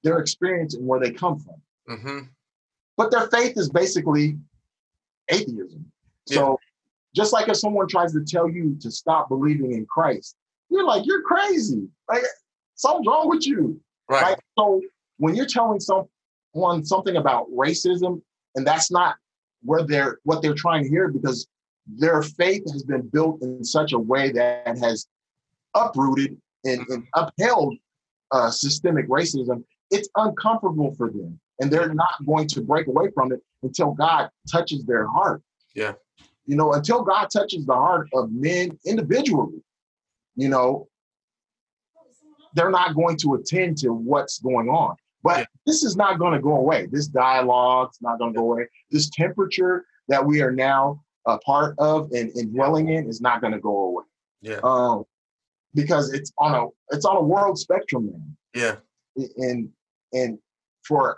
their 0.03 0.19
experience 0.19 0.75
and 0.75 0.85
where 0.85 0.99
they 0.99 1.11
come 1.11 1.39
from. 1.39 1.97
hmm 1.97 2.19
but 2.97 3.11
their 3.11 3.27
faith 3.27 3.57
is 3.57 3.69
basically 3.69 4.37
atheism. 5.27 5.91
So 6.27 6.57
just 7.13 7.33
like 7.33 7.49
if 7.49 7.57
someone 7.57 7.87
tries 7.87 8.13
to 8.13 8.23
tell 8.23 8.49
you 8.49 8.77
to 8.81 8.89
stop 8.89 9.29
believing 9.29 9.73
in 9.73 9.85
Christ, 9.85 10.35
you're 10.69 10.85
like, 10.85 11.05
you're 11.05 11.21
crazy. 11.21 11.87
Like 12.09 12.23
something's 12.75 13.07
wrong 13.07 13.29
with 13.29 13.45
you. 13.45 13.79
Right. 14.09 14.21
Right? 14.21 14.37
So 14.57 14.81
when 15.17 15.35
you're 15.35 15.45
telling 15.45 15.79
someone 15.79 16.85
something 16.85 17.17
about 17.17 17.49
racism, 17.51 18.21
and 18.55 18.65
that's 18.65 18.91
not 18.91 19.15
where 19.63 19.83
they're 19.83 20.19
what 20.23 20.41
they're 20.41 20.53
trying 20.53 20.83
to 20.83 20.89
hear 20.89 21.07
because 21.09 21.47
their 21.87 22.21
faith 22.21 22.63
has 22.71 22.83
been 22.83 23.07
built 23.07 23.41
in 23.41 23.63
such 23.63 23.93
a 23.93 23.99
way 23.99 24.31
that 24.31 24.77
has 24.79 25.07
uprooted 25.75 26.37
and, 26.63 26.85
and 26.89 27.05
upheld 27.13 27.75
uh, 28.31 28.49
systemic 28.49 29.07
racism, 29.07 29.63
it's 29.91 30.09
uncomfortable 30.15 30.93
for 30.95 31.09
them. 31.09 31.39
And 31.59 31.71
they're 31.71 31.93
not 31.93 32.13
going 32.25 32.47
to 32.49 32.61
break 32.61 32.87
away 32.87 33.11
from 33.13 33.31
it 33.31 33.39
until 33.63 33.91
God 33.91 34.29
touches 34.51 34.83
their 34.85 35.07
heart. 35.07 35.41
Yeah. 35.75 35.93
You 36.45 36.55
know, 36.55 36.73
until 36.73 37.03
God 37.03 37.27
touches 37.31 37.65
the 37.65 37.73
heart 37.73 38.09
of 38.13 38.31
men 38.31 38.77
individually, 38.85 39.63
you 40.35 40.49
know, 40.49 40.87
they're 42.55 42.71
not 42.71 42.95
going 42.95 43.17
to 43.17 43.35
attend 43.35 43.77
to 43.79 43.89
what's 43.93 44.39
going 44.39 44.69
on. 44.69 44.95
But 45.23 45.39
Yeah. 45.39 45.45
this 45.65 45.83
is 45.83 45.95
not 45.95 46.19
going 46.19 46.33
to 46.33 46.39
go 46.41 46.55
away. 46.55 46.87
This 46.87 47.07
dialogue's 47.07 47.97
not 48.01 48.19
going 48.19 48.33
to 48.33 48.39
go 48.39 48.51
away. 48.51 48.67
This 48.91 49.09
temperature 49.09 49.85
that 50.07 50.25
we 50.25 50.41
are 50.41 50.51
now 50.51 51.03
a 51.25 51.37
part 51.39 51.75
of 51.79 52.11
and, 52.11 52.31
and 52.35 52.53
dwelling 52.53 52.89
in 52.89 53.07
is 53.07 53.21
not 53.21 53.41
going 53.41 53.53
to 53.53 53.59
go 53.59 53.75
away. 53.85 54.03
Yeah. 54.41 54.59
Um, 54.63 55.05
because 55.73 56.13
it's 56.13 56.31
on 56.37 56.55
a 56.55 56.67
it's 56.95 57.05
on 57.05 57.17
a 57.17 57.21
world 57.21 57.59
spectrum 57.59 58.07
man. 58.07 58.37
Yeah. 58.53 58.75
And 59.37 59.69
and 60.13 60.39
for 60.83 61.17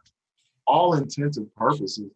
all 0.65 0.95
intents 0.95 1.37
and 1.37 1.53
purposes, 1.55 2.11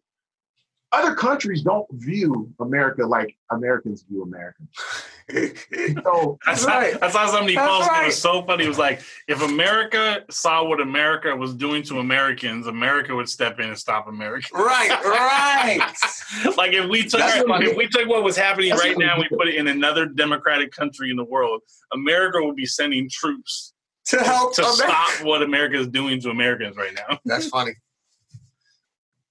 other 0.92 1.14
countries 1.14 1.62
don't 1.62 1.86
view 1.92 2.52
America 2.60 3.06
like 3.06 3.34
Americans 3.50 4.04
view 4.08 4.22
America. 4.22 4.62
So 6.04 6.38
I 6.46 6.54
saw, 6.54 6.70
I 6.78 7.10
saw 7.10 7.26
somebody 7.26 7.54
That's 7.54 7.86
post. 7.86 7.90
It 8.02 8.06
was 8.06 8.20
so 8.20 8.42
funny. 8.42 8.64
It 8.64 8.68
was 8.68 8.78
like, 8.78 9.00
if 9.28 9.42
America 9.42 10.24
saw 10.30 10.64
what 10.64 10.80
America 10.80 11.34
was 11.34 11.54
doing 11.54 11.82
to 11.84 11.98
Americans, 12.00 12.66
America 12.66 13.14
would 13.14 13.28
step 13.28 13.58
in 13.60 13.68
and 13.68 13.78
stop 13.78 14.08
America. 14.08 14.48
right. 14.54 14.90
Right. 15.04 16.56
like 16.56 16.72
if 16.72 16.88
we 16.88 17.04
took 17.04 17.20
our- 17.20 17.46
funny. 17.46 17.66
if 17.70 17.76
we 17.76 17.88
took 17.88 18.08
what 18.08 18.22
was 18.22 18.36
happening 18.36 18.70
That's 18.70 18.82
right 18.84 18.98
now, 18.98 19.16
we 19.16 19.26
we 19.30 19.36
put 19.36 19.48
it 19.48 19.54
in 19.54 19.68
another 19.68 20.06
democratic 20.06 20.72
country 20.72 21.10
in 21.10 21.16
the 21.16 21.24
world. 21.24 21.60
America 21.92 22.44
would 22.44 22.56
be 22.56 22.66
sending 22.66 23.08
troops 23.10 23.72
to 24.06 24.18
help 24.22 24.54
to 24.56 24.62
America. 24.62 24.82
stop 24.82 25.24
what 25.26 25.42
America 25.42 25.76
is 25.78 25.88
doing 25.88 26.20
to 26.22 26.30
Americans 26.30 26.76
right 26.76 26.92
now. 26.94 27.18
That's 27.24 27.48
funny. 27.48 27.72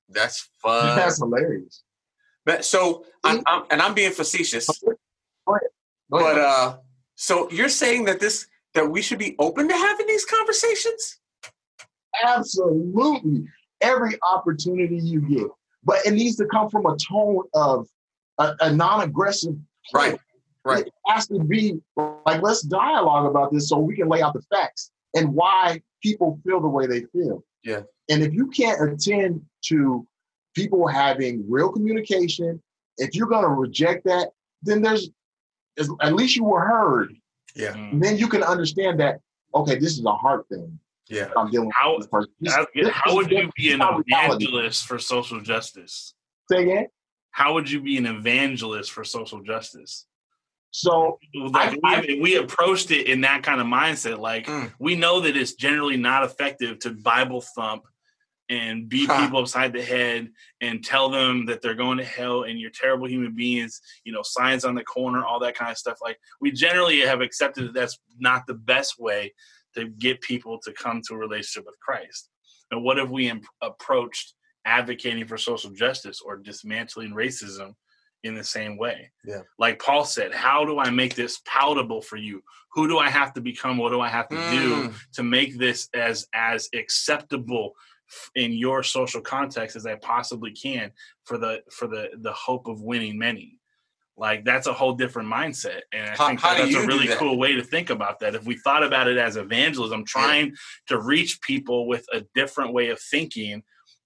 That's 0.09 0.49
fun. 0.61 0.97
that's 0.97 1.19
hilarious. 1.19 1.83
But 2.45 2.65
so, 2.65 3.05
I'm, 3.23 3.41
I'm, 3.47 3.63
and 3.71 3.81
I'm 3.81 3.93
being 3.93 4.11
facetious, 4.11 4.67
Go 4.83 5.55
ahead. 5.55 5.69
But 6.11 6.37
uh, 6.37 6.77
so 7.15 7.49
you're 7.51 7.69
saying 7.69 8.05
that 8.05 8.19
this 8.19 8.47
that 8.73 8.89
we 8.89 9.01
should 9.01 9.19
be 9.19 9.35
open 9.39 9.67
to 9.67 9.73
having 9.73 10.07
these 10.07 10.25
conversations? 10.25 11.19
Absolutely. 12.23 13.45
Every 13.81 14.17
opportunity 14.31 14.97
you 14.97 15.21
get. 15.21 15.47
But 15.83 16.05
it 16.05 16.13
needs 16.13 16.35
to 16.37 16.45
come 16.45 16.69
from 16.69 16.85
a 16.85 16.95
tone 16.97 17.43
of 17.55 17.87
a, 18.37 18.53
a 18.61 18.71
non-aggressive 18.71 19.55
Right. 19.93 20.19
Right. 20.63 20.85
It 20.85 20.93
has 21.07 21.27
to 21.27 21.39
be 21.39 21.79
like 21.97 22.41
let's 22.41 22.61
dialogue 22.61 23.25
about 23.25 23.51
this 23.51 23.69
so 23.69 23.79
we 23.79 23.95
can 23.95 24.07
lay 24.07 24.21
out 24.21 24.33
the 24.33 24.43
facts 24.53 24.91
and 25.15 25.33
why 25.33 25.81
people 26.03 26.39
feel 26.45 26.61
the 26.61 26.67
way 26.67 26.85
they 26.85 27.01
feel. 27.05 27.43
Yeah. 27.63 27.81
And 28.09 28.21
if 28.21 28.33
you 28.33 28.47
can't 28.47 28.79
attend 28.81 29.41
to 29.65 30.07
people 30.55 30.87
having 30.87 31.43
real 31.49 31.71
communication, 31.71 32.61
if 32.97 33.15
you're 33.15 33.27
going 33.27 33.43
to 33.43 33.49
reject 33.49 34.05
that, 34.05 34.29
then 34.61 34.81
there's 34.81 35.09
is- 35.77 35.91
at 36.01 36.13
least 36.13 36.35
you 36.35 36.43
were 36.43 36.61
heard. 36.61 37.15
Yeah. 37.55 37.73
Mm. 37.73 37.91
And 37.93 38.03
then 38.03 38.17
you 38.17 38.27
can 38.27 38.43
understand 38.43 38.99
that 38.99 39.19
okay, 39.53 39.77
this 39.77 39.97
is 39.97 40.05
a 40.05 40.13
heart 40.13 40.47
thing. 40.49 40.79
Yeah. 41.09 41.27
I'm 41.35 41.51
dealing 41.51 41.71
How- 41.75 41.91
with 41.97 42.03
this 42.03 42.07
person. 42.09 42.31
This- 42.39 42.53
How, 42.55 42.65
this- 42.73 42.89
how 42.93 43.15
would 43.15 43.29
you 43.31 43.49
be 43.57 43.71
an 43.73 43.81
is 43.81 43.87
reality. 44.07 44.45
evangelist 44.45 44.85
for 44.87 44.97
social 44.99 45.41
justice? 45.41 46.13
Say 46.49 46.63
again. 46.63 46.87
How 47.31 47.53
would 47.53 47.69
you 47.69 47.81
be 47.81 47.97
an 47.97 48.05
evangelist 48.05 48.91
for 48.91 49.03
social 49.03 49.41
justice? 49.41 50.05
So 50.73 51.19
Like 51.33 51.77
I- 51.83 51.99
we, 52.07 52.19
we 52.21 52.35
approached 52.37 52.91
it 52.91 53.07
in 53.07 53.21
that 53.21 53.43
kind 53.43 53.59
of 53.59 53.67
mindset. 53.67 54.19
Like 54.19 54.47
Mm. 54.47 54.71
we 54.79 54.95
know 54.95 55.19
that 55.19 55.35
it's 55.35 55.53
generally 55.53 55.97
not 55.97 56.23
effective 56.23 56.79
to 56.79 56.91
Bible 56.91 57.41
thump 57.41 57.83
and 58.51 58.87
beat 58.89 59.07
Huh. 59.09 59.23
people 59.25 59.39
upside 59.39 59.71
the 59.73 59.81
head 59.81 60.29
and 60.59 60.83
tell 60.83 61.09
them 61.09 61.45
that 61.47 61.61
they're 61.61 61.73
going 61.73 61.97
to 61.97 62.03
hell 62.03 62.43
and 62.43 62.59
you're 62.59 62.69
terrible 62.69 63.07
human 63.07 63.33
beings. 63.33 63.81
You 64.03 64.11
know, 64.11 64.21
signs 64.23 64.65
on 64.65 64.75
the 64.75 64.83
corner, 64.83 65.23
all 65.25 65.39
that 65.39 65.55
kind 65.55 65.71
of 65.71 65.77
stuff. 65.77 65.97
Like 66.03 66.19
we 66.41 66.51
generally 66.51 66.99
have 66.99 67.21
accepted 67.21 67.63
that 67.65 67.73
that's 67.73 67.97
not 68.19 68.45
the 68.47 68.53
best 68.53 68.99
way 68.99 69.33
to 69.75 69.87
get 69.87 70.19
people 70.21 70.59
to 70.65 70.73
come 70.73 71.01
to 71.07 71.13
a 71.13 71.17
relationship 71.17 71.65
with 71.65 71.79
Christ. 71.79 72.29
And 72.71 72.83
what 72.83 72.99
if 72.99 73.09
we 73.09 73.29
imp- 73.29 73.45
approached 73.61 74.33
advocating 74.65 75.25
for 75.25 75.37
social 75.37 75.71
justice 75.71 76.19
or 76.21 76.35
dismantling 76.37 77.11
racism 77.11 77.73
in 78.23 78.35
the 78.35 78.43
same 78.43 78.77
way? 78.77 79.11
Yeah. 79.25 79.41
Like 79.57 79.81
Paul 79.81 80.03
said, 80.05 80.33
how 80.33 80.65
do 80.65 80.77
I 80.77 80.89
make 80.89 81.15
this 81.15 81.39
palatable 81.47 82.01
for 82.01 82.17
you? 82.17 82.43
Who 82.73 82.87
do 82.87 82.97
I 82.99 83.09
have 83.09 83.33
to 83.33 83.41
become? 83.41 83.77
What 83.77 83.89
do 83.91 84.01
I 84.01 84.09
have 84.09 84.27
to 84.29 84.35
do 84.35 84.65
Mm. 84.89 84.93
to 85.13 85.23
make 85.23 85.57
this 85.57 85.87
as 85.93 86.27
as 86.33 86.69
acceptable 86.73 87.73
in 88.35 88.53
your 88.53 88.83
social 88.83 89.21
context 89.21 89.75
as 89.75 89.85
I 89.85 89.95
possibly 89.95 90.51
can 90.51 90.91
for 91.25 91.37
the 91.37 91.61
for 91.71 91.87
the 91.87 92.09
the 92.21 92.33
hope 92.33 92.67
of 92.67 92.81
winning 92.81 93.17
many. 93.17 93.57
Like 94.17 94.45
that's 94.45 94.67
a 94.67 94.73
whole 94.73 94.93
different 94.93 95.31
mindset, 95.31 95.81
and 95.93 96.09
I 96.09 96.15
How- 96.15 96.27
think 96.27 96.41
that 96.41 96.57
that's 96.57 96.75
a 96.75 96.85
really 96.85 97.07
that? 97.07 97.17
cool 97.17 97.37
way 97.39 97.55
to 97.55 97.63
think 97.63 97.89
about 97.89 98.19
that. 98.19 98.35
If 98.35 98.45
we 98.45 98.55
thought 98.57 98.83
about 98.83 99.07
it 99.07 99.17
as 99.17 99.35
evangelism, 99.37 100.05
trying 100.05 100.53
to 100.87 100.99
reach 101.01 101.41
people 101.41 101.87
with 101.87 102.05
a 102.13 102.21
different 102.35 102.73
way 102.73 102.89
of 102.89 102.99
thinking, 102.99 103.63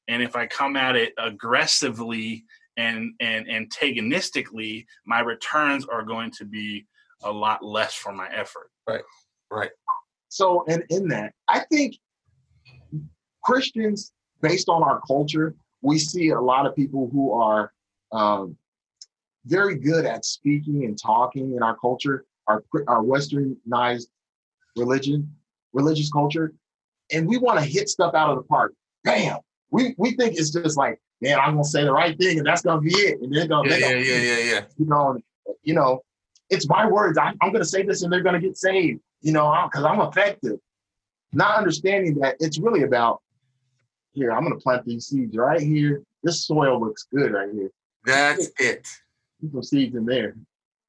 and 0.07 0.21
if 0.21 0.35
I 0.35 0.45
come 0.47 0.75
at 0.77 0.95
it 0.95 1.13
aggressively 1.17 2.45
and 2.77 3.13
and 3.19 3.49
antagonistically, 3.49 4.85
my 5.05 5.19
returns 5.21 5.85
are 5.85 6.03
going 6.03 6.31
to 6.37 6.45
be 6.45 6.85
a 7.23 7.31
lot 7.31 7.63
less 7.63 7.93
for 7.93 8.13
my 8.13 8.29
effort. 8.29 8.69
Right. 8.87 9.03
Right. 9.51 9.71
So 10.29 10.63
and 10.67 10.83
in 10.89 11.07
that, 11.09 11.33
I 11.49 11.61
think 11.71 11.95
Christians, 13.45 14.11
based 14.41 14.69
on 14.69 14.83
our 14.83 14.99
culture, 15.07 15.55
we 15.81 15.99
see 15.99 16.29
a 16.29 16.41
lot 16.41 16.65
of 16.65 16.75
people 16.75 17.09
who 17.11 17.31
are 17.31 17.71
um, 18.11 18.57
very 19.45 19.75
good 19.77 20.05
at 20.05 20.25
speaking 20.25 20.83
and 20.85 20.97
talking 20.99 21.55
in 21.55 21.61
our 21.63 21.75
culture, 21.77 22.25
our 22.47 22.63
our 22.87 23.03
westernized 23.03 24.07
religion, 24.75 25.31
religious 25.73 26.11
culture, 26.11 26.53
and 27.11 27.27
we 27.27 27.37
want 27.37 27.59
to 27.59 27.65
hit 27.65 27.87
stuff 27.89 28.13
out 28.15 28.29
of 28.31 28.37
the 28.37 28.43
park. 28.43 28.73
Bam! 29.03 29.37
We 29.71 29.93
we 29.97 30.11
think 30.15 30.37
it's 30.37 30.49
just 30.51 30.77
like, 30.77 30.99
man, 31.21 31.39
I'm 31.39 31.51
gonna 31.53 31.63
say 31.63 31.83
the 31.83 31.91
right 31.93 32.17
thing, 32.17 32.39
and 32.39 32.47
that's 32.47 32.61
gonna 32.63 32.81
be 32.81 32.93
it, 32.93 33.21
and 33.21 33.33
they're 33.33 33.47
gonna, 33.47 33.69
Yeah. 33.69 33.77
they're 33.79 33.99
Yeah. 33.99 34.15
gonna 34.17 34.25
Yeah. 34.25 34.37
Yeah. 34.37 34.53
Yeah. 34.53 34.61
you 34.77 34.85
know, 34.85 35.19
you 35.61 35.73
know, 35.75 36.01
it's 36.49 36.67
my 36.67 36.87
words. 36.87 37.17
I, 37.17 37.33
I'm 37.41 37.51
going 37.51 37.63
to 37.63 37.65
say 37.65 37.83
this, 37.83 38.03
and 38.03 38.11
they're 38.11 38.21
going 38.21 38.39
to 38.39 38.41
get 38.47 38.57
saved. 38.57 38.99
You 39.21 39.31
know, 39.31 39.51
because 39.65 39.83
I'm 39.85 39.99
effective. 40.01 40.59
Not 41.33 41.57
understanding 41.57 42.15
that 42.19 42.35
it's 42.39 42.59
really 42.59 42.83
about 42.83 43.21
here. 44.15 44.31
I'm 44.31 44.43
going 44.43 44.57
to 44.57 44.63
plant 44.63 44.85
these 44.85 45.07
seeds 45.07 45.35
right 45.37 45.61
here. 45.61 46.01
This 46.23 46.45
soil 46.45 46.79
looks 46.79 47.07
good 47.13 47.33
right 47.33 47.49
here. 47.51 47.69
That's 48.05 48.49
it. 48.59 48.87
Put 49.41 49.51
some 49.51 49.63
seeds 49.63 49.95
in 49.95 50.05
there. 50.05 50.35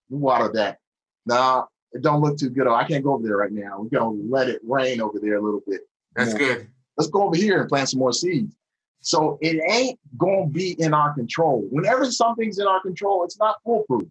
Water 0.09 0.51
that. 0.55 0.79
Nah, 1.27 1.65
it 1.93 2.03
don't 2.03 2.21
look 2.21 2.39
too 2.39 2.51
good. 2.51 2.67
Oh, 2.67 2.75
I 2.75 2.85
can't 2.85 3.05
go 3.05 3.15
over 3.15 3.27
there 3.27 3.37
right 3.37 3.53
now. 3.53 3.81
We're 3.81 3.99
going 3.99 4.23
to 4.23 4.31
let 4.33 4.49
it 4.49 4.61
rain 4.65 5.01
over 5.01 5.19
there 5.21 5.37
a 5.37 5.43
little 5.43 5.63
bit. 5.67 5.83
That's 6.15 6.35
good. 6.35 6.69
Let's 6.97 7.11
go 7.11 7.25
over 7.25 7.37
here 7.37 7.61
and 7.61 7.69
plant 7.69 7.89
some 7.91 8.01
more 8.01 8.13
seeds. 8.13 8.55
So 9.01 9.39
it 9.41 9.63
ain't 9.71 9.99
going 10.17 10.49
to 10.49 10.53
be 10.53 10.73
in 10.81 10.95
our 10.95 11.13
control. 11.15 11.67
Whenever 11.71 12.11
something's 12.11 12.59
in 12.59 12.67
our 12.67 12.81
control, 12.81 13.25
it's 13.25 13.39
not 13.39 13.57
foolproof. 13.65 14.09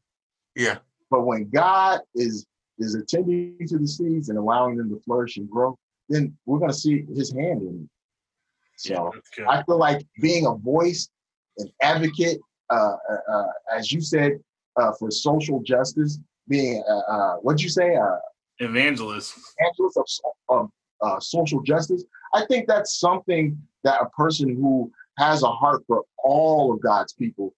Yeah. 0.56 0.78
But 1.10 1.26
when 1.26 1.50
God 1.50 2.02
is 2.14 2.46
is 2.78 2.96
attending 2.96 3.58
to 3.68 3.78
the 3.78 3.88
seeds 3.88 4.30
and 4.30 4.38
allowing 4.38 4.78
them 4.78 4.90
to 4.90 5.00
flourish 5.02 5.38
and 5.38 5.50
grow, 5.50 5.78
then 6.10 6.38
we're 6.46 6.60
going 6.60 6.72
to 6.72 6.78
see 6.78 7.06
His 7.14 7.32
hand 7.32 7.62
in 7.62 7.84
it. 7.84 7.90
So 8.78 9.12
good. 9.36 9.46
I 9.48 9.64
feel 9.64 9.78
like 9.78 10.06
being 10.22 10.46
a 10.46 10.56
voice, 10.56 11.10
an 11.58 11.70
advocate, 11.82 12.40
uh, 12.70 12.96
uh, 13.10 13.32
uh, 13.34 13.48
as 13.76 13.92
you 13.92 14.02
said, 14.02 14.34
uh, 14.78 14.92
for 15.00 15.10
social 15.12 15.62
justice, 15.62 16.20
being 16.48 16.84
uh, 16.88 17.12
uh, 17.12 17.36
what'd 17.38 17.62
you 17.62 17.70
say, 17.70 17.96
uh, 17.96 18.18
evangelist. 18.60 19.34
evangelist 19.60 20.22
of, 20.50 20.58
of 20.58 20.70
uh, 21.02 21.20
social 21.20 21.62
justice. 21.62 22.04
I 22.34 22.46
think 22.48 22.68
that's 22.68 23.00
something 23.00 23.58
that 23.84 24.02
a 24.02 24.10
person 24.10 24.56
who 24.56 24.92
has 25.18 25.44
a 25.44 25.48
heart 25.48 25.84
for 25.88 26.04
all 26.24 26.74
of 26.74 26.82
God's 26.82 27.14
people, 27.14 27.54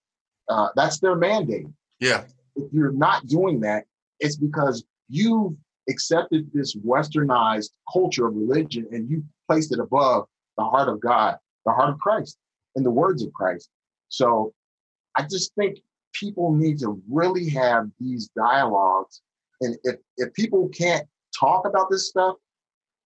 uh, 0.50 0.70
that's 0.76 1.00
their 1.00 1.16
mandate 1.16 1.66
Yeah. 2.00 2.26
if 2.56 2.72
you're 2.72 2.92
not 2.92 3.26
doing 3.28 3.60
that, 3.62 3.86
it's 4.20 4.36
because 4.36 4.84
you've 5.10 5.54
accepted 5.90 6.50
this 6.54 6.76
westernized 6.76 7.70
culture 7.92 8.28
of 8.28 8.36
religion 8.36 8.86
and 8.92 9.10
you 9.10 9.24
placed 9.48 9.72
it 9.74 9.80
above 9.80 10.28
the 10.58 10.64
heart 10.66 10.90
of 10.90 11.00
God, 11.00 11.38
the 11.66 11.72
heart 11.72 11.90
of 11.90 12.00
Christ. 12.00 12.38
and 12.76 12.86
the 12.86 12.92
words 12.92 13.24
of 13.24 13.34
Christ. 13.34 13.70
So 14.10 14.54
I 15.18 15.24
just 15.24 15.54
think 15.56 15.80
people 16.14 16.54
need 16.54 16.80
to 16.80 17.02
really 17.10 17.50
have 17.50 17.90
these 18.00 18.30
dialogues. 18.38 19.22
And 19.62 19.76
if, 19.84 19.96
if 20.18 20.34
people 20.34 20.70
can't 20.70 21.06
talk 21.38 21.68
about 21.68 21.90
this 21.90 22.08
stuff, 22.08 22.36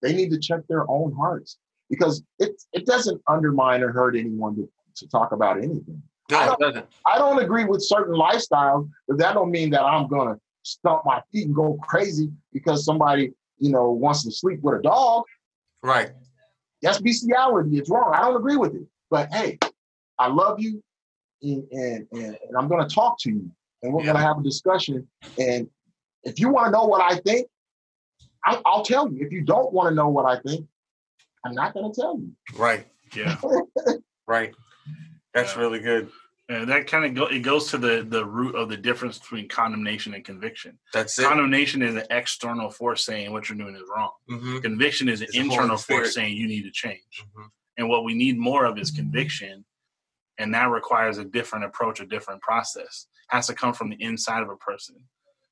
they 0.01 0.13
need 0.13 0.29
to 0.31 0.39
check 0.39 0.61
their 0.67 0.89
own 0.89 1.13
hearts 1.13 1.57
because 1.89 2.23
it, 2.39 2.61
it 2.73 2.85
doesn't 2.85 3.21
undermine 3.27 3.81
or 3.81 3.91
hurt 3.91 4.15
anyone 4.15 4.55
to, 4.55 4.69
to 4.97 5.07
talk 5.07 5.31
about 5.31 5.57
anything. 5.57 6.01
I 6.31 6.45
No, 6.47 6.53
it 6.53 6.73
don't-. 6.73 6.85
I 7.05 7.17
don't 7.17 7.41
agree 7.43 7.65
with 7.65 7.81
certain 7.83 8.15
lifestyles, 8.15 8.89
but 9.07 9.17
that 9.19 9.33
don't 9.33 9.51
mean 9.51 9.69
that 9.71 9.83
I'm 9.83 10.07
gonna 10.07 10.35
stomp 10.63 11.03
my 11.05 11.21
feet 11.31 11.47
and 11.47 11.55
go 11.55 11.77
crazy 11.81 12.29
because 12.53 12.85
somebody, 12.85 13.31
you 13.57 13.71
know, 13.71 13.91
wants 13.91 14.23
to 14.23 14.31
sleep 14.31 14.59
with 14.61 14.79
a 14.79 14.81
dog. 14.81 15.23
Right. 15.83 16.11
That's 16.81 16.99
bestiality. 16.99 17.77
It's 17.77 17.89
wrong. 17.89 18.11
I 18.13 18.21
don't 18.21 18.35
agree 18.35 18.55
with 18.57 18.75
it. 18.75 18.83
But 19.09 19.31
hey, 19.33 19.59
I 20.17 20.27
love 20.27 20.59
you, 20.59 20.81
and 21.43 21.63
and, 21.71 22.07
and, 22.11 22.23
and 22.47 22.57
I'm 22.57 22.67
gonna 22.67 22.87
talk 22.87 23.17
to 23.21 23.29
you, 23.29 23.49
and 23.83 23.93
we're 23.93 24.01
Yeah. 24.03 24.13
gonna 24.13 24.25
have 24.25 24.39
a 24.39 24.43
discussion. 24.43 25.07
And 25.37 25.69
if 26.23 26.39
you 26.39 26.49
want 26.49 26.67
to 26.67 26.71
know 26.71 26.85
what 26.85 27.01
I 27.01 27.17
think, 27.19 27.47
I, 28.45 28.61
I'll 28.65 28.83
tell 28.83 29.11
you. 29.11 29.23
If 29.25 29.31
you 29.31 29.41
don't 29.41 29.71
want 29.73 29.89
to 29.89 29.95
know 29.95 30.09
what 30.09 30.25
I 30.25 30.39
think, 30.41 30.67
I'm 31.45 31.53
not 31.53 31.73
gonna 31.73 31.93
tell 31.93 32.17
you. 32.17 32.31
Right. 32.57 32.87
Yeah. 33.15 33.37
Right. 34.27 34.53
That's 35.33 35.55
Yeah. 35.55 35.61
really 35.61 35.79
good. 35.79 36.09
And 36.51 36.69
that 36.69 36.87
kind 36.87 37.05
of 37.05 37.13
go 37.13 37.25
it 37.27 37.39
goes 37.39 37.69
to 37.71 37.77
the 37.77 38.05
the 38.07 38.25
root 38.25 38.55
of 38.55 38.67
the 38.67 38.75
difference 38.77 39.17
between 39.17 39.47
condemnation 39.47 40.13
and 40.13 40.23
conviction. 40.25 40.77
That's 40.93 41.17
it. 41.17 41.23
Condemnation 41.25 41.81
is 41.81 41.95
an 41.95 42.03
external 42.09 42.69
force 42.69 43.05
saying 43.05 43.31
what 43.31 43.47
you're 43.47 43.57
doing 43.57 43.75
is 43.75 43.83
wrong. 43.93 44.11
hmm 44.27 44.59
Conviction 44.59 45.07
is 45.07 45.21
an 45.21 45.27
It's 45.29 45.37
internal 45.37 45.77
force 45.77 46.13
saying 46.13 46.35
you 46.35 46.47
need 46.47 46.63
to 46.63 46.71
change. 46.71 47.25
hmm 47.35 47.43
And 47.77 47.87
what 47.87 48.03
we 48.03 48.13
need 48.13 48.37
more 48.37 48.65
of 48.65 48.77
is 48.77 48.91
conviction. 48.91 49.63
And 50.37 50.53
that 50.53 50.69
requires 50.69 51.19
a 51.19 51.23
different 51.25 51.65
approach, 51.65 51.99
a 51.99 52.05
different 52.05 52.41
process. 52.41 53.07
Has 53.29 53.47
to 53.47 53.53
come 53.53 53.73
from 53.73 53.89
the 53.89 54.01
inside 54.03 54.41
of 54.43 54.49
a 54.49 54.57
person. 54.57 54.95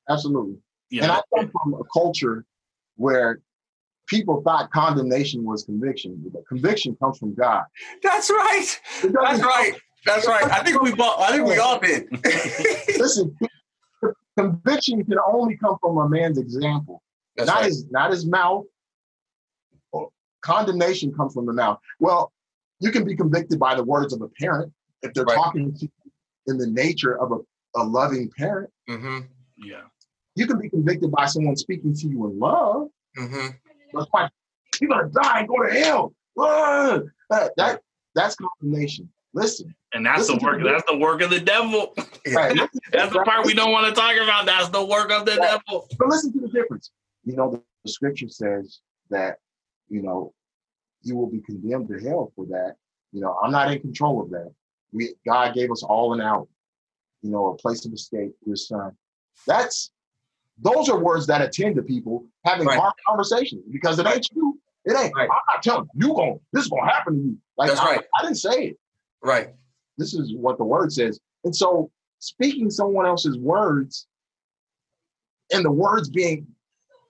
Absolutely. 0.08 0.56
You 0.90 1.02
and 1.02 1.08
know, 1.08 1.22
I 1.34 1.38
come 1.38 1.50
from 1.50 1.74
a 1.74 1.84
culture 1.92 2.44
where 2.96 3.40
people 4.06 4.42
thought 4.42 4.70
condemnation 4.70 5.44
was 5.44 5.62
conviction, 5.64 6.20
but 6.32 6.46
conviction 6.48 6.96
comes 6.96 7.18
from 7.18 7.32
God. 7.34 7.64
That's 8.02 8.28
right. 8.28 8.80
That's 9.02 9.12
doesn't- 9.14 9.44
right. 9.46 9.74
That's 10.06 10.26
right. 10.26 10.44
I 10.50 10.62
think 10.62 10.80
we 10.80 10.94
both. 10.94 11.18
I 11.20 11.32
think 11.32 11.46
we 11.46 11.58
all 11.58 11.78
did. 11.78 12.08
Listen, 12.98 13.36
conviction 14.38 15.04
can 15.04 15.18
only 15.26 15.56
come 15.56 15.76
from 15.80 15.98
a 15.98 16.08
man's 16.08 16.38
example, 16.38 17.02
That's 17.36 17.46
not 17.48 17.56
right. 17.56 17.64
his 17.66 17.86
not 17.90 18.10
his 18.10 18.26
mouth. 18.26 18.64
Condemnation 20.42 21.12
comes 21.12 21.34
from 21.34 21.44
the 21.44 21.52
mouth. 21.52 21.78
Well, 21.98 22.32
you 22.78 22.90
can 22.90 23.04
be 23.04 23.14
convicted 23.14 23.58
by 23.58 23.74
the 23.74 23.84
words 23.84 24.14
of 24.14 24.22
a 24.22 24.28
parent 24.28 24.72
if 25.02 25.12
they're 25.12 25.24
Right. 25.24 25.34
talking 25.34 25.74
to 25.74 25.80
you 25.84 25.90
in 26.46 26.56
the 26.56 26.66
nature 26.66 27.18
of 27.20 27.32
a, 27.32 27.38
a 27.78 27.84
loving 27.84 28.30
parent. 28.36 28.70
hmm 28.88 29.20
yeah. 29.58 29.82
You 30.36 30.46
can 30.46 30.58
be 30.58 30.70
convicted 30.70 31.10
by 31.10 31.26
someone 31.26 31.56
speaking 31.56 31.92
to 31.94 32.08
you 32.08 32.26
in 32.26 32.38
love. 32.38 32.88
Mm-hmm. 33.18 33.48
That's 33.92 34.06
why 34.12 34.30
you're 34.80 34.88
gonna 34.88 35.08
die 35.10 35.40
and 35.40 35.48
go 35.48 35.62
to 35.62 35.70
hell. 35.78 36.14
That, 36.36 37.52
that 37.58 37.82
that's 38.14 38.36
condemnation. 38.36 39.10
Listen, 39.34 39.74
And 39.92 40.06
that's 40.06 40.20
Listen 40.20 40.38
the 40.38 40.44
work. 40.44 40.62
That's 40.62 40.84
the 40.88 40.96
work 40.98 41.20
of 41.22 41.30
the 41.30 41.40
devil. 41.40 41.94
right, 42.32 42.56
That's 42.92 43.12
the 43.12 43.22
part 43.24 43.44
we 43.44 43.54
don't 43.54 43.72
want 43.72 43.86
to 43.86 43.92
talk 44.00 44.14
about. 44.16 44.46
That's 44.46 44.68
the 44.68 44.84
work 44.84 45.10
of 45.10 45.24
the 45.26 45.32
Right. 45.36 45.60
devil. 45.68 45.88
But 45.98 46.08
listen 46.08 46.32
to 46.34 46.40
the 46.40 46.48
difference. 46.48 46.90
You 47.24 47.36
know, 47.36 47.50
the, 47.50 47.62
the 47.84 47.90
scripture 47.90 48.28
says 48.28 48.80
that, 49.10 49.38
you 49.88 50.02
know, 50.02 50.32
you 51.02 51.16
will 51.16 51.26
be 51.28 51.40
condemned 51.40 51.88
to 51.88 51.98
hell 52.08 52.32
for 52.36 52.46
that. 52.46 52.76
You 53.12 53.20
know, 53.20 53.36
I'm 53.42 53.50
not 53.50 53.72
in 53.72 53.80
control 53.80 54.22
of 54.22 54.30
that. 54.30 54.52
We 54.92 55.14
God 55.26 55.54
gave 55.54 55.70
us 55.72 55.82
all 55.82 56.12
an 56.14 56.20
out, 56.20 56.48
you 57.22 57.30
know, 57.30 57.46
a 57.48 57.56
place 57.56 57.84
of 57.84 57.92
escape 57.92 58.32
through 58.44 58.52
his 58.52 58.68
son. 58.68 58.92
That's 59.46 59.90
those 60.62 60.88
are 60.88 60.98
words 60.98 61.26
that 61.26 61.40
attend 61.42 61.76
to 61.76 61.82
people 61.82 62.26
having 62.44 62.66
Right. 62.66 62.78
hard 62.78 62.94
conversations 63.06 63.64
because 63.72 63.98
it 63.98 64.06
ain't 64.06 64.28
you. 64.34 64.60
It 64.84 64.96
ain't. 64.96 65.14
Right. 65.16 65.28
I'm 65.30 65.54
not 65.54 65.62
telling 65.62 65.88
you, 65.94 66.08
you 66.08 66.14
going 66.14 66.40
this 66.52 66.64
is 66.64 66.70
gonna 66.70 66.90
happen 66.90 67.14
to 67.16 67.20
you. 67.20 67.36
Like 67.56 67.68
That's 67.68 67.80
I, 67.80 67.96
right. 67.96 68.04
I 68.18 68.22
didn't 68.22 68.38
say 68.38 68.66
it. 68.68 68.78
Right. 69.22 69.54
This 70.00 70.14
is 70.14 70.34
what 70.34 70.58
the 70.58 70.64
word 70.64 70.92
says. 70.92 71.20
And 71.44 71.54
so 71.54 71.90
speaking 72.18 72.70
someone 72.70 73.06
else's 73.06 73.38
words 73.38 74.06
and 75.52 75.64
the 75.64 75.70
words 75.70 76.08
being 76.10 76.46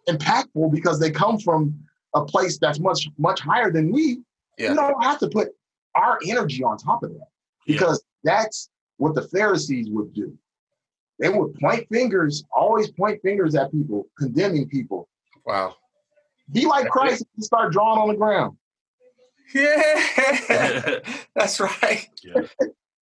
impactful 0.08 0.72
because 0.72 0.98
they 0.98 1.10
come 1.10 1.38
from 1.38 1.78
a 2.14 2.24
place 2.24 2.58
that's 2.58 2.80
much, 2.80 3.08
much 3.18 3.40
higher 3.40 3.70
than 3.70 3.92
we, 3.92 4.20
Yeah. 4.58 4.70
we 4.70 4.76
don't 4.76 5.02
have 5.02 5.18
to 5.20 5.28
put 5.28 5.48
our 5.94 6.18
energy 6.26 6.62
on 6.64 6.76
top 6.76 7.02
of 7.02 7.10
that 7.10 7.28
Yeah. 7.66 7.74
because 7.78 8.02
that's 8.24 8.70
what 8.96 9.14
the 9.14 9.22
Pharisees 9.28 9.88
would 9.90 10.12
do. 10.12 10.36
They 11.20 11.28
would 11.28 11.54
point 11.54 11.86
fingers, 11.90 12.44
always 12.54 12.90
point 12.90 13.20
fingers 13.22 13.54
at 13.54 13.70
people, 13.70 14.06
condemning 14.18 14.68
people. 14.68 15.08
Wow. 15.46 15.76
Be 16.52 16.66
like 16.66 16.88
Christ 16.88 17.24
and 17.36 17.44
start 17.44 17.72
drawing 17.72 18.00
on 18.00 18.08
the 18.08 18.16
ground. 18.16 18.56
Yeah. 19.54 20.98
That's 21.34 21.58
right. 21.58 22.08
yeah. 22.22 22.42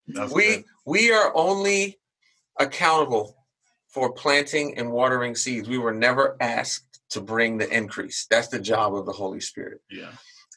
That's 0.08 0.32
we 0.32 0.56
good. 0.56 0.64
we 0.84 1.12
are 1.12 1.32
only 1.34 1.98
accountable 2.58 3.36
for 3.88 4.12
planting 4.12 4.76
and 4.78 4.90
watering 4.92 5.34
seeds. 5.34 5.68
We 5.68 5.78
were 5.78 5.94
never 5.94 6.36
asked 6.40 7.00
to 7.10 7.20
bring 7.20 7.58
the 7.58 7.68
increase. 7.68 8.26
That's 8.30 8.48
the 8.48 8.58
job 8.58 8.94
of 8.94 9.06
the 9.06 9.12
Holy 9.12 9.40
Spirit. 9.40 9.80
Yeah. 9.90 10.10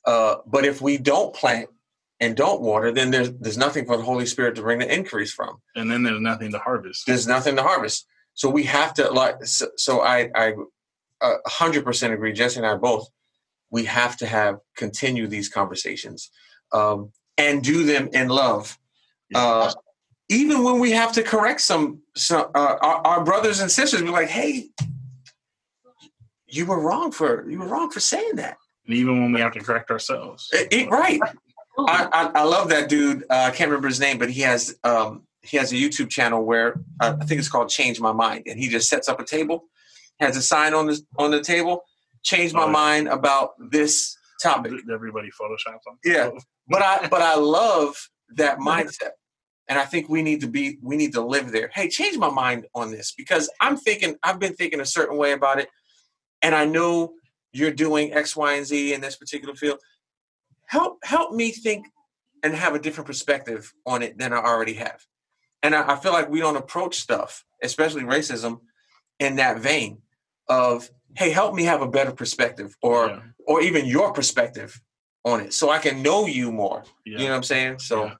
Uh, 0.05 0.37
but 0.45 0.65
if 0.65 0.81
we 0.81 0.97
don't 0.97 1.33
plant 1.33 1.69
and 2.19 2.35
don't 2.35 2.61
water, 2.61 2.91
then 2.91 3.11
there's 3.11 3.31
there's 3.33 3.57
nothing 3.57 3.85
for 3.85 3.97
the 3.97 4.03
Holy 4.03 4.25
Spirit 4.25 4.55
to 4.55 4.61
bring 4.61 4.79
the 4.79 4.93
increase 4.93 5.31
from. 5.31 5.61
And 5.75 5.89
then 5.89 6.03
there's 6.03 6.21
nothing 6.21 6.51
to 6.51 6.59
harvest. 6.59 7.05
There's 7.05 7.27
nothing 7.27 7.55
to 7.55 7.63
harvest. 7.63 8.07
So 8.33 8.49
we 8.49 8.63
have 8.63 8.93
to 8.95 9.11
like. 9.11 9.45
So, 9.45 9.67
so 9.77 10.01
I 10.01 10.29
I 10.33 10.53
a 11.21 11.37
hundred 11.45 11.83
percent 11.83 12.13
agree. 12.13 12.33
Jesse 12.33 12.57
and 12.57 12.65
I 12.65 12.75
both. 12.75 13.09
We 13.71 13.85
have 13.85 14.17
to 14.17 14.25
have 14.25 14.59
continue 14.75 15.27
these 15.27 15.47
conversations 15.47 16.31
um, 16.71 17.11
and 17.37 17.63
do 17.63 17.83
them 17.83 18.09
in 18.13 18.29
love. 18.29 18.78
Uh, 19.35 19.71
even 20.29 20.63
when 20.63 20.79
we 20.79 20.91
have 20.91 21.11
to 21.13 21.23
correct 21.23 21.61
some, 21.61 22.01
some 22.15 22.47
uh, 22.55 22.75
our, 22.81 23.07
our 23.07 23.23
brothers 23.23 23.59
and 23.61 23.71
sisters, 23.71 24.01
be 24.01 24.09
like, 24.09 24.27
"Hey, 24.29 24.69
you 26.47 26.65
were 26.65 26.79
wrong 26.79 27.11
for 27.11 27.49
you 27.49 27.59
were 27.59 27.67
wrong 27.67 27.89
for 27.91 27.99
saying 27.99 28.35
that." 28.35 28.57
And 28.87 28.95
even 28.95 29.21
when 29.21 29.31
we 29.31 29.39
have 29.39 29.53
to 29.53 29.59
correct 29.59 29.91
ourselves. 29.91 30.49
It- 30.51 30.67
it- 30.71 30.89
right. 30.89 31.19
I, 31.77 32.09
I, 32.11 32.41
I 32.41 32.43
love 32.43 32.67
that 32.69 32.89
dude. 32.89 33.23
Uh, 33.29 33.35
I 33.47 33.51
can't 33.51 33.69
remember 33.69 33.87
his 33.87 34.01
name, 34.01 34.17
but 34.17 34.29
he 34.29 34.41
has 34.41 34.75
um, 34.83 35.23
he 35.41 35.55
has 35.57 35.71
a 35.71 35.75
YouTube 35.75 36.09
channel 36.09 36.43
where 36.43 36.81
uh, 36.99 37.15
I 37.21 37.23
think 37.25 37.39
it's 37.39 37.47
called 37.47 37.69
Change 37.69 38.01
My 38.01 38.11
Mind, 38.11 38.43
and 38.47 38.59
he 38.59 38.67
just 38.67 38.89
sets 38.89 39.07
up 39.07 39.19
a 39.21 39.23
table, 39.23 39.63
has 40.19 40.35
a 40.35 40.41
sign 40.41 40.73
on 40.73 40.87
the 40.87 40.99
on 41.17 41.31
the 41.31 41.41
table, 41.41 41.83
change 42.23 42.53
my 42.53 42.63
Oh, 42.63 42.65
yeah. 42.65 42.71
mind 42.73 43.07
about 43.07 43.51
this 43.71 44.17
topic. 44.43 44.73
Everybody 44.91 45.29
photoshops 45.29 45.79
on. 45.87 45.97
Yeah. 46.03 46.31
But 46.67 46.81
I 46.81 47.07
but 47.07 47.21
I 47.21 47.35
love 47.35 47.95
that 48.35 48.57
mindset. 48.59 49.11
And 49.69 49.77
I 49.77 49.85
think 49.85 50.09
we 50.09 50.21
need 50.23 50.41
to 50.41 50.47
be 50.47 50.79
we 50.81 50.97
need 50.97 51.13
to 51.13 51.21
live 51.21 51.51
there. 51.51 51.69
Hey, 51.73 51.87
change 51.87 52.17
my 52.17 52.29
mind 52.29 52.65
on 52.75 52.91
this 52.91 53.13
because 53.15 53.49
I'm 53.61 53.77
thinking 53.77 54.15
I've 54.23 54.39
been 54.39 54.55
thinking 54.55 54.79
a 54.81 54.85
certain 54.85 55.15
way 55.17 55.31
about 55.33 55.59
it 55.59 55.69
and 56.41 56.55
I 56.55 56.65
know 56.65 57.13
you're 57.53 57.71
doing 57.71 58.11
X, 58.13 58.35
Y, 58.35 58.53
and 58.53 58.65
Z 58.65 58.93
in 58.93 59.01
this 59.01 59.15
particular 59.15 59.53
field. 59.55 59.79
Help 60.65 60.97
help 61.03 61.33
me 61.33 61.51
think 61.51 61.85
and 62.43 62.53
have 62.55 62.73
a 62.73 62.79
different 62.79 63.05
perspective 63.07 63.71
on 63.85 64.01
it 64.01 64.17
than 64.17 64.33
I 64.33 64.37
already 64.37 64.73
have. 64.73 65.05
And 65.61 65.75
I, 65.75 65.93
I 65.93 65.95
feel 65.97 66.13
like 66.13 66.29
we 66.29 66.39
don't 66.39 66.55
approach 66.55 66.97
stuff, 66.99 67.43
especially 67.61 68.03
racism, 68.03 68.61
in 69.19 69.35
that 69.35 69.59
vein 69.59 70.01
of, 70.47 70.89
hey, 71.15 71.31
help 71.31 71.53
me 71.53 71.63
have 71.65 71.81
a 71.81 71.87
better 71.87 72.11
perspective 72.11 72.75
or 72.81 73.07
Yeah. 73.07 73.19
or 73.45 73.61
even 73.61 73.85
your 73.85 74.13
perspective 74.13 74.81
on 75.25 75.41
it 75.41 75.53
so 75.53 75.69
I 75.69 75.79
can 75.79 76.01
know 76.01 76.25
you 76.25 76.51
more. 76.51 76.85
Yeah. 77.05 77.19
You 77.19 77.23
know 77.25 77.31
what 77.31 77.37
I'm 77.37 77.43
saying? 77.43 77.79
So 77.79 78.05
Yeah. 78.05 78.13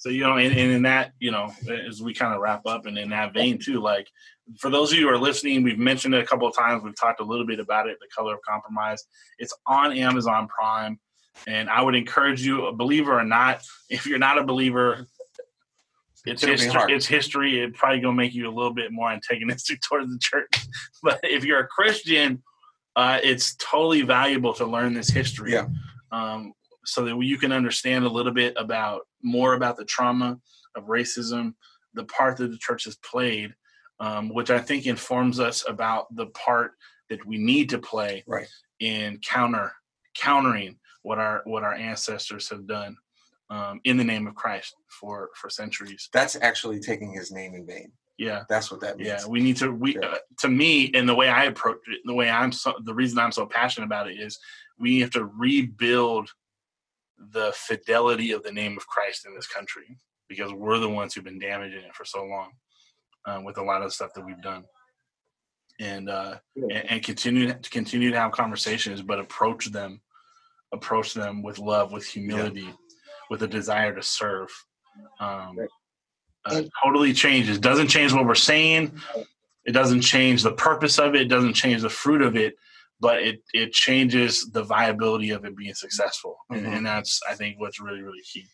So 0.00 0.08
you 0.08 0.22
know, 0.22 0.38
and, 0.38 0.56
and 0.56 0.72
in 0.72 0.82
that, 0.82 1.12
you 1.18 1.30
know, 1.30 1.52
as 1.86 2.02
we 2.02 2.14
kind 2.14 2.34
of 2.34 2.40
wrap 2.40 2.64
up, 2.64 2.86
and 2.86 2.96
in 2.98 3.10
that 3.10 3.34
vein 3.34 3.58
too, 3.58 3.80
like 3.80 4.08
for 4.58 4.70
those 4.70 4.90
of 4.90 4.98
you 4.98 5.06
who 5.06 5.12
are 5.12 5.18
listening, 5.18 5.62
we've 5.62 5.78
mentioned 5.78 6.14
it 6.14 6.24
a 6.24 6.26
couple 6.26 6.48
of 6.48 6.56
times. 6.56 6.82
We've 6.82 6.98
talked 6.98 7.20
a 7.20 7.24
little 7.24 7.46
bit 7.46 7.60
about 7.60 7.86
it, 7.86 7.98
the 8.00 8.08
color 8.08 8.34
of 8.34 8.40
compromise. 8.40 9.04
It's 9.38 9.54
on 9.66 9.92
Amazon 9.92 10.48
Prime, 10.48 10.98
and 11.46 11.68
I 11.68 11.82
would 11.82 11.94
encourage 11.94 12.40
you, 12.40 12.64
a 12.64 12.72
believer 12.72 13.12
or 13.12 13.24
not, 13.24 13.60
if 13.90 14.06
you're 14.06 14.18
not 14.18 14.38
a 14.38 14.42
believer, 14.42 15.06
it's 16.24 16.42
history. 16.42 16.94
It's 16.94 17.06
history. 17.06 17.60
It 17.60 17.74
probably 17.74 18.00
gonna 18.00 18.14
make 18.14 18.32
you 18.32 18.48
a 18.48 18.54
little 18.54 18.72
bit 18.72 18.92
more 18.92 19.10
antagonistic 19.10 19.82
towards 19.86 20.10
the 20.10 20.18
church. 20.18 20.66
But 21.02 21.20
if 21.24 21.44
you're 21.44 21.60
a 21.60 21.66
Christian, 21.66 22.42
uh, 22.96 23.18
it's 23.22 23.54
totally 23.56 24.00
valuable 24.00 24.54
to 24.54 24.64
learn 24.64 24.94
this 24.94 25.10
history. 25.10 25.52
Yeah. 25.52 25.66
Um, 26.10 26.54
so 26.84 27.04
that 27.04 27.16
you 27.20 27.38
can 27.38 27.52
understand 27.52 28.04
a 28.04 28.08
little 28.08 28.32
bit 28.32 28.54
about 28.56 29.02
more 29.22 29.54
about 29.54 29.76
the 29.76 29.84
trauma 29.84 30.38
of 30.76 30.84
racism, 30.84 31.54
the 31.94 32.04
part 32.04 32.36
that 32.38 32.50
the 32.50 32.58
church 32.58 32.84
has 32.84 32.96
played, 32.96 33.54
um, 33.98 34.32
which 34.32 34.50
I 34.50 34.58
think 34.60 34.86
informs 34.86 35.40
us 35.40 35.64
about 35.68 36.14
the 36.16 36.26
part 36.26 36.72
that 37.08 37.24
we 37.26 37.38
need 37.38 37.70
to 37.70 37.78
play 37.78 38.24
Right. 38.26 38.48
in 38.78 39.18
counter 39.18 39.72
countering 40.16 40.78
what 41.02 41.18
our 41.18 41.42
what 41.44 41.62
our 41.64 41.74
ancestors 41.74 42.48
have 42.50 42.66
done. 42.66 42.96
um, 43.50 43.80
in 43.82 43.96
the 43.96 44.04
name 44.04 44.28
of 44.28 44.34
Christ 44.36 44.76
for 45.00 45.30
for 45.34 45.50
centuries. 45.50 46.08
That's 46.12 46.36
actually 46.40 46.78
taking 46.78 47.12
his 47.12 47.32
name 47.32 47.54
in 47.54 47.66
vain. 47.66 47.90
Yeah, 48.16 48.44
That's 48.48 48.70
what 48.70 48.80
that 48.82 48.96
means. 48.98 49.08
yeah. 49.08 49.26
We 49.26 49.40
need 49.40 49.56
to. 49.56 49.72
We 49.72 49.94
Yeah. 49.96 50.06
uh, 50.06 50.18
to 50.38 50.48
me, 50.48 50.92
and 50.94 51.08
the 51.08 51.16
way 51.16 51.28
I 51.28 51.44
approach 51.46 51.78
it, 51.88 51.98
the 52.04 52.14
way 52.14 52.30
I'm 52.30 52.52
so, 52.52 52.74
the 52.84 52.94
reason 52.94 53.18
I'm 53.18 53.32
so 53.32 53.46
passionate 53.46 53.86
about 53.86 54.08
it 54.08 54.20
is 54.20 54.38
we 54.78 55.00
have 55.00 55.10
to 55.12 55.24
rebuild 55.24 56.30
the 57.32 57.52
fidelity 57.54 58.32
of 58.32 58.42
the 58.42 58.52
name 58.52 58.76
of 58.76 58.86
Christ 58.86 59.26
in 59.26 59.34
this 59.34 59.46
country 59.46 59.96
because 60.28 60.52
we're 60.52 60.78
the 60.78 60.88
ones 60.88 61.14
who've 61.14 61.24
been 61.24 61.38
damaging 61.38 61.82
it 61.82 61.94
for 61.94 62.04
so 62.04 62.24
long 62.24 62.50
um, 63.26 63.44
with 63.44 63.58
a 63.58 63.62
lot 63.62 63.82
of 63.82 63.92
stuff 63.92 64.14
that 64.14 64.24
we've 64.24 64.40
done. 64.42 64.64
And 65.78 66.10
uh, 66.10 66.36
and, 66.56 66.72
and 66.72 67.02
continue 67.02 67.54
to 67.54 67.70
continue 67.70 68.10
to 68.10 68.18
have 68.18 68.32
conversations, 68.32 69.00
but 69.00 69.18
approach 69.18 69.66
them, 69.66 70.02
approach 70.72 71.14
them 71.14 71.42
with 71.42 71.58
love, 71.58 71.90
with 71.90 72.06
humility, 72.06 72.68
with 73.30 73.42
a 73.42 73.48
desire 73.48 73.94
to 73.94 74.02
serve. 74.02 74.48
Um, 75.20 75.58
uh, 76.44 76.62
totally 76.84 77.14
changes. 77.14 77.58
Doesn't 77.58 77.88
change 77.88 78.12
what 78.12 78.26
we're 78.26 78.34
saying. 78.34 78.92
It 79.64 79.72
doesn't 79.72 80.02
change 80.02 80.42
the 80.42 80.52
purpose 80.52 80.98
of 80.98 81.14
it. 81.14 81.22
It 81.22 81.28
doesn't 81.28 81.54
change 81.54 81.82
the 81.82 81.90
fruit 81.90 82.20
of 82.22 82.36
it, 82.36 82.56
but 83.00 83.22
it 83.22 83.42
it 83.54 83.72
changes 83.72 84.50
the 84.50 84.62
viability 84.62 85.30
of 85.30 85.44
it 85.44 85.56
being 85.56 85.74
successful. 85.74 86.36
And, 86.50 86.64
Mhm. 86.66 86.76
and 86.76 86.86
that's 86.86 87.20
I 87.28 87.34
think 87.34 87.58
what's 87.58 87.80
really 87.80 88.02
really 88.02 88.22
key. 88.22 88.46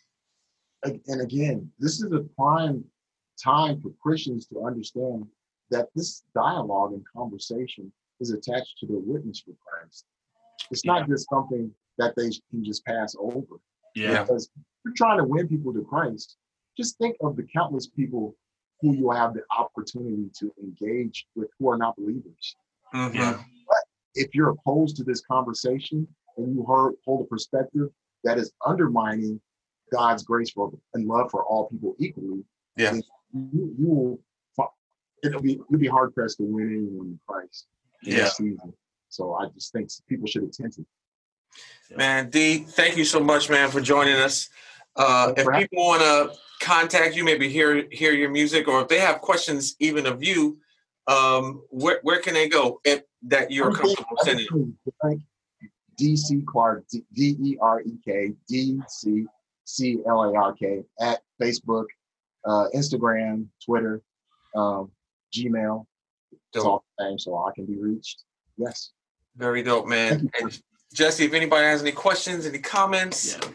And 0.84 1.20
again, 1.20 1.72
this 1.78 2.00
is 2.00 2.12
a 2.12 2.20
prime 2.38 2.84
time 3.42 3.80
for 3.80 3.90
Christians 4.02 4.46
to 4.48 4.64
understand 4.64 5.26
that 5.70 5.88
this 5.94 6.22
dialogue 6.34 6.92
and 6.92 7.04
conversation 7.08 7.92
is 8.20 8.30
attached 8.30 8.78
to 8.78 8.86
their 8.86 8.98
witness 8.98 9.40
for 9.40 9.54
Christ. 9.66 10.04
It's 10.70 10.84
not 10.84 11.08
just 11.08 11.28
something 11.28 11.74
that 11.98 12.14
they 12.16 12.30
can 12.50 12.64
just 12.64 12.84
pass 12.84 13.16
over. 13.18 13.56
Yeah. 13.94 14.22
Because 14.22 14.46
if 14.54 14.62
you're 14.84 14.94
trying 14.94 15.18
to 15.18 15.24
win 15.24 15.48
people 15.48 15.72
to 15.74 15.82
Christ, 15.84 16.36
just 16.78 16.96
think 16.98 17.16
of 17.20 17.36
the 17.36 17.42
countless 17.44 17.88
people 17.88 18.36
who 18.80 18.94
you 18.94 19.10
have 19.10 19.34
the 19.34 19.42
opportunity 19.58 20.30
to 20.38 20.52
engage 20.62 21.26
with 21.34 21.48
who 21.58 21.68
are 21.70 21.78
not 21.78 21.96
believers. 21.96 22.56
Mhm. 22.94 23.14
Yeah. 23.14 23.44
If 24.16 24.34
you're 24.34 24.50
opposed 24.50 24.96
to 24.96 25.04
this 25.04 25.20
conversation 25.20 26.06
and 26.36 26.54
you 26.54 26.64
heard, 26.64 26.94
hold 27.04 27.24
a 27.24 27.28
perspective 27.28 27.88
that 28.24 28.38
is 28.38 28.52
undermining 28.64 29.40
God's 29.92 30.24
grace 30.24 30.50
for 30.50 30.72
and 30.94 31.06
love 31.06 31.30
for 31.30 31.44
all 31.44 31.68
people 31.68 31.94
equally, 31.98 32.44
Yeah. 32.76 32.92
then 32.92 33.02
you, 33.52 33.74
you 33.78 33.86
will 33.88 34.20
it'll 35.24 35.40
be 35.40 35.58
you'll 35.70 35.80
be 35.80 35.88
hard 35.88 36.14
pressed 36.14 36.36
to 36.38 36.44
win 36.44 36.68
anyone 36.68 37.06
in 37.06 37.20
Christ 37.26 37.66
in 38.02 38.12
Yeah. 38.16 38.24
this. 38.24 38.40
So 39.08 39.34
I 39.34 39.48
just 39.48 39.72
think 39.72 39.88
people 40.08 40.26
should 40.26 40.44
attend 40.44 40.74
to 40.74 40.86
Man, 41.96 42.28
D, 42.30 42.58
thank 42.58 42.96
you 42.96 43.04
so 43.04 43.20
much, 43.20 43.48
man, 43.48 43.70
for 43.70 43.80
joining 43.80 44.16
us. 44.16 44.50
Uh, 44.96 45.32
if 45.36 45.46
people 45.54 45.86
want 45.86 46.02
to 46.02 46.38
contact 46.60 47.16
you, 47.16 47.24
maybe 47.24 47.48
hear 47.48 47.86
hear 47.90 48.12
your 48.12 48.30
music, 48.30 48.68
or 48.68 48.82
if 48.82 48.88
they 48.88 48.98
have 48.98 49.20
questions 49.20 49.76
even 49.78 50.04
of 50.06 50.22
you, 50.22 50.58
um, 51.08 51.62
where 51.70 52.00
where 52.02 52.20
can 52.20 52.34
they 52.34 52.48
go 52.48 52.80
if 52.84 53.02
that 53.28 53.50
you're 53.50 53.70
I 53.70 53.74
think- 53.74 53.96
comfortable 53.98 54.18
I 54.20 54.24
sending? 54.24 54.76
think- 55.04 55.22
DC 55.98 56.44
Clark, 56.46 56.84
D 56.90 57.36
E 57.42 57.56
R 57.60 57.80
E 57.80 57.92
K, 58.04 58.32
D 58.48 58.78
C 58.88 59.24
C 59.64 59.98
L 60.06 60.24
A 60.24 60.34
R 60.36 60.52
K, 60.52 60.82
at 61.00 61.20
Facebook, 61.40 61.86
uh, 62.44 62.66
Instagram, 62.74 63.46
Twitter, 63.64 64.02
um, 64.54 64.90
Gmail. 65.34 65.86
It's 66.52 66.64
all 66.64 66.84
the 66.98 67.04
same, 67.04 67.18
so 67.18 67.36
I 67.38 67.50
can 67.54 67.64
be 67.64 67.76
reached. 67.78 68.24
Yes. 68.58 68.90
Very 69.36 69.62
dope, 69.62 69.86
man. 69.86 70.28
And 70.40 70.60
Jesse, 70.92 71.24
if 71.24 71.32
anybody 71.32 71.64
has 71.64 71.80
any 71.82 71.92
questions, 71.92 72.44
any 72.46 72.58
comments, 72.58 73.36
Yeah. 73.42 73.48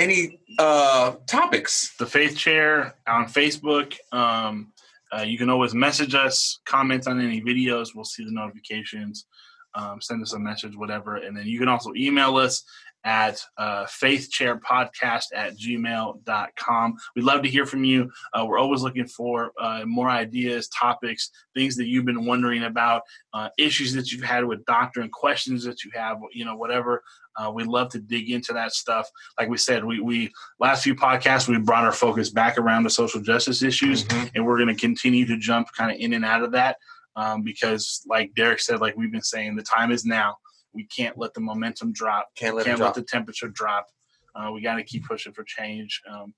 any 0.00 0.40
uh, 0.58 1.14
topics, 1.28 1.94
the 1.96 2.06
Faith 2.06 2.36
Chair 2.36 2.94
on 3.06 3.26
Facebook. 3.26 3.96
Um, 4.12 4.72
uh, 5.14 5.22
you 5.22 5.38
can 5.38 5.50
always 5.50 5.74
message 5.74 6.14
us, 6.14 6.60
comment 6.64 7.06
on 7.06 7.20
any 7.20 7.40
videos. 7.40 7.94
We'll 7.94 8.04
see 8.04 8.24
the 8.24 8.32
notifications. 8.32 9.26
Um, 9.74 10.00
send 10.00 10.22
us 10.22 10.32
a 10.32 10.38
message, 10.38 10.76
whatever. 10.76 11.16
And 11.16 11.36
then 11.36 11.46
you 11.46 11.58
can 11.58 11.68
also 11.68 11.92
email 11.96 12.36
us 12.36 12.62
at 13.04 13.40
uh, 13.58 13.84
faithchairpodcast 13.84 15.24
at 15.34 15.56
gmail.com. 15.58 16.96
We'd 17.14 17.24
love 17.24 17.42
to 17.42 17.48
hear 17.48 17.66
from 17.66 17.84
you. 17.84 18.10
Uh, 18.32 18.46
we're 18.46 18.58
always 18.58 18.82
looking 18.82 19.06
for 19.06 19.52
uh, 19.60 19.84
more 19.86 20.08
ideas, 20.08 20.68
topics, 20.68 21.30
things 21.54 21.76
that 21.76 21.86
you've 21.86 22.04
been 22.06 22.24
wondering 22.24 22.64
about, 22.64 23.02
uh, 23.32 23.48
issues 23.58 23.92
that 23.94 24.10
you've 24.10 24.24
had 24.24 24.44
with 24.44 24.64
doctrine, 24.64 25.10
questions 25.10 25.64
that 25.64 25.84
you 25.84 25.90
have, 25.94 26.18
you 26.32 26.44
know, 26.44 26.56
whatever. 26.56 27.02
Uh, 27.36 27.50
we 27.50 27.64
love 27.64 27.88
to 27.90 27.98
dig 27.98 28.30
into 28.30 28.52
that 28.52 28.72
stuff. 28.72 29.08
Like 29.38 29.48
we 29.48 29.58
said, 29.58 29.84
we, 29.84 30.00
we 30.00 30.32
last 30.60 30.84
few 30.84 30.94
podcasts 30.94 31.48
we 31.48 31.58
brought 31.58 31.84
our 31.84 31.92
focus 31.92 32.30
back 32.30 32.58
around 32.58 32.84
the 32.84 32.90
social 32.90 33.20
justice 33.20 33.62
issues, 33.62 34.04
Mhm. 34.04 34.30
and 34.34 34.46
we're 34.46 34.56
going 34.56 34.68
to 34.74 34.80
continue 34.80 35.26
to 35.26 35.36
jump 35.36 35.68
kind 35.76 35.90
of 35.90 35.98
in 35.98 36.12
and 36.14 36.24
out 36.24 36.42
of 36.42 36.52
that 36.52 36.76
um, 37.16 37.42
because, 37.42 38.02
like 38.06 38.32
Derek 38.34 38.60
said, 38.60 38.80
like 38.80 38.96
we've 38.96 39.12
been 39.12 39.20
saying, 39.22 39.56
the 39.56 39.62
time 39.62 39.90
is 39.90 40.04
now. 40.04 40.36
We 40.74 40.86
can't 40.86 41.16
let 41.16 41.34
the 41.34 41.40
momentum 41.40 41.92
drop. 41.92 42.28
can't 42.36 42.54
let 42.56 42.66
can't 42.66 42.78
it 42.78 42.82
drop. 42.82 42.94
the 42.94 43.02
temperature 43.02 43.48
drop. 43.48 43.86
Uh, 44.34 44.50
we 44.52 44.60
got 44.60 44.76
to 44.76 44.82
keep 44.82 45.06
pushing 45.06 45.32
for 45.32 45.44
change. 45.44 46.00
Um, 46.10 46.34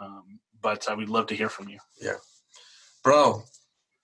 um, 0.00 0.38
but 0.60 0.86
uh, 0.90 0.94
we'd 0.96 1.08
love 1.08 1.26
to 1.28 1.34
hear 1.34 1.48
from 1.48 1.68
you. 1.68 1.78
Yeah, 2.00 2.12
bro, 3.02 3.42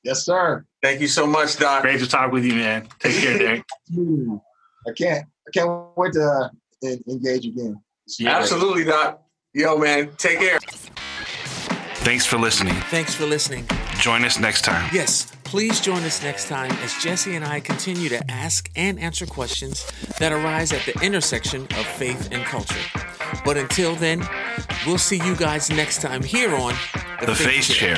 Yes, 0.03 0.25
sir. 0.25 0.65
thank 0.83 1.01
you 1.01 1.09
so 1.09 1.27
much, 1.27 1.57
Doc. 1.57 1.83
Great 1.83 2.01
to 2.01 2.09
talk 2.09 2.33
with 2.33 2.45
you, 2.45 2.55
man. 2.55 2.89
Take 3.01 3.17
care, 3.23 3.39
Derek. 3.39 3.65
I 4.87 4.93
can't. 4.97 5.27
I 5.47 5.51
can't 5.53 5.71
wait 5.97 6.13
to 6.15 6.51
uh, 6.85 6.89
engage 7.09 7.47
again. 7.47 7.81
Yeah. 8.19 8.37
Absolutely, 8.39 8.85
Doc. 8.85 9.23
Yo, 9.55 9.79
man, 9.79 10.11
take 10.19 10.39
care. 10.39 10.59
Thanks 12.05 12.27
for 12.27 12.37
listening. 12.39 12.75
Thanks 12.91 13.15
for 13.15 13.25
listening. 13.25 13.67
Join 14.01 14.25
us 14.25 14.39
next 14.39 14.63
time. 14.63 14.89
Yes, 14.93 15.33
please 15.45 15.81
join 15.81 16.03
us 16.03 16.23
next 16.23 16.49
time 16.49 16.71
as 16.83 16.95
Jesse 17.03 17.35
and 17.35 17.45
I 17.45 17.61
continue 17.61 18.09
to 18.11 18.31
ask 18.31 18.71
and 18.77 18.99
answer 18.99 19.25
questions 19.27 19.91
that 20.19 20.33
arise 20.33 20.73
at 20.73 20.83
the 20.85 20.99
intersection 21.03 21.63
of 21.63 21.87
faith 21.87 22.29
and 22.33 22.45
culture. 22.45 22.81
But 23.45 23.57
until 23.57 23.95
then, 23.95 24.27
we'll 24.87 24.99
see 24.99 25.17
you 25.25 25.35
guys 25.37 25.71
next 25.71 26.03
time 26.03 26.23
here 26.23 26.55
on 26.55 26.75
The 27.25 27.35
Faith 27.35 27.69
Chair. 27.69 27.97